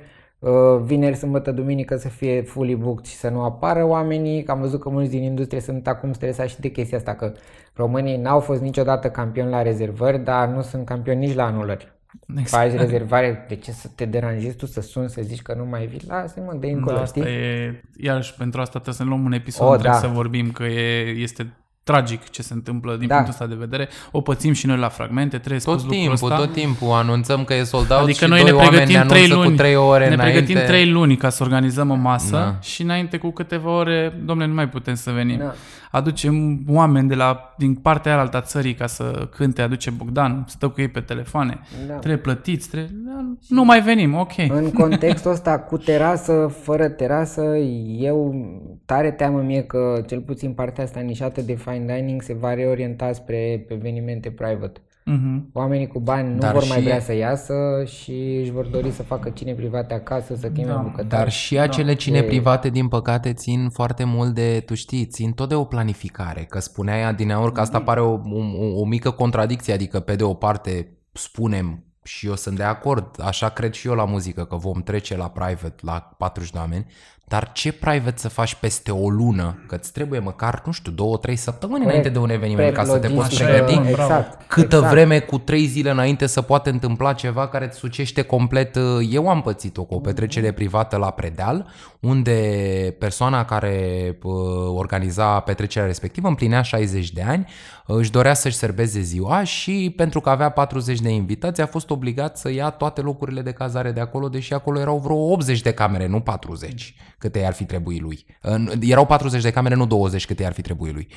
vineri, 0.82 1.16
sâmbătă, 1.16 1.52
duminică 1.52 1.96
să 1.96 2.08
fie 2.08 2.42
fully 2.42 2.74
booked 2.74 3.04
și 3.04 3.14
să 3.14 3.28
nu 3.28 3.42
apară 3.42 3.84
oamenii. 3.84 4.42
Că 4.42 4.50
am 4.50 4.60
văzut 4.60 4.80
că 4.80 4.88
mulți 4.88 5.10
din 5.10 5.22
industrie 5.22 5.60
sunt 5.60 5.88
acum 5.88 6.12
stresați 6.12 6.50
și 6.50 6.60
de 6.60 6.68
chestia 6.68 6.98
asta, 6.98 7.14
că 7.14 7.32
românii 7.74 8.16
n-au 8.16 8.40
fost 8.40 8.60
niciodată 8.60 9.10
campioni 9.10 9.50
la 9.50 9.62
rezervări, 9.62 10.18
dar 10.18 10.48
nu 10.48 10.62
sunt 10.62 10.84
campioni 10.86 11.26
nici 11.26 11.34
la 11.34 11.44
anulări. 11.44 11.92
Exact. 12.38 12.70
Faci 12.70 12.80
rezervare, 12.80 13.44
de 13.48 13.54
ce 13.54 13.72
să 13.72 13.88
te 13.94 14.04
deranjezi 14.04 14.56
tu 14.56 14.66
să 14.66 14.80
suni 14.80 15.08
să 15.08 15.22
zici 15.22 15.42
că 15.42 15.54
nu 15.54 15.64
mai 15.64 15.86
vii? 15.86 16.00
Lasă-mă 16.06 16.56
de 16.60 16.66
încolo, 16.66 16.96
Da, 16.96 17.02
asta 17.02 17.20
știi? 17.20 17.32
e, 17.32 17.82
iarăși 17.96 18.34
pentru 18.34 18.60
asta 18.60 18.72
trebuie 18.72 18.94
să 18.94 19.02
ne 19.02 19.08
luăm 19.08 19.24
un 19.24 19.32
episod 19.32 19.68
O, 19.68 19.70
întreg 19.70 19.92
da. 19.92 19.98
să 19.98 20.06
vorbim 20.06 20.50
că 20.50 20.64
e, 20.64 21.08
este 21.08 21.52
tragic 21.90 22.28
ce 22.30 22.42
se 22.42 22.52
întâmplă 22.52 22.96
din 22.96 23.08
Da. 23.08 23.14
punctul 23.14 23.32
ăsta 23.34 23.54
de 23.54 23.56
vedere. 23.58 23.88
O 24.10 24.20
pățim 24.20 24.52
și 24.52 24.66
noi 24.66 24.76
la 24.78 24.88
fragmente, 24.88 25.38
trebuie 25.38 25.60
spus 25.60 25.72
Tot 25.74 25.82
lucrul 25.82 26.00
timpul, 26.00 26.30
ăsta. 26.30 26.36
tot 26.44 26.52
timpul 26.52 26.90
anunțăm 26.92 27.44
că 27.44 27.54
e 27.54 27.62
sold 27.64 27.90
out 27.90 28.02
Adică 28.02 28.24
și 28.24 28.30
noi 28.30 28.40
doi 28.40 28.50
ne 28.50 28.56
oameni 28.56 28.70
pregătim 28.76 28.96
ne 29.00 29.04
trei 29.06 29.22
anunță 29.24 29.34
luni, 29.42 29.50
cu 29.50 29.56
trei 29.62 29.76
ore 29.76 30.08
ne 30.08 30.14
înainte. 30.14 30.32
pregătim 30.40 30.66
trei 30.66 30.90
luni 30.90 31.16
ca 31.16 31.28
să 31.28 31.42
organizăm 31.42 31.90
o 31.90 31.94
masă 31.94 32.30
Da. 32.36 32.56
și 32.60 32.82
înainte 32.82 33.16
cu 33.16 33.30
câteva 33.30 33.70
ore, 33.70 34.14
domnule, 34.24 34.48
nu 34.48 34.54
mai 34.54 34.68
putem 34.68 34.94
să 34.94 35.10
venim. 35.10 35.38
Da. 35.38 35.54
Aducem 35.90 36.58
oameni 36.68 37.08
de 37.08 37.14
la, 37.14 37.54
din 37.58 37.74
partea 37.74 38.12
aia 38.12 38.20
altă 38.20 38.36
a 38.36 38.40
țării 38.40 38.74
ca 38.74 38.86
să 38.86 39.28
cânte, 39.36 39.62
aduce 39.62 39.90
Bogdan, 39.90 40.44
stă 40.48 40.68
cu 40.68 40.80
ei 40.80 40.88
pe 40.88 41.00
telefoane, 41.00 41.60
Da. 41.86 41.94
trebuie 41.94 42.20
plătiți, 42.20 42.68
trebuie... 42.68 42.92
nu 43.48 43.64
mai 43.64 43.80
venim, 43.82 44.14
ok. 44.14 44.32
În 44.48 44.70
contextul 44.70 45.30
ăsta, 45.30 45.58
cu 45.58 45.76
terasă, 45.76 46.46
fără 46.62 46.88
terasă, 46.88 47.42
eu 47.98 48.34
tare 48.84 49.10
teamă 49.10 49.40
mie 49.40 49.62
că 49.62 50.02
cel 50.06 50.20
puțin 50.20 50.52
partea 50.52 50.84
asta 50.84 51.00
nișată 51.00 51.40
de 51.40 51.54
fine 51.54 51.94
dining 51.96 52.22
se 52.22 52.34
va 52.34 52.54
reorienta 52.54 53.12
spre 53.12 53.66
evenimente 53.68 54.30
private. 54.30 54.80
Mhm. 55.04 55.50
Oamenii 55.52 55.86
cu 55.86 56.00
bani 56.00 56.32
nu 56.32 56.38
Dar 56.38 56.52
vor 56.52 56.64
mai 56.68 56.78
și- 56.78 56.84
vrea 56.84 57.00
să 57.00 57.12
iasă 57.14 57.54
și 57.86 58.38
își 58.40 58.50
vor 58.50 58.66
dori 58.66 58.90
să 58.90 59.02
facă 59.02 59.30
cine 59.30 59.52
private 59.54 59.94
acasă, 59.94 60.34
să 60.34 60.48
cheme 60.50 60.68
Da. 60.70 60.76
bucătari. 60.76 61.08
Dar 61.08 61.30
și 61.30 61.58
acele 61.58 61.94
cine 61.94 62.18
e- 62.18 62.22
private, 62.22 62.68
din 62.68 62.88
păcate, 62.88 63.32
țin 63.32 63.68
foarte 63.68 64.04
mult 64.04 64.34
de, 64.34 64.60
tu 64.66 64.74
știi, 64.74 65.06
țin 65.06 65.32
tot 65.32 65.48
de 65.48 65.54
o 65.54 65.64
planificare. 65.64 66.44
Că 66.44 66.58
spuneai 66.58 67.02
adineauri 67.04 67.52
că 67.52 67.60
asta 67.60 67.80
pare 67.80 68.00
o, 68.00 68.12
o, 68.12 68.80
o 68.80 68.84
mică 68.84 69.10
contradicție, 69.10 69.72
adică 69.72 70.00
pe 70.00 70.16
de 70.16 70.24
o 70.24 70.34
parte 70.34 70.88
spunem 71.12 71.84
și 72.02 72.26
eu 72.26 72.34
sunt 72.34 72.56
de 72.56 72.62
acord, 72.62 73.20
așa 73.24 73.48
cred 73.48 73.72
și 73.72 73.86
eu 73.88 73.94
la 73.94 74.04
muzică, 74.04 74.44
că 74.44 74.56
vom 74.56 74.82
trece 74.82 75.16
la 75.16 75.28
private, 75.28 75.74
la 75.80 76.14
40 76.18 76.50
de 76.50 76.58
oameni, 76.58 76.86
dar 77.30 77.52
ce 77.52 77.72
private 77.72 78.18
să 78.18 78.28
faci 78.28 78.54
peste 78.54 78.90
o 78.90 79.10
lună? 79.10 79.62
Că 79.66 79.74
îți 79.74 79.92
trebuie 79.92 80.18
măcar, 80.18 80.62
nu 80.66 80.72
știu, 80.72 80.92
două, 80.92 81.16
trei 81.16 81.36
săptămâni 81.36 81.82
Corect. 81.84 81.98
înainte 81.98 82.18
de 82.18 82.24
un 82.24 82.30
eveniment 82.30 82.74
ca 82.74 82.84
să 82.84 82.98
te 82.98 83.08
poți 83.08 83.16
Logistică, 83.16 83.50
pregăti. 83.50 83.92
Bravo. 83.92 84.12
Exact. 84.12 84.48
Câtă 84.48 84.76
exact. 84.76 84.92
vreme 84.92 85.18
cu 85.18 85.38
trei 85.38 85.66
zile 85.66 85.90
înainte 85.90 86.26
să 86.26 86.42
poate 86.42 86.70
întâmpla 86.70 87.12
ceva 87.12 87.48
care 87.48 87.64
îți 87.64 87.76
sucește 87.78 88.22
complet. 88.22 88.74
uh, 88.74 89.08
Eu 89.10 89.28
am 89.28 89.42
pățit-o 89.42 89.84
cu 89.84 89.94
o 89.94 90.00
petrecere 90.00 90.52
privată 90.52 90.96
la 90.96 91.10
Predeal, 91.10 91.66
unde 92.00 92.96
persoana 92.98 93.44
care 93.44 94.16
uh, 94.22 94.34
organiza 94.74 95.40
petrecerea 95.40 95.86
respectivă 95.86 96.28
împlinea 96.28 96.62
60 96.62 97.12
de 97.12 97.22
ani, 97.22 97.46
uh, 97.86 97.96
își 97.96 98.10
dorea 98.10 98.34
să-și 98.34 98.56
serbeze 98.56 99.00
ziua 99.00 99.44
și 99.44 99.92
pentru 99.96 100.20
că 100.20 100.30
avea 100.30 100.48
40 100.48 101.00
de 101.00 101.10
invitați 101.10 101.60
a 101.60 101.66
fost 101.66 101.90
obligat 101.90 102.38
să 102.38 102.52
ia 102.52 102.70
toate 102.70 103.00
locurile 103.00 103.40
de 103.40 103.52
cazare 103.52 103.92
de 103.92 104.00
acolo, 104.00 104.28
deși 104.28 104.54
acolo 104.54 104.80
erau 104.80 104.98
vreo 104.98 105.16
80 105.16 105.60
de 105.60 105.72
camere, 105.72 106.06
nu 106.06 106.20
40, 106.20 106.94
câte 107.20 107.38
i-ar 107.38 107.52
fi 107.52 107.64
trebuit 107.64 108.00
lui. 108.00 108.26
Uh, 108.42 108.72
Erau 108.80 109.06
40 109.06 109.42
de 109.42 109.50
camere, 109.50 109.74
nu 109.74 109.86
20 109.86 110.26
câte 110.26 110.42
i-ar 110.42 110.52
fi 110.52 110.62
trebuit 110.62 110.94
lui. 110.94 111.08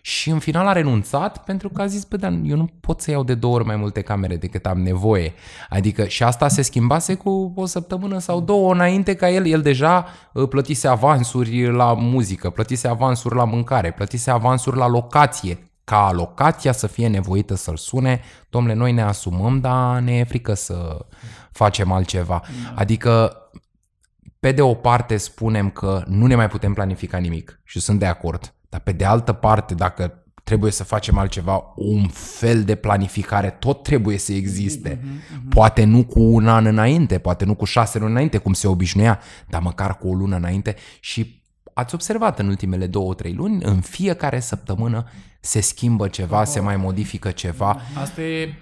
Și 0.00 0.30
în 0.30 0.38
final 0.38 0.66
a 0.66 0.72
renunțat 0.72 1.44
pentru 1.44 1.68
că 1.68 1.82
a 1.82 1.86
zis, 1.86 2.04
bă, 2.04 2.16
dar 2.16 2.40
eu 2.44 2.56
nu 2.56 2.68
pot 2.80 3.00
să 3.00 3.10
iau 3.10 3.24
de 3.24 3.34
două 3.34 3.54
ori 3.54 3.64
mai 3.64 3.76
multe 3.76 4.00
camere 4.00 4.36
decât 4.36 4.66
am 4.66 4.80
nevoie. 4.80 5.34
Adică 5.68 6.04
și 6.04 6.22
asta 6.22 6.48
se 6.48 6.62
schimbase 6.62 7.14
cu 7.14 7.52
o 7.56 7.66
săptămână 7.66 8.18
sau 8.18 8.40
două 8.40 8.72
înainte 8.72 9.14
ca 9.14 9.30
el, 9.30 9.46
el 9.46 9.62
deja 9.62 10.06
uh, 10.32 10.48
plătise 10.48 10.88
avansuri 10.88 11.72
la 11.72 11.92
muzică, 11.92 12.50
plătise 12.50 12.88
avansuri 12.88 13.34
la 13.34 13.44
mâncare, 13.44 13.90
plătise 13.90 14.30
avansuri 14.30 14.76
la 14.76 14.88
locație, 14.88 15.70
ca 15.84 16.10
locația 16.12 16.72
să 16.72 16.86
fie 16.86 17.08
nevoită 17.08 17.54
să-l 17.54 17.76
sune, 17.76 18.20
domnule, 18.50 18.74
noi 18.74 18.92
ne 18.92 19.02
asumăm, 19.02 19.60
dar 19.60 20.00
ne 20.00 20.16
e 20.16 20.24
frică 20.24 20.54
să 20.54 21.06
facem 21.52 21.92
altceva. 21.92 22.42
Adică 22.74 23.36
pe 24.42 24.52
de 24.52 24.62
o 24.62 24.74
parte 24.74 25.16
spunem 25.16 25.70
că 25.70 26.02
nu 26.06 26.26
ne 26.26 26.34
mai 26.34 26.48
putem 26.48 26.72
planifica 26.72 27.18
nimic 27.18 27.60
și 27.64 27.80
sunt 27.80 27.98
de 27.98 28.06
acord, 28.06 28.54
dar 28.68 28.80
pe 28.80 28.92
de 28.92 29.04
altă 29.04 29.32
parte, 29.32 29.74
dacă 29.74 30.24
trebuie 30.42 30.70
să 30.70 30.84
facem 30.84 31.18
altceva, 31.18 31.72
un 31.76 32.08
fel 32.08 32.64
de 32.64 32.74
planificare 32.74 33.50
tot 33.50 33.82
trebuie 33.82 34.18
să 34.18 34.32
existe. 34.32 35.00
Poate 35.48 35.84
nu 35.84 36.04
cu 36.04 36.20
un 36.20 36.48
an 36.48 36.66
înainte, 36.66 37.18
poate 37.18 37.44
nu 37.44 37.54
cu 37.54 37.64
șase 37.64 37.98
luni 37.98 38.10
înainte, 38.10 38.38
cum 38.38 38.52
se 38.52 38.66
obișnuia, 38.66 39.20
dar 39.48 39.60
măcar 39.60 39.98
cu 39.98 40.08
o 40.08 40.14
lună 40.14 40.36
înainte 40.36 40.76
și 41.00 41.42
ați 41.72 41.94
observat 41.94 42.38
în 42.38 42.48
ultimele 42.48 42.86
două, 42.86 43.14
trei 43.14 43.32
luni, 43.32 43.64
în 43.64 43.80
fiecare 43.80 44.40
săptămână 44.40 45.06
se 45.44 45.60
schimbă 45.60 46.08
ceva, 46.08 46.44
se 46.44 46.60
mai 46.60 46.76
modifică 46.76 47.30
ceva. 47.30 47.80
Asta 48.00 48.20
e, 48.22 48.54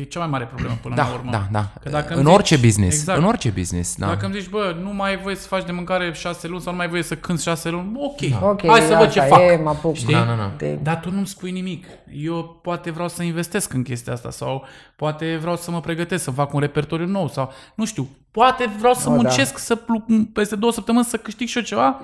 e 0.00 0.02
cea 0.02 0.18
mai 0.18 0.28
mare 0.28 0.44
problemă 0.44 0.78
până 0.82 0.94
Da, 0.94 1.02
la 1.08 1.12
urmă. 1.14 1.30
da, 1.30 1.46
da. 1.50 1.72
Că 1.82 1.88
dacă 1.88 2.12
în 2.14 2.18
îmi 2.18 2.32
orice 2.34 2.54
zici- 2.56 2.60
business, 2.64 2.96
exact. 2.98 3.18
în 3.18 3.24
orice 3.24 3.48
business, 3.50 3.96
da. 3.96 4.06
Dacă 4.06 4.26
îmi 4.26 4.34
zici, 4.40 4.48
bă, 4.50 4.76
nu 4.82 4.92
mai 4.94 5.10
ai 5.10 5.18
voie 5.18 5.34
să 5.36 5.46
faci 5.46 5.64
de 5.64 5.72
mâncare 5.72 6.12
șase 6.12 6.46
luni 6.48 6.60
sau 6.60 6.70
nu 6.70 6.76
mai 6.76 6.86
ai 6.86 6.90
voie 6.90 7.02
să 7.02 7.16
cânti 7.16 7.42
șase 7.42 7.70
luni, 7.70 7.92
ok, 7.96 8.42
Ok, 8.42 8.66
hai 8.66 8.80
să 8.80 8.94
văd 8.98 9.10
ce 9.10 9.20
asta 9.20 9.36
fac. 9.36 9.44
e, 9.44 9.60
mă 9.62 9.68
apuc. 9.68 9.94
Știi? 9.94 10.12
Da, 10.14 10.24
da, 10.24 10.34
da. 10.34 10.52
De- 10.58 10.78
Dar 10.82 10.96
tu 11.00 11.10
nu-mi 11.10 11.26
spui 11.26 11.50
nimic. 11.50 11.86
Eu 12.12 12.60
poate 12.62 12.90
vreau 12.90 13.08
să 13.08 13.22
investesc 13.22 13.72
în 13.72 13.82
chestia 13.82 14.12
asta 14.12 14.30
sau 14.30 14.64
poate 14.96 15.36
vreau 15.40 15.56
să 15.56 15.70
mă 15.70 15.80
pregătesc, 15.80 16.24
să 16.24 16.30
fac 16.30 16.52
un 16.52 16.60
repertoriu 16.60 17.06
nou 17.06 17.28
sau 17.28 17.52
nu 17.74 17.84
știu, 17.84 18.08
poate 18.30 18.70
vreau 18.78 18.94
să 18.94 19.08
O, 19.08 19.10
da. 19.10 19.16
muncesc 19.16 19.58
să 19.58 19.74
plu- 19.74 20.04
peste 20.32 20.56
două 20.56 20.72
săptămâni 20.72 21.04
să 21.04 21.16
câștig 21.16 21.48
și 21.48 21.56
eu 21.56 21.62
ceva. 21.64 22.00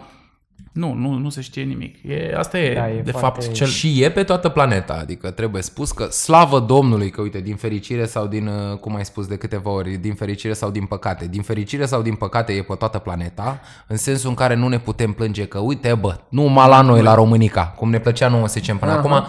Nu, 0.72 0.92
nu, 0.92 1.12
nu 1.12 1.28
se 1.28 1.40
știe 1.40 1.62
nimic. 1.62 1.96
E, 2.08 2.34
asta 2.36 2.58
e, 2.58 2.74
Da, 2.74 2.90
e 2.90 3.00
de 3.00 3.10
foarte- 3.10 3.40
fapt 3.40 3.54
cel... 3.54 3.66
Și 3.66 4.02
e 4.02 4.10
pe 4.10 4.22
toată 4.22 4.48
planeta, 4.48 4.98
adică 5.00 5.30
trebuie 5.30 5.62
spus 5.62 5.92
că 5.92 6.04
slavă 6.04 6.60
Domnului 6.60 7.10
că 7.10 7.20
uite, 7.20 7.40
din 7.40 7.56
fericire 7.56 8.04
sau 8.06 8.26
din, 8.26 8.46
uh, 8.46 8.78
cum 8.78 8.94
ai 8.94 9.04
spus 9.04 9.26
de 9.26 9.36
câteva 9.36 9.70
ori, 9.70 9.96
din 9.96 10.14
fericire 10.14 10.52
sau 10.52 10.70
din 10.70 10.84
păcate, 10.84 11.26
din 11.26 11.42
fericire 11.42 11.86
sau 11.86 12.02
din 12.02 12.14
păcate 12.14 12.52
e 12.52 12.62
pe 12.62 12.74
toată 12.74 12.98
planeta, 12.98 13.60
în 13.86 13.96
sensul 13.96 14.28
în 14.28 14.34
care 14.34 14.54
nu 14.54 14.68
ne 14.68 14.78
putem 14.78 15.12
plânge 15.12 15.46
că 15.46 15.58
uite 15.58 15.94
bă, 15.94 16.16
numai 16.28 16.68
la 16.68 16.80
noi, 16.80 17.02
la 17.02 17.14
Românica, 17.14 17.62
cum 17.76 17.90
ne 17.90 17.98
plăcea 17.98 18.28
nouă 18.28 18.46
să 18.48 18.54
zicem 18.58 18.76
până 18.76 18.90
Aha. 18.90 19.00
acum, 19.00 19.26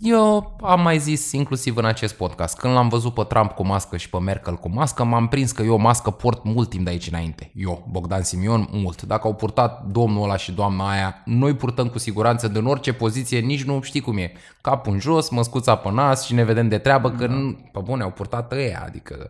eu 0.00 0.56
am 0.62 0.80
mai 0.80 0.98
zis 0.98 1.32
inclusiv 1.32 1.76
în 1.76 1.84
acest 1.84 2.14
podcast, 2.14 2.58
când 2.58 2.74
l-am 2.74 2.88
văzut 2.88 3.14
pe 3.14 3.22
Trump 3.22 3.50
cu 3.50 3.66
mască 3.66 3.96
și 3.96 4.10
pe 4.10 4.18
Merkel 4.18 4.54
cu 4.54 4.68
mască, 4.68 5.04
m-am 5.04 5.28
prins 5.28 5.52
că 5.52 5.62
eu 5.62 5.78
mască 5.78 6.10
port 6.10 6.44
mult 6.44 6.68
timp 6.68 6.84
de 6.84 6.90
aici 6.90 7.08
înainte. 7.08 7.50
Eu, 7.54 7.86
Bogdan 7.90 8.22
Simion, 8.22 8.68
mult. 8.72 9.02
Dacă 9.02 9.26
au 9.26 9.34
purtat 9.34 9.84
domnul 9.86 10.22
ăla 10.22 10.36
și 10.36 10.52
doamna 10.52 10.90
aia, 10.90 11.22
noi 11.24 11.54
purtăm 11.54 11.88
cu 11.88 11.98
siguranță 11.98 12.48
de 12.48 12.58
în 12.58 12.66
orice 12.66 12.92
poziție, 12.92 13.38
nici 13.38 13.64
nu 13.64 13.80
știi 13.82 14.00
cum 14.00 14.16
e. 14.16 14.32
Capul 14.60 14.92
în 14.92 15.00
jos, 15.00 15.28
măscuța 15.28 15.76
pe 15.76 15.90
nas 15.90 16.24
și 16.24 16.34
ne 16.34 16.44
vedem 16.44 16.68
de 16.68 16.78
treabă, 16.78 17.10
că 17.10 17.26
nu, 17.26 17.56
pe 17.72 17.80
bune, 17.84 18.02
au 18.02 18.10
purtat 18.10 18.52
ăia, 18.52 18.82
adică... 18.86 19.28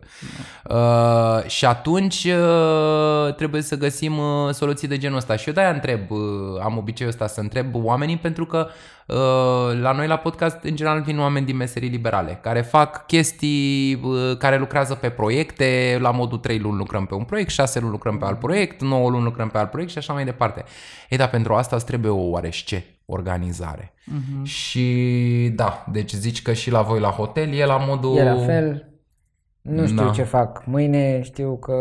Uh, 0.69 1.49
și 1.49 1.65
atunci 1.65 2.23
uh, 2.23 3.35
trebuie 3.35 3.61
să 3.61 3.77
găsim 3.77 4.17
uh, 4.17 4.53
soluții 4.53 4.87
de 4.87 4.97
genul 4.97 5.17
ăsta. 5.17 5.35
Și 5.35 5.47
eu 5.47 5.53
de-aia 5.53 5.69
întreb, 5.69 6.11
uh, 6.11 6.19
am 6.63 6.77
obiceiul 6.77 7.11
ăsta 7.13 7.27
să 7.27 7.39
întreb 7.39 7.75
oamenii 7.75 8.17
pentru 8.17 8.45
că 8.45 8.67
uh, 8.67 8.98
la 9.81 9.91
noi 9.91 10.07
la 10.07 10.17
podcast 10.17 10.63
în 10.63 10.75
general 10.75 11.01
vin 11.01 11.19
oameni 11.19 11.45
din 11.45 11.55
meserii 11.55 11.89
liberale 11.89 12.39
care 12.41 12.61
fac 12.61 13.05
chestii, 13.05 13.93
uh, 14.03 14.37
care 14.37 14.57
lucrează 14.57 14.95
pe 14.95 15.09
proiecte, 15.09 15.97
la 16.01 16.11
modul 16.11 16.37
3 16.37 16.59
luni 16.59 16.77
lucrăm 16.77 17.05
pe 17.05 17.13
un 17.15 17.23
proiect, 17.23 17.49
6 17.49 17.79
luni 17.79 17.91
lucrăm 17.91 18.17
pe 18.17 18.25
alt 18.25 18.39
proiect, 18.39 18.81
9 18.81 19.09
luni 19.09 19.23
lucrăm 19.23 19.49
pe 19.49 19.57
alt 19.57 19.69
proiect 19.69 19.91
și 19.91 19.97
așa 19.97 20.13
mai 20.13 20.25
departe. 20.25 20.63
Ei, 21.09 21.17
dar 21.17 21.29
pentru 21.29 21.53
asta 21.53 21.75
îți 21.75 21.85
trebuie 21.85 22.11
o 22.11 22.29
oarește 22.29 22.85
organizare. 23.05 23.93
Uh-huh. 23.93 24.43
Și 24.43 25.51
da, 25.55 25.85
deci 25.91 26.11
zici 26.13 26.41
că 26.41 26.53
și 26.53 26.71
la 26.71 26.81
voi 26.81 26.99
la 26.99 27.09
hotel 27.09 27.53
e 27.53 27.65
la 27.65 27.77
modul... 27.77 28.17
E 28.17 28.23
la 28.23 28.37
fel. 28.37 28.89
Nu 29.61 29.85
știu 29.85 30.03
Da. 30.05 30.09
ce 30.11 30.23
fac. 30.23 30.65
Mâine 30.65 31.21
știu 31.21 31.57
că 31.57 31.73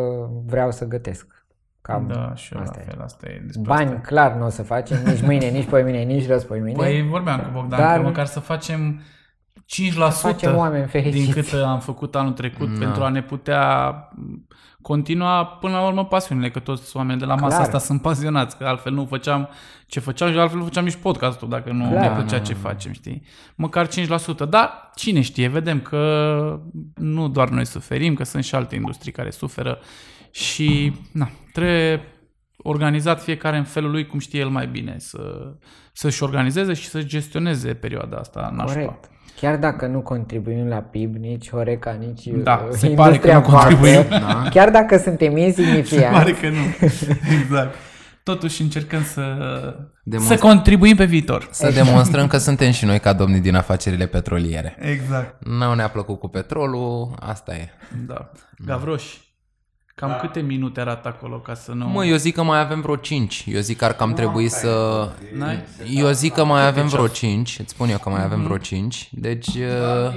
vreau 0.46 0.70
să 0.70 0.84
gătesc. 0.84 1.37
Cam 1.82 2.06
Da, 2.06 2.34
și 2.34 2.52
eu 2.54 2.58
la 2.60 2.64
asta 2.64 2.80
e. 2.80 2.84
fel, 2.90 3.00
asta 3.02 3.26
e 3.28 3.42
despre 3.44 3.62
Bani, 3.66 3.88
asta. 3.88 4.00
clar, 4.00 4.32
nu 4.32 4.46
o 4.46 4.48
să 4.48 4.62
facem, 4.62 4.98
nici 5.04 5.22
mâine, 5.22 5.48
nici 5.48 5.68
poi 5.68 5.82
mâine, 5.82 6.02
nici 6.02 6.26
răspoi 6.26 6.60
mâine. 6.60 6.76
Păi 6.76 7.02
vorbeam 7.10 7.38
cu 7.40 7.48
Bogdan 7.52 7.78
Dar- 7.80 7.96
că 7.96 8.02
măcar 8.02 8.26
să 8.26 8.40
facem 8.40 9.00
5% 9.66 10.20
facem 10.20 10.56
oameni 10.56 10.86
fericiți. 10.86 11.24
din 11.24 11.32
cât 11.32 11.52
am 11.62 11.80
făcut 11.80 12.14
anul 12.14 12.32
trecut 12.32 12.78
pentru 12.78 13.02
a 13.02 13.08
ne 13.08 13.22
putea 13.22 13.94
continua 14.82 15.44
până 15.46 15.72
la 15.72 15.86
urmă 15.86 16.04
pasiunile, 16.04 16.50
că 16.50 16.58
toți 16.58 16.96
oamenii 16.96 17.18
de 17.20 17.24
la 17.26 17.34
masa 17.34 17.46
Clar. 17.54 17.60
asta 17.60 17.78
sunt 17.78 18.02
pasionați, 18.02 18.56
că 18.56 18.64
altfel 18.64 18.92
nu 18.92 19.04
făceam 19.04 19.48
ce 19.86 20.00
făceam 20.00 20.32
și 20.32 20.38
altfel 20.38 20.58
nu 20.58 20.64
făceam 20.64 20.84
nici 20.84 20.96
podcastul 20.96 21.48
dacă 21.48 21.72
nu 21.72 21.88
Clar. 21.90 22.02
ne 22.02 22.14
plăcea 22.16 22.38
ce 22.38 22.54
facem, 22.54 22.92
știi? 22.92 23.22
Măcar 23.54 23.86
5%, 23.88 24.44
dar 24.48 24.90
cine 24.94 25.20
știe, 25.20 25.48
vedem 25.48 25.80
că 25.80 26.60
nu 26.94 27.28
doar 27.28 27.48
noi 27.48 27.64
suferim, 27.66 28.14
că 28.14 28.24
sunt 28.24 28.44
și 28.44 28.54
alte 28.54 28.74
industrii 28.74 29.12
care 29.12 29.30
suferă 29.30 29.78
și 30.38 30.92
na, 31.12 31.30
trebuie 31.52 32.00
organizat 32.56 33.22
fiecare 33.22 33.56
în 33.56 33.64
felul 33.64 33.90
lui 33.90 34.06
cum 34.06 34.18
știe 34.18 34.40
el 34.40 34.48
mai 34.48 34.66
bine 34.66 34.94
să, 34.98 35.18
să-și 35.92 36.22
organizeze 36.22 36.72
și 36.72 36.88
să 36.88 37.02
gestioneze 37.02 37.74
perioada 37.74 38.16
asta 38.16 38.52
nașpa. 38.56 38.72
Corect. 38.72 39.10
Chiar 39.40 39.56
dacă 39.56 39.86
nu 39.86 40.00
contribuim 40.00 40.66
la 40.68 40.76
PIB, 40.76 41.14
nici 41.16 41.50
Horeca, 41.50 41.90
nici 41.92 42.26
Da, 42.26 42.64
uh, 42.68 42.74
se 42.76 42.88
pare 42.88 43.18
că 43.18 43.28
industria 43.28 43.38
nu 43.38 43.42
contribuim. 43.58 43.92
voastră, 43.92 44.18
Da. 44.18 44.48
chiar 44.50 44.70
dacă 44.70 44.96
suntem 44.98 45.34
Se 45.34 45.40
insignifianți, 45.40 46.18
pare 46.18 46.32
că 46.32 46.48
nu. 46.48 46.86
exact. 47.40 47.74
Totuși 48.22 48.62
încercăm 48.62 49.02
să, 49.02 49.22
Demonstr- 50.14 50.26
să 50.26 50.36
contribuim 50.38 50.96
pe 50.96 51.04
viitor. 51.04 51.48
Să 51.50 51.70
demonstrăm 51.70 52.26
că 52.26 52.36
suntem 52.38 52.70
și 52.70 52.84
noi 52.84 52.98
ca 53.00 53.12
domnii 53.12 53.40
din 53.40 53.54
afacerile 53.54 54.06
petroliere. 54.06 54.76
Exact. 54.80 55.46
Nu 55.46 55.74
ne-a 55.74 55.88
plăcut 55.88 56.18
cu 56.18 56.28
petrolul, 56.28 57.14
asta 57.20 57.54
e. 57.54 57.68
Da. 58.06 58.30
Gavroș, 58.66 59.04
cam 59.98 60.18
câte 60.20 60.40
minute 60.40 60.80
arată 60.80 61.08
acolo 61.08 61.36
ca 61.36 61.54
să 61.54 61.72
nu... 61.72 61.88
Mă, 61.88 62.04
eu 62.04 62.16
zic 62.16 62.34
că 62.34 62.42
mai 62.42 62.60
avem 62.60 62.80
vreo 62.80 62.96
5. 62.96 63.44
Eu 63.46 63.60
zic 63.60 63.76
că 63.76 63.84
ar 63.84 63.92
cam 63.92 64.12
trebui 64.12 64.48
să... 64.48 65.08
N-ai? 65.34 65.64
Eu 65.90 66.10
zic 66.10 66.34
că 66.34 66.44
mai 66.44 66.66
avem 66.66 66.86
vreo 66.86 67.06
5. 67.06 67.58
Îți 67.58 67.70
spun 67.70 67.88
eu 67.88 67.98
că 67.98 68.08
mai 68.08 68.24
avem 68.24 68.42
vreo 68.42 68.56
5. 68.56 69.08
Deci 69.12 69.46
uh, 69.46 70.12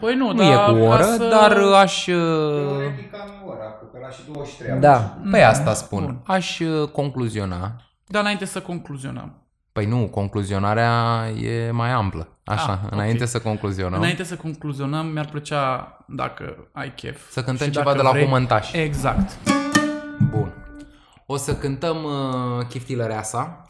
Păi 0.00 0.14
nu, 0.14 0.32
nu 0.32 0.42
e 0.42 0.54
dar 0.54 0.70
cu 0.70 0.76
o 0.76 0.78
ca 0.78 0.88
oră, 0.88 1.02
să... 1.02 1.28
dar 1.30 1.56
aș... 1.56 2.06
uh, 2.06 2.14
Teoretic 2.14 3.14
am 3.14 3.48
ora, 3.48 3.64
că 3.64 3.84
pe 3.92 3.98
la 4.02 4.10
și 4.10 4.20
23 4.32 4.80
da, 4.80 5.16
Pe 5.30 5.40
asta 5.42 5.74
spun. 5.74 6.22
Aș 6.26 6.58
uh, 6.58 6.88
concluziona. 6.88 7.76
Dar 8.06 8.20
înainte 8.20 8.44
să 8.44 8.60
concluzionăm. 8.60 9.41
Păi 9.72 9.86
nu, 9.86 10.08
concluzionarea 10.08 11.22
e 11.40 11.70
mai 11.70 11.90
amplă. 11.90 12.28
Așa, 12.44 12.80
Ah, 12.84 12.88
înainte 12.90 13.22
ok. 13.22 13.28
să 13.28 13.40
concluzionăm. 13.40 13.98
Înainte 14.00 14.22
să 14.22 14.36
concluzionăm, 14.36 15.06
mi-ar 15.06 15.26
plăcea, 15.30 15.96
dacă 16.08 16.68
ai 16.72 16.94
chef... 16.94 17.30
Să 17.30 17.42
cântăm 17.44 17.66
și 17.66 17.72
ceva 17.72 17.84
dacă 17.84 17.96
de 17.96 18.02
la 18.02 18.10
vrei- 18.10 18.24
Humântași. 18.24 18.76
Exact. 18.76 19.38
Bun. 20.30 20.52
O 21.26 21.36
să 21.36 21.54
cântăm 21.56 21.96
uh, 22.04 22.66
Chiftilăreasa 22.68 23.64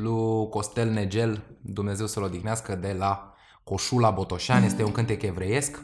lui 0.00 0.48
Costel 0.50 0.88
Negel, 0.90 1.42
Dumnezeu 1.60 2.06
să-l 2.06 2.22
odihnească, 2.22 2.74
de 2.74 2.94
la 2.98 3.34
Coșula 3.64 4.10
Botoșani 4.10 4.66
este 4.66 4.82
un 4.84 4.92
cântec 4.92 5.22
evreiesc 5.22 5.80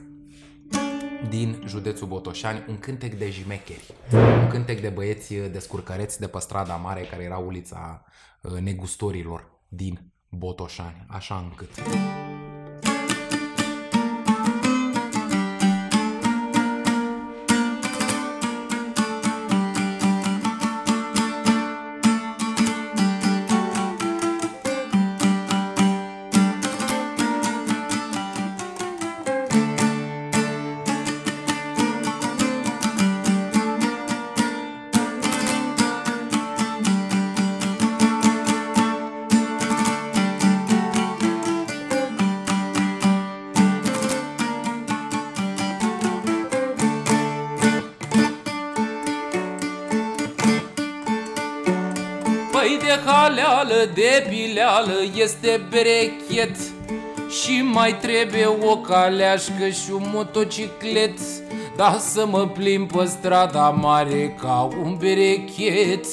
din 1.28 1.62
județul 1.66 2.06
Botoșani, 2.06 2.64
un 2.68 2.78
cântec 2.78 3.14
de 3.14 3.30
jimecheri, 3.30 3.94
un 4.42 4.48
cântec 4.48 4.80
de 4.80 4.88
băieți 4.88 5.34
descurcăreți 5.34 6.20
de 6.20 6.26
pe 6.26 6.38
strada 6.38 6.74
mare, 6.74 7.00
care 7.00 7.22
era 7.22 7.36
ulița 7.36 8.04
uh, 8.40 8.58
negustorilor 8.60 9.49
din 9.72 10.12
Botoșani, 10.28 11.04
așa 11.08 11.36
încât. 11.36 11.70
Pileală 54.80 55.00
este 55.14 55.60
berechet 55.70 56.56
Și 57.42 57.62
mai 57.72 57.96
trebuie 57.96 58.46
o 58.60 58.76
caleașcă 58.76 59.68
și 59.68 59.92
un 59.94 60.10
motociclet 60.12 61.18
Da 61.76 61.96
să 61.98 62.26
mă 62.26 62.48
plimb 62.48 62.92
pe 62.92 63.04
strada 63.04 63.68
mare 63.68 64.36
ca 64.40 64.70
un 64.82 64.96
berechet 64.98 66.06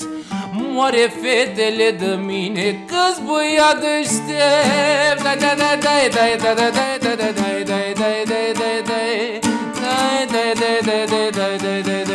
Moare 0.52 1.14
fetele 1.22 1.92
de 1.92 2.20
mine 2.26 2.86
că-s 2.88 3.20
băiat 3.26 3.80
deștept 3.80 5.24
Dai, 5.24 5.38
dai, 5.38 5.56
dai, 5.58 5.78
dai, 5.80 6.10
dai, 6.10 6.38
dai, 6.38 6.56
dai, 6.56 6.98
dai, 7.00 7.16
dai, 7.16 7.26
dai, 7.26 7.64
dai, 7.64 7.94
dai, 7.94 8.24
dai, 8.26 8.54
dai, 8.54 8.82
dai 8.86 9.40
Dai, 9.82 10.26
dai, 10.32 10.54
dai, 10.60 10.80
dai, 10.86 11.06
dai, 11.06 11.30
dai, 11.32 11.58
dai, 11.58 11.82
dai, 11.82 12.04
dai, 12.04 12.07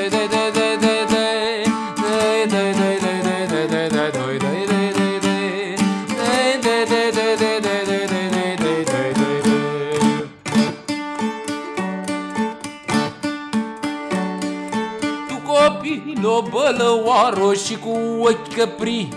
copil, 16.62 16.86
o 16.86 17.02
bălăoară 17.02 17.54
și 17.66 17.76
cu 17.76 17.98
ochi 18.20 18.54
căpri 18.54 19.08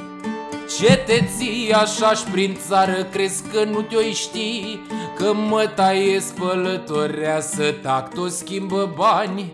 Ce 0.77 0.95
te 1.05 1.23
ții 1.37 1.73
așa-și 1.73 2.23
prin 2.31 2.57
țară, 2.67 3.07
crezi 3.11 3.43
că 3.53 3.63
nu 3.63 3.81
te-o 3.81 4.01
știi 4.01 4.85
Că 5.17 5.33
mă 5.33 5.71
taie 5.75 6.19
spălătorea 6.19 7.41
să 7.41 7.73
tac, 7.81 8.13
tot 8.13 8.31
schimbă 8.31 8.93
bani 8.95 9.51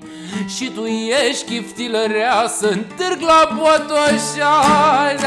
Și 0.55 0.71
tu 0.75 0.85
ești 1.29 1.45
chiftilărea 1.45 2.45
să 2.47 2.67
întârg 2.67 3.21
la 3.21 3.57
Botoșani 3.57 5.19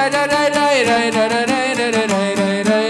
Dai, 2.64 2.83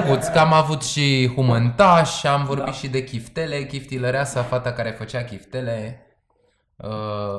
drăguț, 0.00 0.26
că 0.26 0.38
am 0.38 0.52
avut 0.52 0.82
și 0.82 1.32
humântaș, 1.34 2.24
am 2.24 2.44
vorbit 2.44 2.74
și 2.74 2.88
de 2.88 3.04
chiftele, 3.04 3.64
chiftilăreasa, 3.64 4.42
fata 4.42 4.72
care 4.72 4.90
făcea 4.90 5.24
chiftele 5.24 6.02
uh, 6.76 6.88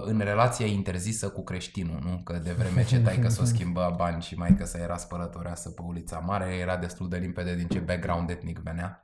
în 0.02 0.20
relația 0.20 0.66
interzisă 0.66 1.30
cu 1.30 1.44
creștinul, 1.44 2.00
nu? 2.04 2.22
Că 2.24 2.34
de 2.44 2.52
vreme 2.52 2.84
ce 2.86 3.00
taică 3.00 3.30
să 3.30 3.40
o 3.42 3.46
schimba 3.54 3.90
bani 3.98 4.22
și 4.22 4.36
mai 4.36 4.56
că 4.58 4.66
să 4.66 4.78
era 4.78 4.98
spălătoreasă 4.98 5.70
pe 5.70 5.82
ulița 5.86 6.18
mare, 6.26 6.54
era 6.62 6.78
destul 6.78 7.10
de 7.10 7.18
limpede 7.18 7.56
din 7.56 7.68
ce 7.68 7.80
background 7.80 8.30
etnic 8.30 8.60
venea. 8.60 9.04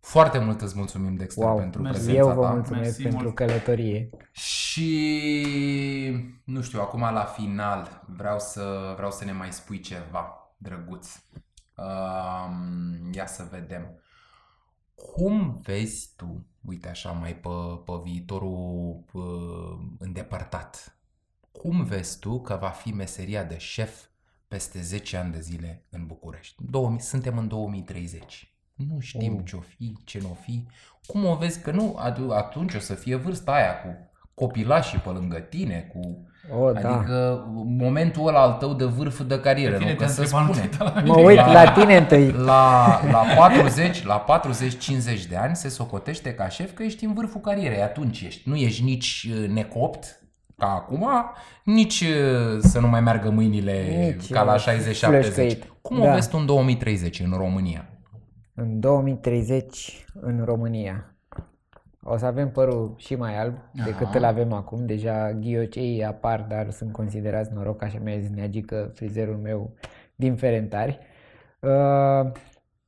Foarte 0.00 0.38
mult 0.38 0.60
îți 0.60 0.76
mulțumim, 0.76 1.14
Dexter, 1.16 1.44
Wow! 1.44 1.56
pentru 1.56 1.82
Mersi. 1.82 1.98
prezența 1.98 2.28
Eu 2.28 2.34
vă 2.34 2.42
ta. 2.42 2.48
mulțumesc 2.50 2.82
Mersi 2.84 3.02
pentru 3.02 3.22
mult. 3.22 3.34
călătorie. 3.34 4.08
Și 4.32 4.90
nu 6.44 6.62
știu, 6.62 6.80
acum 6.80 7.00
la 7.00 7.24
final 7.24 8.02
vreau 8.16 8.38
să 8.38 8.92
vreau 8.96 9.10
să 9.10 9.24
ne 9.24 9.32
mai 9.32 9.52
spui 9.52 9.80
ceva 9.80 10.52
drăguț. 10.56 11.08
Um, 11.76 13.12
ia 13.12 13.26
să 13.26 13.46
vedem. 13.50 13.98
Cum 14.94 15.60
vezi 15.62 16.10
tu, 16.16 16.46
uite 16.64 16.88
așa 16.88 17.10
mai 17.10 17.36
pe, 17.36 17.48
pe 17.84 17.92
viitorul 18.04 19.04
uh, 19.12 19.86
îndepărtat, 19.98 20.98
cum 21.52 21.84
vezi 21.84 22.18
tu 22.18 22.40
că 22.40 22.56
va 22.60 22.68
fi 22.68 22.92
meseria 22.92 23.44
de 23.44 23.58
șef 23.58 24.04
peste 24.48 24.80
10 24.82 25.16
ani 25.16 25.32
de 25.32 25.40
zile 25.40 25.84
în 25.90 26.06
București? 26.06 26.62
2000, 26.70 27.00
suntem 27.00 27.38
în 27.38 27.48
2030. 27.48 28.54
Nu 28.74 29.00
știm 29.00 29.34
Oh. 29.36 29.42
ce 29.44 29.56
o 29.56 29.60
fi, 29.60 29.96
ce 30.04 30.20
nu 30.20 30.30
o 30.30 30.34
fi. 30.34 30.66
Cum 31.06 31.24
o 31.24 31.36
vezi 31.36 31.60
că 31.62 31.70
nu, 31.70 31.96
atu- 31.98 32.30
atunci 32.32 32.74
o 32.74 32.78
să 32.78 32.94
fie 32.94 33.14
vârsta 33.16 33.52
aia 33.52 33.82
cu 33.82 34.10
copilașii 34.34 34.98
pe 34.98 35.08
lângă 35.08 35.38
tine, 35.40 35.80
cu... 35.82 36.26
O, 36.60 36.72
da. 36.72 36.96
Adică 36.96 37.44
momentul 37.78 38.26
ăla 38.28 38.40
al 38.40 38.52
tău 38.52 38.74
de 38.74 38.84
vârf 38.84 39.20
de 39.20 39.40
carieră, 39.40 39.72
Pe 39.72 39.78
tine 39.78 39.90
nu? 39.90 39.96
Că 39.96 40.04
te-am 40.04 40.14
se 40.14 40.20
întrebat 40.20 40.44
spune. 40.54 40.62
întâi 40.62 40.86
la 40.86 40.92
Mă 41.06 41.14
mine. 41.16 41.26
uit 41.26 41.36
la 41.52 41.72
tine 41.72 41.96
întâi. 41.96 42.30
La, 42.30 43.00
la 43.10 43.22
40, 43.36 44.04
la 44.04 44.24
40-50 45.24 45.28
de 45.28 45.36
ani 45.36 45.56
se 45.56 45.68
socotește 45.68 46.34
ca 46.34 46.48
șef 46.48 46.72
că 46.72 46.82
ești 46.82 47.04
în 47.04 47.14
vârful 47.14 47.40
carierei, 47.40 47.82
atunci 47.82 48.20
ești. 48.20 48.48
Nu 48.48 48.56
ești 48.56 48.84
nici 48.84 49.26
uh, 49.42 49.48
necopt 49.48 50.20
ca 50.58 50.66
acum, 50.66 51.06
nici 51.64 52.00
uh, 52.00 52.58
să 52.58 52.80
nu 52.80 52.88
mai 52.88 53.00
meargă 53.00 53.30
mâinile 53.30 54.14
Nici, 54.16 54.30
ca 54.30 54.42
la 54.42 54.54
uh, 54.54 54.64
60-70. 54.92 54.94
flășcăit. 54.96 55.64
Cum 55.82 56.00
o 56.00 56.04
Da. 56.04 56.12
vezi 56.14 56.28
tu 56.28 56.36
în 56.40 56.46
2030 56.46 57.20
în 57.20 57.32
România? 57.36 57.88
În 58.54 58.80
2030 58.80 60.04
în 60.20 60.42
România 60.44 61.15
o 62.08 62.16
să 62.16 62.26
avem 62.26 62.50
părul 62.50 62.94
și 62.96 63.14
mai 63.14 63.38
alb 63.38 63.54
decât 63.84 64.06
Aha. 64.06 64.18
îl 64.18 64.24
avem 64.24 64.52
acum. 64.52 64.86
Deja 64.86 65.32
ghiocei 65.32 66.04
apar, 66.04 66.46
dar 66.48 66.70
sunt 66.70 66.92
considerați 66.92 67.52
noroc, 67.54 67.82
așa 67.82 67.98
mi-a 68.02 68.18
zis 68.18 68.30
Neagică, 68.30 68.90
frizerul 68.94 69.36
meu 69.36 69.70
din 70.14 70.36
Ferentari. 70.36 70.98
Uh, 71.60 72.32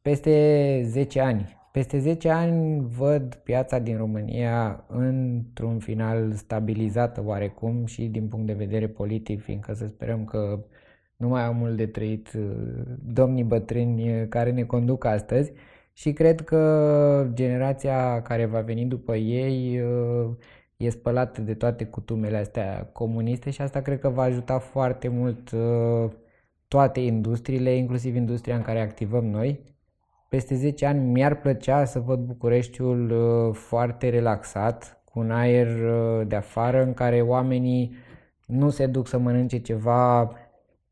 Peste 0.08 0.82
10 0.84 1.20
ani. 1.20 1.56
Peste 1.72 1.98
10 1.98 2.28
ani 2.28 2.86
văd 2.98 3.34
piața 3.34 3.78
din 3.78 3.96
România 3.96 4.84
într-un 4.88 5.78
final 5.78 6.32
stabilizată 6.32 7.22
oarecum 7.24 7.86
și 7.86 8.06
din 8.06 8.28
punct 8.28 8.46
de 8.46 8.52
vedere 8.52 8.88
politic, 8.88 9.42
fiindcă 9.42 9.72
să 9.72 9.86
sperăm 9.86 10.24
că 10.24 10.64
nu 11.16 11.28
mai 11.28 11.44
au 11.44 11.52
mult 11.52 11.76
de 11.76 11.86
trăit 11.86 12.32
uh, 12.32 12.42
domnii 13.04 13.44
bătrâni 13.44 14.20
uh, 14.20 14.28
care 14.28 14.50
ne 14.50 14.62
conduc 14.62 15.04
astăzi 15.04 15.52
și 15.98 16.12
cred 16.12 16.40
că 16.40 17.30
generația 17.32 18.22
care 18.22 18.44
va 18.44 18.60
veni 18.60 18.84
după 18.84 19.16
ei 19.16 19.80
uh, 19.80 20.30
e 20.76 20.90
spălată 20.90 21.40
de 21.40 21.54
toate 21.54 21.84
cutumele 21.84 22.36
astea 22.36 22.90
comuniste 22.92 23.50
și 23.50 23.62
asta 23.62 23.80
cred 23.80 23.98
că 23.98 24.08
va 24.08 24.22
ajuta 24.22 24.58
foarte 24.58 25.08
mult 25.08 25.50
uh, 25.50 26.10
toate 26.68 27.00
industriile, 27.00 27.70
inclusiv 27.70 28.16
industria 28.16 28.56
în 28.56 28.62
care 28.62 28.80
activăm 28.80 29.24
noi. 29.24 29.60
Peste 30.28 30.54
10 30.54 30.86
ani 30.86 31.10
mi-ar 31.10 31.40
plăcea 31.40 31.84
să 31.84 32.00
văd 32.00 32.18
Bucureștiul 32.18 33.10
uh, 33.10 33.54
foarte 33.54 34.08
relaxat, 34.08 35.02
cu 35.04 35.18
un 35.18 35.30
aer 35.30 35.66
uh, 35.66 36.26
de 36.26 36.36
afară 36.36 36.82
în 36.82 36.94
care 36.94 37.20
oamenii 37.20 37.94
nu 38.46 38.70
se 38.70 38.86
duc 38.86 39.06
să 39.06 39.18
mănânce 39.18 39.58
ceva 39.58 40.32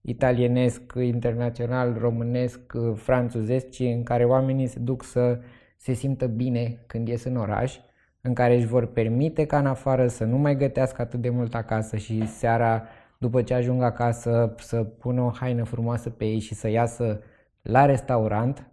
italienesc, 0.07 0.93
internațional, 1.01 1.97
românesc, 1.99 2.61
uh, 2.75 2.93
franțuzesc, 2.95 3.71
ci 3.71 3.81
în 3.81 4.03
care 4.03 4.25
oamenii 4.25 4.67
se 4.67 4.79
duc 4.79 5.05
să 5.05 5.39
se 5.77 5.93
simtă 5.93 6.27
bine 6.27 6.79
când 6.87 7.09
ies 7.09 7.25
în 7.25 7.37
oraș, 7.37 7.79
în 8.21 8.35
care 8.35 8.55
își 8.55 8.67
vor 8.67 8.87
permite 8.87 9.45
ca 9.47 9.59
în 9.59 9.67
afară 9.67 10.07
să 10.07 10.25
nu 10.25 10.37
mai 10.37 10.57
gătească 10.57 11.03
atât 11.03 11.21
de 11.21 11.29
mult 11.29 11.55
acasă 11.55 11.97
și 11.97 12.27
seara, 12.27 12.83
după 13.19 13.43
ce 13.43 13.55
ajung 13.55 13.83
acasă, 13.83 14.55
să 14.59 14.83
pună 14.83 15.23
o 15.23 15.31
haină 15.31 15.65
frumoasă 15.65 16.11
pe 16.11 16.25
ei 16.25 16.39
și 16.39 16.55
să 16.55 16.69
iasă 16.69 17.21
la 17.63 17.85
restaurant, 17.85 18.71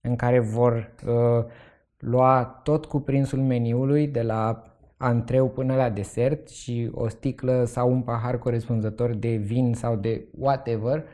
în 0.00 0.16
care 0.16 0.38
vor 0.38 0.94
uh, 1.06 1.44
lua 1.98 2.60
tot 2.62 2.84
cuprinsul 2.86 3.38
meniului, 3.38 4.06
de 4.06 4.22
la 4.22 4.71
antreu 5.02 5.48
până 5.48 5.74
la 5.74 5.90
desert 5.90 6.48
și 6.48 6.90
o 6.92 7.08
sticlă 7.08 7.64
sau 7.64 7.90
un 7.90 8.02
pahar 8.02 8.38
corespunzător 8.38 9.14
de 9.14 9.34
vin 9.36 9.74
sau 9.74 9.96
de 9.96 10.24
whatever, 10.38 11.04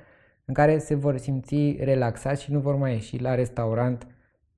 în 0.45 0.55
care 0.55 0.79
se 0.79 0.95
vor 0.95 1.17
simți 1.17 1.77
relaxați 1.81 2.43
și 2.43 2.53
nu 2.53 2.59
vor 2.59 2.77
mai 2.77 2.93
ieși 2.93 3.21
la 3.21 3.35
restaurant 3.35 4.07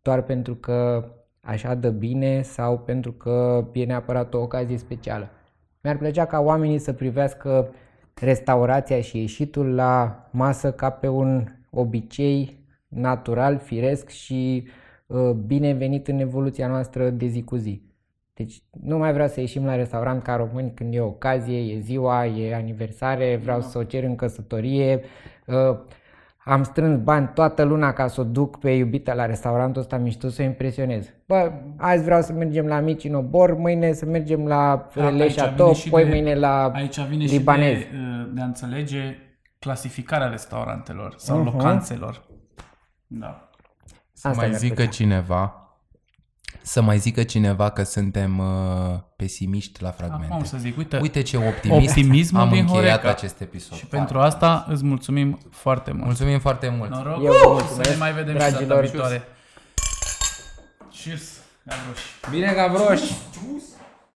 doar 0.03 0.23
pentru 0.23 0.55
că 0.55 1.05
așa 1.41 1.75
dă 1.75 1.91
bine 1.91 2.43
sau 2.43 2.79
pentru 2.79 3.13
că 3.13 3.67
e 3.73 3.85
neapărat 3.85 4.35
o 4.35 4.39
ocazie 4.39 4.77
specială. 4.77 5.29
Mi-ar 5.83 5.97
plăcea 5.97 6.27
ca 6.27 6.41
oamenii 6.41 6.79
să 6.79 6.93
privească 6.93 7.75
restaurația 8.21 9.01
și 9.01 9.19
ieșitul 9.19 9.75
la 9.75 10.27
masă 10.31 10.73
ca 10.73 10.91
pe 10.91 11.09
un 11.09 11.47
obicei 11.71 12.67
natural, 12.89 13.59
firesc 13.59 14.09
și 14.09 14.69
uh, 15.07 15.31
binevenit 15.31 16.09
în 16.09 16.19
evoluția 16.19 16.69
noastră 16.69 17.11
de 17.11 17.27
zi 17.27 17.43
cu 17.43 17.57
zi. 17.57 17.90
Deci 18.41 18.63
nu 18.83 18.99
mai 18.99 19.13
vreau 19.13 19.29
să 19.29 19.41
ieșim 19.41 19.65
la 19.65 19.75
restaurant 19.75 20.23
ca 20.23 20.37
români 20.37 20.73
când 20.75 20.95
e 20.95 21.01
ocazie, 21.01 21.59
e 21.59 21.79
ziua, 21.81 22.27
e 22.27 22.55
aniversare, 22.55 23.37
vreau 23.43 23.61
să 23.61 23.79
o 23.79 23.83
cer 23.83 24.05
în 24.05 24.17
căsătorie. 24.17 25.01
Uh, 25.47 25.79
am 26.45 26.63
strâns 26.63 26.99
bani 27.03 27.31
toată 27.35 27.63
luna 27.63 27.93
ca 27.93 28.07
să 28.07 28.21
o 28.21 28.25
duc 28.25 28.59
pe 28.59 28.71
iubita 28.71 29.15
la 29.15 29.27
restaurantul 29.27 29.81
ăsta 29.81 29.97
mișto 29.97 30.29
să 30.29 30.43
o 30.43 30.45
impresionez. 30.45 31.07
Bă, 31.27 31.53
azi 31.77 32.05
vreau 32.05 32.23
să 32.23 32.33
mergem 32.33 32.67
la 32.67 32.81
mici 32.81 33.05
în 33.05 33.15
obor, 33.15 33.55
mâine 33.57 33.93
să 33.93 34.05
mergem 34.07 34.47
la 34.47 34.89
Da, 34.95 35.09
Le 35.11 35.23
aici 35.23 35.35
Chateau, 35.35 35.67
vine 35.67 35.79
și 35.79 35.89
poi 35.89 36.05
de- 36.05 36.11
mâine 36.11 36.35
la 36.35 36.71
Aici 36.75 37.01
vine 37.01 37.25
libanez. 37.25 37.79
și 37.79 37.85
de, 37.91 37.97
uh, 37.97 38.31
de 38.35 38.41
a 38.41 38.45
înțelege 38.45 39.17
clasificarea 39.59 40.27
restaurantelor 40.29 41.15
sau 41.17 41.37
Mhm. 41.39 41.45
locanțelor. 41.45 42.23
Da. 43.07 43.51
Să 44.13 44.29
Asta 44.29 44.41
mai 44.41 44.49
mi-ar 44.49 44.61
zică 44.61 44.75
plăcea. 44.75 44.91
cineva 44.91 45.55
să 46.71 46.81
mai 46.83 46.99
zică 46.99 47.23
cineva 47.23 47.71
că 47.71 47.83
suntem 47.83 48.39
uh, 48.39 48.99
pesimiști 49.17 49.83
la 49.83 49.91
fragmente. 49.91 50.33
Acum 50.33 50.45
să 50.45 50.57
zic, 50.59 50.77
uite, 50.77 50.99
Uite 51.03 51.23
ce 51.23 51.37
optimist 51.37 51.89
Optimismul 51.89 52.41
am 52.41 52.49
din 52.49 52.59
încheiat 52.59 52.85
Horeca. 52.85 53.09
acest 53.09 53.41
episod. 53.41 53.77
și 53.79 53.87
pentru 53.87 54.19
asta 54.19 54.67
îți 54.69 54.85
mulțumim 54.85 55.39
foarte 55.51 55.93
mult. 55.93 56.05
Mulțumim 56.05 56.39
foarte 56.39 56.75
mult. 56.79 56.91
Noroc 56.91 57.25
Eu 57.25 57.33
vă 57.33 57.39
să 57.43 57.49
mulțumesc, 57.49 57.91
ne 57.91 57.97
mai 57.97 58.13
vedem 58.13 58.33
și 58.33 58.39
data 58.39 58.51
dragilor. 58.51 58.81
viitoare. 58.85 59.23
Cheers! 61.03 61.23
Gavroși. 61.65 62.05
Bine, 62.31 62.53
Gavroș! 62.55 63.01